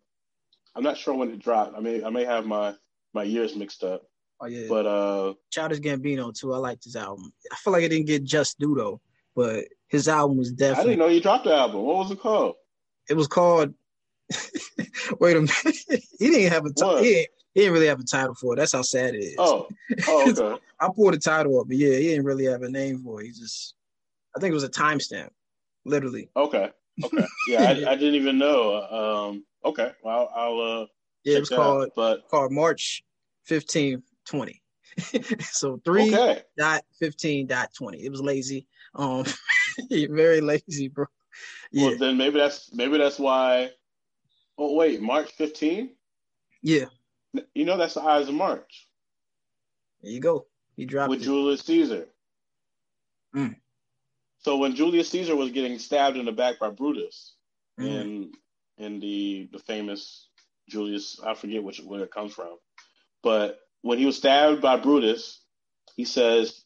I'm 0.74 0.82
not 0.82 0.96
sure 0.96 1.14
when 1.14 1.30
it 1.30 1.38
dropped. 1.38 1.76
I 1.76 1.80
may 1.80 2.02
I 2.02 2.10
may 2.10 2.24
have 2.24 2.46
my 2.46 2.74
my 3.12 3.22
years 3.22 3.54
mixed 3.54 3.84
up. 3.84 4.02
Oh 4.40 4.46
yeah. 4.46 4.66
But 4.68 4.86
uh, 4.86 5.34
Childish 5.52 5.78
Gambino 5.78 6.34
too. 6.34 6.52
I 6.54 6.58
like 6.58 6.80
this 6.80 6.96
album. 6.96 7.32
I 7.52 7.56
feel 7.56 7.72
like 7.72 7.84
it 7.84 7.90
didn't 7.90 8.08
get 8.08 8.24
just 8.24 8.58
due 8.58 8.74
though, 8.74 9.00
but 9.36 9.66
his 9.86 10.08
album 10.08 10.38
was 10.38 10.50
definitely. 10.50 10.82
I 10.82 10.96
didn't 10.96 10.98
know 10.98 11.14
you 11.14 11.20
dropped 11.20 11.44
the 11.44 11.54
album. 11.54 11.82
What 11.82 11.98
was 11.98 12.10
it 12.10 12.18
called? 12.18 12.56
It 13.08 13.14
was 13.14 13.28
called. 13.28 13.74
Wait 15.20 15.36
a 15.36 15.40
minute. 15.40 15.76
he 16.18 16.30
didn't 16.30 16.52
have 16.52 16.64
a 16.64 16.72
title. 16.72 17.02
He, 17.02 17.26
he, 17.54 17.60
didn't 17.60 17.74
really 17.74 17.86
have 17.86 18.00
a 18.00 18.04
title 18.04 18.34
for 18.34 18.54
it. 18.54 18.56
That's 18.56 18.72
how 18.72 18.82
sad 18.82 19.14
it 19.14 19.18
is. 19.18 19.36
Oh, 19.38 19.68
oh 20.08 20.30
okay. 20.38 20.60
I 20.80 20.88
pulled 20.94 21.14
the 21.14 21.18
title 21.18 21.60
up, 21.60 21.68
but 21.68 21.76
yeah, 21.76 21.96
he 21.96 22.08
didn't 22.08 22.24
really 22.24 22.46
have 22.46 22.62
a 22.62 22.70
name 22.70 23.02
for 23.04 23.20
it. 23.20 23.26
He 23.26 23.30
just, 23.32 23.74
I 24.36 24.40
think 24.40 24.50
it 24.50 24.54
was 24.54 24.64
a 24.64 24.70
timestamp, 24.70 25.30
literally. 25.84 26.30
Okay. 26.36 26.70
Okay. 27.04 27.24
Yeah, 27.48 27.62
I, 27.62 27.92
I, 27.92 27.94
didn't 27.96 28.14
even 28.14 28.38
know. 28.38 28.82
Um. 28.82 29.44
Okay. 29.64 29.92
Well, 30.02 30.30
I'll. 30.34 30.60
uh 30.60 30.86
Yeah, 31.24 31.36
it 31.36 31.40
was 31.40 31.48
called. 31.48 31.84
Out, 31.84 31.92
but 31.96 32.28
called 32.28 32.52
March 32.52 33.02
15, 33.46 34.02
20. 34.26 34.62
so 35.40 35.80
three 35.84 36.14
okay. 36.14 36.42
dot 36.56 36.82
fifteen 36.98 37.46
dot 37.46 37.70
twenty. 37.76 38.04
It 38.04 38.10
was 38.10 38.20
lazy. 38.20 38.66
Um, 38.94 39.24
very 39.90 40.40
lazy, 40.40 40.88
bro. 40.88 41.06
Yeah. 41.72 41.88
Well, 41.88 41.98
then 41.98 42.16
maybe 42.16 42.38
that's 42.38 42.72
maybe 42.72 42.98
that's 42.98 43.18
why. 43.18 43.70
Oh 44.56 44.74
wait, 44.74 45.02
March 45.02 45.32
15. 45.32 45.90
Yeah. 46.62 46.86
You 47.54 47.64
know 47.64 47.76
that's 47.76 47.94
the 47.94 48.02
Ides 48.02 48.28
of 48.28 48.34
March. 48.34 48.88
There 50.02 50.12
you 50.12 50.20
go. 50.20 50.46
He 50.76 50.86
dropped 50.86 51.10
with 51.10 51.20
it. 51.20 51.24
Julius 51.24 51.62
Caesar. 51.62 52.06
Mm. 53.34 53.56
So 54.38 54.58
when 54.58 54.76
Julius 54.76 55.10
Caesar 55.10 55.34
was 55.34 55.50
getting 55.50 55.78
stabbed 55.78 56.16
in 56.16 56.26
the 56.26 56.32
back 56.32 56.58
by 56.58 56.70
Brutus, 56.70 57.34
mm. 57.80 57.86
in 57.86 58.32
in 58.78 59.00
the 59.00 59.48
the 59.52 59.58
famous 59.58 60.28
Julius, 60.68 61.20
I 61.24 61.34
forget 61.34 61.62
which 61.64 61.80
where 61.80 62.02
it 62.02 62.12
comes 62.12 62.32
from, 62.32 62.56
but 63.22 63.58
when 63.82 63.98
he 63.98 64.06
was 64.06 64.16
stabbed 64.16 64.62
by 64.62 64.76
Brutus, 64.76 65.40
he 65.96 66.04
says, 66.04 66.62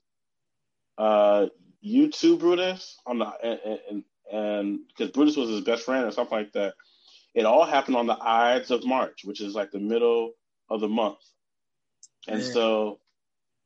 uh, 0.98 1.46
"You 1.80 2.10
too, 2.10 2.36
Brutus," 2.36 2.96
on 3.06 3.18
the 3.18 3.26
and, 3.26 3.80
and 3.90 4.04
and 4.32 4.80
because 4.88 5.12
Brutus 5.12 5.36
was 5.36 5.50
his 5.50 5.60
best 5.60 5.84
friend 5.84 6.04
or 6.04 6.10
something 6.10 6.38
like 6.38 6.52
that. 6.52 6.74
It 7.34 7.44
all 7.44 7.64
happened 7.64 7.96
on 7.96 8.06
the 8.06 8.16
Ides 8.20 8.70
of 8.70 8.84
March, 8.84 9.20
which 9.24 9.40
is 9.40 9.54
like 9.54 9.70
the 9.70 9.78
middle 9.78 10.32
of 10.70 10.80
the 10.80 10.88
month. 10.88 11.18
And 12.26 12.42
so 12.42 12.98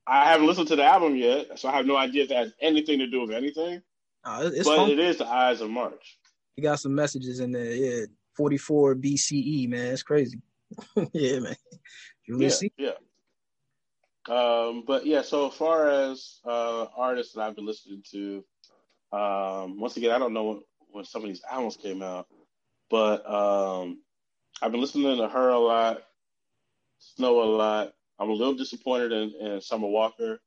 I 0.07 0.31
haven't 0.31 0.47
listened 0.47 0.69
to 0.69 0.77
the 0.77 0.85
album 0.85 1.17
yet, 1.17 1.59
so 1.59 1.69
I 1.69 1.73
have 1.73 1.87
no 1.87 1.97
idea 1.97 2.25
if 2.25 2.29
that 2.29 2.39
has 2.39 2.55
anything 2.61 2.99
to 2.99 3.07
do 3.07 3.23
with 3.23 3.31
anything. 3.31 3.83
Uh, 4.25 4.51
it's 4.53 4.69
but 4.69 4.91
it 4.91 4.99
is 4.99 5.19
the 5.19 5.27
Ides 5.27 5.61
of 5.61 5.71
March. 5.71 6.19
You 6.57 6.63
got 6.63 6.81
some 6.81 6.95
messages 6.95 7.41
in 7.41 7.53
there. 7.53 7.73
Yeah, 7.73 8.07
44 8.37 8.97
BCE, 8.97 9.69
man. 9.69 9.93
It's 9.93 10.03
crazy. 10.03 10.41
yeah, 11.13 11.41
man. 11.41 11.57
Julius 12.27 12.63
yeah, 12.63 12.69
yeah. 12.79 12.93
Um, 14.29 14.85
but 14.87 15.05
yeah, 15.07 15.23
so 15.23 15.51
far 15.51 15.89
as 15.89 16.39
uh, 16.45 16.87
artists 16.97 17.35
that 17.35 17.43
I've 17.43 17.57
been 17.57 17.67
listening 17.67 18.05
to, 18.13 18.45
um, 19.13 19.79
once 19.79 19.97
again, 19.97 20.11
I 20.11 20.19
don't 20.19 20.33
know 20.33 20.63
when 20.91 21.05
some 21.05 21.23
of 21.23 21.29
these 21.29 21.43
albums 21.51 21.77
came 21.77 22.03
out, 22.03 22.27
but 22.91 23.29
um, 23.29 23.99
I've 24.61 24.73
been 24.73 24.81
listening 24.81 25.17
to 25.17 25.29
her 25.29 25.49
a 25.51 25.59
lot, 25.59 26.03
Snoh 27.19 27.35
Aalegra. 27.35 27.93
I'm 28.19 28.31
a 28.31 28.35
little 28.35 28.55
disappointed 28.55 29.13
in, 29.13 29.35
in 29.41 29.61
Summer 29.61 29.89
Walker 29.89 30.41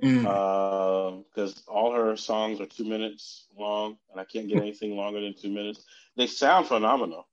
because 0.00 0.24
mm. 0.24 1.68
uh, 1.68 1.70
all 1.70 1.92
her 1.92 2.16
songs 2.16 2.60
are 2.60 2.66
two 2.66 2.84
minutes 2.84 3.46
long, 3.56 3.96
and 4.10 4.20
I 4.20 4.24
can't 4.24 4.48
get 4.48 4.58
anything 4.62 4.96
longer 4.96 5.20
than 5.20 5.34
two 5.34 5.50
minutes. 5.50 5.84
They 6.16 6.26
sound 6.26 6.66
phenomenal. 6.66 7.28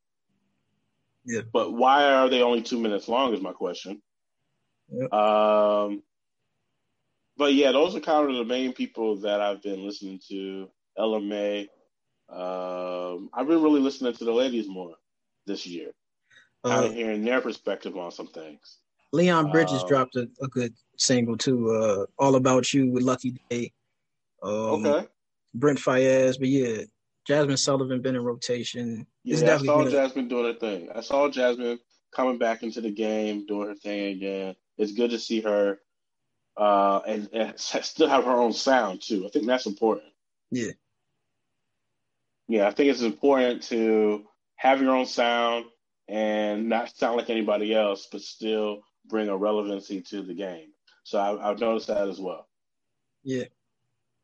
Yeah. 1.26 1.42
But 1.52 1.74
why 1.74 2.06
are 2.06 2.30
they 2.30 2.42
only 2.42 2.62
two 2.62 2.80
minutes 2.80 3.08
long? 3.08 3.34
Is 3.34 3.42
my 3.42 3.54
question. 3.54 4.02
Yep. 4.90 5.14
Um, 5.14 6.04
but 7.38 7.54
yeah, 7.54 7.72
those 7.72 7.96
are 7.96 8.00
kind 8.00 8.30
of 8.30 8.36
the 8.36 8.46
main 8.46 8.74
people 8.74 9.18
that 9.18 9.42
I've 9.42 9.62
been 9.62 9.86
listening 9.86 10.20
to. 10.30 10.70
LMA. 10.98 11.68
Um, 12.30 13.30
I've 13.34 13.48
been 13.48 13.62
really 13.62 13.82
listening 13.82 14.14
to 14.14 14.24
the 14.24 14.32
ladies 14.32 14.68
more 14.68 14.96
this 15.46 15.68
year, 15.68 15.92
uh, 16.64 16.70
kind 16.70 16.86
of 16.86 16.94
hearing 16.94 17.24
their 17.24 17.42
perspective 17.42 17.98
on 17.98 18.12
some 18.12 18.28
things. 18.28 18.78
Leon 19.12 19.52
Bridges 19.52 19.84
um, 19.84 19.88
dropped 19.88 20.16
a, 20.16 20.28
a, 20.42 20.48
good 20.48 20.74
single 20.98 21.38
too, 21.38 21.70
uh, 21.72 22.06
"All 22.18 22.36
About 22.36 22.74
You" 22.74 22.92
with 22.92 23.04
Lucky 23.04 23.36
Daye. 23.50 23.72
Um, 24.42 24.86
okay. 24.86 25.08
Brent 25.54 25.80
Faiyaz, 25.80 26.40
but 26.40 26.48
yeah, 26.48 26.84
Jazmine 27.30 27.60
Sullivan 27.60 28.02
been 28.02 28.16
in 28.16 28.24
rotation. 28.24 29.06
Yeah, 29.24 29.56
I 29.56 29.58
saw 29.58 29.84
Jazmine 29.86 30.30
doing 30.30 30.46
her 30.46 30.60
thing. 30.60 30.90
I 30.96 31.02
saw 31.02 31.30
Jasmine 31.30 31.80
coming 32.16 32.38
back 32.38 32.64
into 32.64 32.82
the 32.82 32.92
game, 32.92 33.46
doing 33.46 33.70
her 33.70 33.76
thing 33.76 34.16
again. 34.16 34.56
It's 34.78 34.94
good 34.94 35.12
to 35.12 35.20
see 35.20 35.42
her 35.42 35.80
uh, 36.58 37.00
and, 37.08 37.30
and 37.34 37.60
still 37.60 38.10
have 38.10 38.26
her 38.26 38.32
own 38.32 38.54
sound 38.54 39.02
too. 39.02 39.26
I 39.26 39.30
think 39.30 39.46
that's 39.46 39.66
important. 39.66 40.12
Yeah. 40.52 40.72
Yeah, 42.48 42.68
I 42.68 42.72
think 42.72 42.90
it's 42.90 43.02
important 43.02 43.64
to 43.64 44.26
have 44.58 44.82
your 44.82 44.96
own 44.96 45.06
sound 45.06 45.66
and 46.08 46.68
not 46.70 46.96
sound 46.96 47.18
like 47.18 47.30
anybody 47.30 47.74
else, 47.74 48.08
but 48.12 48.22
still 48.22 48.82
bring 49.06 49.30
a 49.30 49.38
relevancy 49.38 50.02
to 50.02 50.22
the 50.22 50.34
game. 50.34 50.70
So 51.04 51.20
I, 51.20 51.48
have 51.48 51.60
noticed 51.60 51.88
that 51.88 52.08
as 52.08 52.20
well. 52.20 52.48
Yeah. 53.24 53.46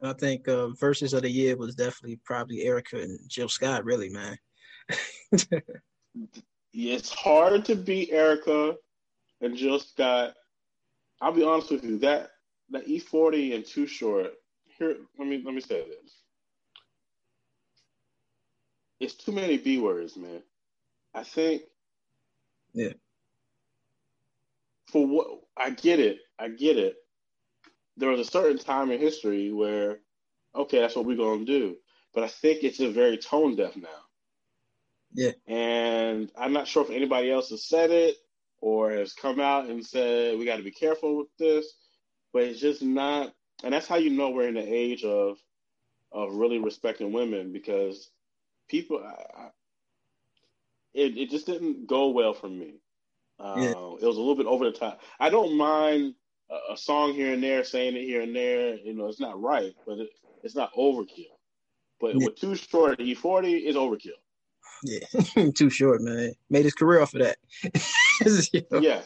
I 0.01 0.14
think 0.14 0.47
uh, 0.47 0.69
verses 0.69 1.14
of 1.14 1.23
the 1.23 1.30
year 1.30 1.57
was 1.57 1.76
definitely 1.76 2.19
probably 2.23 2.64
Erykah 2.65 3.03
and 3.03 3.19
Jill 3.27 3.49
Scott, 3.49 3.84
really, 3.84 4.10
man. 4.10 4.38
it's 6.73 7.10
hard 7.10 7.65
to 7.65 7.76
beat 7.76 8.11
Erykah 8.11 8.76
and 9.41 9.57
Jill 9.57 9.80
Scott 9.80 10.35
I'll 11.22 11.34
be 11.34 11.44
honest 11.44 11.72
with 11.72 11.84
you 11.84 11.98
that 12.00 12.32
that 12.72 12.88
E40 12.88 13.56
and 13.56 13.66
Too 13.66 13.88
Short 13.88 14.34
here. 14.78 14.98
Let 15.18 15.28
me 15.28 15.41
let 15.44 15.54
me 15.54 15.62
say 15.62 15.86
this. 15.86 16.22
It's 19.00 19.14
too 19.14 19.32
many 19.32 19.58
B 19.58 19.80
words, 19.80 20.18
man. 20.18 20.41
I 21.14 21.24
think. 21.24 21.64
Yeah. 22.74 22.94
For 24.88 25.06
what 25.06 25.28
I 25.58 25.70
get 25.70 26.00
it, 26.00 26.20
I 26.38 26.50
get 26.50 26.78
it. 26.78 26.96
There 27.98 28.10
was 28.10 28.20
a 28.20 28.32
certain 28.32 28.58
time 28.58 28.91
in 28.91 29.00
history 29.00 29.52
where, 29.52 30.00
okay, 30.56 30.80
that's 30.80 30.96
what 30.96 31.06
we're 31.06 31.18
gonna 31.18 31.46
do. 31.46 31.76
But 32.14 32.24
I 32.24 32.28
think 32.28 32.64
it's 32.64 32.78
just 32.78 32.96
very 32.96 33.18
tone 33.18 33.56
deaf 33.56 33.76
now. 33.76 33.88
Yeah. 35.14 35.32
And 35.48 36.32
I'm 36.38 36.54
not 36.54 36.68
sure 36.68 36.84
if 36.84 36.90
anybody 36.90 37.32
else 37.32 37.50
has 37.50 37.68
said 37.68 37.91
it 37.91 38.16
or 38.61 38.91
has 38.91 39.14
come 39.14 39.40
out 39.40 39.68
and 39.68 39.86
said 39.86 40.38
we 40.38 40.45
got 40.45 40.57
to 40.57 40.64
be 40.64 40.72
careful 40.72 41.18
with 41.18 41.27
this, 41.38 41.73
but 42.34 42.44
it's 42.44 42.60
just 42.60 42.81
not. 42.81 43.34
And 43.64 43.73
that's 43.73 43.88
how 43.88 43.95
you 43.95 44.10
know 44.10 44.30
we're 44.30 44.48
in 44.48 44.56
the 44.56 44.73
age 44.73 45.03
of 45.03 45.38
of 46.11 46.34
really 46.34 46.60
respecting 46.60 47.11
women 47.11 47.52
because 47.53 48.10
people, 48.68 49.03
I, 49.06 49.49
it 50.94 51.18
it 51.18 51.30
just 51.30 51.45
didn't 51.45 51.88
go 51.88 52.10
well 52.10 52.34
for 52.34 52.49
me. 52.49 52.76
Uh, 53.40 53.56
yeah. 53.57 53.69
It 53.69 54.06
was 54.06 54.18
a 54.18 54.19
little 54.19 54.36
bit 54.36 54.48
over 54.48 54.65
the 54.65 54.72
top. 54.72 55.02
I 55.19 55.30
don't 55.30 55.57
mind 55.57 56.15
a, 56.49 56.73
a, 56.73 56.77
song 56.77 57.14
here 57.14 57.34
and 57.34 57.41
there, 57.41 57.64
saying 57.64 57.95
it 57.95 58.03
here 58.03 58.22
and 58.22 58.36
there. 58.36 58.76
You 58.76 58.94
know, 58.94 59.07
it's 59.07 59.22
not 59.22 59.41
right, 59.41 59.73
but 59.86 59.98
it, 59.98 60.10
it's 60.44 60.56
not 60.56 60.73
overkill. 60.73 61.38
But 62.02 62.15
yeah. 62.15 62.26
with 62.26 62.36
Too 62.36 62.56
Short 62.56 62.99
E40, 62.99 63.65
is 63.65 63.76
overkill. 63.76 64.19
Yeah, 64.84 65.52
too 65.56 65.69
short, 65.69 66.02
man. 66.02 66.34
Made 66.49 66.65
his 66.65 66.73
career 66.73 67.02
off 67.02 67.14
of 67.14 67.22
that. 67.22 67.38
you? 68.54 68.62
Yeah. 68.82 69.02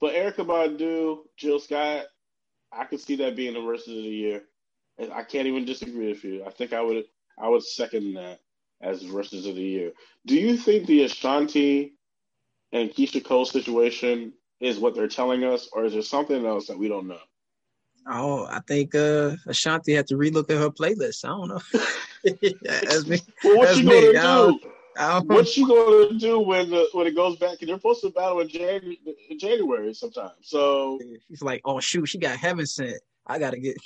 But 0.00 0.14
Erykah 0.14 0.46
Badu, 0.46 1.18
Jill 1.36 1.58
Scott, 1.58 2.06
I 2.72 2.84
could 2.84 3.00
see 3.00 3.16
that 3.16 3.36
being 3.36 3.54
the 3.54 3.60
verses 3.60 3.96
of 3.96 4.02
the 4.02 4.08
year. 4.08 4.42
And 4.98 5.12
I 5.12 5.24
can't 5.24 5.46
even 5.46 5.64
disagree 5.64 6.08
with 6.08 6.24
you. 6.24 6.44
I 6.44 6.50
think 6.50 6.72
I 6.72 6.80
would 6.80 7.04
I 7.38 7.48
would 7.48 7.64
second 7.64 8.14
that 8.14 8.40
as 8.80 9.02
verses 9.02 9.46
of 9.46 9.56
the 9.56 9.62
year. 9.62 9.92
Do 10.26 10.36
you 10.36 10.56
think 10.56 10.86
the 10.86 11.04
Ashanti 11.04 11.94
and 12.72 12.90
Keyshia 12.90 13.24
Cole 13.24 13.46
situation 13.46 14.32
is 14.60 14.78
what 14.78 14.94
they're 14.94 15.08
telling 15.08 15.44
us, 15.44 15.68
or 15.72 15.84
is 15.84 15.92
there 15.94 16.02
something 16.02 16.46
else 16.46 16.66
that 16.68 16.78
we 16.78 16.88
don't 16.88 17.08
know? 17.08 17.18
Oh, 18.06 18.46
I 18.46 18.60
think 18.68 18.94
uh, 18.94 19.36
Ashanti 19.46 19.94
had 19.94 20.06
to 20.08 20.16
relook 20.16 20.50
at 20.50 20.58
her 20.58 20.70
playlist. 20.70 21.24
I 21.24 21.28
don't 21.28 21.48
know. 21.48 21.60
as 22.88 23.06
me, 23.06 23.18
well, 23.42 23.58
what 23.58 23.76
you 23.76 23.84
me. 23.84 24.12
gonna 24.12 24.52
do? 24.52 24.60
Um, 24.96 25.26
what 25.26 25.56
you 25.56 25.66
gonna 25.66 26.18
do 26.18 26.38
when 26.38 26.70
the, 26.70 26.88
when 26.92 27.06
it 27.06 27.16
goes 27.16 27.36
back? 27.36 27.58
And 27.60 27.68
they're 27.68 27.76
supposed 27.76 28.02
to 28.02 28.10
battle 28.10 28.40
in 28.40 28.48
January, 28.48 29.00
in 29.28 29.38
January 29.38 29.92
sometime. 29.94 30.30
So 30.42 31.00
he's 31.28 31.42
like, 31.42 31.62
"Oh 31.64 31.80
shoot, 31.80 32.06
she 32.06 32.18
got 32.18 32.36
heaven 32.36 32.66
sent. 32.66 33.00
I 33.26 33.38
gotta 33.38 33.58
get." 33.58 33.76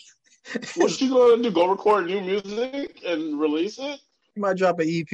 What's 0.77 0.97
she 0.97 1.09
gonna 1.09 1.43
do? 1.43 1.51
Go 1.51 1.69
record 1.69 2.07
new 2.07 2.21
music 2.21 3.03
and 3.07 3.41
release 3.41 3.79
it? 3.79 4.01
You 4.35 4.43
might 4.43 4.57
drop 4.57 4.81
an 4.81 4.89
EP. 4.89 5.09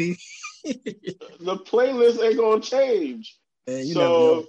the 0.65 1.57
playlist 1.65 2.23
ain't 2.23 2.39
gonna 2.39 2.61
change. 2.61 3.37
Man, 3.67 3.87
so 3.87 4.47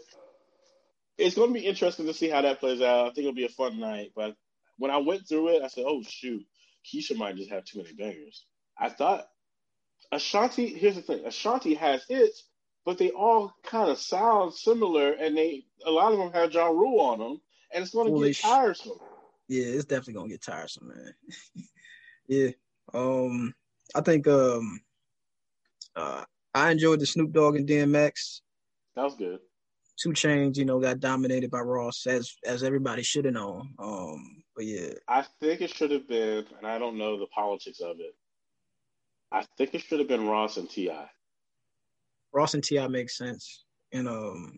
it's 1.17 1.35
gonna 1.35 1.53
be 1.53 1.65
interesting 1.65 2.07
to 2.07 2.13
see 2.13 2.29
how 2.29 2.41
that 2.41 2.59
plays 2.59 2.81
out. 2.81 3.05
I 3.05 3.09
think 3.09 3.19
it'll 3.19 3.33
be 3.33 3.45
a 3.45 3.49
fun 3.49 3.79
night. 3.79 4.11
But 4.15 4.35
when 4.77 4.91
I 4.91 4.97
went 4.97 5.27
through 5.27 5.49
it, 5.49 5.63
I 5.63 5.67
said, 5.67 5.85
"Oh 5.87 6.01
shoot, 6.01 6.43
Keyshia 6.85 7.17
might 7.17 7.35
just 7.35 7.51
have 7.51 7.65
too 7.65 7.79
many 7.79 7.93
bangers." 7.93 8.45
I 8.77 8.89
thought 8.89 9.27
Ashanti, 10.11 10.67
here's 10.67 10.95
the 10.95 11.01
thing: 11.01 11.25
Ashanti 11.25 11.73
has 11.75 12.03
hits, 12.07 12.45
but 12.85 12.97
they 12.97 13.09
all 13.09 13.53
kind 13.63 13.89
of 13.89 13.97
sound 13.97 14.53
similar, 14.53 15.13
and 15.13 15.35
they 15.35 15.65
a 15.85 15.91
lot 15.91 16.13
of 16.13 16.19
them 16.19 16.31
have 16.31 16.53
Ja 16.53 16.67
Rule 16.67 17.01
on 17.01 17.19
them, 17.19 17.41
and 17.73 17.83
it's 17.83 17.93
going 17.93 18.13
to 18.13 18.27
get 18.27 18.37
tiresome. 18.37 18.99
Yeah, 19.47 19.65
it's 19.65 19.85
definitely 19.85 20.13
going 20.13 20.29
to 20.29 20.33
get 20.33 20.43
tiresome, 20.43 20.89
man. 20.89 21.13
yeah, 22.27 22.49
um, 22.93 23.53
I 23.93 24.01
think 24.01 24.27
um, 24.27 24.79
uh, 25.95 26.23
I 26.53 26.71
enjoyed 26.71 26.99
the 26.99 27.05
Snoop 27.05 27.31
Dogg 27.31 27.55
and 27.55 27.67
DMX. 27.67 28.41
That 28.95 29.03
was 29.03 29.15
good. 29.15 29.39
2 29.97 30.09
Chainz, 30.09 30.57
you 30.57 30.65
know, 30.65 30.79
got 30.79 30.99
dominated 30.99 31.49
by 31.49 31.59
Ross 31.59 32.05
as 32.05 32.35
as 32.45 32.63
everybody 32.63 33.01
should 33.01 33.25
have 33.25 33.33
known. 33.33 33.73
Um, 33.79 34.43
but 34.55 34.65
yeah, 34.65 34.89
I 35.07 35.25
think 35.39 35.61
it 35.61 35.69
should 35.69 35.91
have 35.91 36.07
been, 36.07 36.45
and 36.57 36.67
I 36.67 36.77
don't 36.77 36.97
know 36.97 37.17
the 37.17 37.27
politics 37.27 37.79
of 37.79 37.97
it. 37.99 38.13
I 39.35 39.43
think 39.57 39.75
it 39.75 39.81
should 39.81 39.99
have 39.99 40.07
been 40.07 40.27
Ross 40.27 40.55
and 40.55 40.69
Ti. 40.69 40.93
Ross 42.31 42.53
and 42.53 42.63
T.I. 42.63 42.87
makes 42.87 43.17
sense, 43.17 43.65
and 43.91 44.07
um, 44.07 44.57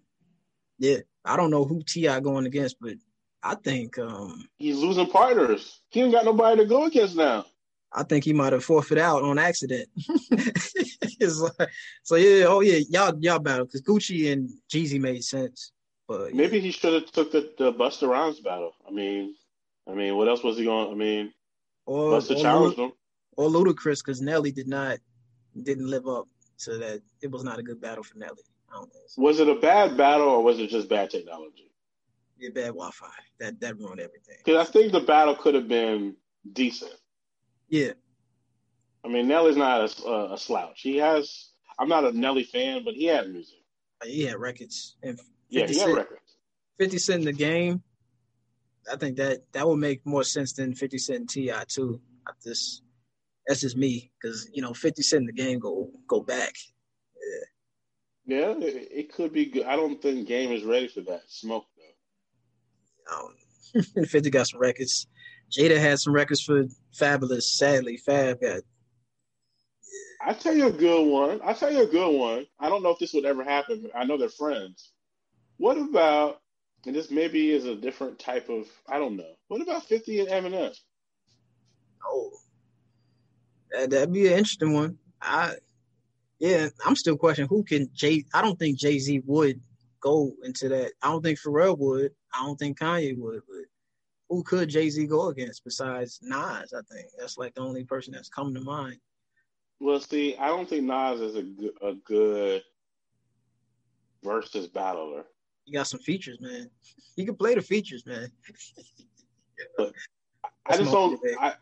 yeah, 0.77 0.97
I 1.25 1.35
don't 1.35 1.49
know 1.49 1.65
who 1.65 1.81
T.I. 1.81 2.19
going 2.19 2.45
against, 2.45 2.75
but 2.79 2.93
I 3.41 3.55
think 3.55 3.97
um 3.97 4.47
he's 4.59 4.77
losing 4.77 5.07
partners. 5.07 5.81
He 5.89 6.01
ain't 6.01 6.11
got 6.11 6.25
nobody 6.25 6.61
to 6.61 6.67
go 6.67 6.85
against 6.85 7.15
now. 7.15 7.45
I 7.91 8.03
think 8.03 8.23
he 8.23 8.33
might 8.33 8.53
have 8.53 8.63
forfeited 8.63 9.03
out 9.03 9.23
on 9.23 9.39
accident. 9.39 9.89
like, 11.19 11.69
so 12.03 12.15
yeah, 12.15 12.45
oh 12.47 12.59
yeah, 12.59 12.79
y'all 12.87 13.17
y'all 13.19 13.39
battle 13.39 13.65
because 13.65 13.81
Gucci 13.81 14.31
and 14.31 14.47
Jeezy 14.71 15.01
made 15.01 15.23
sense. 15.23 15.71
But 16.07 16.35
yeah. 16.35 16.37
maybe 16.37 16.59
he 16.59 16.69
should 16.69 16.93
have 16.93 17.11
took 17.11 17.31
the, 17.31 17.51
the 17.57 17.73
Busta 17.73 18.07
Rhymes 18.07 18.41
battle. 18.41 18.73
I 18.87 18.91
mean, 18.91 19.33
I 19.89 19.95
mean, 19.95 20.15
what 20.17 20.27
else 20.27 20.43
was 20.43 20.55
he 20.55 20.65
going? 20.65 20.91
I 20.91 20.95
mean, 20.95 21.33
or, 21.87 22.11
Busta 22.11 22.39
challenged 22.39 22.77
him 22.77 22.91
or 23.37 23.49
Ludacris 23.49 24.03
because 24.03 24.21
Nelly 24.21 24.51
did 24.51 24.67
not 24.67 24.97
didn't 25.63 25.89
live 25.89 26.07
up 26.07 26.27
to 26.59 26.77
that. 26.77 27.01
It 27.21 27.31
was 27.31 27.43
not 27.43 27.59
a 27.59 27.63
good 27.63 27.79
battle 27.79 28.03
for 28.03 28.17
Nelly. 28.17 28.43
I. 28.69 28.83
Was 29.17 29.39
it 29.39 29.47
a 29.47 29.55
bad 29.55 29.95
battle 29.95 30.27
or 30.27 30.43
was 30.43 30.59
it 30.59 30.69
just 30.69 30.89
bad 30.89 31.09
technology? 31.09 31.71
Yeah, 32.37 32.49
bad 32.53 32.67
Wi-Fi. 32.67 33.07
That 33.39 33.59
that 33.61 33.77
ruined 33.77 34.01
everything. 34.01 34.37
Because 34.43 34.67
I 34.67 34.71
think 34.71 34.91
the 34.91 34.99
battle 34.99 35.35
could 35.35 35.55
have 35.55 35.67
been 35.67 36.15
decent. 36.51 36.91
Yeah. 37.69 37.93
I 39.05 39.09
mean, 39.09 39.27
Nelly's 39.27 39.55
not 39.55 39.81
a, 39.81 40.33
a, 40.33 40.37
slouch. 40.37 40.81
He 40.81 40.97
has. 40.97 41.51
I'm 41.79 41.87
not 41.87 42.03
a 42.03 42.11
Nelly 42.11 42.43
fan, 42.43 42.83
but 42.83 42.93
he 42.93 43.05
had 43.05 43.29
music. 43.29 43.59
He 44.03 44.23
had 44.23 44.37
records. 44.37 44.97
And 45.01 45.19
yeah, 45.49 45.65
he 45.65 45.73
Cent, 45.73 45.89
had 45.89 45.97
records. 45.97 46.37
Fifty 46.77 46.97
Cent 46.97 47.19
in 47.19 47.25
the 47.25 47.33
game. 47.33 47.81
I 48.91 48.97
think 48.97 49.17
that 49.17 49.51
that 49.53 49.67
would 49.67 49.77
make 49.77 50.05
more 50.05 50.23
sense 50.23 50.53
than 50.53 50.75
Fifty 50.75 50.97
Cent 50.97 51.19
and 51.19 51.29
T.I. 51.29 51.63
too. 51.67 52.01
This 52.43 52.81
that's 53.47 53.61
just 53.61 53.77
me 53.77 54.11
because 54.21 54.49
you 54.53 54.61
know 54.61 54.73
50 54.73 55.01
cent 55.01 55.21
in 55.21 55.27
the 55.27 55.33
game 55.33 55.59
go 55.59 55.89
go 56.07 56.21
back 56.21 56.53
yeah 58.27 58.37
yeah 58.37 58.65
it, 58.65 58.89
it, 58.91 59.13
could 59.13 59.33
be 59.33 59.45
good 59.45 59.65
i 59.65 59.75
don't 59.75 60.01
think 60.01 60.27
game 60.27 60.51
is 60.51 60.63
ready 60.63 60.87
for 60.87 61.01
that 61.01 61.21
smoke 61.27 61.65
though 63.09 63.27
um, 63.97 64.05
50 64.05 64.29
got 64.29 64.47
some 64.47 64.59
records 64.59 65.07
jada 65.51 65.77
had 65.77 65.99
some 65.99 66.13
records 66.13 66.41
for 66.41 66.65
Fabolous 66.99 67.43
sadly 67.43 67.97
fab 67.97 68.41
got 68.41 68.61
I 70.21 70.33
tell 70.33 70.55
you 70.55 70.67
a 70.67 70.71
good 70.71 71.05
one. 71.05 71.39
I 71.43 71.53
tell 71.53 71.71
you 71.71 71.83
a 71.83 71.87
good 71.87 72.17
one. 72.17 72.45
I 72.59 72.69
don't 72.69 72.83
know 72.83 72.89
if 72.89 72.99
this 72.99 73.13
would 73.13 73.25
ever 73.25 73.43
happen. 73.43 73.89
I 73.95 74.03
know 74.03 74.17
they're 74.17 74.29
friends. 74.29 74.91
What 75.57 75.77
about, 75.77 76.41
and 76.85 76.95
this 76.95 77.11
maybe 77.11 77.51
is 77.51 77.65
a 77.65 77.75
different 77.75 78.19
type 78.19 78.49
of, 78.49 78.67
I 78.87 78.99
don't 78.99 79.15
know. 79.15 79.35
What 79.47 79.61
about 79.61 79.85
50 79.85 80.21
and 80.21 80.29
Eminem? 80.29 80.75
Oh, 82.05 82.31
that'd 83.71 84.13
be 84.13 84.27
an 84.27 84.33
interesting 84.33 84.73
one. 84.73 84.97
I 85.21 85.55
yeah, 86.39 86.69
I'm 86.85 86.95
still 86.95 87.17
questioning 87.17 87.49
who 87.49 87.63
can 87.63 87.89
Jay. 87.93 88.23
I 88.33 88.41
don't 88.41 88.59
think 88.59 88.77
Jay 88.77 88.99
Z 88.99 89.23
would 89.25 89.59
go 89.99 90.31
into 90.43 90.69
that. 90.69 90.91
I 91.01 91.09
don't 91.09 91.23
think 91.23 91.39
Pharrell 91.39 91.77
would. 91.77 92.11
I 92.33 92.45
don't 92.45 92.57
think 92.57 92.79
Kanye 92.79 93.17
would. 93.17 93.41
But 93.47 93.65
who 94.29 94.43
could 94.43 94.69
Jay 94.69 94.89
Z 94.89 95.05
go 95.07 95.29
against 95.29 95.63
besides 95.63 96.19
Nas? 96.21 96.73
I 96.73 96.81
think 96.91 97.07
that's 97.17 97.37
like 97.37 97.55
the 97.55 97.61
only 97.61 97.83
person 97.83 98.13
that's 98.13 98.29
come 98.29 98.53
to 98.53 98.61
mind. 98.61 98.99
Well, 99.79 99.99
see, 99.99 100.35
I 100.37 100.47
don't 100.47 100.67
think 100.67 100.83
Nas 100.83 101.21
is 101.21 101.35
a 101.35 101.43
good, 101.43 101.71
a 101.81 101.93
good 101.93 102.63
versus 104.23 104.67
battler. 104.67 105.23
He 105.65 105.73
got 105.73 105.87
some 105.87 105.99
features, 105.99 106.39
man. 106.39 106.69
He 107.15 107.25
can 107.25 107.35
play 107.35 107.55
the 107.55 107.63
features, 107.63 108.05
man. 108.05 108.31
I 110.67 110.77
just 110.77 110.91
don't. 110.91 111.19
I, 111.39 111.55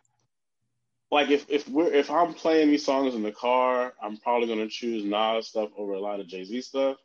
like 1.12 1.30
if 1.30 1.46
if 1.50 1.68
we're 1.70 1.94
if 1.94 2.10
I'm 2.10 2.34
playing 2.34 2.70
these 2.70 2.86
songs 2.86 3.16
in 3.16 3.24
the 3.24 3.32
car, 3.32 3.94
I'm 4.02 4.18
probably 4.18 4.48
gonna 4.48 4.68
choose 4.68 5.04
Nas 5.04 5.48
stuff 5.48 5.70
over 5.78 5.94
a 5.94 6.00
lot 6.00 6.20
of 6.20 6.28
Jay 6.28 6.44
Z 6.44 6.62
stuff. 6.62 6.98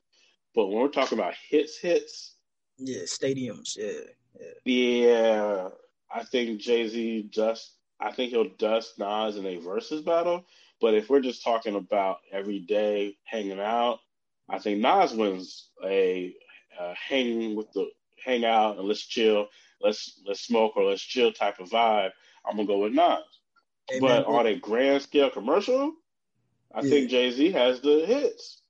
But 0.54 0.66
when 0.66 0.78
we're 0.78 0.88
talking 0.88 1.18
about 1.18 1.34
hits, 1.48 1.78
hits, 1.78 2.34
yeah, 2.78 3.02
stadiums, 3.02 3.76
yeah, 3.76 3.92
yeah, 4.64 5.06
yeah 5.06 5.68
I 6.12 6.24
think 6.24 6.60
Jay 6.60 6.88
Z 6.88 7.28
just 7.30 7.74
I 8.00 8.12
think 8.12 8.30
he'll 8.30 8.48
dust 8.58 8.98
Nas 8.98 9.36
in 9.36 9.46
a 9.46 9.56
versus 9.56 10.02
battle. 10.02 10.44
But 10.80 10.94
if 10.94 11.10
we're 11.10 11.20
just 11.20 11.44
talking 11.44 11.76
about 11.76 12.18
every 12.32 12.60
day 12.60 13.16
hanging 13.24 13.60
out, 13.60 14.00
I 14.48 14.58
think 14.58 14.80
Nas 14.80 15.12
wins 15.12 15.68
a 15.84 16.34
uh, 16.80 16.94
hang 16.94 17.54
with 17.54 17.70
the 17.72 17.90
hang 18.24 18.44
out 18.44 18.78
and 18.78 18.88
let's 18.88 19.06
chill, 19.06 19.48
let's 19.82 20.20
let's 20.26 20.40
smoke 20.40 20.76
or 20.76 20.84
let's 20.84 21.02
chill 21.02 21.32
type 21.32 21.60
of 21.60 21.68
vibe. 21.68 22.10
I'm 22.46 22.56
gonna 22.56 22.66
go 22.66 22.78
with 22.78 22.92
Nas. 22.92 23.39
But 24.00 24.26
on 24.26 24.46
a 24.46 24.56
grand 24.56 25.02
scale 25.02 25.30
commercial, 25.30 25.94
I 26.74 26.82
yeah. 26.82 26.90
think 26.90 27.10
Jay 27.10 27.30
Z 27.30 27.50
has 27.52 27.80
the 27.80 28.04
hits. 28.06 28.62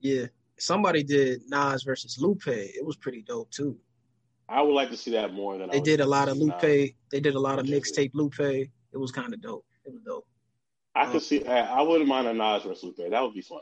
Yeah. 0.00 0.26
Somebody 0.58 1.02
did 1.02 1.42
Nas 1.48 1.82
versus 1.82 2.18
Lupe. 2.20 2.46
It 2.46 2.84
was 2.84 2.96
pretty 2.96 3.22
dope 3.22 3.50
too. 3.50 3.76
I 4.48 4.62
would 4.62 4.74
like 4.74 4.90
to 4.90 4.96
see 4.96 5.12
that 5.12 5.32
more 5.32 5.56
than 5.58 5.70
they 5.70 5.80
did 5.80 6.00
a 6.00 6.06
lot 6.06 6.28
of 6.28 6.36
Lupe. 6.36 6.62
Nas. 6.62 6.90
They 7.10 7.20
did 7.20 7.34
a 7.34 7.40
lot 7.40 7.58
of 7.58 7.66
mixtape 7.66 8.10
Lupe. 8.14 8.38
it 8.38 8.70
was 8.92 9.10
kind 9.10 9.32
of 9.32 9.40
dope. 9.40 9.64
It 9.84 9.92
was 9.92 10.02
dope. 10.02 10.26
I 10.94 11.06
could 11.06 11.16
uh, 11.16 11.20
see. 11.20 11.44
I 11.44 11.82
wouldn't 11.82 12.08
mind 12.08 12.28
a 12.28 12.34
Nas 12.34 12.62
versus 12.62 12.84
Lupe. 12.84 13.10
That 13.10 13.22
would 13.22 13.34
be 13.34 13.40
fun. 13.40 13.60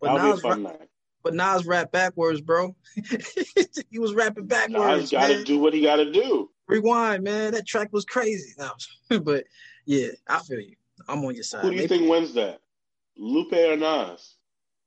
But 0.00 0.14
that 0.14 0.22
would 0.22 0.30
Nas, 0.30 0.42
be 0.42 0.48
fun 0.48 0.62
night. 0.62 0.88
but 1.22 1.34
Nas 1.34 1.66
rap 1.66 1.92
backwards, 1.92 2.40
bro. 2.40 2.74
he 3.90 3.98
was 3.98 4.14
rapping 4.14 4.46
backwards. 4.46 4.72
Nas 4.72 5.10
got 5.10 5.28
to 5.28 5.44
do 5.44 5.58
what 5.58 5.74
he 5.74 5.82
got 5.82 5.96
to 5.96 6.10
do. 6.10 6.50
Rewind, 6.68 7.24
man. 7.24 7.52
That 7.52 7.66
track 7.66 7.88
was 7.92 8.04
crazy. 8.04 8.54
No, 8.58 8.70
but 9.20 9.44
yeah, 9.86 10.08
I 10.28 10.40
feel 10.40 10.60
you. 10.60 10.76
I'm 11.08 11.24
on 11.24 11.34
your 11.34 11.44
side. 11.44 11.62
Who 11.62 11.70
do 11.70 11.76
you 11.76 11.82
Maybe- 11.82 11.98
think 11.98 12.10
wins 12.10 12.34
that? 12.34 12.60
Lupe 13.16 13.52
or 13.52 13.76
Nas? 13.76 14.34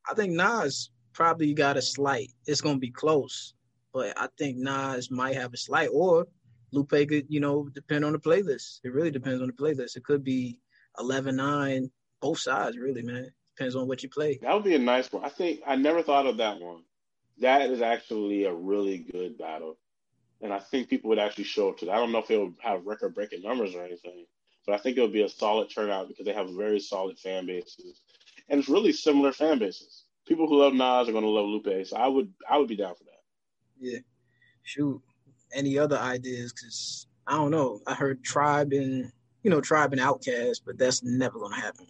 I 0.09 0.13
think 0.13 0.33
Nas 0.33 0.91
probably 1.13 1.53
got 1.53 1.77
a 1.77 1.81
slight. 1.81 2.31
It's 2.45 2.61
gonna 2.61 2.77
be 2.77 2.91
close, 2.91 3.53
but 3.93 4.17
I 4.17 4.27
think 4.37 4.57
Nas 4.57 5.09
might 5.11 5.35
have 5.35 5.53
a 5.53 5.57
slight, 5.57 5.89
or 5.91 6.27
Lupe 6.71 6.89
could, 6.89 7.25
you 7.29 7.39
know, 7.39 7.67
depend 7.69 8.05
on 8.05 8.13
the 8.13 8.19
playlist. 8.19 8.79
It 8.83 8.93
really 8.93 9.11
depends 9.11 9.41
on 9.41 9.47
the 9.47 9.53
playlist. 9.53 9.97
It 9.97 10.03
could 10.03 10.23
be 10.23 10.59
11-9, 10.97 11.89
both 12.21 12.39
sides, 12.39 12.77
really, 12.77 13.01
man. 13.01 13.31
Depends 13.55 13.75
on 13.75 13.87
what 13.87 14.03
you 14.03 14.09
play. 14.09 14.37
That 14.41 14.53
would 14.53 14.63
be 14.63 14.75
a 14.75 14.79
nice 14.79 15.11
one. 15.11 15.23
I 15.25 15.29
think 15.29 15.61
I 15.65 15.75
never 15.75 16.01
thought 16.03 16.27
of 16.27 16.37
that 16.37 16.59
one. 16.59 16.83
That 17.39 17.69
is 17.69 17.81
actually 17.81 18.43
a 18.45 18.53
really 18.53 18.99
good 18.99 19.37
battle, 19.37 19.77
and 20.41 20.53
I 20.53 20.59
think 20.59 20.89
people 20.89 21.09
would 21.09 21.19
actually 21.19 21.45
show 21.45 21.69
up 21.69 21.77
to 21.79 21.85
that. 21.85 21.91
I 21.93 21.97
don't 21.97 22.11
know 22.11 22.19
if 22.19 22.29
it 22.29 22.37
would 22.37 22.55
have 22.59 22.85
record-breaking 22.85 23.41
numbers 23.41 23.75
or 23.75 23.83
anything, 23.83 24.25
but 24.69 24.79
I 24.79 24.83
think 24.83 24.97
it 24.97 25.01
would 25.01 25.11
be 25.11 25.23
a 25.23 25.29
solid 25.29 25.71
turnout 25.71 26.07
because 26.07 26.27
they 26.27 26.33
have 26.33 26.47
very 26.51 26.79
solid 26.79 27.17
fan 27.17 27.47
bases, 27.47 28.01
and 28.47 28.59
it's 28.59 28.69
really 28.69 28.93
similar 28.93 29.31
fan 29.31 29.57
bases. 29.57 30.03
People 30.27 30.47
who 30.47 30.61
love 30.61 30.73
Nas 30.73 31.09
are 31.09 31.11
going 31.11 31.23
to 31.23 31.29
love 31.29 31.47
Lupe, 31.47 31.87
so 31.87 31.97
I 31.97 32.07
would 32.07 32.31
I 32.47 32.59
would 32.59 32.67
be 32.67 32.75
down 32.75 32.93
for 32.93 33.03
that. 33.05 33.21
Yeah. 33.79 33.99
Shoot. 34.61 35.01
Any 35.51 35.79
other 35.79 35.97
ideas? 35.97 36.53
Because 36.53 37.07
I 37.25 37.31
don't 37.31 37.49
know. 37.49 37.81
I 37.87 37.95
heard 37.95 38.23
Tribe 38.23 38.71
and 38.73 39.11
you 39.41 39.49
know 39.49 39.59
Tribe 39.59 39.91
and 39.91 40.01
OutKast, 40.01 40.61
but 40.67 40.77
that's 40.77 41.01
never 41.01 41.39
gonna 41.39 41.55
happen. 41.55 41.87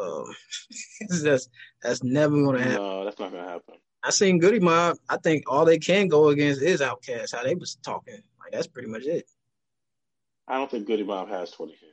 Um, 0.00 0.24
that's 1.22 1.50
that's 1.82 2.02
never 2.02 2.42
gonna 2.42 2.62
happen. 2.62 2.76
No, 2.76 3.04
that's 3.04 3.18
not 3.18 3.30
going 3.30 3.44
to 3.44 3.50
happen. 3.50 3.74
I 4.02 4.08
seen 4.08 4.38
Goodie 4.38 4.60
Mob. 4.60 4.96
I 5.10 5.18
think 5.18 5.44
all 5.52 5.66
they 5.66 5.76
can 5.76 6.08
go 6.08 6.28
against 6.28 6.62
is 6.62 6.80
OutKast. 6.80 7.36
How 7.36 7.42
they 7.42 7.56
was 7.56 7.76
talking, 7.82 8.22
like 8.42 8.52
that's 8.52 8.68
pretty 8.68 8.88
much 8.88 9.02
it. 9.02 9.26
I 10.48 10.54
don't 10.54 10.70
think 10.70 10.86
Goodie 10.86 11.04
Mob 11.04 11.28
has 11.28 11.50
20 11.50 11.72
hits. 11.72 11.89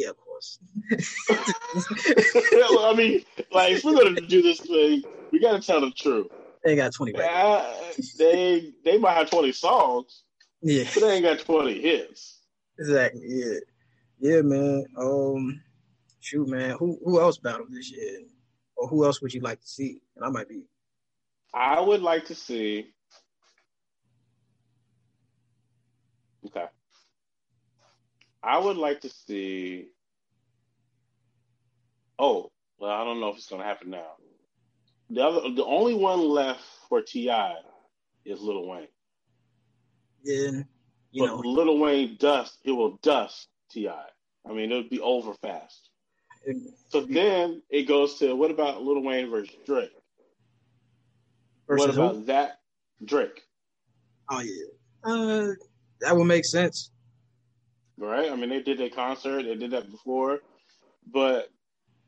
Yeah, 0.00 0.10
of 0.10 0.16
course. 0.16 0.58
I 1.30 2.94
mean, 2.96 3.22
like, 3.52 3.72
if 3.72 3.84
we're 3.84 3.94
going 3.94 4.14
to 4.14 4.26
do 4.26 4.40
this 4.40 4.60
thing, 4.60 5.04
we 5.30 5.38
got 5.38 5.60
to 5.60 5.66
tell 5.66 5.82
the 5.82 5.90
truth. 5.90 6.28
They 6.64 6.74
got 6.76 6.94
twenty. 6.94 7.14
Uh, 7.14 7.74
they 8.18 8.72
they 8.84 8.96
might 8.98 9.14
have 9.14 9.30
20 9.30 9.52
songs, 9.52 10.24
Yeah, 10.62 10.84
but 10.94 11.00
they 11.00 11.14
ain't 11.14 11.24
got 11.24 11.38
20 11.40 11.80
hits. 11.80 12.38
exactly. 12.78 13.22
Yeah, 13.26 13.58
yeah, 14.20 14.40
man. 14.42 14.84
Um, 14.98 15.62
shoot, 16.20 16.48
man. 16.48 16.76
Who 16.78 16.98
who 17.04 17.20
else 17.20 17.38
battled 17.38 17.68
this 17.70 17.90
year, 17.92 18.20
or 18.76 18.88
who 18.88 19.04
else 19.04 19.20
would 19.20 19.34
you 19.34 19.40
like 19.40 19.60
to 19.60 19.66
see? 19.66 20.00
And 20.16 20.24
I 20.24 20.28
might 20.30 20.48
be. 20.48 20.62
I 21.52 21.80
would 21.80 22.00
like 22.02 22.26
to 22.26 22.34
see. 22.34 22.90
Okay. 26.46 26.66
I 28.42 28.58
would 28.58 28.76
like 28.76 29.02
to 29.02 29.10
see. 29.10 29.88
Oh, 32.18 32.50
well, 32.78 32.90
I 32.90 33.04
don't 33.04 33.20
know 33.20 33.28
if 33.28 33.36
it's 33.36 33.48
going 33.48 33.62
to 33.62 33.68
happen 33.68 33.90
now. 33.90 34.12
The 35.10 35.22
other, 35.22 35.50
the 35.50 35.64
only 35.64 35.94
one 35.94 36.20
left 36.20 36.62
for 36.88 37.02
T.I 37.02 37.54
is 38.24 38.40
Lil 38.40 38.66
Wayne. 38.66 38.88
Yeah, 40.22 40.62
you 41.10 41.22
but 41.22 41.26
know, 41.26 41.36
Lil 41.38 41.78
Wayne 41.78 42.16
dust, 42.18 42.58
it 42.64 42.72
will 42.72 42.98
dust 43.02 43.48
T.I. 43.70 44.04
I 44.48 44.52
mean, 44.52 44.70
it'll 44.70 44.88
be 44.88 45.00
over 45.00 45.34
fast. 45.34 45.90
So 46.88 47.02
then 47.02 47.62
it 47.68 47.82
goes 47.86 48.18
to 48.18 48.34
what 48.34 48.50
about 48.50 48.82
Lil 48.82 49.02
Wayne 49.02 49.30
versus 49.30 49.54
Drake? 49.66 49.90
versus 51.70 51.86
what 51.86 51.94
about 51.94 52.14
who? 52.16 52.24
that 52.24 52.58
Drake? 53.04 53.42
Oh 54.30 54.40
yeah, 54.40 54.64
uh, 55.04 55.46
that 56.00 56.16
would 56.16 56.24
make 56.24 56.44
sense. 56.44 56.90
Right? 58.00 58.32
I 58.32 58.36
mean, 58.36 58.48
they 58.48 58.62
did 58.62 58.80
a 58.80 58.90
concert, 58.90 59.42
they 59.44 59.54
did 59.56 59.72
that 59.72 59.90
before, 59.90 60.40
but 61.06 61.50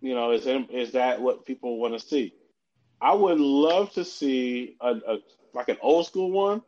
you 0.01 0.15
know, 0.15 0.33
is 0.33 0.47
is 0.47 0.93
that 0.93 1.21
what 1.21 1.47
people 1.47 1.79
want 1.79 1.95
to 1.95 2.01
see? 2.01 2.35
I 3.01 3.15
would 3.15 3.39
love 3.39 3.93
to 3.93 4.05
see 4.05 4.77
a, 4.81 4.91
a 4.91 5.19
like 5.55 5.69
an 5.69 5.77
old 5.83 6.07
school 6.07 6.31
one. 6.33 6.63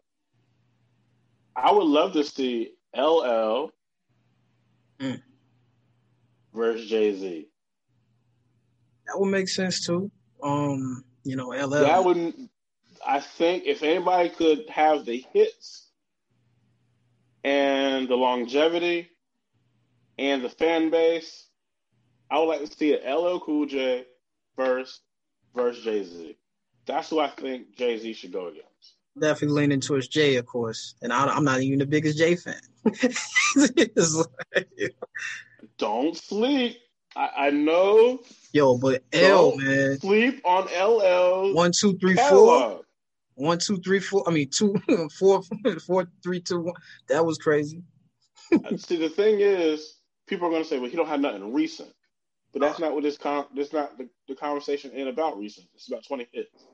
I 1.57 1.73
would 1.73 1.87
love 1.87 2.13
to 2.15 2.25
see 2.25 2.73
LL 2.97 3.71
Mm. 5.01 5.21
versus 6.55 6.89
Jay 6.89 7.17
Z. 7.19 7.49
That 9.07 9.19
would 9.19 9.31
make 9.31 9.49
sense 9.49 9.85
too. 9.85 10.11
Um, 10.43 11.05
you 11.25 11.37
know, 11.37 11.49
LL. 11.49 11.81
That 11.81 12.05
wouldn't. 12.05 12.51
I 13.05 13.21
think 13.21 13.65
if 13.67 13.83
anybody 13.83 14.29
could 14.29 14.69
have 14.69 15.05
the 15.05 15.25
hits 15.33 15.91
and 17.43 18.09
the 18.09 18.15
longevity 18.17 19.11
and 20.19 20.45
the 20.45 20.49
fan 20.49 20.91
base, 20.91 21.49
I 22.31 22.39
would 22.39 22.47
like 22.47 22.61
to 22.65 22.77
see 22.77 22.95
an 22.97 23.01
LL 23.15 23.39
Cool 23.41 23.67
J 23.67 24.05
versus 24.57 25.01
versus 25.55 25.85
Jay 25.85 26.05
Z. 26.05 26.37
That's 26.87 27.09
who 27.11 27.21
I 27.21 27.29
think 27.29 27.77
Jay 27.77 27.99
Z 27.99 28.13
should 28.15 28.33
go 28.33 28.49
against. 28.49 28.95
definitely 29.19 29.61
leaning 29.63 29.81
towards 29.81 30.09
Jay, 30.09 30.37
of 30.37 30.47
course, 30.47 30.95
and 31.03 31.13
I, 31.13 31.27
I'm 31.27 31.45
not 31.45 31.61
even 31.63 31.79
the 31.79 31.87
biggest 31.87 32.19
Jay 32.19 32.37
fan. 32.37 32.61
Like- 33.57 34.95
Don't 35.79 36.17
sleep. 36.17 36.79
I, 37.17 37.31
I 37.47 37.51
know. 37.51 38.21
yo, 38.53 38.77
but 38.77 39.05
L 39.13 39.57
man, 39.57 39.99
Sleep 40.01 40.41
on 40.45 40.65
LL. 40.67 41.55
one, 41.55 41.71
two, 41.79 41.97
three, 41.99 42.17
four, 42.17 42.83
one, 43.37 43.59
two, 43.59 43.77
three, 43.79 44.01
four. 44.01 44.25
I 44.29 44.33
mean, 44.33 44.51
two, 44.51 44.75
four, 45.19 45.43
four, 45.87 46.09
three, 46.25 46.41
two, 46.41 46.61
one. 46.61 46.75
That 47.09 47.25
was 47.25 47.39
crazy. 47.39 47.83
Uh, 48.53 48.77
see, 48.77 48.97
the 48.97 49.09
thing 49.09 49.39
is, 49.41 49.95
people 50.27 50.47
are 50.47 50.51
going 50.51 50.63
to 50.63 50.69
say, 50.69 50.79
"Well, 50.79 50.91
he 50.91 50.97
don't 50.97 51.09
have 51.09 51.21
nothing 51.21 51.53
recent," 51.53 51.91
but 52.53 52.61
that's 52.61 52.79
not 52.79 52.95
what 52.95 53.03
this 53.03 53.19
con. 53.19 53.47
That's 53.55 53.73
not 53.73 53.99
the, 53.99 54.09
the 54.29 54.35
conversation 54.35 54.93
ain't 54.95 55.09
about 55.09 55.39
recent. 55.39 55.67
It's 55.75 55.89
about 55.89 56.05
twenty 56.07 56.27
hits. 56.33 56.65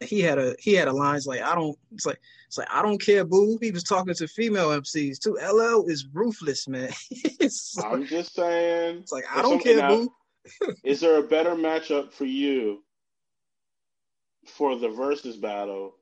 He 0.00 0.20
had 0.20 0.38
a 0.38 0.54
he 0.58 0.74
had 0.74 0.88
a 0.88 0.92
lines 0.92 1.26
like 1.26 1.42
I 1.42 1.54
don't. 1.54 1.76
It's 1.92 2.06
like 2.06 2.20
it's 2.46 2.58
like 2.58 2.68
I 2.70 2.82
don't 2.82 3.00
care, 3.00 3.24
boo. 3.24 3.58
He 3.60 3.70
was 3.70 3.84
talking 3.84 4.14
to 4.14 4.28
female 4.28 4.68
MCs 4.70 5.18
too. 5.18 5.38
LL 5.40 5.88
is 5.88 6.06
ruthless, 6.12 6.68
man. 6.68 6.90
like, 7.40 7.50
I'm 7.84 8.06
just 8.06 8.34
saying. 8.34 8.98
it's 8.98 9.12
like 9.12 9.24
I 9.32 9.42
don't 9.42 9.62
care, 9.62 9.76
now, 9.76 9.88
boo. 9.88 10.12
Is 10.84 11.00
there 11.00 11.18
a 11.18 11.22
better 11.22 11.54
matchup 11.54 12.12
for 12.12 12.26
you 12.26 12.82
for 14.46 14.76
the 14.76 14.88
versus 14.88 15.36
battle 15.36 15.94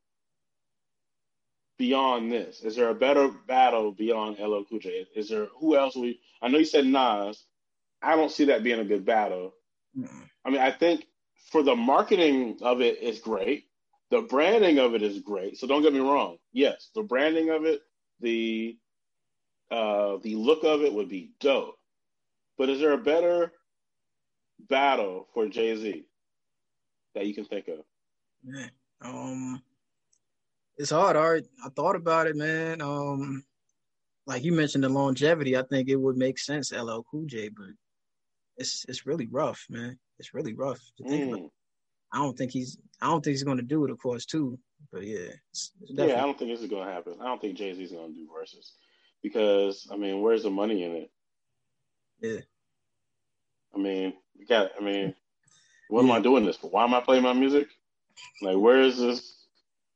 beyond 1.78 2.30
this? 2.30 2.60
Is 2.62 2.76
there 2.76 2.90
a 2.90 2.94
better 2.94 3.28
battle 3.28 3.92
beyond 3.92 4.38
LL 4.38 4.62
Cool 4.68 4.78
J? 4.78 5.06
Is 5.14 5.28
there 5.28 5.48
who 5.58 5.76
else 5.76 5.96
we? 5.96 6.20
I 6.40 6.48
know 6.48 6.58
you 6.58 6.64
said 6.64 6.86
Nas. 6.86 7.44
I 8.02 8.16
don't 8.16 8.30
see 8.30 8.46
that 8.46 8.64
being 8.64 8.80
a 8.80 8.84
good 8.84 9.04
battle. 9.04 9.54
Mm. 9.96 10.28
I 10.44 10.50
mean, 10.50 10.60
I 10.60 10.70
think 10.70 11.06
for 11.50 11.62
the 11.62 11.76
marketing 11.76 12.58
of 12.62 12.80
it 12.80 13.02
is 13.02 13.20
great. 13.20 13.66
The 14.10 14.22
branding 14.22 14.78
of 14.78 14.94
it 14.94 15.02
is 15.02 15.20
great. 15.20 15.58
So 15.58 15.66
don't 15.66 15.82
get 15.82 15.92
me 15.92 16.00
wrong. 16.00 16.36
Yes, 16.52 16.90
the 16.94 17.02
branding 17.02 17.50
of 17.50 17.64
it, 17.64 17.80
the 18.20 18.76
uh, 19.70 20.18
the 20.22 20.34
look 20.34 20.64
of 20.64 20.82
it 20.82 20.92
would 20.92 21.08
be 21.08 21.30
dope. 21.40 21.76
But 22.58 22.68
is 22.68 22.80
there 22.80 22.92
a 22.92 22.98
better 22.98 23.52
battle 24.68 25.28
for 25.32 25.48
Jay 25.48 25.74
Z 25.76 26.04
that 27.14 27.26
you 27.26 27.34
can 27.34 27.44
think 27.44 27.68
of? 27.68 27.78
Um, 29.00 29.62
it's 30.76 30.90
hard. 30.90 31.16
Art. 31.16 31.44
I 31.64 31.68
thought 31.70 31.96
about 31.96 32.26
it, 32.26 32.36
man. 32.36 32.80
Um, 32.80 33.44
like 34.26 34.44
you 34.44 34.52
mentioned 34.52 34.84
the 34.84 34.88
longevity. 34.88 35.56
I 35.56 35.62
think 35.62 35.88
it 35.88 35.96
would 35.96 36.16
make 36.16 36.38
sense, 36.38 36.72
LL 36.72 37.00
Cool 37.10 37.26
J, 37.26 37.48
but 37.48 37.68
it's 38.56 38.84
it's 38.88 39.06
really 39.06 39.26
rough, 39.30 39.66
man. 39.68 39.98
It's 40.18 40.34
really 40.34 40.54
rough 40.54 40.80
to 40.98 41.04
think 41.04 41.28
about. 41.28 41.42
Mm. 41.42 41.50
I 42.12 42.18
don't 42.18 42.36
think 42.36 42.52
he's. 42.52 42.78
I 43.00 43.06
don't 43.06 43.24
think 43.24 43.32
he's 43.32 43.42
going 43.42 43.56
to 43.56 43.62
do 43.62 43.84
it, 43.84 43.90
of 43.90 43.98
course, 43.98 44.26
too. 44.26 44.58
But 44.92 45.04
yeah, 45.04 45.30
it's, 45.50 45.72
it's 45.80 45.92
Yeah, 45.92 46.18
I 46.18 46.26
don't 46.26 46.38
think 46.38 46.50
this 46.50 46.60
is 46.60 46.70
going 46.70 46.86
to 46.86 46.92
happen. 46.92 47.16
I 47.20 47.24
don't 47.24 47.40
think 47.40 47.56
Jay 47.56 47.74
Z's 47.74 47.92
going 47.92 48.12
to 48.12 48.14
do 48.14 48.28
Verzuz 48.28 48.72
because 49.22 49.88
I 49.90 49.96
mean, 49.96 50.20
where's 50.20 50.42
the 50.42 50.50
money 50.50 50.84
in 50.84 50.92
it? 50.92 51.10
Yeah. 52.20 52.40
I 53.74 53.78
mean, 53.78 54.12
you 54.36 54.46
got. 54.46 54.70
I 54.78 54.84
mean, 54.84 55.14
what 55.88 56.04
am 56.04 56.10
I 56.10 56.20
doing 56.20 56.44
this 56.44 56.56
for? 56.56 56.70
Why 56.70 56.84
am 56.84 56.94
I 56.94 57.00
playing 57.00 57.22
my 57.22 57.32
music? 57.32 57.68
Like, 58.42 58.56
where 58.56 58.80
is 58.82 58.98
this? 58.98 59.41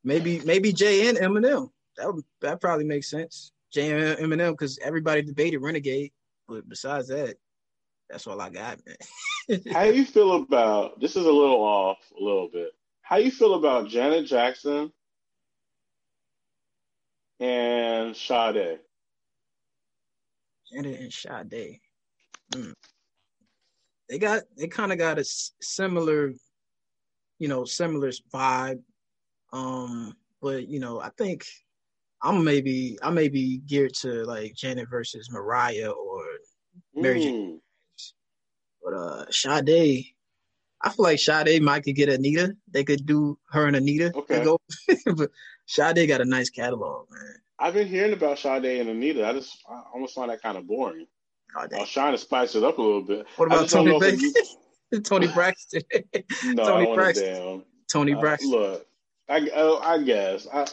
Maybe 0.06 0.40
maybe 0.44 0.72
Jay 0.72 1.08
and 1.08 1.18
Eminem. 1.18 1.68
That 1.96 2.14
would 2.14 2.24
that 2.40 2.60
probably 2.60 2.84
makes 2.84 3.10
sense. 3.10 3.50
Jay 3.72 3.90
and 3.90 4.18
Eminem 4.18 4.52
because 4.52 4.78
everybody 4.78 5.20
debated 5.20 5.58
Renegade, 5.58 6.12
but 6.46 6.66
besides 6.68 7.08
that, 7.08 7.34
that's 8.08 8.24
all 8.28 8.40
I 8.40 8.50
got, 8.50 8.78
man. 8.86 9.60
How 9.72 9.82
you 9.82 10.04
feel 10.04 10.34
about 10.34 11.00
this? 11.00 11.16
Is 11.16 11.26
a 11.26 11.32
little 11.32 11.60
off, 11.60 11.98
a 12.18 12.22
little 12.22 12.48
bit. 12.48 12.70
How 13.02 13.16
you 13.16 13.32
feel 13.32 13.54
about 13.54 13.88
Janet 13.88 14.26
Jackson 14.26 14.92
and 17.40 18.14
Sade? 18.16 18.78
Janet 20.72 21.00
and 21.00 21.12
Sade. 21.12 21.80
Mm. 22.52 22.74
They 24.08 24.18
got 24.20 24.44
they 24.56 24.68
kind 24.68 24.92
of 24.92 24.98
got 24.98 25.18
a 25.18 25.24
similar, 25.24 26.32
you 27.40 27.48
know, 27.48 27.64
similar 27.64 28.12
vibe. 28.32 28.82
Um, 29.56 30.16
but 30.42 30.68
you 30.68 30.80
know, 30.80 31.00
I 31.00 31.10
think 31.16 31.44
I'm 32.22 32.44
maybe 32.44 32.98
I 33.02 33.10
may 33.10 33.28
be 33.28 33.58
geared 33.58 33.94
to 34.02 34.24
like 34.24 34.54
Janet 34.54 34.88
versus 34.90 35.30
Mariah 35.30 35.90
or 35.90 36.22
Mary 36.94 37.20
mm. 37.20 37.22
J. 37.22 37.58
But 38.84 38.94
uh 38.94 39.24
Sade, 39.30 40.06
I 40.82 40.90
feel 40.90 41.04
like 41.04 41.18
Sade 41.18 41.62
might 41.62 41.84
could 41.84 41.96
get 41.96 42.08
Anita. 42.08 42.54
They 42.70 42.84
could 42.84 43.06
do 43.06 43.38
her 43.50 43.66
and 43.66 43.76
Anita. 43.76 44.12
Okay. 44.14 44.44
Go. 44.44 44.60
but 45.16 45.30
Sade 45.66 46.06
got 46.06 46.20
a 46.20 46.24
nice 46.24 46.50
catalog, 46.50 47.06
man. 47.10 47.34
I've 47.58 47.74
been 47.74 47.88
hearing 47.88 48.12
about 48.12 48.38
Sade 48.38 48.80
and 48.80 48.90
Anita. 48.90 49.26
I 49.26 49.32
just 49.32 49.56
I 49.68 49.82
almost 49.94 50.14
find 50.14 50.30
that 50.30 50.42
kind 50.42 50.58
of 50.58 50.66
boring. 50.66 51.06
Oh, 51.56 51.66
I 51.72 51.80
was 51.80 51.90
trying 51.90 52.12
to 52.12 52.18
spice 52.18 52.54
it 52.54 52.62
up 52.62 52.76
a 52.78 52.82
little 52.82 53.02
bit. 53.02 53.26
What 53.36 53.46
about 53.46 53.70
Braxton? 53.70 54.32
Toni 55.04 55.28
Braxton. 55.28 55.82
no, 56.44 56.64
Toni 56.64 56.94
Braxton. 56.94 57.64
Toni 57.90 58.14
uh, 58.14 58.20
Braxton. 58.20 58.52
Uh, 58.52 58.56
look, 58.56 58.86
I 59.28 59.48
uh, 59.48 59.80
I 59.82 60.02
guess 60.02 60.46
I 60.52 60.66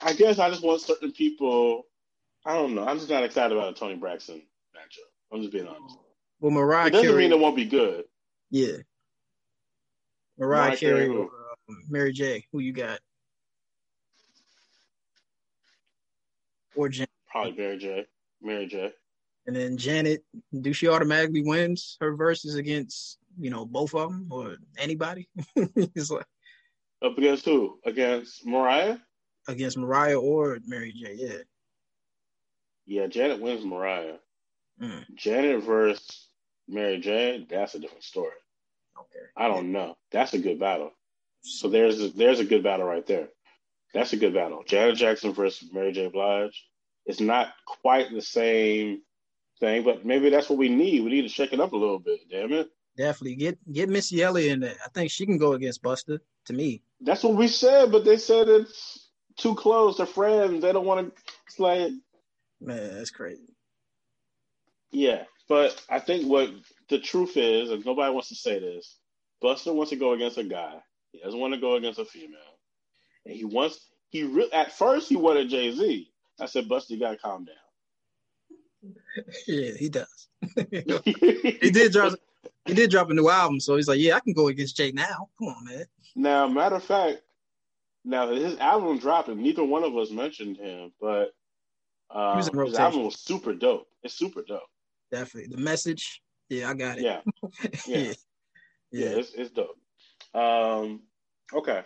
I 0.00 0.12
guess 0.14 0.38
I 0.38 0.50
just 0.50 0.62
want 0.62 0.80
certain 0.80 1.12
people. 1.12 1.84
I 2.46 2.54
don't 2.54 2.74
know. 2.74 2.86
I'm 2.86 2.98
just 2.98 3.10
not 3.10 3.24
excited 3.24 3.56
about 3.56 3.76
a 3.76 3.78
Toni 3.78 3.96
Braxton 3.96 4.42
matchup. 4.74 5.32
I'm 5.32 5.40
just 5.40 5.52
being 5.52 5.68
honest. 5.68 5.98
Well, 6.40 6.50
Mariah 6.50 6.86
it 6.86 6.90
doesn't 6.92 7.08
Carey, 7.08 7.22
mean 7.24 7.32
it 7.32 7.38
won't 7.38 7.56
be 7.56 7.66
good. 7.66 8.04
Yeah. 8.50 8.78
Mariah, 10.38 10.68
Mariah 10.68 10.76
Carey, 10.78 11.06
Carey 11.06 11.16
or 11.16 11.26
uh, 11.26 11.74
Mary 11.90 12.12
J. 12.12 12.46
Who 12.52 12.60
you 12.60 12.72
got? 12.72 12.98
Or 16.74 16.88
Jen? 16.88 17.06
Probably 17.30 17.52
Mary 17.52 17.76
J. 17.76 18.06
Mary 18.40 18.66
J. 18.66 18.92
And 19.46 19.54
then 19.54 19.76
Janet, 19.76 20.24
do 20.60 20.72
she 20.72 20.88
automatically 20.88 21.42
wins 21.42 21.98
her 22.00 22.14
verses 22.14 22.54
against 22.54 23.18
you 23.38 23.50
know 23.50 23.66
both 23.66 23.94
of 23.94 24.10
them 24.10 24.28
or 24.30 24.56
anybody? 24.78 25.28
it's 25.56 26.10
like 26.10 26.24
up 27.02 27.16
against 27.18 27.44
who? 27.44 27.78
Against 27.84 28.46
Mariah? 28.46 28.98
Against 29.48 29.78
Mariah 29.78 30.18
or 30.18 30.58
Mary 30.66 30.92
J. 30.92 31.14
Yeah. 31.16 31.38
Yeah, 32.86 33.06
Janet 33.06 33.40
wins 33.40 33.64
Mariah. 33.64 34.16
Mm. 34.82 35.04
Janet 35.14 35.62
versus 35.64 36.28
Mary 36.68 36.98
J. 36.98 37.46
That's 37.48 37.74
a 37.74 37.78
different 37.78 38.04
story. 38.04 38.32
Okay. 38.98 39.26
I 39.36 39.48
don't 39.48 39.72
know. 39.72 39.96
That's 40.10 40.34
a 40.34 40.38
good 40.38 40.58
battle. 40.58 40.90
So 41.42 41.68
there's 41.68 42.02
a, 42.02 42.08
there's 42.08 42.40
a 42.40 42.44
good 42.44 42.62
battle 42.62 42.86
right 42.86 43.06
there. 43.06 43.28
That's 43.94 44.12
a 44.12 44.16
good 44.16 44.34
battle. 44.34 44.62
Janet 44.66 44.96
Jackson 44.96 45.32
versus 45.32 45.70
Mary 45.72 45.92
J. 45.92 46.08
Blige. 46.08 46.66
It's 47.06 47.20
not 47.20 47.48
quite 47.66 48.10
the 48.12 48.22
same 48.22 49.02
thing, 49.58 49.84
but 49.84 50.04
maybe 50.04 50.30
that's 50.30 50.48
what 50.48 50.58
we 50.58 50.68
need. 50.68 51.02
We 51.02 51.10
need 51.10 51.22
to 51.22 51.28
shake 51.28 51.52
it 51.52 51.60
up 51.60 51.72
a 51.72 51.76
little 51.76 51.98
bit. 51.98 52.20
Damn 52.30 52.52
it. 52.52 52.68
Definitely 52.96 53.36
get 53.36 53.72
get 53.72 53.88
Missy 53.88 54.22
Elliott 54.22 54.52
in 54.52 54.60
there. 54.60 54.76
I 54.84 54.88
think 54.90 55.10
she 55.10 55.26
can 55.26 55.38
go 55.38 55.52
against 55.52 55.82
Buster. 55.82 56.20
To 56.46 56.52
me, 56.52 56.82
that's 57.00 57.22
what 57.22 57.34
we 57.36 57.48
said, 57.48 57.92
but 57.92 58.04
they 58.04 58.16
said 58.16 58.48
it's 58.48 59.08
too 59.36 59.54
close. 59.54 59.96
They're 59.96 60.06
friends. 60.06 60.62
They 60.62 60.72
don't 60.72 60.86
want 60.86 61.14
to. 61.14 61.22
It's 61.46 61.58
like, 61.58 61.92
man, 62.60 62.94
that's 62.94 63.10
crazy. 63.10 63.54
Yeah, 64.92 65.24
but 65.48 65.80
I 65.88 66.00
think 66.00 66.28
what 66.28 66.50
the 66.88 66.98
truth 66.98 67.36
is, 67.36 67.70
and 67.70 67.84
nobody 67.84 68.12
wants 68.12 68.28
to 68.28 68.34
say 68.34 68.58
this, 68.58 68.96
Buster 69.40 69.72
wants 69.72 69.90
to 69.90 69.96
go 69.96 70.12
against 70.12 70.38
a 70.38 70.44
guy. 70.44 70.74
He 71.12 71.20
doesn't 71.20 71.38
want 71.38 71.54
to 71.54 71.60
go 71.60 71.76
against 71.76 71.98
a 71.98 72.04
female, 72.04 72.38
and 73.24 73.34
he 73.34 73.44
wants. 73.44 73.80
He 74.10 74.24
re- 74.24 74.50
at 74.52 74.72
first 74.72 75.08
he 75.08 75.16
wanted 75.16 75.48
Jay 75.48 75.72
Z. 75.72 76.10
I 76.40 76.46
said, 76.46 76.68
Buster, 76.68 76.94
you 76.94 77.00
gotta 77.00 77.16
calm 77.16 77.44
down. 77.44 77.56
yeah, 79.46 79.72
he 79.78 79.88
does. 79.88 80.28
he 80.70 81.70
did 81.70 81.92
drop. 81.92 82.14
He 82.66 82.74
did 82.74 82.90
drop 82.90 83.10
a 83.10 83.14
new 83.14 83.28
album, 83.28 83.60
so 83.60 83.76
he's 83.76 83.88
like, 83.88 84.00
"Yeah, 84.00 84.16
I 84.16 84.20
can 84.20 84.32
go 84.32 84.48
against 84.48 84.76
Jay 84.76 84.92
now. 84.92 85.28
Come 85.38 85.48
on, 85.48 85.64
man." 85.64 85.84
Now, 86.16 86.48
matter 86.48 86.76
of 86.76 86.84
fact, 86.84 87.22
now 88.04 88.30
his 88.30 88.58
album 88.58 88.98
dropped, 88.98 89.28
and 89.28 89.40
neither 89.40 89.64
one 89.64 89.84
of 89.84 89.96
us 89.96 90.10
mentioned 90.10 90.56
him, 90.56 90.92
but 91.00 91.32
uh, 92.10 92.36
his 92.36 92.78
album 92.78 93.04
was 93.04 93.20
super 93.20 93.54
dope. 93.54 93.86
It's 94.02 94.14
super 94.14 94.42
dope. 94.42 94.62
Definitely, 95.12 95.54
the 95.54 95.62
message. 95.62 96.22
Yeah, 96.48 96.70
I 96.70 96.74
got 96.74 96.98
it. 96.98 97.04
Yeah, 97.04 97.20
yeah, 97.86 97.98
yeah. 97.98 98.12
yeah 98.92 99.08
it's, 99.10 99.34
it's 99.34 99.50
dope. 99.50 99.76
Um, 100.34 101.02
okay, 101.52 101.82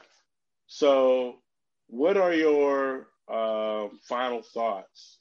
so 0.66 1.40
what 1.88 2.16
are 2.16 2.32
your 2.32 3.09
uh, 3.28 3.88
final 4.02 4.42
thoughts 4.42 5.18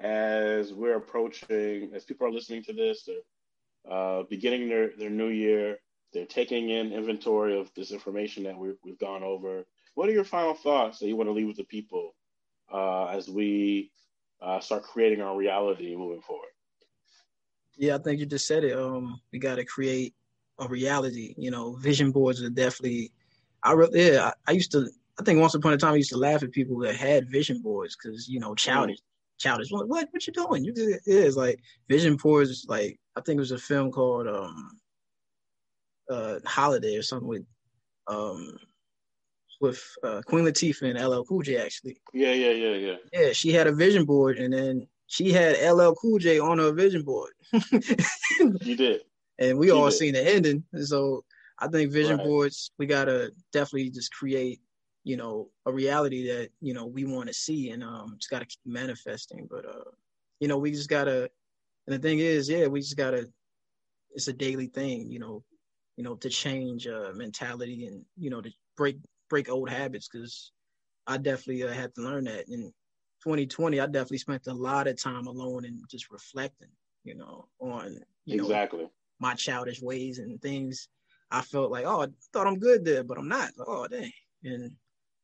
as 0.00 0.72
we're 0.72 0.96
approaching, 0.96 1.90
as 1.94 2.04
people 2.04 2.26
are 2.26 2.32
listening 2.32 2.62
to 2.64 2.72
this, 2.72 3.04
they're 3.04 3.16
uh, 3.90 4.22
beginning 4.24 4.68
their, 4.68 4.90
their 4.98 5.10
new 5.10 5.28
year, 5.28 5.78
they're 6.12 6.26
taking 6.26 6.70
in 6.70 6.92
inventory 6.92 7.58
of 7.58 7.70
this 7.74 7.90
information 7.90 8.44
that 8.44 8.56
we 8.56 8.68
have 8.68 8.98
gone 8.98 9.22
over. 9.22 9.64
What 9.94 10.08
are 10.08 10.12
your 10.12 10.24
final 10.24 10.54
thoughts 10.54 10.98
that 10.98 11.06
you 11.06 11.16
want 11.16 11.28
to 11.28 11.32
leave 11.32 11.46
with 11.46 11.56
the 11.56 11.64
people 11.64 12.14
uh, 12.72 13.06
as 13.06 13.28
we 13.28 13.90
uh, 14.40 14.60
start 14.60 14.82
creating 14.82 15.20
our 15.20 15.36
reality 15.36 15.94
moving 15.94 16.22
forward? 16.22 16.48
Yeah, 17.76 17.96
I 17.96 17.98
think 17.98 18.20
you 18.20 18.26
just 18.26 18.46
said 18.46 18.64
it. 18.64 18.76
Um, 18.76 19.20
we 19.32 19.38
got 19.38 19.56
to 19.56 19.64
create 19.64 20.14
a 20.58 20.68
reality. 20.68 21.34
You 21.36 21.50
know, 21.50 21.76
vision 21.76 22.10
boards 22.10 22.42
are 22.42 22.50
definitely. 22.50 23.12
I 23.62 23.72
really, 23.72 24.12
yeah, 24.12 24.30
I, 24.46 24.50
I, 24.50 24.52
used 24.52 24.72
to. 24.72 24.88
I 25.18 25.22
think 25.22 25.40
once 25.40 25.54
upon 25.54 25.72
a 25.72 25.76
time 25.76 25.92
I 25.92 25.96
used 25.96 26.10
to 26.10 26.18
laugh 26.18 26.42
at 26.42 26.50
people 26.50 26.78
that 26.80 26.96
had 26.96 27.30
vision 27.30 27.60
boards 27.60 27.96
because 27.96 28.28
you 28.28 28.40
know 28.40 28.54
childish 28.54 28.98
childish. 29.40 29.70
What 29.70 29.88
what, 29.88 30.08
what 30.12 30.26
you 30.26 30.32
doing? 30.32 30.64
You 30.64 30.72
it 30.76 31.02
is 31.06 31.36
like 31.36 31.58
Vision 31.88 32.16
Boards. 32.16 32.66
Like 32.68 33.00
I 33.16 33.20
think 33.20 33.38
it 33.38 33.40
was 33.40 33.50
a 33.50 33.58
film 33.58 33.90
called 33.90 34.28
um 34.28 34.78
uh 36.10 36.40
Holiday 36.44 36.96
or 36.96 37.02
something 37.02 37.28
with 37.28 37.44
um 38.06 38.56
with 39.60 39.82
uh, 40.02 40.22
Queen 40.24 40.46
Latifah 40.46 40.90
and 40.90 40.98
LL 40.98 41.22
Cool 41.22 41.42
J 41.42 41.58
actually. 41.58 42.00
Yeah, 42.14 42.32
yeah, 42.32 42.52
yeah, 42.52 42.74
yeah. 42.76 42.96
Yeah, 43.12 43.32
she 43.32 43.52
had 43.52 43.66
a 43.66 43.72
vision 43.72 44.06
board 44.06 44.38
and 44.38 44.52
then 44.52 44.86
she 45.06 45.32
had 45.32 45.60
LL 45.62 45.92
Cool 45.92 46.18
J 46.18 46.38
on 46.38 46.58
her 46.58 46.72
vision 46.72 47.02
board. 47.02 47.32
you 48.62 48.76
did. 48.76 49.02
And 49.38 49.58
we 49.58 49.70
all 49.70 49.90
did. 49.90 49.96
seen 49.96 50.14
the 50.14 50.34
ending. 50.34 50.64
And 50.72 50.86
so 50.86 51.24
I 51.58 51.68
think 51.68 51.92
vision 51.92 52.16
right. 52.16 52.26
boards, 52.26 52.70
we 52.78 52.86
gotta 52.86 53.32
definitely 53.52 53.90
just 53.90 54.12
create 54.12 54.60
you 55.04 55.16
know 55.16 55.48
a 55.66 55.72
reality 55.72 56.28
that 56.28 56.50
you 56.60 56.74
know 56.74 56.86
we 56.86 57.04
want 57.04 57.26
to 57.26 57.34
see 57.34 57.70
and 57.70 57.82
um 57.82 58.16
just 58.18 58.30
got 58.30 58.40
to 58.40 58.44
keep 58.44 58.60
manifesting 58.66 59.48
but 59.50 59.64
uh 59.64 59.90
you 60.40 60.48
know 60.48 60.58
we 60.58 60.70
just 60.70 60.90
gotta 60.90 61.30
and 61.86 61.96
the 61.96 61.98
thing 61.98 62.18
is 62.18 62.48
yeah 62.48 62.66
we 62.66 62.80
just 62.80 62.96
gotta 62.96 63.26
it's 64.10 64.28
a 64.28 64.32
daily 64.32 64.66
thing 64.66 65.10
you 65.10 65.18
know 65.18 65.42
you 65.96 66.04
know 66.04 66.14
to 66.16 66.28
change 66.28 66.86
uh 66.86 67.12
mentality 67.14 67.86
and 67.86 68.04
you 68.16 68.30
know 68.30 68.40
to 68.40 68.50
break 68.76 68.98
break 69.28 69.48
old 69.48 69.68
habits 69.68 70.08
because 70.08 70.52
i 71.06 71.16
definitely 71.16 71.62
uh, 71.62 71.72
had 71.72 71.94
to 71.94 72.02
learn 72.02 72.24
that. 72.24 72.48
In 72.48 72.72
2020 73.22 73.80
i 73.80 73.86
definitely 73.86 74.18
spent 74.18 74.46
a 74.46 74.54
lot 74.54 74.86
of 74.86 75.00
time 75.00 75.26
alone 75.26 75.64
and 75.64 75.80
just 75.90 76.10
reflecting 76.10 76.70
you 77.04 77.14
know 77.14 77.46
on 77.60 77.98
you 78.24 78.40
exactly. 78.40 78.82
know, 78.82 78.90
my 79.18 79.34
childish 79.34 79.82
ways 79.82 80.18
and 80.18 80.40
things. 80.40 80.88
I 81.30 81.42
felt 81.42 81.70
like 81.70 81.84
oh 81.86 82.02
i 82.02 82.06
thought 82.32 82.46
i'm 82.46 82.58
good 82.58 82.84
there 82.84 83.04
but 83.04 83.18
i'm 83.18 83.28
not. 83.28 83.50
Oh 83.58 83.86
dang. 83.86 84.12
And 84.42 84.72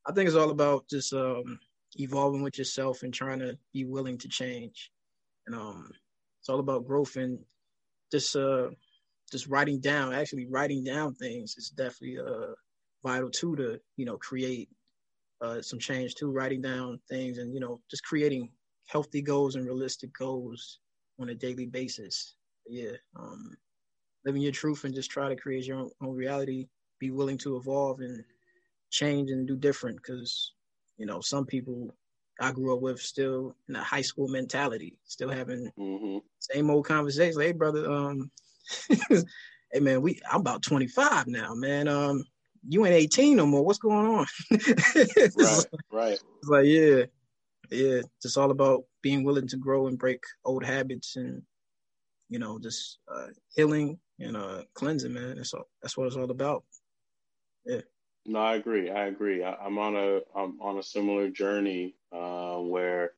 I 0.06 0.12
think 0.12 0.28
it's 0.28 0.36
all 0.36 0.50
about 0.50 0.88
just 0.88 1.12
um, 1.12 1.58
evolving 1.96 2.42
with 2.42 2.58
yourself 2.58 3.02
and 3.02 3.12
trying 3.12 3.40
to 3.40 3.58
be 3.72 3.84
willing 3.84 4.18
to 4.18 4.28
change. 4.28 4.92
And 5.46 5.56
um, 5.56 5.90
it's 6.40 6.48
all 6.48 6.60
about 6.60 6.86
growth 6.86 7.16
and 7.16 7.40
just 8.12 8.36
uh, 8.36 8.68
just 9.30 9.46
writing 9.48 9.80
down. 9.80 10.14
Actually, 10.14 10.46
writing 10.46 10.84
down 10.84 11.14
things 11.14 11.56
is 11.56 11.70
definitely 11.70 12.18
uh, 12.18 12.52
vital 13.04 13.30
too 13.30 13.56
to 13.56 13.80
you 13.96 14.04
know 14.04 14.16
create 14.16 14.68
uh, 15.40 15.60
some 15.60 15.78
change 15.78 16.14
too. 16.14 16.30
Writing 16.30 16.62
down 16.62 17.00
things 17.08 17.38
and 17.38 17.52
you 17.54 17.60
know 17.60 17.80
just 17.90 18.04
creating 18.04 18.50
healthy 18.86 19.22
goals 19.22 19.56
and 19.56 19.66
realistic 19.66 20.12
goals 20.16 20.80
on 21.20 21.30
a 21.30 21.34
daily 21.34 21.66
basis. 21.66 22.36
Yeah, 22.68 22.92
um, 23.16 23.56
living 24.24 24.42
your 24.42 24.52
truth 24.52 24.84
and 24.84 24.94
just 24.94 25.10
try 25.10 25.28
to 25.28 25.36
create 25.36 25.66
your 25.66 25.78
own, 25.78 25.90
own 26.02 26.14
reality. 26.14 26.66
Be 26.98 27.10
willing 27.10 27.38
to 27.38 27.56
evolve 27.56 28.00
and 28.00 28.24
change 28.90 29.30
and 29.30 29.46
do 29.46 29.56
different 29.56 29.96
because 29.96 30.52
you 30.96 31.06
know 31.06 31.20
some 31.20 31.46
people 31.46 31.94
I 32.40 32.52
grew 32.52 32.74
up 32.74 32.82
with 32.82 33.00
still 33.00 33.56
in 33.68 33.76
a 33.76 33.82
high 33.82 34.02
school 34.02 34.28
mentality, 34.28 34.98
still 35.04 35.30
having 35.30 35.70
mm-hmm. 35.78 36.18
same 36.38 36.70
old 36.70 36.86
conversations. 36.86 37.40
Hey, 37.40 37.52
brother, 37.52 37.90
um, 37.90 38.30
hey 39.08 39.80
man, 39.80 40.02
we 40.02 40.20
I'm 40.30 40.40
about 40.40 40.62
25 40.62 41.26
now, 41.26 41.54
man. 41.54 41.88
Um, 41.88 42.24
you 42.68 42.84
ain't 42.84 42.94
18 42.94 43.36
no 43.36 43.46
more. 43.46 43.64
What's 43.64 43.78
going 43.78 44.06
on? 44.06 44.26
right, 45.36 45.66
right. 45.92 46.18
It's 46.18 46.48
like 46.48 46.66
yeah, 46.66 47.04
yeah. 47.70 48.00
It's 48.24 48.36
all 48.36 48.50
about 48.50 48.84
being 49.02 49.24
willing 49.24 49.48
to 49.48 49.56
grow 49.56 49.86
and 49.86 49.98
break 49.98 50.20
old 50.44 50.64
habits 50.64 51.16
and 51.16 51.42
you 52.28 52.38
know 52.38 52.58
just 52.58 52.98
uh, 53.14 53.28
healing 53.54 53.98
and 54.18 54.36
uh, 54.36 54.62
cleansing, 54.74 55.12
man. 55.12 55.36
That's 55.36 55.54
all. 55.54 55.68
That's 55.82 55.96
what 55.96 56.06
it's 56.06 56.16
all 56.16 56.30
about. 56.30 56.64
Yeah. 57.64 57.82
No, 58.24 58.40
I 58.40 58.56
agree. 58.56 58.90
I 58.90 59.06
agree. 59.06 59.44
I, 59.44 59.64
am 59.64 59.78
on 59.78 59.96
a 59.96 60.20
I'm 60.34 60.60
on 60.60 60.78
a 60.78 60.82
similar 60.82 61.28
journey 61.28 61.94
uh, 62.12 62.56
where 62.58 63.12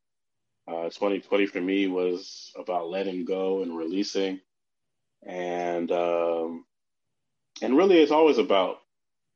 Uh, 0.68 0.90
2020 0.90 1.46
for 1.46 1.62
me 1.62 1.86
was 1.86 2.52
about 2.54 2.90
letting 2.90 3.24
go 3.24 3.62
and 3.62 3.74
releasing, 3.74 4.38
and 5.24 5.90
um, 5.92 6.64
and 7.62 7.76
really 7.76 7.98
it's 7.98 8.12
always 8.12 8.38
about 8.38 8.78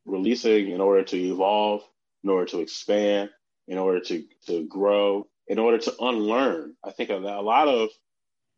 releasing 0.05 0.71
in 0.71 0.81
order 0.81 1.05
to 1.05 1.17
evolve, 1.17 1.83
in 2.25 2.31
order 2.31 2.47
to 2.47 2.61
expand, 2.61 3.31
in 3.69 3.79
order 3.79 4.01
to 4.01 4.25
to 4.47 4.67
grow, 4.67 5.27
in 5.47 5.59
order 5.59 5.79
to 5.79 5.95
unlearn. 6.01 6.75
I 6.85 6.93
think 6.93 7.11
a 7.11 7.15
lot 7.15 7.69
of 7.69 7.91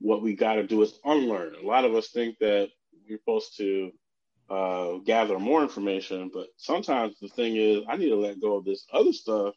what 0.00 0.22
we 0.22 0.34
got 0.34 0.54
to 0.54 0.66
do 0.66 0.82
is 0.82 0.98
unlearn. 1.04 1.54
A 1.62 1.66
lot 1.66 1.84
of 1.84 1.94
us 1.94 2.08
think 2.08 2.38
that 2.38 2.70
we're 3.08 3.18
supposed 3.18 3.56
to 3.58 3.92
uh, 4.50 4.92
gather 5.04 5.38
more 5.38 5.62
information, 5.62 6.30
but 6.32 6.48
sometimes 6.56 7.18
the 7.20 7.28
thing 7.28 7.56
is, 7.56 7.82
I 7.88 7.96
need 7.96 8.10
to 8.10 8.16
let 8.16 8.40
go 8.40 8.56
of 8.56 8.64
this 8.64 8.86
other 8.92 9.12
stuff 9.12 9.54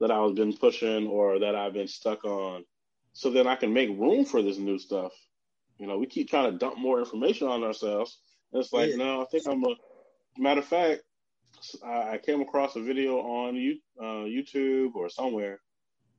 that 0.00 0.10
I've 0.10 0.34
been 0.34 0.56
pushing 0.56 1.08
or 1.08 1.40
that 1.40 1.54
I've 1.56 1.72
been 1.72 1.88
stuck 1.88 2.24
on, 2.24 2.64
so 3.12 3.30
then 3.30 3.46
I 3.46 3.56
can 3.56 3.72
make 3.72 3.88
room 3.90 4.24
for 4.24 4.42
this 4.42 4.58
new 4.58 4.78
stuff. 4.78 5.12
You 5.78 5.86
know, 5.86 5.98
we 5.98 6.06
keep 6.06 6.28
trying 6.28 6.50
to 6.50 6.58
dump 6.58 6.78
more 6.78 6.98
information 6.98 7.48
on 7.48 7.62
ourselves. 7.62 8.18
And 8.52 8.62
it's 8.62 8.72
like, 8.72 8.90
yeah. 8.90 8.96
no, 8.96 9.22
I 9.22 9.26
think 9.26 9.46
I'm 9.46 9.64
a 9.64 9.74
matter 10.36 10.60
of 10.60 10.66
fact. 10.66 11.02
I 11.84 12.18
came 12.18 12.40
across 12.40 12.76
a 12.76 12.82
video 12.82 13.18
on 13.18 13.78
uh, 14.00 14.26
YouTube 14.26 14.94
or 14.94 15.08
somewhere, 15.08 15.60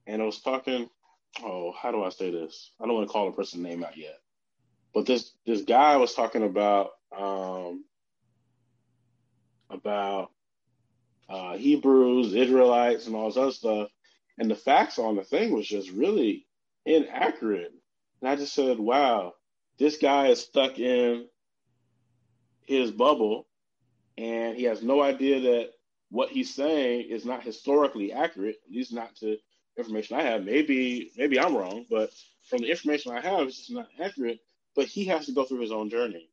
and 0.06 0.22
I 0.22 0.26
was 0.26 0.42
talking 0.42 0.90
oh, 1.44 1.74
how 1.80 1.92
do 1.92 2.04
I 2.04 2.10
say 2.10 2.32
this? 2.32 2.72
I 2.80 2.86
don't 2.86 2.96
want 2.96 3.08
to 3.08 3.12
call 3.12 3.28
a 3.28 3.32
person's 3.32 3.64
name 3.64 3.84
out 3.84 3.98
yet. 3.98 4.20
But 4.94 5.06
this 5.06 5.32
this 5.46 5.62
guy 5.62 5.98
was 5.98 6.14
talking 6.14 6.44
about 6.44 6.92
um, 7.18 7.86
about 9.70 10.32
uh, 11.30 11.58
Hebrews, 11.58 12.34
Israelites, 12.34 13.06
and 13.08 13.16
all 13.16 13.28
this 13.28 13.38
other 13.38 13.52
stuff, 13.52 13.90
and 14.38 14.50
the 14.50 14.56
facts 14.56 14.98
on 14.98 15.16
the 15.16 15.24
thing 15.24 15.54
was 15.54 15.68
just 15.68 15.92
really 15.92 16.48
inaccurate. 16.86 17.72
And 18.22 18.30
I 18.30 18.36
just 18.36 18.54
said, 18.54 18.80
"Wow, 18.80 19.34
this 19.80 19.98
guy 19.98 20.28
is 20.28 20.42
stuck 20.42 20.78
in 20.78 21.26
his 22.68 22.92
bubble, 22.92 23.48
and 24.18 24.56
he 24.56 24.64
has 24.64 24.84
no 24.84 25.02
idea 25.02 25.40
that 25.40 25.72
what 26.12 26.30
he's 26.30 26.54
saying 26.54 27.08
is 27.10 27.26
not 27.26 27.44
historically 27.44 28.12
accurate, 28.12 28.58
at 28.66 28.72
least 28.72 28.94
not 28.94 29.16
to 29.16 29.38
information 29.78 30.18
I 30.18 30.24
have. 30.24 30.44
Maybe 30.44 31.12
maybe 31.16 31.40
I'm 31.40 31.56
wrong, 31.56 31.86
but 31.90 32.12
from 32.50 32.62
the 32.62 32.70
information 32.70 33.14
I 33.14 33.22
have, 33.22 33.48
it's 33.48 33.58
just 33.58 33.72
not 33.72 33.88
accurate. 34.00 34.40
But 34.76 34.86
he 34.86 35.06
has 35.06 35.26
to 35.28 35.32
go 35.32 35.46
through 35.46 35.62
his 35.62 35.72
own 35.72 35.90
journey. 35.90 36.30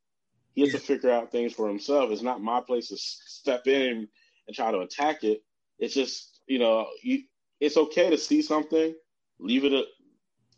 He 0.52 0.62
has 0.62 0.72
yeah. 0.72 0.80
to 0.80 0.84
figure 0.84 1.10
out 1.10 1.30
things 1.30 1.52
for 1.52 1.68
himself. 1.68 2.10
It's 2.10 2.22
not 2.22 2.42
my 2.42 2.60
place 2.60 2.88
to 2.88 2.96
step 2.96 3.66
in 3.66 4.08
and 4.46 4.56
try 4.56 4.72
to 4.72 4.80
attack 4.80 5.22
it. 5.22 5.42
It's 5.78 5.94
just 5.94 6.40
you 6.46 6.58
know, 6.58 6.88
you, 7.02 7.22
it's 7.60 7.76
okay 7.76 8.10
to 8.10 8.18
see 8.18 8.42
something, 8.42 8.94
leave 9.38 9.64
it 9.64 9.72
a, 9.72 9.84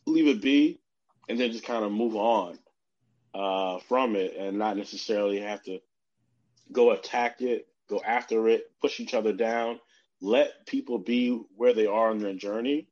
leave 0.06 0.28
it 0.28 0.40
be, 0.40 0.80
and 1.28 1.38
then 1.38 1.52
just 1.52 1.64
kind 1.64 1.84
of 1.84 1.92
move 1.92 2.16
on 2.16 2.58
uh, 3.34 3.78
from 3.88 4.16
it, 4.16 4.36
and 4.36 4.58
not 4.58 4.76
necessarily 4.76 5.40
have 5.40 5.62
to 5.64 5.78
go 6.72 6.92
attack 6.92 7.40
it, 7.40 7.68
go 7.88 8.00
after 8.06 8.48
it, 8.48 8.70
push 8.80 9.00
each 9.00 9.14
other 9.14 9.32
down 9.32 9.78
let 10.20 10.66
people 10.66 10.98
be 10.98 11.40
where 11.56 11.72
they 11.74 11.86
are 11.86 12.10
in 12.10 12.18
their 12.18 12.34
journey 12.34 12.88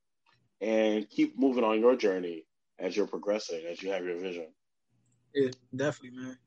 and 0.61 1.09
keep 1.11 1.39
moving 1.39 1.65
on 1.65 1.81
your 1.81 1.97
journey 1.97 2.45
as 2.79 2.97
you're 2.97 3.07
progressing, 3.07 3.65
as 3.71 3.83
you 3.83 3.91
have 3.91 4.05
your 4.05 4.19
vision. 4.19 4.49
Yeah, 5.35 5.51
definitely, 5.75 6.19
man. 6.19 6.39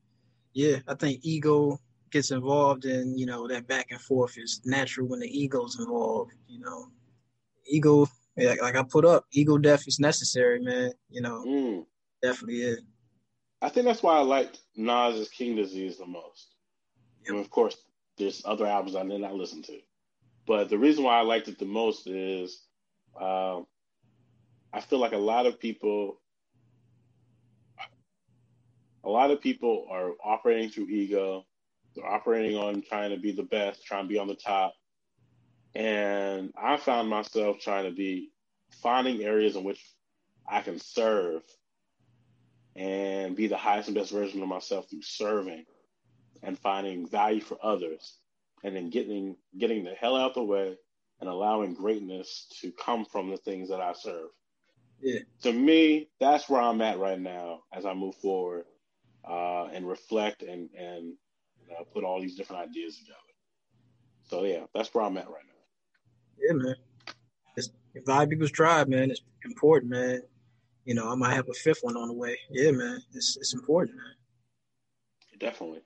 Yeah, 0.54 0.78
I 0.88 0.96
think 0.96 1.20
ego 1.24 1.80
gets 2.12 2.32
involved 2.32 2.86
in, 2.86 3.18
you 3.18 3.26
know, 3.26 3.48
that 3.48 3.68
back 3.68 3.88
and 3.92 4.02
forth 4.02 4.38
is 4.38 4.62
natural 4.66 5.08
when 5.08 5.20
the 5.20 5.28
ego's 5.28 5.78
involved, 5.80 6.34
you 6.48 6.60
know. 6.60 6.88
Ego, 7.68 8.08
like, 8.36 8.62
like 8.62 8.76
I 8.76 8.84
put 8.84 9.06
up, 9.06 9.26
ego 9.32 9.58
death 9.58 9.88
is 9.88 10.00
necessary, 10.00 10.60
man. 10.60 10.92
You 11.10 11.22
know, 11.22 11.44
mm. 11.46 11.86
definitely 12.22 12.62
is. 12.62 12.82
I 13.62 13.70
think 13.70 13.86
that's 13.86 14.04
why 14.04 14.16
I 14.16 14.22
liked 14.22 14.60
Nas's 14.76 15.30
King 15.30 15.56
Disease 15.56 15.98
the 15.98 16.06
most. 16.06 16.56
Yep. 17.22 17.30
And 17.30 17.40
of 17.40 17.50
course, 17.50 17.76
there's 18.18 18.42
other 18.46 18.66
albums 18.66 18.96
I 18.96 19.06
did 19.06 19.22
not 19.22 19.36
listen 19.36 19.62
to. 19.64 19.80
But 20.48 20.70
the 20.70 20.78
reason 20.78 21.04
why 21.04 21.20
I 21.20 21.22
liked 21.22 21.48
it 21.48 21.60
the 21.60 21.66
most 21.66 22.08
is 22.08 22.64
uh, 23.20 23.60
I 24.74 24.82
feel 24.82 25.00
like 25.00 25.12
a 25.12 25.18
lot 25.18 25.46
of 25.46 25.60
people, 25.60 26.22
a 29.04 29.10
lot 29.10 29.32
of 29.32 29.42
people 29.42 29.88
are 29.92 30.12
operating 30.24 30.70
through 30.70 30.88
ego. 30.88 31.46
They're 31.96 32.06
operating 32.06 32.58
on 32.58 32.82
trying 32.82 33.12
to 33.12 33.18
be 33.18 33.32
the 33.32 33.44
best, 33.44 33.86
trying 33.86 34.06
to 34.06 34.10
be 34.10 34.18
on 34.18 34.28
the 34.28 34.36
top. 34.36 34.74
And 35.76 36.54
I 36.60 36.78
found 36.78 37.10
myself 37.10 37.58
trying 37.60 37.86
to 37.86 37.92
be 37.92 38.32
finding 38.82 39.22
areas 39.24 39.56
in 39.56 39.64
which 39.64 39.84
I 40.50 40.62
can 40.62 40.80
serve 40.80 41.44
and 42.80 43.36
be 43.36 43.48
the 43.48 43.58
highest 43.58 43.90
and 43.90 43.96
best 43.96 44.12
version 44.12 44.42
of 44.42 44.48
myself 44.48 44.90
through 44.90 45.02
serving 45.02 45.66
and 46.42 46.58
finding 46.58 47.06
value 47.06 47.42
for 47.42 47.58
others 47.62 48.20
and 48.64 48.76
then 48.76 48.90
getting 48.90 49.36
getting 49.58 49.84
the 49.84 49.92
hell 49.92 50.16
out 50.16 50.34
the 50.34 50.44
way 50.44 50.78
and 51.20 51.30
allowing 51.30 51.74
greatness 51.74 52.48
to 52.62 52.72
come 52.72 53.04
from 53.04 53.30
the 53.30 53.38
things 53.38 53.68
that 53.70 53.82
I 53.82 53.92
serve. 53.92 54.30
Yeah. 55.02 55.20
To 55.44 55.52
me, 55.52 56.08
that's 56.22 56.48
where 56.48 56.62
I'm 56.62 56.82
at 56.82 57.00
right 57.00 57.20
now 57.20 57.64
as 57.74 57.86
I 57.86 57.94
move 57.94 58.16
forward 58.16 58.64
uh, 59.30 59.66
and 59.66 59.86
reflect 59.86 60.42
and 60.42 60.70
and 60.74 61.14
you 61.62 61.70
know, 61.70 61.86
put 61.94 62.06
all 62.06 62.22
these 62.22 62.38
different 62.38 62.70
ideas 62.70 62.98
together. 62.98 63.18
So 64.24 64.46
yeah, 64.46 64.64
that's 64.74 64.94
where 64.94 65.04
I'm 65.04 65.18
at 65.18 65.28
right 65.28 65.44
now. 65.46 66.48
Yeah, 66.48 66.54
man. 66.54 66.76
It's 67.58 67.70
Vibe 68.08 68.30
People's 68.30 68.52
Tribe, 68.52 68.88
man. 68.88 69.12
It's 69.12 69.22
important, 69.44 69.92
man. 69.92 70.22
You 70.90 70.96
know, 70.96 71.08
I 71.08 71.14
might 71.14 71.36
have 71.36 71.48
a 71.48 71.54
fifth 71.54 71.82
one 71.84 71.96
on 71.96 72.08
the 72.08 72.16
way. 72.16 72.36
Yeah, 72.50 72.72
man. 72.72 73.00
It's 73.14 73.38
it's 73.38 73.54
important, 73.54 73.96
man. 73.96 74.16
Definitely. 75.40 75.82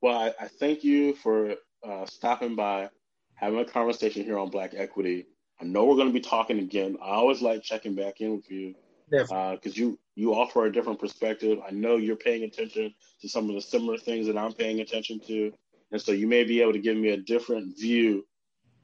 Well, 0.00 0.16
I, 0.16 0.32
I 0.40 0.48
thank 0.48 0.82
you 0.82 1.14
for 1.14 1.56
uh, 1.86 2.06
stopping 2.06 2.56
by, 2.56 2.88
having 3.34 3.58
a 3.58 3.66
conversation 3.66 4.24
here 4.24 4.38
on 4.38 4.48
Black 4.48 4.72
Equity. 4.74 5.26
I 5.60 5.64
know 5.66 5.84
we're 5.84 5.96
going 5.96 6.06
to 6.08 6.12
be 6.14 6.22
talking 6.22 6.58
again. 6.58 6.96
I 7.02 7.10
always 7.10 7.42
like 7.42 7.62
checking 7.64 7.94
back 7.94 8.22
in 8.22 8.34
with 8.34 8.50
you 8.50 8.74
because 9.10 9.30
uh, 9.30 9.58
you 9.74 9.98
you 10.14 10.32
offer 10.32 10.64
a 10.64 10.72
different 10.72 11.00
perspective. 11.00 11.58
I 11.68 11.70
know 11.72 11.98
you're 11.98 12.16
paying 12.16 12.44
attention 12.44 12.94
to 13.20 13.28
some 13.28 13.50
of 13.50 13.56
the 13.56 13.60
similar 13.60 13.98
things 13.98 14.26
that 14.26 14.38
I'm 14.38 14.54
paying 14.54 14.80
attention 14.80 15.20
to, 15.26 15.52
and 15.92 16.00
so 16.00 16.12
you 16.12 16.26
may 16.26 16.44
be 16.44 16.62
able 16.62 16.72
to 16.72 16.78
give 16.78 16.96
me 16.96 17.10
a 17.10 17.18
different 17.18 17.78
view, 17.78 18.24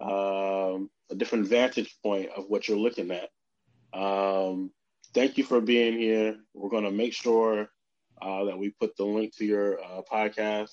um, 0.03 0.91
a 1.11 1.15
different 1.17 1.47
vantage 1.49 1.97
point 2.03 2.29
of 2.37 2.45
what 2.49 2.69
you're 2.69 2.77
looking 2.77 3.11
at. 3.11 3.31
Um, 3.99 4.71
thank 5.15 5.39
you 5.39 5.45
for 5.45 5.61
being 5.61 5.99
here. 5.99 6.37
We're 6.55 6.71
going 6.71 6.85
to 6.85 6.91
make 6.91 7.13
sure 7.13 7.69
uh, 8.21 8.45
that 8.45 8.59
we 8.59 8.71
put 8.71 8.97
the 8.97 9.05
link 9.05 9.37
to 9.37 9.45
your 9.45 9.83
uh, 9.83 10.03
podcast 10.11 10.73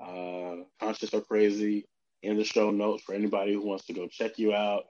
uh, 0.00 0.62
Conscious 0.80 1.12
or 1.14 1.20
Crazy 1.20 1.86
in 2.22 2.36
the 2.36 2.44
show 2.44 2.70
notes 2.70 3.02
for 3.04 3.14
anybody 3.14 3.52
who 3.52 3.66
wants 3.66 3.86
to 3.86 3.92
go 3.92 4.06
check 4.06 4.38
you 4.38 4.54
out 4.54 4.84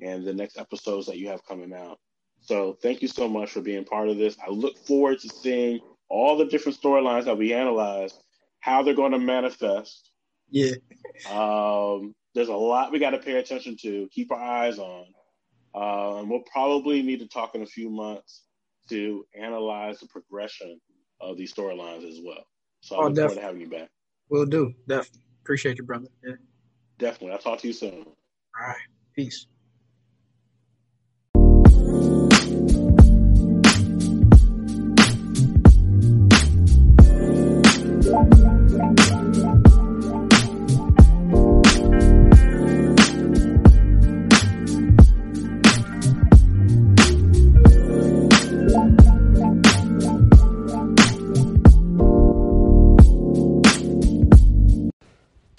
and 0.00 0.24
the 0.24 0.34
next 0.34 0.58
episodes 0.58 1.06
that 1.06 1.18
you 1.18 1.28
have 1.28 1.44
coming 1.46 1.72
out. 1.72 1.98
So 2.40 2.76
thank 2.82 3.02
you 3.02 3.08
so 3.08 3.28
much 3.28 3.50
for 3.50 3.60
being 3.60 3.84
part 3.84 4.08
of 4.08 4.18
this. 4.18 4.36
I 4.44 4.50
look 4.50 4.76
forward 4.78 5.20
to 5.20 5.28
seeing 5.28 5.80
all 6.08 6.36
the 6.36 6.44
different 6.44 6.80
storylines 6.80 7.24
that 7.24 7.38
we 7.38 7.54
analyze, 7.54 8.18
how 8.60 8.82
they're 8.82 8.94
going 8.94 9.12
to 9.12 9.18
manifest. 9.18 10.10
Yeah. 10.50 10.72
Um, 11.30 12.14
there's 12.34 12.48
a 12.48 12.54
lot 12.54 12.92
we 12.92 12.98
got 12.98 13.10
to 13.10 13.18
pay 13.18 13.36
attention 13.38 13.76
to, 13.82 14.08
keep 14.10 14.32
our 14.32 14.42
eyes 14.42 14.78
on. 14.78 15.06
Um, 15.74 16.28
we'll 16.28 16.44
probably 16.52 17.02
need 17.02 17.20
to 17.20 17.28
talk 17.28 17.54
in 17.54 17.62
a 17.62 17.66
few 17.66 17.88
months 17.88 18.42
to 18.88 19.24
analyze 19.40 20.00
the 20.00 20.06
progression 20.06 20.80
of 21.20 21.36
these 21.36 21.52
storylines 21.52 22.08
as 22.08 22.20
well. 22.24 22.44
So 22.80 22.96
I 22.96 22.98
oh, 22.98 23.06
look 23.08 23.16
forward 23.16 23.34
to 23.36 23.40
having 23.40 23.60
you 23.60 23.68
back. 23.68 23.88
Will 24.28 24.46
do. 24.46 24.74
Definitely. 24.88 25.22
Appreciate 25.42 25.78
you, 25.78 25.84
brother. 25.84 26.08
Yeah. 26.24 26.34
Definitely. 26.98 27.32
I'll 27.32 27.38
talk 27.38 27.60
to 27.60 27.66
you 27.66 27.72
soon. 27.72 28.04
All 28.04 28.66
right. 28.66 28.76
Peace. 29.14 29.46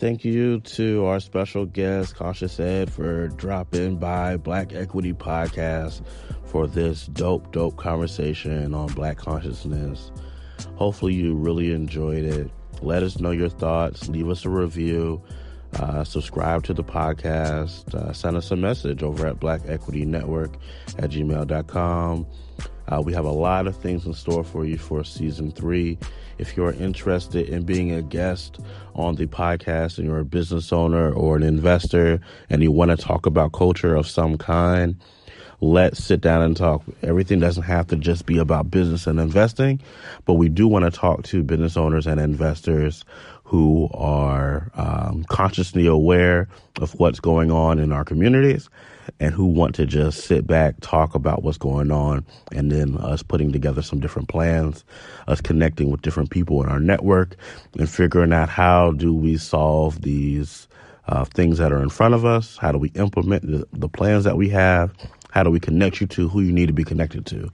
Thank 0.03 0.25
you 0.25 0.59
to 0.59 1.05
our 1.05 1.21
special 1.21 1.65
guest, 1.65 2.17
Conscious 2.17 2.59
Ed, 2.59 2.91
for 2.91 3.29
dropping 3.29 3.99
by 3.99 4.35
Black 4.35 4.73
Equity 4.73 5.13
Podcast 5.13 6.01
for 6.43 6.67
this 6.67 7.07
dope, 7.07 7.53
dope 7.53 7.77
conversation 7.77 8.73
on 8.73 8.87
Black 8.87 9.15
consciousness. 9.15 10.11
Hopefully, 10.75 11.13
you 11.13 11.35
really 11.35 11.71
enjoyed 11.71 12.25
it. 12.25 12.51
Let 12.81 13.01
us 13.01 13.21
know 13.21 13.31
your 13.31 13.47
thoughts. 13.47 14.09
Leave 14.09 14.27
us 14.27 14.43
a 14.43 14.49
review. 14.49 15.23
uh, 15.79 16.03
subscribe 16.03 16.65
to 16.65 16.73
the 16.73 16.83
podcast, 16.83 17.95
uh, 17.95 18.11
send 18.11 18.35
us 18.35 18.51
a 18.51 18.57
message 18.57 19.03
over 19.03 19.25
at 19.25 19.39
Black 19.39 19.61
Equity 19.69 20.03
Network 20.03 20.57
at 20.97 21.11
gmail.com. 21.11 22.27
Uh, 22.91 23.01
we 23.01 23.13
have 23.13 23.25
a 23.25 23.31
lot 23.31 23.67
of 23.67 23.75
things 23.77 24.05
in 24.05 24.13
store 24.13 24.43
for 24.43 24.65
you 24.65 24.77
for 24.77 25.03
season 25.03 25.51
three. 25.51 25.97
If 26.37 26.57
you're 26.57 26.73
interested 26.73 27.47
in 27.47 27.63
being 27.63 27.91
a 27.91 28.01
guest 28.01 28.59
on 28.95 29.15
the 29.15 29.27
podcast 29.27 29.97
and 29.97 30.07
you're 30.07 30.19
a 30.19 30.25
business 30.25 30.73
owner 30.73 31.11
or 31.11 31.35
an 31.35 31.43
investor 31.43 32.19
and 32.49 32.61
you 32.61 32.71
want 32.71 32.91
to 32.91 32.97
talk 32.97 33.25
about 33.25 33.53
culture 33.53 33.95
of 33.95 34.07
some 34.07 34.37
kind, 34.37 34.95
let's 35.61 36.03
sit 36.03 36.19
down 36.21 36.41
and 36.41 36.57
talk. 36.57 36.83
Everything 37.03 37.39
doesn't 37.39 37.63
have 37.63 37.87
to 37.87 37.95
just 37.95 38.25
be 38.25 38.37
about 38.37 38.69
business 38.69 39.07
and 39.07 39.19
investing, 39.19 39.79
but 40.25 40.33
we 40.33 40.49
do 40.49 40.67
want 40.67 40.83
to 40.85 40.91
talk 40.91 41.23
to 41.23 41.43
business 41.43 41.77
owners 41.77 42.05
and 42.05 42.19
investors 42.19 43.05
who 43.45 43.89
are 43.93 44.71
um, 44.75 45.23
consciously 45.29 45.85
aware 45.85 46.47
of 46.81 46.93
what's 46.99 47.19
going 47.19 47.51
on 47.51 47.79
in 47.79 47.91
our 47.91 48.03
communities 48.03 48.69
and 49.19 49.33
who 49.33 49.45
want 49.45 49.75
to 49.75 49.85
just 49.85 50.25
sit 50.25 50.47
back, 50.47 50.75
talk 50.81 51.15
about 51.15 51.43
what's 51.43 51.57
going 51.57 51.91
on, 51.91 52.25
and 52.51 52.71
then 52.71 52.97
us 52.97 53.23
putting 53.23 53.51
together 53.51 53.81
some 53.81 53.99
different 53.99 54.29
plans, 54.29 54.83
us 55.27 55.41
connecting 55.41 55.89
with 55.89 56.01
different 56.01 56.29
people 56.29 56.63
in 56.63 56.69
our 56.69 56.79
network, 56.79 57.35
and 57.77 57.89
figuring 57.89 58.33
out 58.33 58.49
how 58.49 58.91
do 58.91 59.13
we 59.13 59.37
solve 59.37 60.01
these 60.01 60.67
uh, 61.07 61.25
things 61.25 61.57
that 61.57 61.71
are 61.71 61.81
in 61.81 61.89
front 61.89 62.13
of 62.13 62.25
us? 62.25 62.57
How 62.57 62.71
do 62.71 62.77
we 62.77 62.89
implement 62.89 63.45
the, 63.45 63.67
the 63.73 63.89
plans 63.89 64.23
that 64.23 64.37
we 64.37 64.49
have? 64.49 64.93
How 65.31 65.43
do 65.43 65.49
we 65.49 65.59
connect 65.59 65.99
you 65.99 66.07
to 66.07 66.29
who 66.29 66.41
you 66.41 66.51
need 66.51 66.67
to 66.67 66.73
be 66.73 66.83
connected 66.83 67.25
to? 67.27 67.51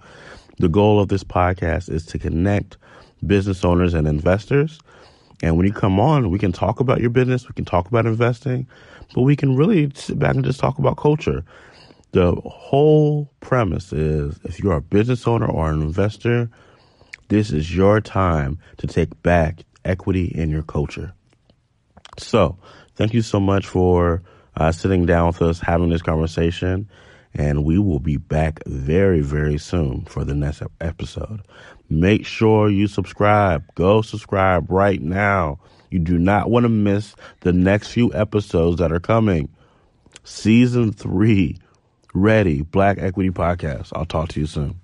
The 0.59 0.69
goal 0.69 0.99
of 0.99 1.07
this 1.07 1.23
podcast 1.23 1.89
is 1.89 2.05
to 2.07 2.19
connect 2.19 2.77
business 3.25 3.63
owners 3.63 3.93
and 3.93 4.07
investors 4.07 4.79
and 5.41 5.57
when 5.57 5.65
you 5.65 5.73
come 5.73 5.99
on, 5.99 6.29
we 6.29 6.39
can 6.39 6.51
talk 6.51 6.79
about 6.79 6.99
your 6.99 7.09
business, 7.09 7.47
we 7.47 7.53
can 7.53 7.65
talk 7.65 7.87
about 7.87 8.05
investing, 8.05 8.67
but 9.13 9.21
we 9.21 9.35
can 9.35 9.55
really 9.55 9.91
sit 9.95 10.19
back 10.19 10.35
and 10.35 10.43
just 10.43 10.59
talk 10.59 10.77
about 10.79 10.97
culture. 10.97 11.43
The 12.11 12.35
whole 12.35 13.31
premise 13.39 13.93
is 13.93 14.39
if 14.43 14.59
you're 14.59 14.77
a 14.77 14.81
business 14.81 15.27
owner 15.27 15.45
or 15.45 15.69
an 15.69 15.81
investor, 15.81 16.49
this 17.29 17.51
is 17.51 17.75
your 17.75 18.01
time 18.01 18.59
to 18.77 18.87
take 18.87 19.21
back 19.21 19.63
equity 19.85 20.25
in 20.25 20.49
your 20.49 20.63
culture. 20.63 21.13
So, 22.17 22.57
thank 22.95 23.13
you 23.13 23.21
so 23.21 23.39
much 23.39 23.65
for 23.65 24.23
uh, 24.57 24.71
sitting 24.71 25.05
down 25.05 25.27
with 25.27 25.41
us, 25.41 25.59
having 25.59 25.89
this 25.89 26.01
conversation, 26.01 26.89
and 27.33 27.63
we 27.63 27.77
will 27.77 27.99
be 27.99 28.17
back 28.17 28.61
very, 28.65 29.21
very 29.21 29.57
soon 29.57 30.05
for 30.05 30.25
the 30.25 30.33
next 30.33 30.63
episode. 30.81 31.41
Make 31.89 32.25
sure 32.25 32.69
you 32.69 32.87
subscribe. 32.87 33.63
Go 33.75 34.01
subscribe 34.01 34.69
right 34.69 35.01
now. 35.01 35.59
You 35.89 35.99
do 35.99 36.19
not 36.19 36.49
want 36.49 36.65
to 36.65 36.69
miss 36.69 37.15
the 37.41 37.51
next 37.51 37.89
few 37.89 38.13
episodes 38.13 38.77
that 38.77 38.91
are 38.91 38.99
coming. 38.99 39.49
Season 40.23 40.91
three, 40.93 41.57
ready, 42.13 42.61
Black 42.61 42.99
Equity 42.99 43.31
Podcast. 43.31 43.91
I'll 43.95 44.05
talk 44.05 44.29
to 44.29 44.39
you 44.39 44.45
soon. 44.45 44.78